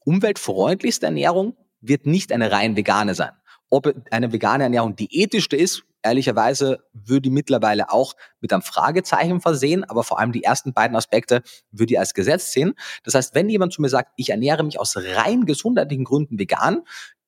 umweltfreundlichste 0.05 1.05
Ernährung 1.05 1.55
wird 1.81 2.05
nicht 2.05 2.31
eine 2.31 2.51
rein 2.51 2.75
vegane 2.75 3.15
sein. 3.15 3.31
Ob 3.69 3.91
eine 4.11 4.31
vegane 4.31 4.63
Ernährung 4.63 4.95
die 4.95 5.21
ethischste 5.21 5.55
ist, 5.55 5.83
ehrlicherweise 6.03 6.83
würde 6.93 7.29
ich 7.29 7.33
mittlerweile 7.33 7.91
auch 7.91 8.13
mit 8.39 8.53
einem 8.53 8.61
Fragezeichen 8.61 9.41
versehen, 9.41 9.83
aber 9.83 10.03
vor 10.03 10.19
allem 10.19 10.31
die 10.31 10.43
ersten 10.43 10.73
beiden 10.73 10.95
Aspekte 10.95 11.41
würde 11.71 11.93
ich 11.93 11.99
als 11.99 12.13
Gesetz 12.13 12.51
sehen. 12.51 12.73
Das 13.03 13.15
heißt, 13.15 13.33
wenn 13.33 13.49
jemand 13.49 13.73
zu 13.73 13.81
mir 13.81 13.89
sagt, 13.89 14.11
ich 14.17 14.29
ernähre 14.29 14.63
mich 14.63 14.79
aus 14.79 14.95
rein 14.97 15.45
gesundheitlichen 15.45 16.03
Gründen 16.03 16.37
vegan, 16.37 16.83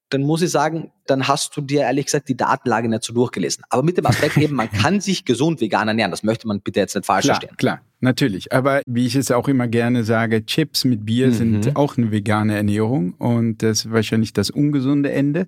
dann 0.10 0.22
muss 0.22 0.42
ich 0.42 0.52
sagen, 0.52 0.92
dann 1.08 1.28
hast 1.28 1.56
du 1.58 1.62
dir 1.62 1.82
ehrlich 1.82 2.06
gesagt 2.06 2.30
die 2.30 2.38
Datenlage 2.38 2.88
nicht 2.88 3.04
so 3.04 3.14
durchgelesen. 3.14 3.64
Aber 3.70 3.84
mit 3.84 3.98
dem 3.98 4.06
Aspekt 4.06 4.38
eben, 4.38 4.56
man 4.56 4.72
kann 4.72 5.02
sich 5.02 5.26
gesund 5.26 5.62
vegan 5.62 5.88
ernähren. 5.88 6.12
Das 6.12 6.24
möchte 6.24 6.48
man 6.48 6.62
bitte 6.62 6.80
jetzt 6.80 6.96
nicht 6.96 7.06
falsch 7.06 7.26
klar, 7.26 7.36
verstehen. 7.36 7.58
Klar, 7.58 7.82
natürlich. 8.02 8.54
Aber 8.54 8.82
wie 8.86 9.06
ich 9.08 9.16
es 9.16 9.32
auch 9.32 9.48
immer 9.48 9.68
gerne 9.68 10.04
sage, 10.04 10.46
Chips 10.46 10.86
mit 10.86 11.06
Bier 11.06 11.28
mhm. 11.28 11.34
sind 11.34 11.76
auch 11.76 11.98
eine 11.98 12.12
vegane 12.12 12.56
Ernährung 12.56 13.14
und 13.14 13.64
das 13.64 13.86
ist 13.86 13.92
wahrscheinlich 13.92 14.34
das 14.34 14.52
ungesunde 14.52 15.12
Ende. 15.12 15.48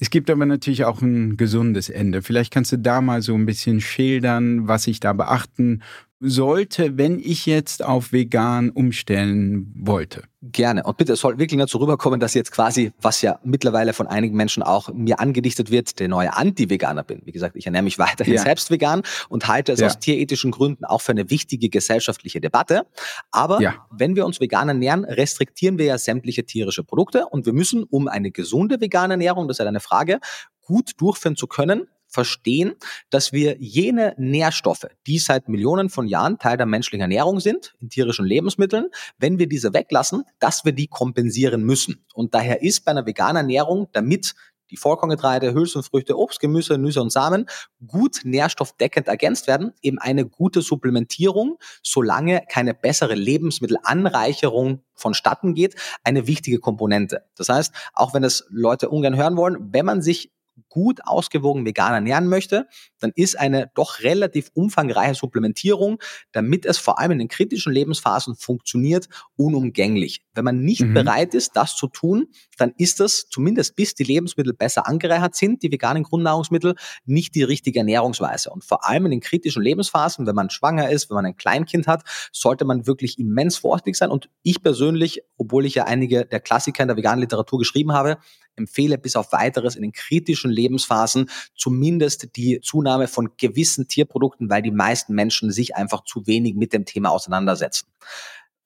Es 0.00 0.10
gibt 0.10 0.28
aber 0.28 0.44
natürlich 0.44 0.84
auch 0.84 1.00
ein 1.00 1.36
gesundes 1.36 1.88
Ende. 1.88 2.20
Vielleicht 2.20 2.52
kannst 2.52 2.72
du 2.72 2.78
da 2.78 3.00
mal 3.00 3.22
so 3.22 3.34
ein 3.34 3.46
bisschen 3.46 3.80
schildern, 3.80 4.68
was 4.68 4.86
ich 4.86 5.00
da 5.00 5.12
beachten 5.12 5.82
sollte, 6.24 6.96
wenn 6.96 7.18
ich 7.18 7.46
jetzt 7.46 7.84
auf 7.84 8.12
vegan 8.12 8.70
umstellen 8.70 9.72
wollte? 9.76 10.22
Gerne. 10.42 10.82
Und 10.84 10.96
bitte, 10.96 11.14
es 11.14 11.20
soll 11.20 11.38
wirklich 11.38 11.58
nicht 11.58 11.70
so 11.70 11.78
rüberkommen, 11.78 12.20
dass 12.20 12.34
jetzt 12.34 12.52
quasi, 12.52 12.92
was 13.00 13.22
ja 13.22 13.38
mittlerweile 13.44 13.92
von 13.92 14.06
einigen 14.06 14.36
Menschen 14.36 14.62
auch 14.62 14.92
mir 14.92 15.20
angedichtet 15.20 15.70
wird, 15.70 15.98
der 16.00 16.08
neue 16.08 16.34
Anti-Veganer 16.36 17.02
bin. 17.02 17.22
Wie 17.24 17.32
gesagt, 17.32 17.56
ich 17.56 17.64
ernähre 17.64 17.84
mich 17.84 17.98
weiterhin 17.98 18.34
ja. 18.34 18.42
selbst 18.42 18.70
vegan 18.70 19.02
und 19.28 19.48
halte 19.48 19.72
es 19.72 19.80
ja. 19.80 19.86
aus 19.86 19.98
tierethischen 19.98 20.50
Gründen 20.50 20.84
auch 20.84 21.00
für 21.00 21.12
eine 21.12 21.30
wichtige 21.30 21.70
gesellschaftliche 21.70 22.40
Debatte. 22.40 22.86
Aber 23.30 23.60
ja. 23.60 23.86
wenn 23.90 24.16
wir 24.16 24.26
uns 24.26 24.40
vegan 24.40 24.68
ernähren, 24.68 25.04
restriktieren 25.04 25.78
wir 25.78 25.86
ja 25.86 25.98
sämtliche 25.98 26.44
tierische 26.44 26.84
Produkte 26.84 27.26
und 27.26 27.46
wir 27.46 27.52
müssen, 27.52 27.84
um 27.84 28.08
eine 28.08 28.30
gesunde 28.30 28.80
vegane 28.80 29.14
Ernährung, 29.14 29.48
das 29.48 29.56
ist 29.56 29.64
ja 29.64 29.68
eine 29.68 29.80
Frage, 29.80 30.20
gut 30.60 30.92
durchführen 30.98 31.36
zu 31.36 31.46
können, 31.46 31.86
verstehen, 32.14 32.74
dass 33.10 33.32
wir 33.32 33.56
jene 33.58 34.14
Nährstoffe, 34.16 34.86
die 35.06 35.18
seit 35.18 35.48
Millionen 35.48 35.90
von 35.90 36.06
Jahren 36.06 36.38
Teil 36.38 36.56
der 36.56 36.66
menschlichen 36.66 37.02
Ernährung 37.02 37.40
sind, 37.40 37.74
in 37.80 37.90
tierischen 37.90 38.24
Lebensmitteln, 38.24 38.88
wenn 39.18 39.38
wir 39.38 39.48
diese 39.48 39.74
weglassen, 39.74 40.22
dass 40.38 40.64
wir 40.64 40.72
die 40.72 40.86
kompensieren 40.86 41.64
müssen. 41.64 42.06
Und 42.14 42.34
daher 42.34 42.62
ist 42.62 42.84
bei 42.84 42.92
einer 42.92 43.04
veganen 43.04 43.36
Ernährung, 43.36 43.88
damit 43.92 44.34
die 44.70 44.76
Vollkorngetreide, 44.76 45.54
Hülsenfrüchte, 45.54 46.18
Obst, 46.18 46.40
Gemüse, 46.40 46.78
Nüsse 46.78 47.02
und 47.02 47.10
Samen 47.10 47.46
gut 47.86 48.20
nährstoffdeckend 48.24 49.08
ergänzt 49.08 49.46
werden, 49.46 49.72
eben 49.82 49.98
eine 49.98 50.24
gute 50.24 50.62
Supplementierung, 50.62 51.58
solange 51.82 52.42
keine 52.48 52.74
bessere 52.74 53.14
Lebensmittelanreicherung 53.14 54.82
vonstatten 54.94 55.54
geht, 55.54 55.74
eine 56.02 56.26
wichtige 56.26 56.60
Komponente. 56.60 57.24
Das 57.36 57.48
heißt, 57.48 57.74
auch 57.92 58.14
wenn 58.14 58.24
es 58.24 58.46
Leute 58.48 58.88
ungern 58.88 59.16
hören 59.16 59.36
wollen, 59.36 59.72
wenn 59.72 59.84
man 59.84 60.00
sich 60.02 60.32
gut 60.74 61.06
ausgewogen 61.06 61.64
vegan 61.64 61.94
ernähren 61.94 62.26
möchte, 62.26 62.66
dann 62.98 63.12
ist 63.14 63.38
eine 63.38 63.70
doch 63.76 64.00
relativ 64.00 64.50
umfangreiche 64.54 65.14
Supplementierung, 65.14 66.02
damit 66.32 66.66
es 66.66 66.78
vor 66.78 66.98
allem 66.98 67.12
in 67.12 67.20
den 67.20 67.28
kritischen 67.28 67.72
Lebensphasen 67.72 68.34
funktioniert, 68.34 69.08
unumgänglich. 69.36 70.22
Wenn 70.34 70.44
man 70.44 70.62
nicht 70.62 70.80
mhm. 70.80 70.94
bereit 70.94 71.32
ist, 71.34 71.52
das 71.54 71.76
zu 71.76 71.86
tun, 71.86 72.26
dann 72.58 72.72
ist 72.76 72.98
das, 72.98 73.28
zumindest 73.30 73.76
bis 73.76 73.94
die 73.94 74.02
Lebensmittel 74.02 74.52
besser 74.52 74.88
angereichert 74.88 75.36
sind, 75.36 75.62
die 75.62 75.70
veganen 75.70 76.02
Grundnahrungsmittel, 76.02 76.74
nicht 77.04 77.36
die 77.36 77.44
richtige 77.44 77.78
Ernährungsweise. 77.78 78.50
Und 78.50 78.64
vor 78.64 78.84
allem 78.84 79.04
in 79.04 79.12
den 79.12 79.20
kritischen 79.20 79.62
Lebensphasen, 79.62 80.26
wenn 80.26 80.34
man 80.34 80.50
schwanger 80.50 80.90
ist, 80.90 81.08
wenn 81.08 81.14
man 81.14 81.26
ein 81.26 81.36
Kleinkind 81.36 81.86
hat, 81.86 82.02
sollte 82.32 82.64
man 82.64 82.88
wirklich 82.88 83.20
immens 83.20 83.58
vorsichtig 83.58 83.94
sein. 83.94 84.10
Und 84.10 84.28
ich 84.42 84.60
persönlich, 84.60 85.22
obwohl 85.36 85.66
ich 85.66 85.76
ja 85.76 85.84
einige 85.84 86.26
der 86.26 86.40
Klassiker 86.40 86.82
in 86.82 86.88
der 86.88 86.96
veganen 86.96 87.20
Literatur 87.20 87.60
geschrieben 87.60 87.92
habe, 87.92 88.18
empfehle 88.56 88.98
bis 88.98 89.16
auf 89.16 89.32
weiteres 89.32 89.76
in 89.76 89.82
den 89.82 89.92
kritischen 89.92 90.50
Lebensphasen 90.50 90.63
zumindest 91.56 92.36
die 92.36 92.60
Zunahme 92.62 93.08
von 93.08 93.30
gewissen 93.36 93.88
Tierprodukten, 93.88 94.50
weil 94.50 94.62
die 94.62 94.70
meisten 94.70 95.14
Menschen 95.14 95.50
sich 95.50 95.76
einfach 95.76 96.04
zu 96.04 96.26
wenig 96.26 96.54
mit 96.54 96.72
dem 96.72 96.84
Thema 96.84 97.10
auseinandersetzen. 97.10 97.88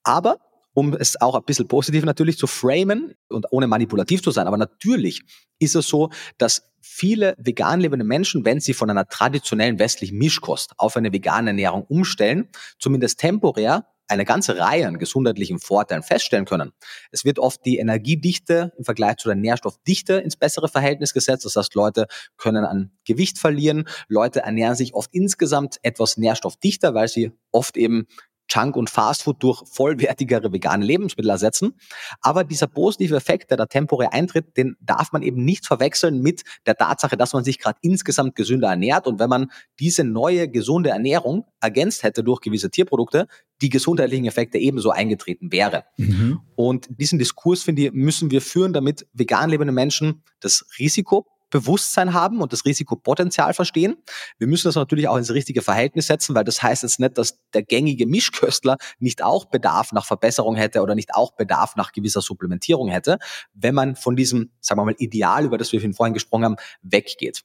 Aber 0.03 0.39
um 0.75 0.95
es 0.95 1.21
auch 1.21 1.35
ein 1.35 1.43
bisschen 1.45 1.67
positiv 1.67 2.05
natürlich 2.05 2.39
zu 2.39 2.47
framen 2.47 3.15
und 3.29 3.47
ohne 3.51 3.67
manipulativ 3.67 4.23
zu 4.23 4.31
sein. 4.31 4.47
Aber 4.47 4.57
natürlich 4.57 5.23
ist 5.59 5.75
es 5.75 5.89
so, 5.89 6.11
dass 6.39 6.71
viele 6.81 7.35
vegan 7.37 7.81
lebende 7.81 8.05
Menschen, 8.05 8.45
wenn 8.45 8.61
sie 8.61 8.75
von 8.75 8.89
einer 8.89 9.09
traditionellen 9.09 9.81
westlichen 9.81 10.19
Mischkost 10.19 10.75
auf 10.77 10.97
eine 10.97 11.13
vegane 11.13 11.51
Ernährung 11.51 11.85
umstellen, 11.89 12.49
zumindest 12.79 13.19
temporär 13.19 13.87
eine 14.09 14.25
ganze 14.25 14.59
Reihe 14.59 14.87
an 14.87 14.99
gesundheitlichen 14.99 15.59
Vorteilen 15.59 16.03
feststellen 16.03 16.45
können. 16.45 16.73
Es 17.13 17.25
wird 17.25 17.39
oft 17.39 17.65
die 17.65 17.79
Energiedichte 17.79 18.73
im 18.79 18.85
Vergleich 18.85 19.17
zu 19.17 19.29
der 19.29 19.37
Nährstoffdichte 19.37 20.15
ins 20.15 20.37
bessere 20.37 20.69
Verhältnis 20.69 21.13
gesetzt. 21.15 21.45
Das 21.45 21.57
heißt, 21.57 21.75
Leute 21.75 22.07
können 22.37 22.65
an 22.65 22.91
Gewicht 23.05 23.39
verlieren. 23.39 23.89
Leute 24.09 24.41
ernähren 24.41 24.75
sich 24.75 24.95
oft 24.95 25.11
insgesamt 25.13 25.79
etwas 25.83 26.17
nährstoffdichter, 26.17 26.95
weil 26.95 27.09
sie 27.09 27.33
oft 27.53 27.77
eben 27.77 28.07
Junk 28.49 28.77
und 28.77 28.91
Fastfood 28.91 29.43
durch 29.43 29.63
vollwertigere 29.67 30.53
vegane 30.53 30.85
Lebensmittel 30.85 31.31
ersetzen. 31.31 31.75
Aber 32.21 32.45
dieser 32.45 32.67
positive 32.67 33.17
Effekt, 33.17 33.51
der 33.51 33.57
da 33.57 33.67
temporär 33.67 34.13
eintritt, 34.13 34.57
den 34.57 34.77
darf 34.81 35.13
man 35.13 35.23
eben 35.23 35.45
nicht 35.45 35.67
verwechseln 35.67 36.21
mit 36.21 36.43
der 36.67 36.77
Tatsache, 36.77 37.17
dass 37.17 37.33
man 37.33 37.45
sich 37.45 37.59
gerade 37.59 37.79
insgesamt 37.83 38.35
gesünder 38.35 38.69
ernährt. 38.69 39.07
Und 39.07 39.19
wenn 39.19 39.29
man 39.29 39.51
diese 39.79 40.05
neue 40.05 40.49
gesunde 40.49 40.91
Ernährung 40.91 41.45
ergänzt 41.61 42.03
hätte 42.03 42.25
durch 42.25 42.41
gewisse 42.41 42.71
Tierprodukte, 42.71 43.27
die 43.61 43.69
gesundheitlichen 43.69 44.27
Effekte 44.27 44.59
ebenso 44.59 44.91
eingetreten 44.91 45.53
wären. 45.53 45.83
Mhm. 45.97 46.41
Und 46.55 46.89
diesen 46.91 47.19
Diskurs, 47.19 47.63
finde 47.63 47.83
ich, 47.83 47.93
müssen 47.93 48.31
wir 48.31 48.41
führen, 48.41 48.73
damit 48.73 49.07
vegan 49.13 49.51
lebende 49.51 49.73
Menschen 49.73 50.23
das 50.41 50.65
Risiko 50.79 51.27
Bewusstsein 51.51 52.13
haben 52.13 52.41
und 52.41 52.53
das 52.53 52.65
Risikopotenzial 52.65 53.55
verstehen. 53.55 53.97
Wir 54.39 54.47
müssen 54.47 54.69
das 54.69 54.75
natürlich 54.75 55.09
auch 55.09 55.17
ins 55.17 55.33
richtige 55.33 55.63
Verhältnis 55.63 56.07
setzen, 56.07 56.35
weil 56.35 56.45
das 56.45 56.63
heißt 56.63 56.83
jetzt 56.83 57.01
nicht, 57.01 57.19
dass 57.19 57.39
der 57.55 57.63
gängige 57.63 58.07
Mischköstler 58.07 58.77
nicht 58.99 59.23
auch 59.23 59.47
Bedarf 59.47 59.93
nach 59.93 60.05
Verbesserung 60.05 60.57
hätte 60.57 60.83
oder 60.83 60.95
nicht 60.95 61.15
auch 61.15 61.33
Bedarf 61.37 61.77
nach 61.77 61.93
gewisser 61.93 62.21
Supplementierung 62.21 62.89
hätte, 62.89 63.19
wenn 63.55 63.75
man 63.75 63.97
von 63.97 64.17
diesem, 64.17 64.51
sagen 64.61 64.81
wir 64.81 64.85
mal, 64.85 64.95
Ideal, 64.99 65.45
über 65.45 65.59
das 65.59 65.73
wir 65.73 65.81
vorhin 65.95 66.15
gesprochen 66.15 66.45
haben, 66.45 66.57
weggeht. 66.83 67.45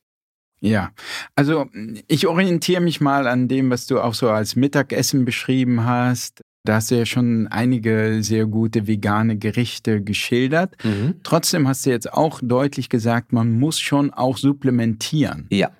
Ja, 0.60 0.92
also 1.36 1.66
ich 2.08 2.26
orientiere 2.26 2.80
mich 2.80 3.02
mal 3.02 3.28
an 3.28 3.50
dem, 3.50 3.70
was 3.70 3.86
du 3.86 4.00
auch 4.00 4.14
so 4.14 4.30
als 4.30 4.56
Mittagessen 4.56 5.26
beschrieben 5.26 5.86
hast. 5.86 6.42
Da 6.66 6.76
hast 6.76 6.92
du 6.92 6.96
ja 6.96 7.06
schon 7.06 7.48
einige 7.48 8.20
sehr 8.22 8.46
gute 8.46 8.88
vegane 8.88 9.38
Gerichte 9.38 10.02
geschildert. 10.02 10.76
Mhm. 10.84 11.16
Trotzdem 11.24 11.68
hast 11.68 11.86
du 11.86 11.90
jetzt 11.90 12.14
auch 12.14 12.40
deutlich 12.42 12.88
gesagt, 12.88 13.34
man 13.34 13.52
muss 13.60 13.82
schon 13.82 14.12
auch 14.12 14.38
supplementieren. 14.38 15.48
Ja. 15.52 15.72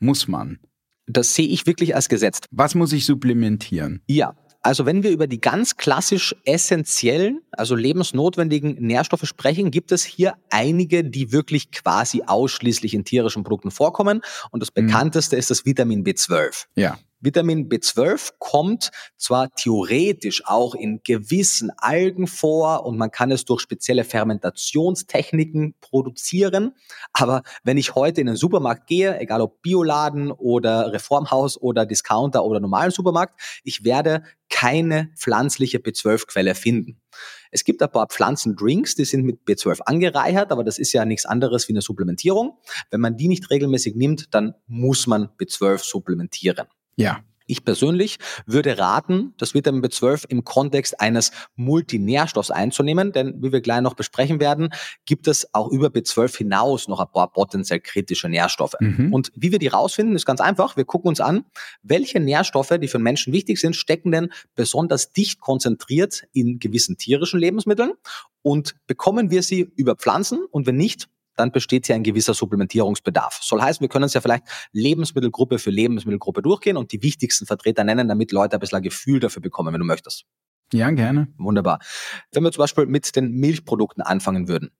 Muss 0.00 0.28
man. 0.28 0.58
Das 1.06 1.34
sehe 1.34 1.48
ich 1.48 1.66
wirklich 1.66 1.94
als 1.94 2.10
gesetzt. 2.10 2.44
Was 2.50 2.74
muss 2.74 2.92
ich 2.92 3.06
supplementieren? 3.06 4.02
Ja, 4.06 4.36
also 4.60 4.84
wenn 4.84 5.02
wir 5.02 5.10
über 5.10 5.26
die 5.26 5.40
ganz 5.40 5.76
klassisch 5.78 6.36
essentiellen, 6.44 7.40
also 7.52 7.74
lebensnotwendigen 7.74 8.74
Nährstoffe 8.80 9.24
sprechen, 9.24 9.70
gibt 9.70 9.92
es 9.92 10.04
hier 10.04 10.34
einige, 10.50 11.04
die 11.04 11.32
wirklich 11.32 11.70
quasi 11.70 12.24
ausschließlich 12.26 12.92
in 12.92 13.04
tierischen 13.04 13.44
Produkten 13.44 13.70
vorkommen. 13.70 14.20
Und 14.50 14.60
das 14.60 14.68
mhm. 14.70 14.86
bekannteste 14.86 15.36
mhm. 15.36 15.40
ist 15.40 15.50
das 15.50 15.64
Vitamin 15.64 16.04
B12. 16.04 16.66
Ja. 16.74 16.98
Vitamin 17.20 17.68
B12 17.68 18.34
kommt 18.38 18.90
zwar 19.16 19.50
theoretisch 19.54 20.42
auch 20.46 20.74
in 20.74 21.00
gewissen 21.02 21.70
Algen 21.76 22.26
vor 22.26 22.86
und 22.86 22.96
man 22.96 23.10
kann 23.10 23.32
es 23.32 23.44
durch 23.44 23.60
spezielle 23.60 24.04
Fermentationstechniken 24.04 25.74
produzieren, 25.80 26.74
aber 27.12 27.42
wenn 27.64 27.76
ich 27.76 27.94
heute 27.94 28.20
in 28.20 28.28
den 28.28 28.36
Supermarkt 28.36 28.86
gehe, 28.86 29.18
egal 29.18 29.40
ob 29.40 29.62
Bioladen 29.62 30.30
oder 30.30 30.92
Reformhaus 30.92 31.60
oder 31.60 31.86
Discounter 31.86 32.44
oder 32.44 32.60
normalen 32.60 32.90
Supermarkt, 32.90 33.40
ich 33.64 33.84
werde 33.84 34.22
keine 34.48 35.10
pflanzliche 35.16 35.78
B12-Quelle 35.78 36.54
finden. 36.54 37.00
Es 37.50 37.64
gibt 37.64 37.82
ein 37.82 37.90
paar 37.90 38.06
Pflanzendrinks, 38.06 38.94
die 38.94 39.04
sind 39.04 39.24
mit 39.24 39.40
B12 39.46 39.80
angereichert, 39.80 40.52
aber 40.52 40.64
das 40.64 40.78
ist 40.78 40.92
ja 40.92 41.04
nichts 41.04 41.26
anderes 41.26 41.68
wie 41.68 41.72
eine 41.72 41.82
Supplementierung. 41.82 42.58
Wenn 42.90 43.00
man 43.00 43.16
die 43.16 43.28
nicht 43.28 43.50
regelmäßig 43.50 43.94
nimmt, 43.94 44.34
dann 44.34 44.54
muss 44.66 45.06
man 45.06 45.28
B12 45.38 45.82
supplementieren. 45.82 46.66
Ja. 46.98 47.20
Ich 47.50 47.64
persönlich 47.64 48.18
würde 48.44 48.78
raten, 48.78 49.32
das 49.38 49.54
Vitamin 49.54 49.82
B12 49.82 50.26
im 50.28 50.44
Kontext 50.44 51.00
eines 51.00 51.32
Multinährstoffs 51.56 52.50
einzunehmen, 52.50 53.10
denn 53.10 53.42
wie 53.42 53.52
wir 53.52 53.62
gleich 53.62 53.80
noch 53.80 53.94
besprechen 53.94 54.38
werden, 54.38 54.68
gibt 55.06 55.26
es 55.28 55.52
auch 55.54 55.70
über 55.70 55.88
B12 55.88 56.36
hinaus 56.36 56.88
noch 56.88 57.00
ein 57.00 57.10
paar 57.10 57.32
potenziell 57.32 57.80
kritische 57.80 58.28
Nährstoffe. 58.28 58.74
Mhm. 58.80 59.14
Und 59.14 59.32
wie 59.34 59.50
wir 59.50 59.58
die 59.58 59.68
rausfinden, 59.68 60.14
ist 60.14 60.26
ganz 60.26 60.42
einfach. 60.42 60.76
Wir 60.76 60.84
gucken 60.84 61.08
uns 61.08 61.20
an, 61.20 61.46
welche 61.82 62.20
Nährstoffe, 62.20 62.74
die 62.82 62.88
für 62.88 62.98
Menschen 62.98 63.32
wichtig 63.32 63.58
sind, 63.58 63.74
stecken 63.74 64.12
denn 64.12 64.28
besonders 64.54 65.12
dicht 65.12 65.40
konzentriert 65.40 66.24
in 66.34 66.58
gewissen 66.58 66.98
tierischen 66.98 67.40
Lebensmitteln 67.40 67.92
und 68.42 68.74
bekommen 68.86 69.30
wir 69.30 69.42
sie 69.42 69.72
über 69.74 69.96
Pflanzen 69.96 70.44
und 70.50 70.66
wenn 70.66 70.76
nicht, 70.76 71.08
dann 71.38 71.52
besteht 71.52 71.86
hier 71.86 71.94
ein 71.94 72.02
gewisser 72.02 72.34
Supplementierungsbedarf. 72.34 73.38
Soll 73.42 73.62
heißen, 73.62 73.80
wir 73.80 73.88
können 73.88 74.04
uns 74.04 74.14
ja 74.14 74.20
vielleicht 74.20 74.44
Lebensmittelgruppe 74.72 75.58
für 75.58 75.70
Lebensmittelgruppe 75.70 76.42
durchgehen 76.42 76.76
und 76.76 76.92
die 76.92 77.02
wichtigsten 77.02 77.46
Vertreter 77.46 77.84
nennen, 77.84 78.08
damit 78.08 78.32
Leute 78.32 78.56
ein 78.56 78.60
bisschen 78.60 78.76
ein 78.76 78.82
Gefühl 78.82 79.20
dafür 79.20 79.42
bekommen, 79.42 79.72
wenn 79.72 79.80
du 79.80 79.86
möchtest. 79.86 80.24
Ja, 80.72 80.90
gerne. 80.90 81.28
Wunderbar. 81.38 81.78
Wenn 82.32 82.42
wir 82.42 82.52
zum 82.52 82.62
Beispiel 82.62 82.86
mit 82.86 83.16
den 83.16 83.30
Milchprodukten 83.32 84.02
anfangen 84.02 84.48
würden. 84.48 84.70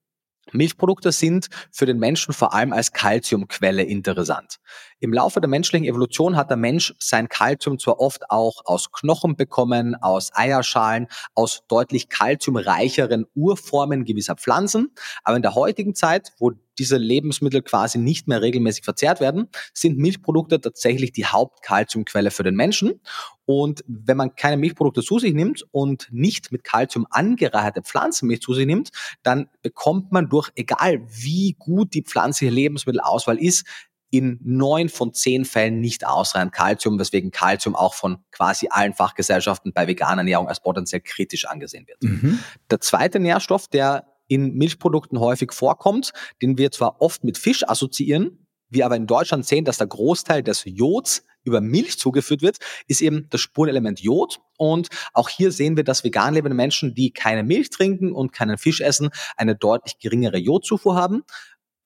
Milchprodukte 0.52 1.12
sind 1.12 1.48
für 1.70 1.86
den 1.86 1.98
Menschen 1.98 2.32
vor 2.32 2.54
allem 2.54 2.72
als 2.72 2.92
Kalziumquelle 2.92 3.82
interessant. 3.82 4.58
Im 5.00 5.12
Laufe 5.12 5.40
der 5.40 5.48
menschlichen 5.48 5.86
Evolution 5.86 6.36
hat 6.36 6.50
der 6.50 6.56
Mensch 6.56 6.94
sein 6.98 7.28
Kalzium 7.28 7.78
zwar 7.78 8.00
oft 8.00 8.30
auch 8.30 8.62
aus 8.64 8.90
Knochen 8.90 9.36
bekommen, 9.36 9.94
aus 9.94 10.30
Eierschalen, 10.34 11.06
aus 11.34 11.62
deutlich 11.68 12.08
kalziumreicheren 12.08 13.26
Urformen 13.34 14.04
gewisser 14.04 14.34
Pflanzen, 14.34 14.92
aber 15.22 15.36
in 15.36 15.42
der 15.42 15.54
heutigen 15.54 15.94
Zeit, 15.94 16.32
wo 16.38 16.52
diese 16.78 16.96
Lebensmittel 16.96 17.62
quasi 17.62 17.98
nicht 17.98 18.28
mehr 18.28 18.42
regelmäßig 18.42 18.84
verzehrt 18.84 19.20
werden, 19.20 19.48
sind 19.74 19.98
Milchprodukte 19.98 20.60
tatsächlich 20.60 21.12
die 21.12 21.26
Hauptkalziumquelle 21.26 22.30
für 22.30 22.42
den 22.42 22.54
Menschen. 22.54 23.00
Und 23.44 23.82
wenn 23.86 24.16
man 24.16 24.36
keine 24.36 24.56
Milchprodukte 24.56 25.02
zu 25.02 25.18
sich 25.18 25.32
nimmt 25.32 25.64
und 25.70 26.08
nicht 26.10 26.52
mit 26.52 26.64
Kalzium 26.64 27.06
angereicherte 27.10 27.82
Pflanzenmilch 27.82 28.42
zu 28.42 28.54
sich 28.54 28.66
nimmt, 28.66 28.90
dann 29.22 29.48
bekommt 29.62 30.12
man 30.12 30.28
durch, 30.28 30.50
egal 30.54 31.00
wie 31.08 31.56
gut 31.58 31.94
die 31.94 32.02
pflanzliche 32.02 32.52
Lebensmittelauswahl 32.52 33.38
ist, 33.38 33.64
in 34.10 34.38
neun 34.42 34.88
von 34.88 35.12
zehn 35.12 35.44
Fällen 35.44 35.80
nicht 35.80 36.06
ausreichend 36.06 36.52
Kalzium, 36.52 36.98
weswegen 36.98 37.30
Kalzium 37.30 37.76
auch 37.76 37.94
von 37.94 38.18
quasi 38.30 38.68
allen 38.70 38.94
Fachgesellschaften 38.94 39.72
bei 39.72 39.86
veganer 39.86 40.22
Ernährung 40.22 40.48
als 40.48 40.60
potenziell 40.60 41.02
kritisch 41.02 41.44
angesehen 41.44 41.86
wird. 41.86 42.02
Mhm. 42.02 42.38
Der 42.70 42.80
zweite 42.80 43.20
Nährstoff, 43.20 43.68
der 43.68 44.06
in 44.28 44.54
Milchprodukten 44.54 45.18
häufig 45.18 45.52
vorkommt, 45.52 46.12
den 46.40 46.58
wir 46.58 46.70
zwar 46.70 47.00
oft 47.00 47.24
mit 47.24 47.38
Fisch 47.38 47.68
assoziieren, 47.68 48.46
wir 48.70 48.84
aber 48.84 48.96
in 48.96 49.06
Deutschland 49.06 49.46
sehen, 49.46 49.64
dass 49.64 49.78
der 49.78 49.86
Großteil 49.86 50.42
des 50.42 50.62
Jods 50.66 51.24
über 51.44 51.60
Milch 51.60 51.98
zugeführt 51.98 52.42
wird, 52.42 52.58
ist 52.86 53.00
eben 53.00 53.26
das 53.30 53.40
Spurenelement 53.40 54.00
Jod. 54.00 54.40
Und 54.58 54.88
auch 55.14 55.28
hier 55.28 55.50
sehen 55.50 55.76
wir, 55.76 55.84
dass 55.84 56.04
vegan 56.04 56.34
lebende 56.34 56.54
Menschen, 56.54 56.94
die 56.94 57.10
keine 57.10 57.42
Milch 57.42 57.70
trinken 57.70 58.12
und 58.12 58.32
keinen 58.32 58.58
Fisch 58.58 58.80
essen, 58.80 59.10
eine 59.36 59.56
deutlich 59.56 59.98
geringere 59.98 60.36
Jodzufuhr 60.36 60.94
haben. 60.94 61.22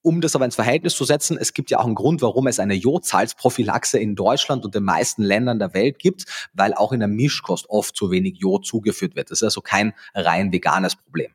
Um 0.04 0.20
das 0.20 0.34
aber 0.34 0.44
ins 0.44 0.56
Verhältnis 0.56 0.96
zu 0.96 1.04
setzen, 1.04 1.38
es 1.38 1.52
gibt 1.52 1.70
ja 1.70 1.78
auch 1.78 1.84
einen 1.84 1.94
Grund, 1.94 2.22
warum 2.22 2.48
es 2.48 2.58
eine 2.58 2.74
Jodsalzprophylaxe 2.74 4.00
in 4.00 4.16
Deutschland 4.16 4.64
und 4.64 4.74
den 4.74 4.82
meisten 4.82 5.22
Ländern 5.22 5.60
der 5.60 5.74
Welt 5.74 6.00
gibt, 6.00 6.24
weil 6.52 6.74
auch 6.74 6.90
in 6.90 6.98
der 6.98 7.08
Mischkost 7.08 7.70
oft 7.70 7.94
zu 7.94 8.10
wenig 8.10 8.38
Jod 8.38 8.66
zugeführt 8.66 9.14
wird. 9.14 9.30
Das 9.30 9.38
ist 9.38 9.44
also 9.44 9.60
kein 9.60 9.92
rein 10.12 10.52
veganes 10.52 10.96
Problem. 10.96 11.30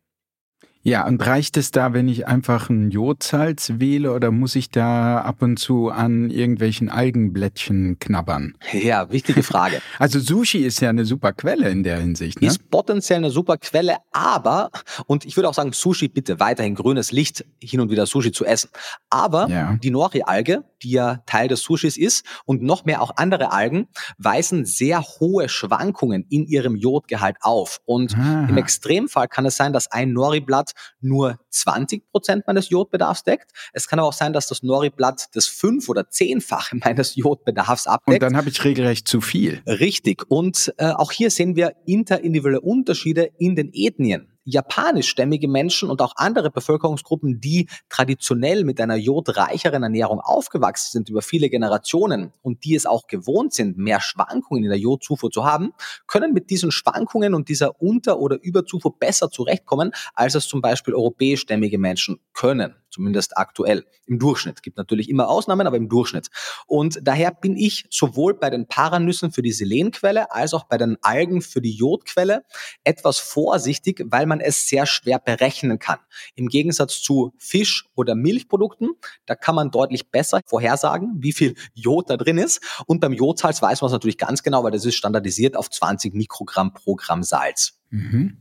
Ja, 0.87 1.05
und 1.05 1.19
reicht 1.27 1.57
es 1.57 1.71
da, 1.71 1.91
wenn 1.91 2.07
ich 2.07 2.27
einfach 2.27 2.69
ein 2.69 2.91
Jodsalz 2.91 3.73
wähle 3.75 4.13
oder 4.13 4.31
muss 4.31 4.55
ich 4.55 4.69
da 4.69 5.19
ab 5.19 5.41
und 5.41 5.59
zu 5.59 5.89
an 5.89 6.29
irgendwelchen 6.29 6.87
Algenblättchen 6.87 7.99
knabbern? 7.99 8.53
Ja, 8.71 9.11
wichtige 9.11 9.43
Frage. 9.43 9.81
Also 9.99 10.19
Sushi 10.19 10.59
ist 10.59 10.79
ja 10.79 10.89
eine 10.89 11.05
super 11.05 11.33
Quelle 11.33 11.69
in 11.69 11.83
der 11.83 11.99
Hinsicht. 11.99 12.39
Ne? 12.39 12.47
Ist 12.47 12.69
potenziell 12.69 13.17
eine 13.17 13.31
super 13.31 13.57
Quelle, 13.57 13.97
aber, 14.11 14.69
und 15.07 15.25
ich 15.25 15.35
würde 15.35 15.49
auch 15.49 15.53
sagen, 15.53 15.73
Sushi 15.73 16.07
bitte 16.07 16.39
weiterhin 16.39 16.75
grünes 16.75 17.11
Licht, 17.11 17.43
hin 17.59 17.81
und 17.81 17.89
wieder 17.89 18.05
Sushi 18.05 18.31
zu 18.31 18.45
essen. 18.45 18.69
Aber 19.09 19.49
ja. 19.49 19.75
die 19.81 19.89
Nori-Alge, 19.89 20.63
die 20.83 20.91
ja 20.91 21.21
Teil 21.25 21.47
des 21.47 21.61
Sushis 21.61 21.97
ist, 21.97 22.25
und 22.45 22.61
noch 22.61 22.85
mehr 22.85 23.01
auch 23.01 23.11
andere 23.17 23.51
Algen, 23.51 23.87
weisen 24.19 24.65
sehr 24.65 25.01
hohe 25.01 25.49
Schwankungen 25.49 26.25
in 26.29 26.45
ihrem 26.45 26.75
Jodgehalt 26.75 27.37
auf. 27.41 27.81
Und 27.85 28.15
Aha. 28.15 28.47
im 28.47 28.57
Extremfall 28.57 29.27
kann 29.27 29.45
es 29.45 29.57
sein, 29.57 29.73
dass 29.73 29.91
ein 29.91 30.13
Nori-Blatt 30.13 30.73
nur 31.01 31.39
20 31.49 32.09
Prozent 32.11 32.47
meines 32.47 32.69
Jodbedarfs 32.69 33.23
deckt. 33.23 33.51
Es 33.73 33.87
kann 33.87 33.99
aber 33.99 34.07
auch 34.07 34.13
sein, 34.13 34.33
dass 34.33 34.47
das 34.47 34.63
Nori-Blatt 34.63 35.27
das 35.33 35.47
fünf- 35.47 35.89
oder 35.89 36.09
zehnfache 36.09 36.75
meines 36.83 37.15
Jodbedarfs 37.15 37.87
abdeckt. 37.87 38.23
Und 38.23 38.31
dann 38.31 38.37
habe 38.37 38.49
ich 38.49 38.63
regelrecht 38.63 39.07
zu 39.07 39.21
viel. 39.21 39.61
Richtig. 39.65 40.23
Und 40.29 40.73
äh, 40.77 40.91
auch 40.91 41.11
hier 41.11 41.31
sehen 41.31 41.55
wir 41.55 41.73
interindividuelle 41.85 42.61
Unterschiede 42.61 43.29
in 43.37 43.55
den 43.55 43.71
Ethnien 43.73 44.36
japanischstämmige 44.47 45.47
Menschen 45.47 45.89
und 45.89 46.01
auch 46.01 46.13
andere 46.15 46.49
Bevölkerungsgruppen, 46.49 47.41
die 47.41 47.67
traditionell 47.89 48.63
mit 48.63 48.79
einer 48.79 48.95
jodreicheren 48.95 49.83
Ernährung 49.83 50.21
aufgewachsen 50.21 50.91
sind 50.93 51.09
über 51.09 51.21
viele 51.21 51.49
Generationen 51.49 52.31
und 52.41 52.63
die 52.63 52.75
es 52.75 52.85
auch 52.85 53.07
gewohnt 53.07 53.53
sind, 53.53 53.77
mehr 53.77 53.99
Schwankungen 53.99 54.63
in 54.63 54.69
der 54.69 54.79
Jodzufuhr 54.79 55.31
zu 55.31 55.43
haben, 55.43 55.73
können 56.07 56.33
mit 56.33 56.49
diesen 56.49 56.71
Schwankungen 56.71 57.33
und 57.33 57.49
dieser 57.49 57.81
Unter- 57.81 58.19
oder 58.19 58.41
Überzufuhr 58.41 58.97
besser 58.97 59.29
zurechtkommen, 59.29 59.91
als 60.13 60.35
es 60.35 60.47
zum 60.47 60.61
Beispiel 60.61 60.95
europäischstämmige 60.95 61.77
Menschen 61.77 62.19
können. 62.33 62.73
Zumindest 62.97 63.37
aktuell 63.37 63.85
im 64.07 64.17
Durchschnitt. 64.17 64.63
Gibt 64.63 64.77
natürlich 64.77 65.07
immer 65.07 65.29
Ausnahmen, 65.29 65.67
aber 65.67 65.77
im 65.77 65.87
Durchschnitt. 65.87 66.29
Und 66.65 66.99
daher 67.03 67.31
bin 67.31 67.55
ich 67.55 67.85
sowohl 67.91 68.33
bei 68.33 68.49
den 68.49 68.67
Paranüssen 68.67 69.31
für 69.31 69.43
die 69.43 69.51
Selenquelle 69.51 70.31
als 70.31 70.55
auch 70.55 70.63
bei 70.63 70.77
den 70.77 70.97
Algen 71.03 71.41
für 71.41 71.61
die 71.61 71.75
Jodquelle 71.75 72.43
etwas 72.83 73.19
vorsichtig, 73.19 74.03
weil 74.07 74.25
man 74.25 74.39
es 74.39 74.67
sehr 74.67 74.87
schwer 74.87 75.19
berechnen 75.19 75.77
kann. 75.77 75.99
Im 76.35 76.47
Gegensatz 76.47 77.01
zu 77.01 77.33
Fisch- 77.37 77.85
oder 77.93 78.15
Milchprodukten, 78.15 78.89
da 79.27 79.35
kann 79.35 79.53
man 79.53 79.69
deutlich 79.69 80.09
besser 80.09 80.41
vorhersagen, 80.47 81.17
wie 81.19 81.33
viel 81.33 81.53
Jod 81.75 82.09
da 82.09 82.17
drin 82.17 82.39
ist. 82.39 82.61
Und 82.87 82.99
beim 82.99 83.13
Jodsalz 83.13 83.61
weiß 83.61 83.81
man 83.81 83.87
es 83.87 83.93
natürlich 83.93 84.17
ganz 84.17 84.41
genau, 84.41 84.63
weil 84.63 84.71
das 84.71 84.85
ist 84.85 84.95
standardisiert 84.95 85.55
auf 85.55 85.69
20 85.69 86.15
Mikrogramm 86.15 86.73
pro 86.73 86.95
Gramm 86.95 87.21
Salz. 87.21 87.79
Mhm. 87.89 88.39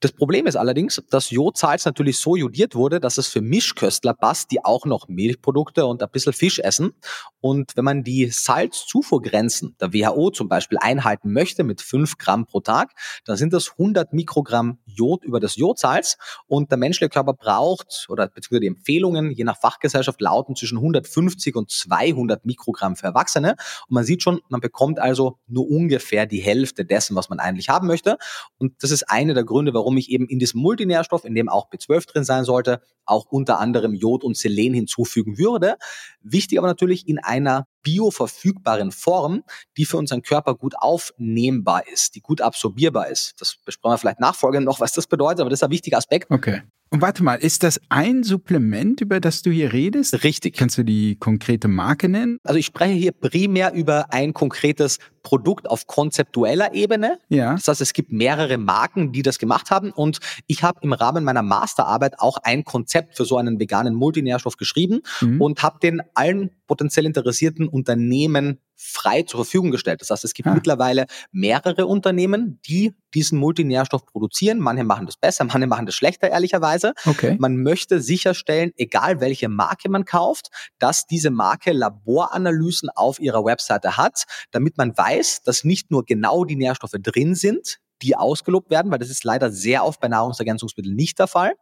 Das 0.00 0.12
Problem 0.12 0.46
ist 0.46 0.54
allerdings, 0.54 1.02
dass 1.10 1.30
Jodsalz 1.30 1.84
natürlich 1.84 2.18
so 2.18 2.36
jodiert 2.36 2.76
wurde, 2.76 3.00
dass 3.00 3.18
es 3.18 3.26
für 3.26 3.40
Mischköstler 3.40 4.14
passt, 4.14 4.52
die 4.52 4.64
auch 4.64 4.86
noch 4.86 5.08
Milchprodukte 5.08 5.86
und 5.86 6.00
ein 6.04 6.10
bisschen 6.10 6.32
Fisch 6.32 6.60
essen. 6.60 6.92
Und 7.40 7.76
wenn 7.76 7.84
man 7.84 8.04
die 8.04 8.28
Salzzufuhrgrenzen 8.30 9.74
der 9.80 9.92
WHO 9.92 10.30
zum 10.30 10.48
Beispiel 10.48 10.78
einhalten 10.78 11.32
möchte 11.32 11.64
mit 11.64 11.80
5 11.80 12.16
Gramm 12.16 12.46
pro 12.46 12.60
Tag, 12.60 12.92
dann 13.24 13.36
sind 13.36 13.52
das 13.52 13.72
100 13.72 14.12
Mikrogramm 14.12 14.78
Jod 14.86 15.24
über 15.24 15.40
das 15.40 15.56
Jodsalz. 15.56 16.16
Und 16.46 16.70
der 16.70 16.78
menschliche 16.78 17.10
Körper 17.10 17.34
braucht, 17.34 18.06
oder 18.08 18.28
beziehungsweise 18.28 18.60
die 18.60 18.66
Empfehlungen 18.68 19.32
je 19.32 19.42
nach 19.42 19.58
Fachgesellschaft 19.58 20.20
lauten 20.20 20.54
zwischen 20.54 20.78
150 20.78 21.56
und 21.56 21.72
200 21.72 22.46
Mikrogramm 22.46 22.94
für 22.94 23.06
Erwachsene. 23.06 23.56
Und 23.88 23.94
man 23.94 24.04
sieht 24.04 24.22
schon, 24.22 24.40
man 24.48 24.60
bekommt 24.60 25.00
also 25.00 25.38
nur 25.48 25.68
ungefähr 25.68 26.26
die 26.26 26.40
Hälfte 26.40 26.84
dessen, 26.84 27.16
was 27.16 27.28
man 27.28 27.40
eigentlich 27.40 27.68
haben 27.68 27.88
möchte. 27.88 28.16
Und 28.58 28.74
das 28.80 28.92
ist 28.92 29.02
einer 29.10 29.34
der 29.34 29.44
Gründe, 29.44 29.74
warum 29.74 29.87
warum 29.88 29.96
ich 29.96 30.10
eben 30.10 30.26
in 30.26 30.38
diesem 30.38 30.60
Multinährstoff, 30.60 31.24
in 31.24 31.34
dem 31.34 31.48
auch 31.48 31.70
B12 31.70 32.06
drin 32.12 32.24
sein 32.24 32.44
sollte, 32.44 32.82
auch 33.06 33.24
unter 33.24 33.58
anderem 33.58 33.94
Jod 33.94 34.22
und 34.22 34.36
Selen 34.36 34.74
hinzufügen 34.74 35.38
würde. 35.38 35.76
Wichtig 36.20 36.58
aber 36.58 36.66
natürlich 36.66 37.08
in 37.08 37.18
einer 37.18 37.66
bioverfügbaren 37.82 38.92
Form, 38.92 39.44
die 39.78 39.86
für 39.86 39.96
unseren 39.96 40.20
Körper 40.20 40.54
gut 40.54 40.74
aufnehmbar 40.76 41.88
ist, 41.88 42.16
die 42.16 42.20
gut 42.20 42.42
absorbierbar 42.42 43.08
ist. 43.08 43.40
Das 43.40 43.56
besprechen 43.64 43.94
wir 43.94 43.98
vielleicht 43.98 44.20
nachfolgend 44.20 44.66
noch, 44.66 44.78
was 44.80 44.92
das 44.92 45.06
bedeutet, 45.06 45.40
aber 45.40 45.48
das 45.48 45.60
ist 45.60 45.64
ein 45.64 45.70
wichtiger 45.70 45.96
Aspekt. 45.96 46.30
Okay. 46.30 46.64
Und 46.90 47.02
warte 47.02 47.22
mal, 47.22 47.34
ist 47.34 47.62
das 47.62 47.80
ein 47.90 48.22
Supplement, 48.22 49.00
über 49.00 49.20
das 49.20 49.42
du 49.42 49.50
hier 49.50 49.72
redest? 49.72 50.24
Richtig. 50.24 50.56
Kannst 50.56 50.78
du 50.78 50.84
die 50.84 51.16
konkrete 51.16 51.68
Marke 51.68 52.08
nennen? 52.08 52.38
Also 52.44 52.58
ich 52.58 52.66
spreche 52.66 52.94
hier 52.94 53.12
primär 53.12 53.74
über 53.74 54.12
ein 54.12 54.32
konkretes 54.32 54.98
Produkt 55.22 55.68
auf 55.68 55.86
konzeptueller 55.86 56.72
Ebene. 56.72 57.18
Ja. 57.28 57.52
Das 57.52 57.68
heißt, 57.68 57.80
es 57.82 57.92
gibt 57.92 58.12
mehrere 58.12 58.56
Marken, 58.56 59.12
die 59.12 59.22
das 59.22 59.38
gemacht 59.38 59.70
haben 59.70 59.90
und 59.90 60.20
ich 60.46 60.62
habe 60.62 60.80
im 60.82 60.94
Rahmen 60.94 61.24
meiner 61.24 61.42
Masterarbeit 61.42 62.18
auch 62.18 62.38
ein 62.38 62.64
Konzept 62.64 63.16
für 63.16 63.26
so 63.26 63.36
einen 63.36 63.60
veganen 63.60 63.94
Multinährstoff 63.94 64.56
geschrieben 64.56 65.00
mhm. 65.20 65.42
und 65.42 65.62
habe 65.62 65.80
den 65.80 66.00
allen 66.14 66.50
potenziell 66.68 67.06
interessierten 67.06 67.66
Unternehmen 67.66 68.60
frei 68.76 69.22
zur 69.22 69.44
Verfügung 69.44 69.72
gestellt. 69.72 70.00
Das 70.00 70.10
heißt, 70.10 70.24
es 70.24 70.34
gibt 70.34 70.46
ah. 70.46 70.54
mittlerweile 70.54 71.06
mehrere 71.32 71.86
Unternehmen, 71.86 72.60
die 72.68 72.94
diesen 73.12 73.38
Multinährstoff 73.38 74.06
produzieren. 74.06 74.60
Manche 74.60 74.84
machen 74.84 75.06
das 75.06 75.16
besser, 75.16 75.44
manche 75.44 75.66
machen 75.66 75.86
das 75.86 75.96
schlechter, 75.96 76.30
ehrlicherweise. 76.30 76.92
Okay. 77.04 77.36
Man 77.40 77.56
möchte 77.56 78.00
sicherstellen, 78.00 78.70
egal 78.76 79.20
welche 79.20 79.48
Marke 79.48 79.88
man 79.88 80.04
kauft, 80.04 80.50
dass 80.78 81.06
diese 81.06 81.30
Marke 81.30 81.72
Laboranalysen 81.72 82.90
auf 82.90 83.18
ihrer 83.18 83.44
Webseite 83.44 83.96
hat, 83.96 84.24
damit 84.52 84.78
man 84.78 84.96
weiß, 84.96 85.42
dass 85.42 85.64
nicht 85.64 85.90
nur 85.90 86.04
genau 86.04 86.44
die 86.44 86.56
Nährstoffe 86.56 86.96
drin 87.02 87.34
sind, 87.34 87.80
die 88.02 88.16
ausgelobt 88.16 88.70
werden, 88.70 88.90
weil 88.90 88.98
das 88.98 89.10
ist 89.10 89.24
leider 89.24 89.50
sehr 89.50 89.84
oft 89.84 90.00
bei 90.00 90.08
Nahrungsergänzungsmitteln 90.08 90.94
nicht 90.94 91.18
der 91.18 91.26
Fall 91.26 91.54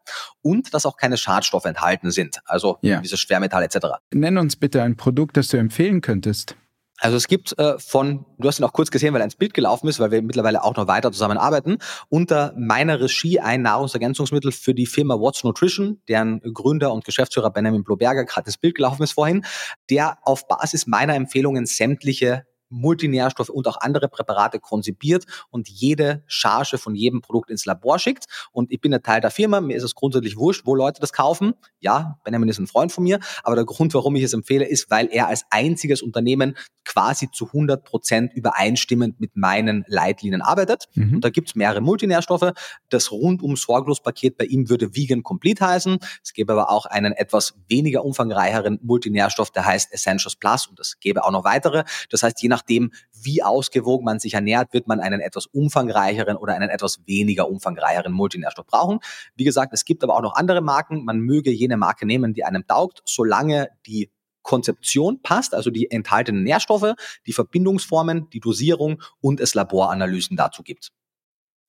und 0.42 0.74
dass 0.74 0.86
auch 0.86 0.96
keine 0.96 1.16
Schadstoffe 1.16 1.64
enthalten 1.64 2.10
sind, 2.10 2.40
also 2.44 2.78
ja. 2.82 3.00
diese 3.00 3.16
Schwermetalle 3.16 3.66
etc. 3.66 3.86
Nenn 4.12 4.38
uns 4.38 4.56
bitte 4.56 4.82
ein 4.82 4.96
Produkt, 4.96 5.36
das 5.36 5.48
du 5.48 5.56
empfehlen 5.56 6.00
könntest. 6.00 6.56
Also 6.98 7.16
es 7.16 7.28
gibt 7.28 7.58
äh, 7.58 7.78
von, 7.78 8.24
du 8.38 8.48
hast 8.48 8.58
ihn 8.58 8.64
auch 8.64 8.72
kurz 8.72 8.90
gesehen, 8.90 9.12
weil 9.12 9.20
er 9.20 9.24
ins 9.24 9.36
Bild 9.36 9.52
gelaufen 9.52 9.86
ist, 9.88 10.00
weil 10.00 10.10
wir 10.10 10.22
mittlerweile 10.22 10.64
auch 10.64 10.74
noch 10.76 10.86
weiter 10.86 11.12
zusammenarbeiten, 11.12 11.78
unter 12.08 12.54
meiner 12.56 13.00
Regie 13.00 13.38
ein 13.38 13.62
Nahrungsergänzungsmittel 13.62 14.50
für 14.50 14.74
die 14.74 14.86
Firma 14.86 15.18
What's 15.18 15.44
Nutrition, 15.44 16.00
deren 16.08 16.40
Gründer 16.40 16.92
und 16.92 17.04
Geschäftsführer 17.04 17.50
Benjamin 17.50 17.84
Bloberger 17.84 18.24
gerade 18.24 18.46
ins 18.46 18.56
Bild 18.56 18.76
gelaufen 18.76 19.02
ist 19.02 19.12
vorhin, 19.12 19.44
der 19.90 20.18
auf 20.22 20.48
Basis 20.48 20.86
meiner 20.86 21.14
Empfehlungen 21.14 21.66
sämtliche 21.66 22.46
Multinährstoffe 22.76 23.48
und 23.48 23.66
auch 23.68 23.80
andere 23.80 24.08
Präparate 24.08 24.60
konzipiert 24.60 25.24
und 25.50 25.68
jede 25.68 26.22
Charge 26.26 26.78
von 26.78 26.94
jedem 26.94 27.20
Produkt 27.20 27.50
ins 27.50 27.64
Labor 27.64 27.98
schickt. 27.98 28.26
Und 28.52 28.72
ich 28.72 28.80
bin 28.80 28.94
ein 28.94 29.02
Teil 29.02 29.20
der 29.20 29.30
Firma, 29.30 29.60
mir 29.60 29.76
ist 29.76 29.82
es 29.82 29.94
grundsätzlich 29.94 30.36
wurscht, 30.36 30.66
wo 30.66 30.74
Leute 30.74 31.00
das 31.00 31.12
kaufen. 31.12 31.54
Ja, 31.80 32.18
Benjamin 32.24 32.48
ist 32.48 32.58
ein 32.58 32.66
Freund 32.66 32.92
von 32.92 33.04
mir, 33.04 33.20
aber 33.42 33.56
der 33.56 33.64
Grund, 33.64 33.94
warum 33.94 34.16
ich 34.16 34.22
es 34.22 34.32
empfehle, 34.32 34.64
ist, 34.66 34.90
weil 34.90 35.08
er 35.10 35.28
als 35.28 35.44
einziges 35.50 36.02
Unternehmen 36.02 36.56
quasi 36.84 37.30
zu 37.30 37.46
100 37.46 37.84
Prozent 37.84 38.32
übereinstimmend 38.34 39.20
mit 39.20 39.36
meinen 39.36 39.84
Leitlinien 39.88 40.40
arbeitet. 40.40 40.88
Mhm. 40.94 41.16
Und 41.16 41.24
da 41.24 41.30
gibt 41.30 41.48
es 41.48 41.54
mehrere 41.54 41.80
Multinährstoffe. 41.80 42.52
Das 42.88 43.10
rundum 43.10 43.56
sorglos 43.56 44.00
Paket 44.00 44.36
bei 44.36 44.44
ihm 44.44 44.68
würde 44.68 44.94
Vegan 44.94 45.22
Complete 45.22 45.66
heißen. 45.66 45.98
Es 46.22 46.32
gäbe 46.32 46.52
aber 46.52 46.70
auch 46.70 46.86
einen 46.86 47.12
etwas 47.12 47.54
weniger 47.68 48.04
umfangreicheren 48.04 48.78
Multinährstoff, 48.82 49.50
der 49.50 49.66
heißt 49.66 49.92
Essentials 49.92 50.36
Plus 50.36 50.66
und 50.66 50.78
es 50.80 50.98
gäbe 51.00 51.24
auch 51.24 51.30
noch 51.30 51.44
weitere. 51.44 51.84
Das 52.10 52.22
heißt, 52.22 52.40
je 52.42 52.48
nachdem, 52.66 52.90
wie 53.12 53.42
ausgewogen 53.42 54.04
man 54.04 54.18
sich 54.18 54.34
ernährt, 54.34 54.72
wird 54.72 54.88
man 54.88 55.00
einen 55.00 55.20
etwas 55.20 55.46
umfangreicheren 55.46 56.36
oder 56.36 56.54
einen 56.54 56.68
etwas 56.68 57.00
weniger 57.06 57.48
umfangreicheren 57.48 58.12
Multinährstoff 58.12 58.66
brauchen. 58.66 58.98
Wie 59.36 59.44
gesagt, 59.44 59.72
es 59.72 59.84
gibt 59.84 60.02
aber 60.02 60.16
auch 60.16 60.22
noch 60.22 60.34
andere 60.34 60.60
Marken. 60.60 61.04
Man 61.04 61.20
möge 61.20 61.50
jene 61.50 61.76
Marke 61.76 62.06
nehmen, 62.06 62.34
die 62.34 62.44
einem 62.44 62.66
taugt, 62.66 63.02
solange 63.04 63.68
die 63.86 64.10
Konzeption 64.42 65.22
passt, 65.22 65.54
also 65.54 65.70
die 65.70 65.90
enthaltenen 65.90 66.44
Nährstoffe, 66.44 66.94
die 67.26 67.32
Verbindungsformen, 67.32 68.30
die 68.30 68.40
Dosierung 68.40 69.02
und 69.20 69.40
es 69.40 69.54
Laboranalysen 69.54 70.36
dazu 70.36 70.62
gibt. 70.62 70.92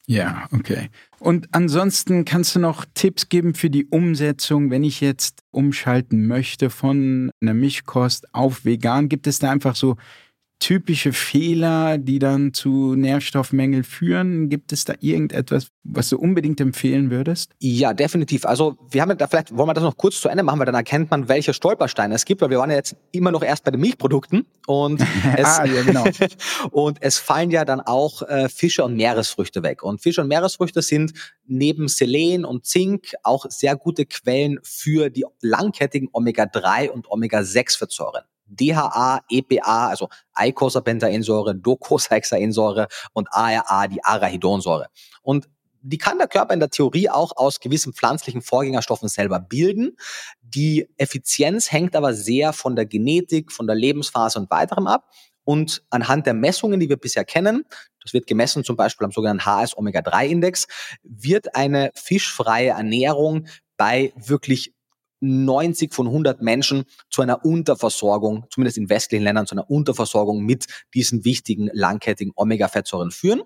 Ja, 0.10 0.48
okay. 0.54 0.90
Und 1.20 1.50
ansonsten 1.52 2.24
kannst 2.24 2.56
du 2.56 2.60
noch 2.60 2.86
Tipps 2.94 3.28
geben 3.28 3.54
für 3.56 3.70
die 3.70 3.88
Umsetzung, 3.88 4.72
wenn 4.72 4.86
ich 4.86 5.02
jetzt 5.02 5.42
umschalten 5.52 6.28
möchte 6.28 6.70
von 6.70 7.30
einer 7.42 7.54
Mischkost 7.54 8.34
auf 8.34 8.64
vegan? 8.64 9.10
Gibt 9.10 9.28
es 9.28 9.40
da 9.40 9.52
einfach 9.52 9.76
so 9.76 9.98
typische 10.60 11.14
Fehler, 11.14 11.98
die 11.98 12.20
dann 12.20 12.54
zu 12.54 12.96
Nährstoffmängeln 12.96 13.84
führen? 13.84 14.50
Gibt 14.50 14.74
es 14.74 14.86
da 14.86 14.94
irgendetwas, 15.00 15.68
was 15.84 16.10
du 16.10 16.18
unbedingt 16.18 16.60
empfehlen 16.60 17.12
würdest? 17.12 17.52
Ja, 17.60 17.94
definitiv. 17.94 18.46
Also 18.46 18.78
wir 18.90 19.02
haben 19.02 19.18
da 19.18 19.28
vielleicht, 19.28 19.56
wollen 19.56 19.70
wir 19.70 19.74
das 19.74 19.84
noch 19.84 19.98
kurz 19.98 20.20
zu 20.20 20.30
Ende 20.30 20.44
machen, 20.44 20.60
weil 20.60 20.66
dann 20.66 20.76
erkennt 20.76 21.12
man, 21.12 21.28
welche 21.30 21.54
Stolpersteine 21.54 22.16
es 22.16 22.26
gibt, 22.26 22.42
weil 22.42 22.50
wir 22.50 22.60
waren 22.60 22.70
ja 22.70 22.76
jetzt 22.76 22.96
immer 23.12 23.32
noch 23.32 23.44
erst 23.44 23.64
bei 23.64 23.72
den 23.72 23.82
Milchprodukten 23.82 24.46
und 24.66 25.02
es, 25.38 25.46
ah, 25.46 25.66
ja, 25.66 25.84
genau. 25.84 26.06
und 26.72 26.98
es 27.02 27.18
fallen 27.18 27.52
ja 27.52 27.64
dann 27.64 27.80
auch 27.80 28.24
äh, 28.24 28.50
Fische 28.50 28.84
und 28.84 28.96
Meeresfrüchte 28.96 29.64
weg. 29.64 29.84
Und 29.84 30.02
Fische 30.02 30.22
und 30.22 30.28
Meeresfrüchte 30.28 30.82
sind 30.82 31.14
neben 31.46 31.88
Selen 31.88 32.46
und 32.46 32.66
Zink 32.66 33.14
auch 33.24 33.46
sehr 33.50 33.76
gute 33.76 34.06
Quellen 34.06 34.60
für 34.64 35.10
die 35.10 35.26
langkettigen 35.42 36.10
Omega-3 36.12 36.90
und 36.90 37.10
Omega-6-Fettsäuren. 37.10 38.24
DHA, 38.48 39.22
EPA, 39.30 39.88
also 39.90 40.10
Eicosapentaensäure, 40.34 41.56
Docosahexaensäure 41.56 42.88
und 43.14 43.28
ARA, 43.32 43.88
die 43.88 44.04
Arachidonsäure. 44.04 44.88
Und 45.22 45.48
die 45.82 45.98
kann 45.98 46.18
der 46.18 46.28
Körper 46.28 46.54
in 46.54 46.60
der 46.60 46.70
Theorie 46.70 47.10
auch 47.10 47.32
aus 47.36 47.60
gewissen 47.60 47.94
pflanzlichen 47.94 48.42
Vorgängerstoffen 48.42 49.08
selber 49.08 49.40
bilden. 49.40 49.96
Die 50.42 50.90
Effizienz 50.98 51.72
hängt 51.72 51.96
aber 51.96 52.14
sehr 52.14 52.52
von 52.52 52.76
der 52.76 52.86
Genetik, 52.86 53.52
von 53.52 53.68
der 53.68 53.76
Lebensphase 53.76 54.40
und 54.40 54.50
weiterem 54.52 54.88
ab. 54.88 55.10
Und 55.44 55.84
anhand 55.90 56.26
der 56.26 56.34
Messungen, 56.34 56.80
die 56.80 56.90
wir 56.90 56.98
bisher 56.98 57.24
kennen, 57.24 57.64
das 58.02 58.14
wird 58.14 58.28
gemessen 58.28 58.66
zum 58.66 58.76
Beispiel 58.76 59.06
am 59.06 59.12
sogenannten 59.12 59.46
HS-Omega-3-Index, 59.46 60.68
wird 61.04 61.56
eine 61.56 61.92
fischfreie 61.96 62.72
Ernährung 62.72 63.48
bei 63.78 64.12
wirklich 64.18 64.74
90 65.20 65.94
von 65.94 66.08
100 66.08 66.42
Menschen 66.42 66.86
zu 67.10 67.22
einer 67.22 67.44
Unterversorgung, 67.44 68.46
zumindest 68.50 68.78
in 68.78 68.90
westlichen 68.90 69.24
Ländern, 69.24 69.48
zu 69.48 69.56
einer 69.56 69.70
Unterversorgung 69.70 70.44
mit 70.44 70.66
diesen 70.94 71.26
wichtigen 71.26 71.70
langkettigen 71.74 72.34
Omega-Fettsäuren 72.36 73.12
führen. 73.12 73.42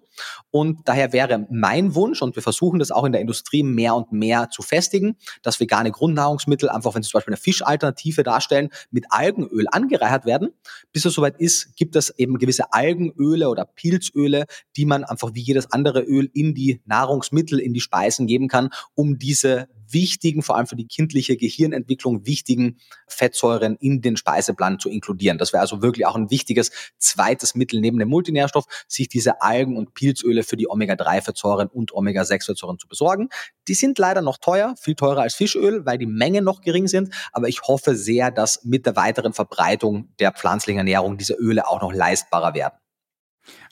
Und 0.50 0.80
daher 0.86 1.14
wäre 1.14 1.48
mein 1.50 1.96
Wunsch, 1.96 2.22
und 2.22 2.36
wir 2.36 2.44
versuchen 2.44 2.80
das 2.80 2.92
auch 2.92 3.06
in 3.06 3.12
der 3.12 3.22
Industrie 3.22 3.64
mehr 3.64 3.96
und 3.96 4.12
mehr 4.12 4.50
zu 4.50 4.62
festigen, 4.62 5.16
dass 5.42 5.60
vegane 5.60 5.92
Grundnahrungsmittel 5.92 6.70
einfach, 6.70 6.96
wenn 6.96 7.04
sie 7.04 7.10
zum 7.10 7.20
Beispiel 7.20 7.34
eine 7.34 7.42
Fischalternative 7.42 8.24
darstellen, 8.24 8.70
mit 8.90 9.06
Algenöl 9.10 9.66
angereichert 9.72 10.26
werden. 10.26 10.50
Bis 10.92 11.06
es 11.06 11.14
soweit 11.14 11.40
ist, 11.40 11.76
gibt 11.76 11.96
es 11.96 12.10
eben 12.18 12.38
gewisse 12.38 12.74
Algenöle 12.74 13.50
oder 13.50 13.66
Pilzöle, 13.66 14.46
die 14.76 14.86
man 14.86 15.04
einfach 15.04 15.34
wie 15.34 15.42
jedes 15.42 15.72
andere 15.72 16.02
Öl 16.02 16.30
in 16.34 16.54
die 16.54 16.82
Nahrungsmittel, 16.86 17.60
in 17.60 17.74
die 17.74 17.82
Speisen 17.82 18.28
geben 18.28 18.48
kann, 18.48 18.70
um 18.94 19.18
diese 19.18 19.68
wichtigen, 19.94 20.42
vor 20.42 20.58
allem 20.58 20.68
für 20.68 20.76
die 20.76 20.88
kindliche 20.88 21.38
Gehirnentwicklung 21.38 22.26
wichtigen 22.26 22.78
Fettsäuren 23.08 23.76
in 23.78 24.02
den 24.02 24.18
Speiseplan 24.18 24.80
zu 24.80 24.90
inkludieren. 24.90 25.38
Das 25.38 25.54
wäre 25.54 25.62
also 25.62 25.82
wirklich 25.82 26.06
auch 26.06 26.16
ein 26.16 26.30
wichtiges 26.30 26.72
zweites 26.98 27.56
Mittel 27.56 27.80
neben 27.82 28.00
dem 28.00 28.10
Multinährstoff, 28.10 28.66
sich 28.88 29.10
diese 29.10 29.42
Algen- 29.42 29.78
und 29.78 29.94
Pilzöle 29.94 30.44
für 30.44 30.58
die 30.58 30.70
Omega-3-Fettsäuren 30.70 31.68
und 31.68 31.94
Omega-6-Fettsäuren 31.94 32.80
zu 32.80 32.88
besorgen. 32.88 33.30
Die 33.68 33.74
sind 33.74 33.98
leider 33.98 34.22
noch 34.22 34.38
teuer, 34.38 34.76
viel 34.80 34.96
teurer 34.96 35.22
als 35.22 35.36
Fischöl, 35.36 35.86
weil 35.86 35.98
die 35.98 36.06
Mengen 36.06 36.44
noch 36.44 36.62
gering 36.62 36.88
sind. 36.88 37.14
Aber 37.32 37.48
ich 37.48 37.62
hoffe 37.64 37.96
sehr, 37.96 38.32
dass 38.32 38.64
mit 38.64 38.86
der 38.86 38.96
weiteren 38.96 39.34
Verbreitung 39.34 40.10
der 40.20 40.32
pflanzlichen 40.32 40.80
Ernährung 40.80 41.18
diese 41.18 41.34
Öle 41.34 41.68
auch 41.68 41.82
noch 41.82 41.94
leistbarer 41.94 42.54
werden. 42.54 42.76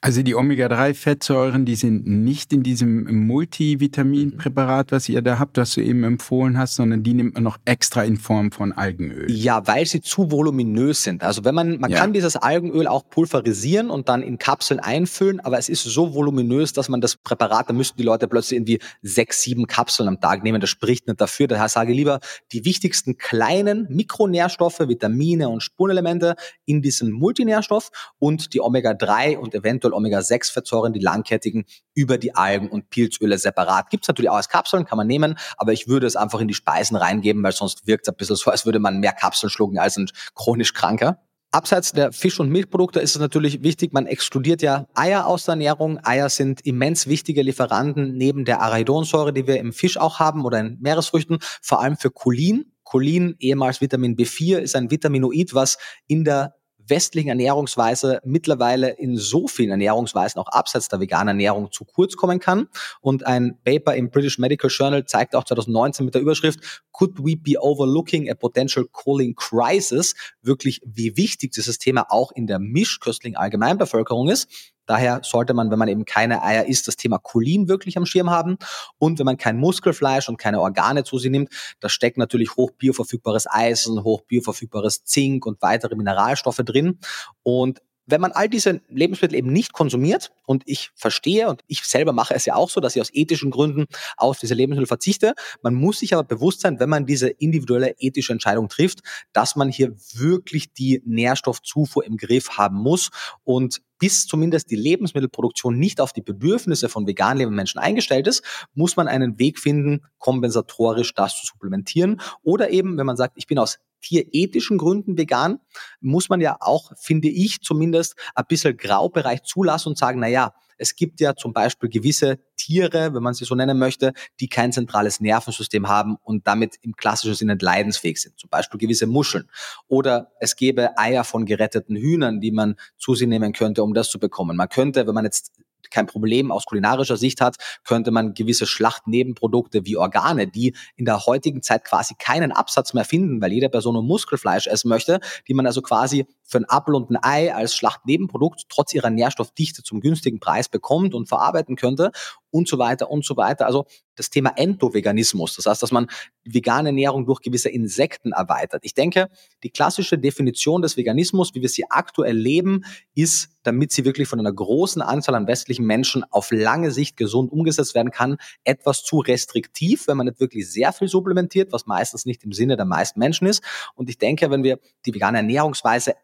Also 0.01 0.23
die 0.23 0.33
Omega-3-Fettsäuren, 0.33 1.65
die 1.65 1.75
sind 1.75 2.07
nicht 2.07 2.53
in 2.53 2.63
diesem 2.63 3.27
Multivitaminpräparat, 3.27 4.93
was 4.93 5.09
ihr 5.09 5.21
da 5.21 5.39
habt, 5.39 5.57
was 5.57 5.73
du 5.73 5.81
eben 5.81 6.05
empfohlen 6.05 6.57
hast, 6.57 6.75
sondern 6.75 7.03
die 7.03 7.13
nimmt 7.13 7.33
man 7.33 7.43
noch 7.43 7.57
extra 7.65 8.03
in 8.03 8.15
Form 8.15 8.53
von 8.53 8.71
Algenöl. 8.71 9.29
Ja, 9.29 9.67
weil 9.67 9.85
sie 9.85 9.99
zu 9.99 10.31
voluminös 10.31 11.03
sind. 11.03 11.21
Also 11.21 11.43
wenn 11.43 11.53
man, 11.53 11.79
man 11.79 11.91
ja. 11.91 11.97
kann 11.97 12.13
dieses 12.13 12.37
Algenöl 12.37 12.87
auch 12.87 13.09
pulverisieren 13.09 13.89
und 13.89 14.07
dann 14.07 14.23
in 14.23 14.37
Kapseln 14.37 14.79
einfüllen, 14.79 15.41
aber 15.41 15.57
es 15.57 15.67
ist 15.67 15.83
so 15.83 16.13
voluminös, 16.13 16.71
dass 16.71 16.87
man 16.87 17.01
das 17.01 17.17
Präparat, 17.17 17.69
da 17.69 17.73
müssten 17.73 17.97
die 17.97 18.03
Leute 18.03 18.29
plötzlich 18.29 18.55
irgendwie 18.57 18.79
sechs, 19.01 19.41
sieben 19.41 19.67
Kapseln 19.67 20.07
am 20.07 20.21
Tag 20.21 20.43
nehmen. 20.43 20.61
Das 20.61 20.69
spricht 20.69 21.07
nicht 21.07 21.19
dafür. 21.19 21.47
Daher 21.47 21.67
sage 21.67 21.91
ich 21.91 21.97
lieber 21.97 22.21
die 22.53 22.63
wichtigsten 22.63 23.17
kleinen 23.17 23.85
Mikronährstoffe, 23.89 24.79
Vitamine 24.79 25.49
und 25.49 25.61
Spurenelemente 25.61 26.35
in 26.65 26.81
diesem 26.81 27.11
Multinährstoff 27.11 27.89
und 28.17 28.53
die 28.53 28.61
Omega-3 28.61 29.37
und 29.37 29.53
eventuell 29.53 29.88
Omega-6-Fettsäuren, 29.93 30.93
die 30.93 30.99
langkettigen, 30.99 31.65
über 31.93 32.17
die 32.17 32.35
Algen- 32.35 32.69
und 32.69 32.89
Pilzöle 32.89 33.37
separat. 33.37 33.89
Gibt 33.89 34.03
es 34.03 34.07
natürlich 34.07 34.29
auch 34.29 34.35
als 34.35 34.49
Kapseln, 34.49 34.85
kann 34.85 34.97
man 34.97 35.07
nehmen, 35.07 35.37
aber 35.57 35.73
ich 35.73 35.87
würde 35.87 36.07
es 36.07 36.15
einfach 36.15 36.39
in 36.39 36.47
die 36.47 36.53
Speisen 36.53 36.95
reingeben, 36.95 37.43
weil 37.43 37.51
sonst 37.51 37.87
wirkt 37.87 38.07
es 38.07 38.13
ein 38.13 38.17
bisschen 38.17 38.35
so, 38.35 38.51
als 38.51 38.65
würde 38.65 38.79
man 38.79 38.99
mehr 38.99 39.13
Kapseln 39.13 39.49
schlucken 39.49 39.79
als 39.79 39.97
ein 39.97 40.09
chronisch 40.35 40.73
Kranker. 40.73 41.19
Abseits 41.51 41.93
der 41.93 42.11
Fisch- 42.11 42.39
und 42.39 42.49
Milchprodukte 42.49 42.99
ist 42.99 43.15
es 43.15 43.19
natürlich 43.19 43.63
wichtig, 43.63 43.91
man 43.91 44.05
exkludiert 44.05 44.61
ja 44.61 44.85
Eier 44.93 45.25
aus 45.25 45.45
der 45.45 45.53
Ernährung. 45.53 45.99
Eier 46.03 46.29
sind 46.29 46.61
immens 46.61 47.07
wichtige 47.07 47.41
Lieferanten 47.41 48.15
neben 48.15 48.45
der 48.45 48.61
Arachidonsäure, 48.61 49.33
die 49.33 49.47
wir 49.47 49.57
im 49.57 49.73
Fisch 49.73 49.97
auch 49.97 50.19
haben 50.19 50.45
oder 50.45 50.59
in 50.59 50.77
Meeresfrüchten, 50.79 51.39
vor 51.63 51.81
allem 51.81 51.97
für 51.97 52.11
Cholin. 52.11 52.71
Cholin, 52.83 53.35
ehemals 53.39 53.81
Vitamin 53.81 54.15
B4, 54.15 54.59
ist 54.59 54.75
ein 54.75 54.91
Vitaminoid, 54.91 55.55
was 55.55 55.79
in 56.05 56.23
der 56.23 56.53
westlichen 56.89 57.29
Ernährungsweise 57.29 58.19
mittlerweile 58.23 58.89
in 58.89 59.17
so 59.17 59.47
vielen 59.47 59.71
Ernährungsweisen 59.71 60.39
auch 60.39 60.47
abseits 60.47 60.89
der 60.89 60.99
veganen 60.99 61.29
Ernährung 61.29 61.71
zu 61.71 61.85
kurz 61.85 62.15
kommen 62.15 62.39
kann. 62.39 62.67
Und 63.01 63.25
ein 63.25 63.57
Paper 63.63 63.95
im 63.95 64.09
British 64.09 64.39
Medical 64.39 64.69
Journal 64.69 65.05
zeigt 65.05 65.35
auch 65.35 65.43
2019 65.43 66.05
mit 66.05 66.15
der 66.15 66.21
Überschrift 66.21 66.83
Could 66.91 67.17
we 67.17 67.37
be 67.37 67.59
overlooking 67.59 68.29
a 68.29 68.35
potential 68.35 68.85
cooling 68.91 69.35
crisis? 69.35 70.15
Wirklich, 70.41 70.81
wie 70.85 71.15
wichtig 71.15 71.51
dieses 71.51 71.77
Thema 71.77 72.07
auch 72.09 72.31
in 72.31 72.47
der 72.47 72.59
mischköstlichen 72.59 73.37
Allgemeinbevölkerung 73.37 74.29
ist. 74.29 74.73
Daher 74.89 75.21
sollte 75.23 75.53
man, 75.53 75.69
wenn 75.69 75.77
man 75.77 75.87
eben 75.87 76.03
keine 76.03 76.41
Eier 76.41 76.65
isst, 76.65 76.87
das 76.87 76.95
Thema 76.95 77.19
Cholin 77.19 77.67
wirklich 77.67 77.95
am 77.95 78.07
Schirm 78.07 78.31
haben. 78.31 78.57
Und 78.97 79.19
wenn 79.19 79.25
man 79.27 79.37
kein 79.37 79.55
Muskelfleisch 79.55 80.27
und 80.29 80.37
keine 80.37 80.59
Organe 80.59 81.03
zu 81.03 81.19
sich 81.19 81.29
nimmt, 81.29 81.49
da 81.79 81.89
steckt 81.89 82.17
natürlich 82.17 82.55
hoch 82.55 82.71
bioverfügbares 82.71 83.45
Eisen, 83.47 84.03
hoch 84.03 84.21
bioverfügbares 84.21 85.03
Zink 85.03 85.45
und 85.45 85.61
weitere 85.61 85.95
Mineralstoffe 85.95 86.63
drin. 86.65 86.97
Und 87.43 87.83
wenn 88.09 88.21
man 88.21 88.31
all 88.31 88.49
diese 88.49 88.81
Lebensmittel 88.89 89.37
eben 89.37 89.51
nicht 89.51 89.73
konsumiert, 89.73 90.31
und 90.45 90.63
ich 90.65 90.91
verstehe, 90.95 91.49
und 91.49 91.61
ich 91.67 91.83
selber 91.83 92.13
mache 92.13 92.33
es 92.33 92.45
ja 92.45 92.55
auch 92.55 92.69
so, 92.69 92.79
dass 92.79 92.95
ich 92.95 93.01
aus 93.01 93.13
ethischen 93.13 93.51
Gründen 93.51 93.85
auf 94.17 94.39
diese 94.39 94.53
Lebensmittel 94.53 94.87
verzichte, 94.87 95.33
man 95.61 95.75
muss 95.75 95.99
sich 95.99 96.13
aber 96.13 96.23
bewusst 96.23 96.61
sein, 96.61 96.79
wenn 96.79 96.89
man 96.89 97.05
diese 97.05 97.29
individuelle 97.29 97.95
ethische 97.99 98.33
Entscheidung 98.33 98.69
trifft, 98.69 98.99
dass 99.33 99.55
man 99.55 99.69
hier 99.69 99.95
wirklich 100.13 100.73
die 100.73 101.01
Nährstoffzufuhr 101.05 102.05
im 102.05 102.17
Griff 102.17 102.57
haben 102.57 102.77
muss 102.77 103.09
und 103.43 103.81
bis 103.99 104.25
zumindest 104.25 104.71
die 104.71 104.75
Lebensmittelproduktion 104.75 105.77
nicht 105.77 106.01
auf 106.01 106.13
die 106.13 106.21
Bedürfnisse 106.21 106.89
von 106.89 107.05
vegan 107.05 107.37
lebenden 107.37 107.57
Menschen 107.57 107.79
eingestellt 107.79 108.27
ist, 108.27 108.43
muss 108.73 108.95
man 108.95 109.07
einen 109.07 109.37
Weg 109.37 109.59
finden, 109.59 110.05
kompensatorisch 110.17 111.13
das 111.13 111.39
zu 111.39 111.45
supplementieren. 111.45 112.21
Oder 112.41 112.71
eben, 112.71 112.97
wenn 112.97 113.05
man 113.05 113.17
sagt, 113.17 113.33
ich 113.35 113.45
bin 113.45 113.59
aus 113.59 113.77
tierethischen 114.01 114.77
Gründen 114.77 115.17
vegan, 115.17 115.59
muss 116.01 116.29
man 116.29 116.41
ja 116.41 116.57
auch, 116.59 116.91
finde 116.97 117.27
ich 117.29 117.61
zumindest, 117.61 118.15
ein 118.35 118.45
bisschen 118.47 118.77
Graubereich 118.77 119.43
zulassen 119.43 119.89
und 119.89 119.97
sagen, 119.97 120.19
na 120.19 120.27
ja, 120.27 120.53
es 120.79 120.95
gibt 120.95 121.19
ja 121.19 121.35
zum 121.35 121.51
Beispiel 121.53 121.89
gewisse 121.89 122.39
Tiere, 122.55 123.13
wenn 123.13 123.21
man 123.21 123.33
sie 123.33 123.45
so 123.45 123.53
nennen 123.53 123.77
möchte, 123.77 124.13
die 124.39 124.47
kein 124.47 124.71
zentrales 124.71 125.19
Nervensystem 125.19 125.89
haben 125.89 126.15
und 126.23 126.47
damit 126.47 126.77
im 126.81 126.95
klassischen 126.95 127.35
Sinne 127.35 127.57
leidensfähig 127.59 128.21
sind. 128.21 128.39
Zum 128.39 128.49
Beispiel 128.49 128.79
gewisse 128.79 129.05
Muscheln. 129.05 129.49
Oder 129.87 130.31
es 130.39 130.55
gäbe 130.55 130.97
Eier 130.97 131.25
von 131.25 131.45
geretteten 131.45 131.97
Hühnern, 131.97 132.39
die 132.39 132.51
man 132.51 132.75
zu 132.97 133.13
sich 133.13 133.27
nehmen 133.27 133.51
könnte, 133.51 133.83
um 133.83 133.93
das 133.93 134.09
zu 134.09 134.19
bekommen. 134.19 134.55
Man 134.55 134.69
könnte, 134.69 135.05
wenn 135.05 135.13
man 135.13 135.25
jetzt 135.25 135.51
kein 135.91 136.07
Problem 136.07 136.51
aus 136.51 136.65
kulinarischer 136.65 137.17
Sicht 137.17 137.41
hat, 137.41 137.55
könnte 137.83 138.11
man 138.11 138.33
gewisse 138.33 138.65
Schlachtnebenprodukte 138.65 139.85
wie 139.85 139.97
Organe, 139.97 140.47
die 140.47 140.75
in 140.95 141.05
der 141.05 141.25
heutigen 141.25 141.61
Zeit 141.61 141.85
quasi 141.85 142.15
keinen 142.17 142.51
Absatz 142.51 142.93
mehr 142.93 143.05
finden, 143.05 143.41
weil 143.41 143.53
jede 143.53 143.69
Person 143.69 143.93
nur 143.93 144.03
Muskelfleisch 144.03 144.67
essen 144.67 144.89
möchte, 144.89 145.19
die 145.47 145.53
man 145.53 145.65
also 145.65 145.81
quasi 145.81 146.25
für 146.49 146.57
ein 146.57 146.65
Apfel 146.67 146.95
und 146.95 147.09
ein 147.11 147.17
Ei 147.21 147.53
als 147.53 147.75
Schlachtnebenprodukt 147.75 148.65
trotz 148.69 148.93
ihrer 148.93 149.09
Nährstoffdichte 149.09 149.83
zum 149.83 150.01
günstigen 150.01 150.39
Preis 150.39 150.67
bekommt 150.67 151.13
und 151.13 151.27
verarbeiten 151.27 151.75
könnte 151.75 152.11
und 152.51 152.67
so 152.67 152.79
weiter 152.79 153.09
und 153.09 153.25
so 153.25 153.37
weiter. 153.37 153.65
Also 153.65 153.85
das 154.15 154.29
Thema 154.29 154.51
Endoveganismus, 154.57 155.55
das 155.55 155.65
heißt, 155.65 155.81
dass 155.81 155.91
man 155.91 156.07
vegane 156.43 156.89
Ernährung 156.89 157.25
durch 157.25 157.39
gewisse 157.41 157.69
Insekten 157.69 158.33
erweitert. 158.33 158.83
Ich 158.83 158.93
denke, 158.93 159.29
die 159.63 159.69
klassische 159.69 160.17
Definition 160.17 160.81
des 160.81 160.97
Veganismus, 160.97 161.53
wie 161.53 161.61
wir 161.61 161.69
sie 161.69 161.85
aktuell 161.89 162.35
leben, 162.35 162.83
ist, 163.15 163.49
damit 163.63 163.91
sie 163.91 164.03
wirklich 164.03 164.27
von 164.27 164.39
einer 164.39 164.51
großen 164.51 165.01
Anzahl 165.01 165.35
an 165.35 165.47
westlichen 165.47 165.85
Menschen 165.85 166.23
auf 166.31 166.51
lange 166.51 166.91
Sicht 166.91 167.17
gesund 167.17 167.51
umgesetzt 167.51 167.95
werden 167.95 168.11
kann, 168.11 168.37
etwas 168.63 169.03
zu 169.03 169.19
restriktiv, 169.19 170.07
wenn 170.07 170.17
man 170.17 170.25
nicht 170.25 170.39
wirklich 170.39 170.69
sehr 170.69 170.91
viel 170.91 171.07
supplementiert, 171.07 171.71
was 171.71 171.85
meistens 171.85 172.25
nicht 172.25 172.43
im 172.43 172.51
Sinne 172.51 172.75
der 172.75 172.85
meisten 172.85 173.19
Menschen 173.19 173.47
ist. 173.47 173.63
Und 173.95 174.09
ich 174.09 174.17
denke, 174.17 174.49
wenn 174.49 174.63
wir 174.63 174.79
die 175.05 175.13
vegane 175.13 175.37
Ernährungsweise 175.37 176.15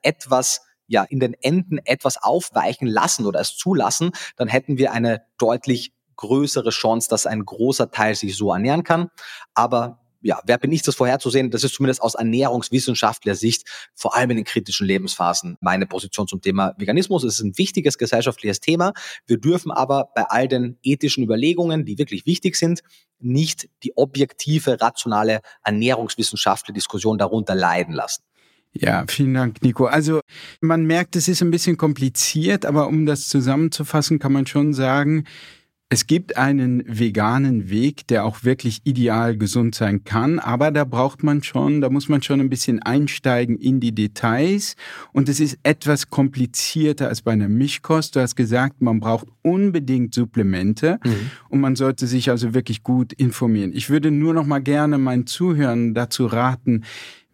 ja, 0.88 1.04
in 1.04 1.20
den 1.20 1.34
Enden 1.42 1.80
etwas 1.84 2.22
aufweichen 2.22 2.88
lassen 2.88 3.26
oder 3.26 3.40
es 3.40 3.58
zulassen, 3.58 4.12
dann 4.36 4.48
hätten 4.48 4.78
wir 4.78 4.92
eine 4.92 5.24
deutlich 5.38 5.94
größere 6.16 6.70
Chance, 6.70 7.10
dass 7.10 7.26
ein 7.26 7.44
großer 7.44 7.92
Teil 7.92 8.16
sich 8.16 8.38
so 8.38 8.52
ernähren 8.54 8.84
kann. 8.84 9.10
Aber 9.54 10.00
ja, 10.26 10.42
wer 10.46 10.58
bin 10.58 10.72
ich, 10.72 10.82
das 10.82 10.96
vorherzusehen? 10.96 11.52
Das 11.52 11.64
ist 11.64 11.76
zumindest 11.76 12.02
aus 12.02 12.16
ernährungswissenschaftlicher 12.16 13.36
Sicht, 13.36 13.68
vor 13.94 14.16
allem 14.16 14.32
in 14.32 14.38
den 14.38 14.46
kritischen 14.46 14.88
Lebensphasen, 14.88 15.56
meine 15.62 15.86
Position 15.86 16.28
zum 16.28 16.42
Thema 16.42 16.74
Veganismus. 16.78 17.24
Es 17.24 17.36
ist 17.36 17.46
ein 17.46 17.58
wichtiges 17.60 18.00
gesellschaftliches 18.00 18.60
Thema. 18.60 18.94
Wir 19.28 19.38
dürfen 19.38 19.72
aber 19.72 20.10
bei 20.16 20.24
all 20.24 20.48
den 20.48 20.80
ethischen 20.82 21.24
Überlegungen, 21.24 21.86
die 21.86 22.00
wirklich 22.00 22.26
wichtig 22.26 22.56
sind, 22.56 22.82
nicht 23.20 23.70
die 23.84 23.96
objektive, 23.98 24.82
rationale 24.82 25.42
ernährungswissenschaftliche 25.64 26.74
Diskussion 26.74 27.20
darunter 27.20 27.54
leiden 27.54 27.94
lassen. 27.94 28.24
Ja, 28.78 29.06
vielen 29.08 29.34
Dank, 29.34 29.62
Nico. 29.64 29.86
Also 29.86 30.20
man 30.60 30.86
merkt, 30.86 31.16
es 31.16 31.28
ist 31.28 31.42
ein 31.42 31.52
bisschen 31.52 31.78
kompliziert, 31.78 32.66
aber 32.66 32.88
um 32.88 33.06
das 33.06 33.30
zusammenzufassen, 33.30 34.20
kann 34.20 34.34
man 34.34 34.48
schon 34.48 34.74
sagen, 34.74 35.24
es 35.88 36.08
gibt 36.08 36.36
einen 36.36 36.84
veganen 36.88 37.70
Weg, 37.70 38.08
der 38.08 38.26
auch 38.26 38.44
wirklich 38.44 38.82
ideal 38.86 39.38
gesund 39.38 39.76
sein 39.76 40.04
kann, 40.04 40.40
aber 40.40 40.72
da 40.72 40.84
braucht 40.84 41.24
man 41.24 41.44
schon, 41.44 41.80
da 41.80 41.92
muss 41.92 42.10
man 42.10 42.24
schon 42.24 42.42
ein 42.42 42.50
bisschen 42.50 42.82
einsteigen 42.82 43.56
in 43.58 43.80
die 43.80 43.94
Details 43.94 44.76
und 45.14 45.30
es 45.30 45.40
ist 45.40 45.60
etwas 45.62 46.10
komplizierter 46.10 47.08
als 47.08 47.22
bei 47.22 47.34
einer 47.34 47.50
Mischkost. 47.50 48.16
Du 48.16 48.20
hast 48.20 48.36
gesagt, 48.36 48.82
man 48.82 49.00
braucht 49.00 49.28
unbedingt 49.44 50.16
Supplemente 50.16 51.00
mhm. 51.06 51.30
und 51.50 51.62
man 51.62 51.76
sollte 51.76 52.08
sich 52.08 52.32
also 52.32 52.56
wirklich 52.56 52.82
gut 52.82 53.14
informieren. 53.14 53.72
Ich 53.72 53.92
würde 53.92 54.10
nur 54.10 54.34
noch 54.34 54.48
mal 54.48 54.64
gerne 54.64 54.98
meinen 54.98 55.28
Zuhörern 55.28 55.94
dazu 55.94 56.26
raten, 56.26 56.84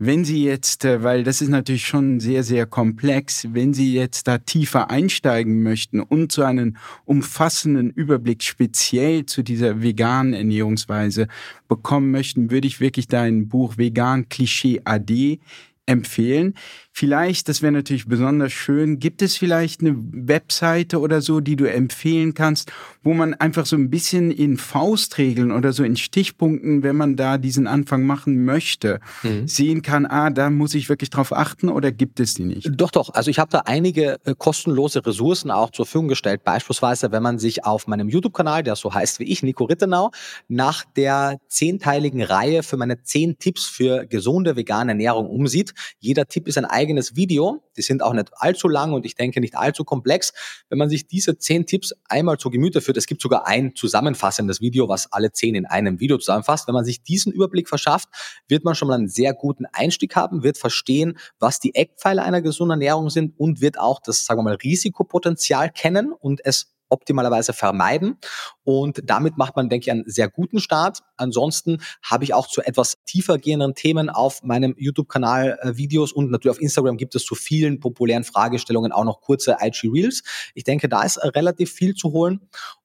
wenn 0.04 0.26
Sie 0.26 0.44
jetzt, 0.44 0.84
äh, 0.84 1.04
weil 1.04 1.24
das 1.24 1.42
ist 1.42 1.50
natürlich 1.50 1.86
schon 1.86 2.20
sehr, 2.20 2.44
sehr 2.44 2.66
komplex, 2.66 3.48
wenn 3.52 3.72
Sie 3.76 3.94
jetzt 3.94 4.28
da 4.28 4.40
tiefer 4.40 4.90
einsteigen 4.90 5.62
möchten 5.62 6.00
und 6.00 6.32
zu 6.32 6.42
einem 6.42 6.76
umfassenden 7.06 7.92
Überblick 7.92 8.42
speziell 8.42 9.28
zu 9.28 9.44
dieser 9.44 9.84
veganen 9.84 10.34
Ernährungsweise 10.34 11.28
bekommen 11.68 12.10
möchten, 12.10 12.50
würde 12.50 12.68
ich 12.68 12.80
wirklich 12.80 13.10
dein 13.10 13.48
Buch 13.48 13.78
Vegan 13.78 14.28
Klischee 14.28 14.82
AD 14.86 15.40
empfehlen. 15.86 16.56
Vielleicht, 16.94 17.48
das 17.48 17.62
wäre 17.62 17.72
natürlich 17.72 18.08
besonders 18.08 18.52
schön, 18.52 19.00
gibt 19.00 19.22
es 19.22 19.38
vielleicht 19.38 19.82
eine 19.82 19.96
Webseite 19.96 21.00
oder 21.00 21.22
so, 21.22 21.40
die 21.40 21.56
du 21.56 21.66
empfehlen 21.66 22.34
kannst, 22.34 22.72
wo 23.02 23.14
man 23.14 23.34
einfach 23.34 23.66
so 23.66 23.78
ein 23.78 23.90
bisschen 23.90 24.30
in 24.30 24.58
Faustregeln 24.58 25.52
oder 25.52 25.72
so 25.72 25.84
in 25.84 25.96
Stichpunkten, 25.96 26.84
wenn 26.84 26.98
man 26.98 27.16
da 27.16 27.38
diesen 27.38 27.66
Anfang 27.66 28.04
machen 28.04 28.44
möchte, 28.44 29.00
mhm. 29.24 29.48
sehen 29.48 29.82
kann, 29.82 30.06
ah, 30.06 30.30
da 30.30 30.50
muss 30.50 30.76
ich 30.76 30.90
wirklich 30.90 31.10
drauf 31.10 31.34
achten 31.34 31.70
oder 31.70 31.92
gibt 31.92 32.20
es 32.20 32.34
die 32.34 32.44
nicht? 32.44 32.70
Doch, 32.76 32.92
doch. 32.92 33.14
Also 33.14 33.32
ich 33.32 33.40
habe 33.40 33.50
da 33.52 33.60
einige 33.66 34.20
äh, 34.26 34.36
kostenlose 34.38 35.06
Ressourcen 35.06 35.50
auch 35.50 35.72
zur 35.72 35.86
Verfügung 35.86 36.10
gestellt. 36.10 36.44
Beispielsweise, 36.44 37.12
wenn 37.12 37.24
man 37.24 37.40
sich 37.40 37.64
auf 37.66 37.88
meinem 37.88 38.10
YouTube-Kanal, 38.10 38.64
der 38.64 38.76
so 38.76 38.94
heißt 38.94 39.20
wie 39.20 39.26
ich, 39.26 39.44
Nico 39.44 39.64
Rittenau, 39.64 40.12
nach 40.50 40.84
der 40.98 41.40
zehnteiligen 41.48 42.22
Reihe 42.22 42.64
für 42.64 42.78
meine 42.78 43.02
zehn 43.02 43.40
Tipps 43.40 43.66
für 43.66 44.06
gesunde 44.06 44.56
vegane 44.56 44.92
Ernährung 44.92 45.28
umsieht. 45.28 45.74
Jeder 46.00 46.28
Tipp 46.28 46.48
ist 46.48 46.58
ein 46.58 46.66
eigenes 46.82 47.16
Video. 47.16 47.64
Die 47.78 47.84
sind 47.84 48.02
auch 48.02 48.14
nicht 48.14 48.32
allzu 48.34 48.68
lang 48.68 48.94
und 48.94 49.06
ich 49.06 49.16
denke 49.16 49.40
nicht 49.40 49.56
allzu 49.56 49.84
komplex. 49.84 50.34
Wenn 50.70 50.80
man 50.80 50.90
sich 50.90 51.08
diese 51.08 51.38
zehn 51.38 51.68
Tipps 51.68 51.94
einmal 52.10 52.38
zu 52.38 52.50
Gemüte 52.50 52.82
führt, 52.82 52.98
es 52.98 53.06
gibt 53.06 53.22
sogar 53.22 53.46
ein 53.46 53.76
zusammenfassendes 53.76 54.62
Video, 54.62 54.90
was 54.90 55.12
alle 55.14 55.32
zehn 55.32 55.54
in 55.54 55.68
einem 55.68 56.00
Video 56.00 56.18
zusammenfasst. 56.18 56.68
Wenn 56.68 56.74
man 56.74 56.86
sich 56.86 57.04
diesen 57.04 57.32
Überblick 57.32 57.70
verschafft, 57.70 58.10
wird 58.48 58.64
man 58.64 58.74
schon 58.74 58.88
mal 58.88 58.96
einen 58.96 59.10
sehr 59.10 59.34
guten 59.34 59.66
Einstieg 59.68 60.16
haben, 60.16 60.44
wird 60.44 60.58
verstehen, 60.58 61.18
was 61.40 61.60
die 61.60 61.76
Eckpfeiler 61.76 62.24
einer 62.24 62.42
gesunden 62.42 62.72
Ernährung 62.72 63.12
sind 63.12 63.40
und 63.40 63.62
wird 63.62 63.78
auch 63.80 64.00
das, 64.04 64.26
sagen 64.26 64.40
wir 64.40 64.44
mal, 64.44 64.56
Risikopotenzial 64.56 65.70
kennen 65.70 66.12
und 66.12 66.42
es 66.44 66.71
optimalerweise 66.92 67.54
vermeiden. 67.54 68.18
Und 68.64 69.02
damit 69.04 69.38
macht 69.38 69.56
man, 69.56 69.70
denke 69.70 69.86
ich, 69.86 69.92
einen 69.92 70.04
sehr 70.06 70.30
guten 70.30 70.60
Start. 70.60 71.00
Ansonsten 71.18 71.82
habe 72.04 72.24
ich 72.24 72.34
auch 72.34 72.48
zu 72.48 72.62
etwas 72.62 72.98
tiefer 73.06 73.38
gehenden 73.38 73.74
Themen 73.74 74.10
auf 74.10 74.44
meinem 74.44 74.76
YouTube-Kanal 74.78 75.60
äh, 75.62 75.78
Videos 75.78 76.12
und 76.12 76.32
natürlich 76.32 76.58
auf 76.58 76.62
Instagram 76.62 76.98
gibt 76.98 77.16
es 77.16 77.26
zu 77.26 77.36
vielen 77.36 77.80
populären 77.80 78.24
Fragestellungen 78.24 78.92
auch 78.92 79.06
noch 79.06 79.22
kurze 79.22 79.58
IG 79.62 79.88
Reels. 79.88 80.24
Ich 80.54 80.64
denke, 80.64 80.90
da 80.90 81.04
ist 81.04 81.18
relativ 81.24 81.72
viel 81.72 81.96
zu 81.96 82.12
holen. 82.12 82.42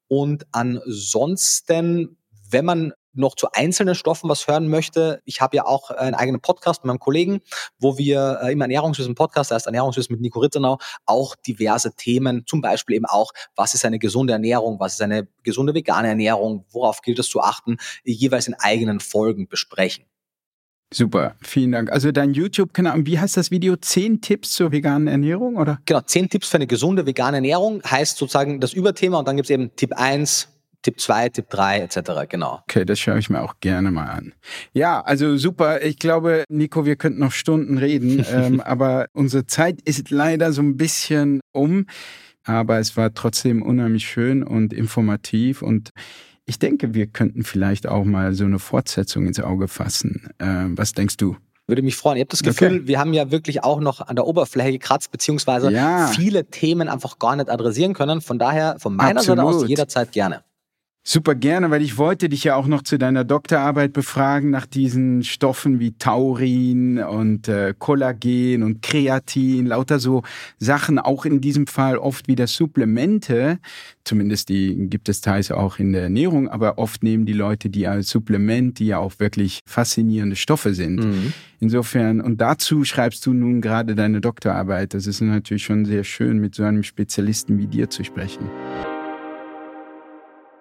Und 0.09 0.47
ansonsten, 0.53 2.17
wenn 2.49 2.65
man 2.65 2.93
noch 3.17 3.35
zu 3.35 3.49
einzelnen 3.53 3.95
Stoffen 3.95 4.29
was 4.29 4.47
hören 4.47 4.69
möchte, 4.69 5.23
ich 5.25 5.41
habe 5.41 5.57
ja 5.57 5.67
auch 5.67 5.91
einen 5.91 6.15
eigenen 6.15 6.41
Podcast 6.41 6.83
mit 6.83 6.89
meinem 6.89 6.99
Kollegen, 6.99 7.41
wo 7.79 7.99
wir 7.99 8.41
äh, 8.43 8.53
im 8.53 8.61
Ernährungswissen 8.61 9.15
Podcast, 9.15 9.51
das 9.51 9.57
heißt 9.57 9.67
Ernährungswissen 9.67 10.13
mit 10.13 10.21
Nico 10.21 10.41
Rittenau, 10.41 10.79
auch 11.05 11.35
diverse 11.37 11.95
Themen, 11.95 12.45
zum 12.47 12.61
Beispiel 12.61 12.97
eben 12.97 13.07
auch, 13.07 13.33
was 13.55 13.75
ist 13.75 13.85
eine 13.85 13.99
gesunde 13.99 14.33
Ernährung, 14.33 14.81
was 14.81 14.95
ist 14.95 15.03
eine 15.03 15.29
gesunde 15.43 15.75
vegane 15.75 16.09
Ernährung, 16.09 16.65
worauf 16.71 17.03
gilt 17.03 17.19
es 17.19 17.29
zu 17.29 17.41
achten, 17.41 17.77
jeweils 18.05 18.49
in 18.49 18.55
eigenen 18.55 19.01
Folgen 19.01 19.49
besprechen. 19.49 20.05
Super, 20.95 21.35
vielen 21.43 21.73
Dank. 21.73 21.91
Also 21.91 22.13
dein 22.13 22.33
YouTube-Kanal, 22.33 23.07
wie 23.07 23.19
heißt 23.19 23.37
das 23.37 23.51
Video? 23.51 23.75
Zehn 23.77 24.21
Tipps 24.21 24.53
zur 24.53 24.71
veganen 24.71 25.09
Ernährung, 25.09 25.57
oder? 25.57 25.81
Genau, 25.85 26.01
zehn 26.03 26.29
Tipps 26.29 26.49
für 26.49 26.59
eine 26.59 26.69
gesunde 26.69 27.07
vegane 27.07 27.39
Ernährung 27.39 27.83
heißt 27.83 28.17
sozusagen 28.17 28.61
das 28.61 28.73
Überthema 28.73 29.19
und 29.19 29.27
dann 29.27 29.37
gibt 29.37 29.47
es 29.47 29.51
eben 29.51 29.75
Tipp 29.75 29.95
1, 29.97 30.49
Tipp 30.87 31.01
2, 31.01 31.31
Tipp 31.31 31.51
3 31.51 31.81
etc. 31.81 31.99
Genau. 32.29 32.61
Okay, 32.63 32.85
das 32.85 33.01
schaue 33.01 33.19
ich 33.19 33.29
mir 33.29 33.43
auch 33.43 33.55
gerne 33.59 33.91
mal 33.91 34.07
an. 34.07 34.35
Ja, 34.73 35.01
also 35.01 35.37
super. 35.37 35.83
Ich 35.83 35.99
glaube, 35.99 36.45
Nico, 36.49 36.87
wir 36.87 36.95
könnten 36.95 37.19
noch 37.19 37.33
Stunden 37.33 37.77
reden, 37.77 38.25
ähm, 38.33 38.61
aber 38.61 39.07
unsere 39.13 39.47
Zeit 39.47 39.81
ist 39.83 40.13
leider 40.13 40.53
so 40.53 40.63
ein 40.63 40.77
bisschen 40.77 41.41
um. 41.51 41.87
Aber 42.45 42.79
es 42.79 42.97
war 42.97 43.13
trotzdem 43.13 43.63
unheimlich 43.63 44.07
schön 44.07 44.45
und 44.45 44.73
informativ 44.73 45.61
und 45.61 45.91
ich 46.45 46.61
denke, 46.61 46.95
wir 46.95 47.09
könnten 47.09 47.43
vielleicht 47.43 47.89
auch 47.89 48.05
mal 48.05 48.33
so 48.33 48.45
eine 48.45 48.61
Fortsetzung 48.61 49.27
ins 49.27 49.41
Auge 49.41 49.67
fassen. 49.67 50.29
Ähm, 50.39 50.79
was 50.79 50.93
denkst 50.93 51.17
du? 51.17 51.37
Würde 51.67 51.83
mich 51.83 51.97
freuen. 51.97 52.19
Ich 52.19 52.21
habe 52.21 52.31
das 52.31 52.45
Gefühl, 52.45 52.77
okay. 52.77 52.87
wir 52.87 53.01
haben 53.01 53.13
ja 53.13 53.33
wirklich 53.33 53.65
auch 53.65 53.81
noch 53.81 54.01
an 54.03 54.15
der 54.15 54.25
Oberfläche 54.25 54.71
gekratzt, 54.71 55.11
beziehungsweise 55.11 55.73
ja. 55.73 56.07
viele 56.07 56.45
Themen 56.45 56.89
einfach 56.89 57.19
gar 57.19 57.35
nicht 57.35 57.51
adressieren 57.51 57.93
können. 57.93 58.21
Von 58.21 58.39
daher, 58.39 58.77
von 58.79 58.95
meiner 58.95 59.19
Absolut. 59.19 59.39
Seite 59.39 59.57
aus 59.65 59.69
jederzeit 59.69 60.13
gerne. 60.13 60.45
Super 61.09 61.37
gerne, 61.37 61.71
weil 61.71 61.83
ich 61.83 61.99
wollte 61.99 62.29
dich 62.29 62.43
ja 62.43 62.57
auch 62.57 62.67
noch 62.67 62.83
zu 62.83 62.99
deiner 62.99 63.23
Doktorarbeit 63.23 63.93
befragen 63.93 64.51
nach 64.51 64.67
diesen 64.67 65.23
Stoffen 65.23 65.79
wie 65.79 65.93
Taurin 65.93 66.99
und 66.99 67.47
äh, 67.47 67.75
Kollagen 67.79 68.65
und 68.65 68.83
Kreatin, 68.83 69.67
lauter 69.67 70.01
so 70.01 70.25
Sachen, 70.59 70.99
auch 70.99 71.25
in 71.25 71.41
diesem 71.41 71.69
Fall 71.69 71.97
oft 71.97 72.27
wieder 72.27 72.49
Supplemente, 72.49 73.61
zumindest 74.03 74.49
die 74.49 74.89
gibt 74.91 75.09
es 75.09 75.21
teils 75.21 75.53
auch 75.53 75.79
in 75.79 75.93
der 75.93 76.03
Ernährung, 76.03 76.49
aber 76.49 76.77
oft 76.77 77.05
nehmen 77.05 77.25
die 77.25 77.35
Leute 77.35 77.71
die 77.71 77.87
als 77.87 78.11
Supplement, 78.11 78.81
die 78.81 78.87
ja 78.87 78.99
auch 78.99 79.21
wirklich 79.21 79.61
faszinierende 79.65 80.35
Stoffe 80.35 80.75
sind. 80.75 81.05
Mhm. 81.05 81.33
Insofern, 81.61 82.21
und 82.21 82.41
dazu 82.41 82.83
schreibst 82.83 83.25
du 83.27 83.33
nun 83.33 83.61
gerade 83.61 83.95
deine 83.95 84.21
Doktorarbeit. 84.21 84.93
Das 84.93 85.07
ist 85.07 85.21
natürlich 85.21 85.63
schon 85.63 85.85
sehr 85.85 86.03
schön, 86.03 86.39
mit 86.39 86.57
so 86.57 86.65
einem 86.65 86.83
Spezialisten 86.83 87.59
wie 87.59 87.69
dir 87.69 87.91
zu 87.91 88.03
sprechen. 88.03 88.51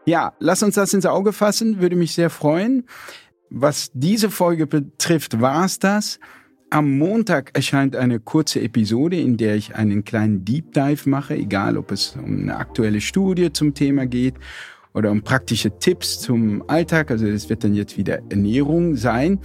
Ja, 0.06 0.34
lass 0.40 0.64
uns 0.64 0.76
das 0.76 0.94
ins 0.94 1.06
Auge 1.06 1.34
fassen, 1.34 1.82
würde 1.82 1.96
mich 1.96 2.14
sehr 2.14 2.30
freuen. 2.30 2.84
Was 3.50 3.92
diese 3.94 4.30
Folge 4.30 4.68
betrifft, 4.68 5.42
war 5.42 5.66
es 5.66 5.80
das. 5.80 6.20
Am 6.70 6.98
Montag 6.98 7.52
erscheint 7.54 7.96
eine 7.96 8.20
kurze 8.20 8.60
Episode, 8.62 9.18
in 9.20 9.38
der 9.38 9.56
ich 9.56 9.76
einen 9.76 10.04
kleinen 10.04 10.44
Deep 10.46 10.74
Dive 10.74 11.10
mache, 11.10 11.36
egal 11.36 11.78
ob 11.78 11.92
es 11.92 12.16
um 12.16 12.42
eine 12.42 12.58
aktuelle 12.58 13.02
Studie 13.02 13.54
zum 13.54 13.74
Thema 13.74 14.06
geht 14.06 14.36
oder 14.96 15.12
um 15.12 15.22
praktische 15.22 15.78
Tipps 15.78 16.20
zum 16.20 16.64
Alltag. 16.68 17.12
Also 17.12 17.30
das 17.30 17.50
wird 17.50 17.64
dann 17.64 17.76
jetzt 17.76 17.98
wieder 17.98 18.20
Ernährung 18.30 18.96
sein. 18.96 19.40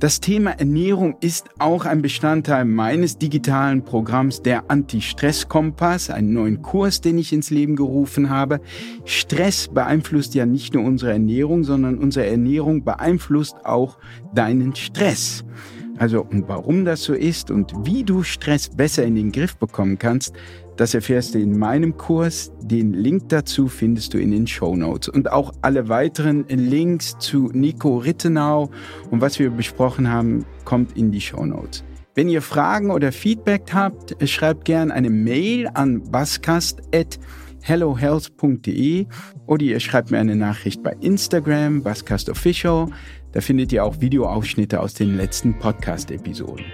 Das 0.00 0.20
Thema 0.20 0.50
Ernährung 0.50 1.16
ist 1.20 1.48
auch 1.58 1.86
ein 1.86 2.02
Bestandteil 2.02 2.64
meines 2.64 3.16
digitalen 3.16 3.84
Programms 3.84 4.42
der 4.42 4.68
Anti-Stress-Kompass, 4.68 6.10
einen 6.10 6.32
neuen 6.32 6.60
Kurs, 6.60 7.00
den 7.00 7.18
ich 7.18 7.32
ins 7.32 7.50
Leben 7.50 7.76
gerufen 7.76 8.28
habe. 8.28 8.60
Stress 9.04 9.68
beeinflusst 9.68 10.34
ja 10.34 10.44
nicht 10.44 10.74
nur 10.74 10.84
unsere 10.84 11.12
Ernährung, 11.12 11.62
sondern 11.62 11.98
unsere 11.98 12.26
Ernährung 12.26 12.84
beeinflusst 12.84 13.64
auch 13.64 13.98
deinen 14.34 14.74
Stress. 14.74 15.44
Also 15.98 16.26
und 16.28 16.48
warum 16.48 16.84
das 16.84 17.04
so 17.04 17.14
ist 17.14 17.50
und 17.50 17.72
wie 17.84 18.04
du 18.04 18.22
Stress 18.22 18.68
besser 18.68 19.04
in 19.04 19.14
den 19.14 19.32
Griff 19.32 19.56
bekommen 19.56 19.98
kannst, 19.98 20.34
das 20.76 20.94
erfährst 20.94 21.34
du 21.34 21.38
in 21.38 21.58
meinem 21.58 21.96
Kurs. 21.96 22.52
Den 22.60 22.92
Link 22.92 23.30
dazu 23.30 23.68
findest 23.68 24.12
du 24.14 24.18
in 24.18 24.30
den 24.30 24.46
Show 24.46 24.76
Notes. 24.76 25.08
Und 25.08 25.32
auch 25.32 25.52
alle 25.62 25.88
weiteren 25.88 26.46
Links 26.48 27.16
zu 27.18 27.50
Nico 27.52 27.96
Rittenau 27.98 28.70
und 29.10 29.20
was 29.20 29.38
wir 29.38 29.50
besprochen 29.50 30.10
haben, 30.10 30.46
kommt 30.64 30.96
in 30.96 31.12
die 31.12 31.20
Show 31.20 31.46
Notes. 31.46 31.84
Wenn 32.14 32.28
ihr 32.28 32.42
Fragen 32.42 32.90
oder 32.90 33.12
Feedback 33.12 33.74
habt, 33.74 34.16
schreibt 34.26 34.64
gerne 34.64 34.94
eine 34.94 35.10
Mail 35.10 35.68
an 35.74 36.02
baskast.hellohealth.de 36.10 39.06
oder 39.46 39.62
ihr 39.62 39.78
schreibt 39.80 40.10
mir 40.10 40.18
eine 40.18 40.36
Nachricht 40.36 40.82
bei 40.82 40.96
Instagram, 41.00 41.82
baskastofficial. 41.82 42.88
Da 43.32 43.42
findet 43.42 43.70
ihr 43.72 43.84
auch 43.84 44.00
Videoausschnitte 44.00 44.80
aus 44.80 44.94
den 44.94 45.14
letzten 45.14 45.58
Podcast-Episoden. 45.58 46.64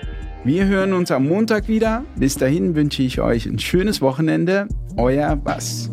Wir 0.45 0.67
hören 0.67 0.93
uns 0.93 1.13
am 1.13 1.29
Montag 1.29 1.69
wieder. 1.69 2.05
Bis 2.17 2.35
dahin 2.35 2.75
wünsche 2.75 3.05
ich 3.05 3.21
euch 3.21 3.47
ein 3.47 3.61
schönes 3.61 4.01
Wochenende. 4.03 4.67
Euer 4.97 5.37
Bass. 5.37 5.89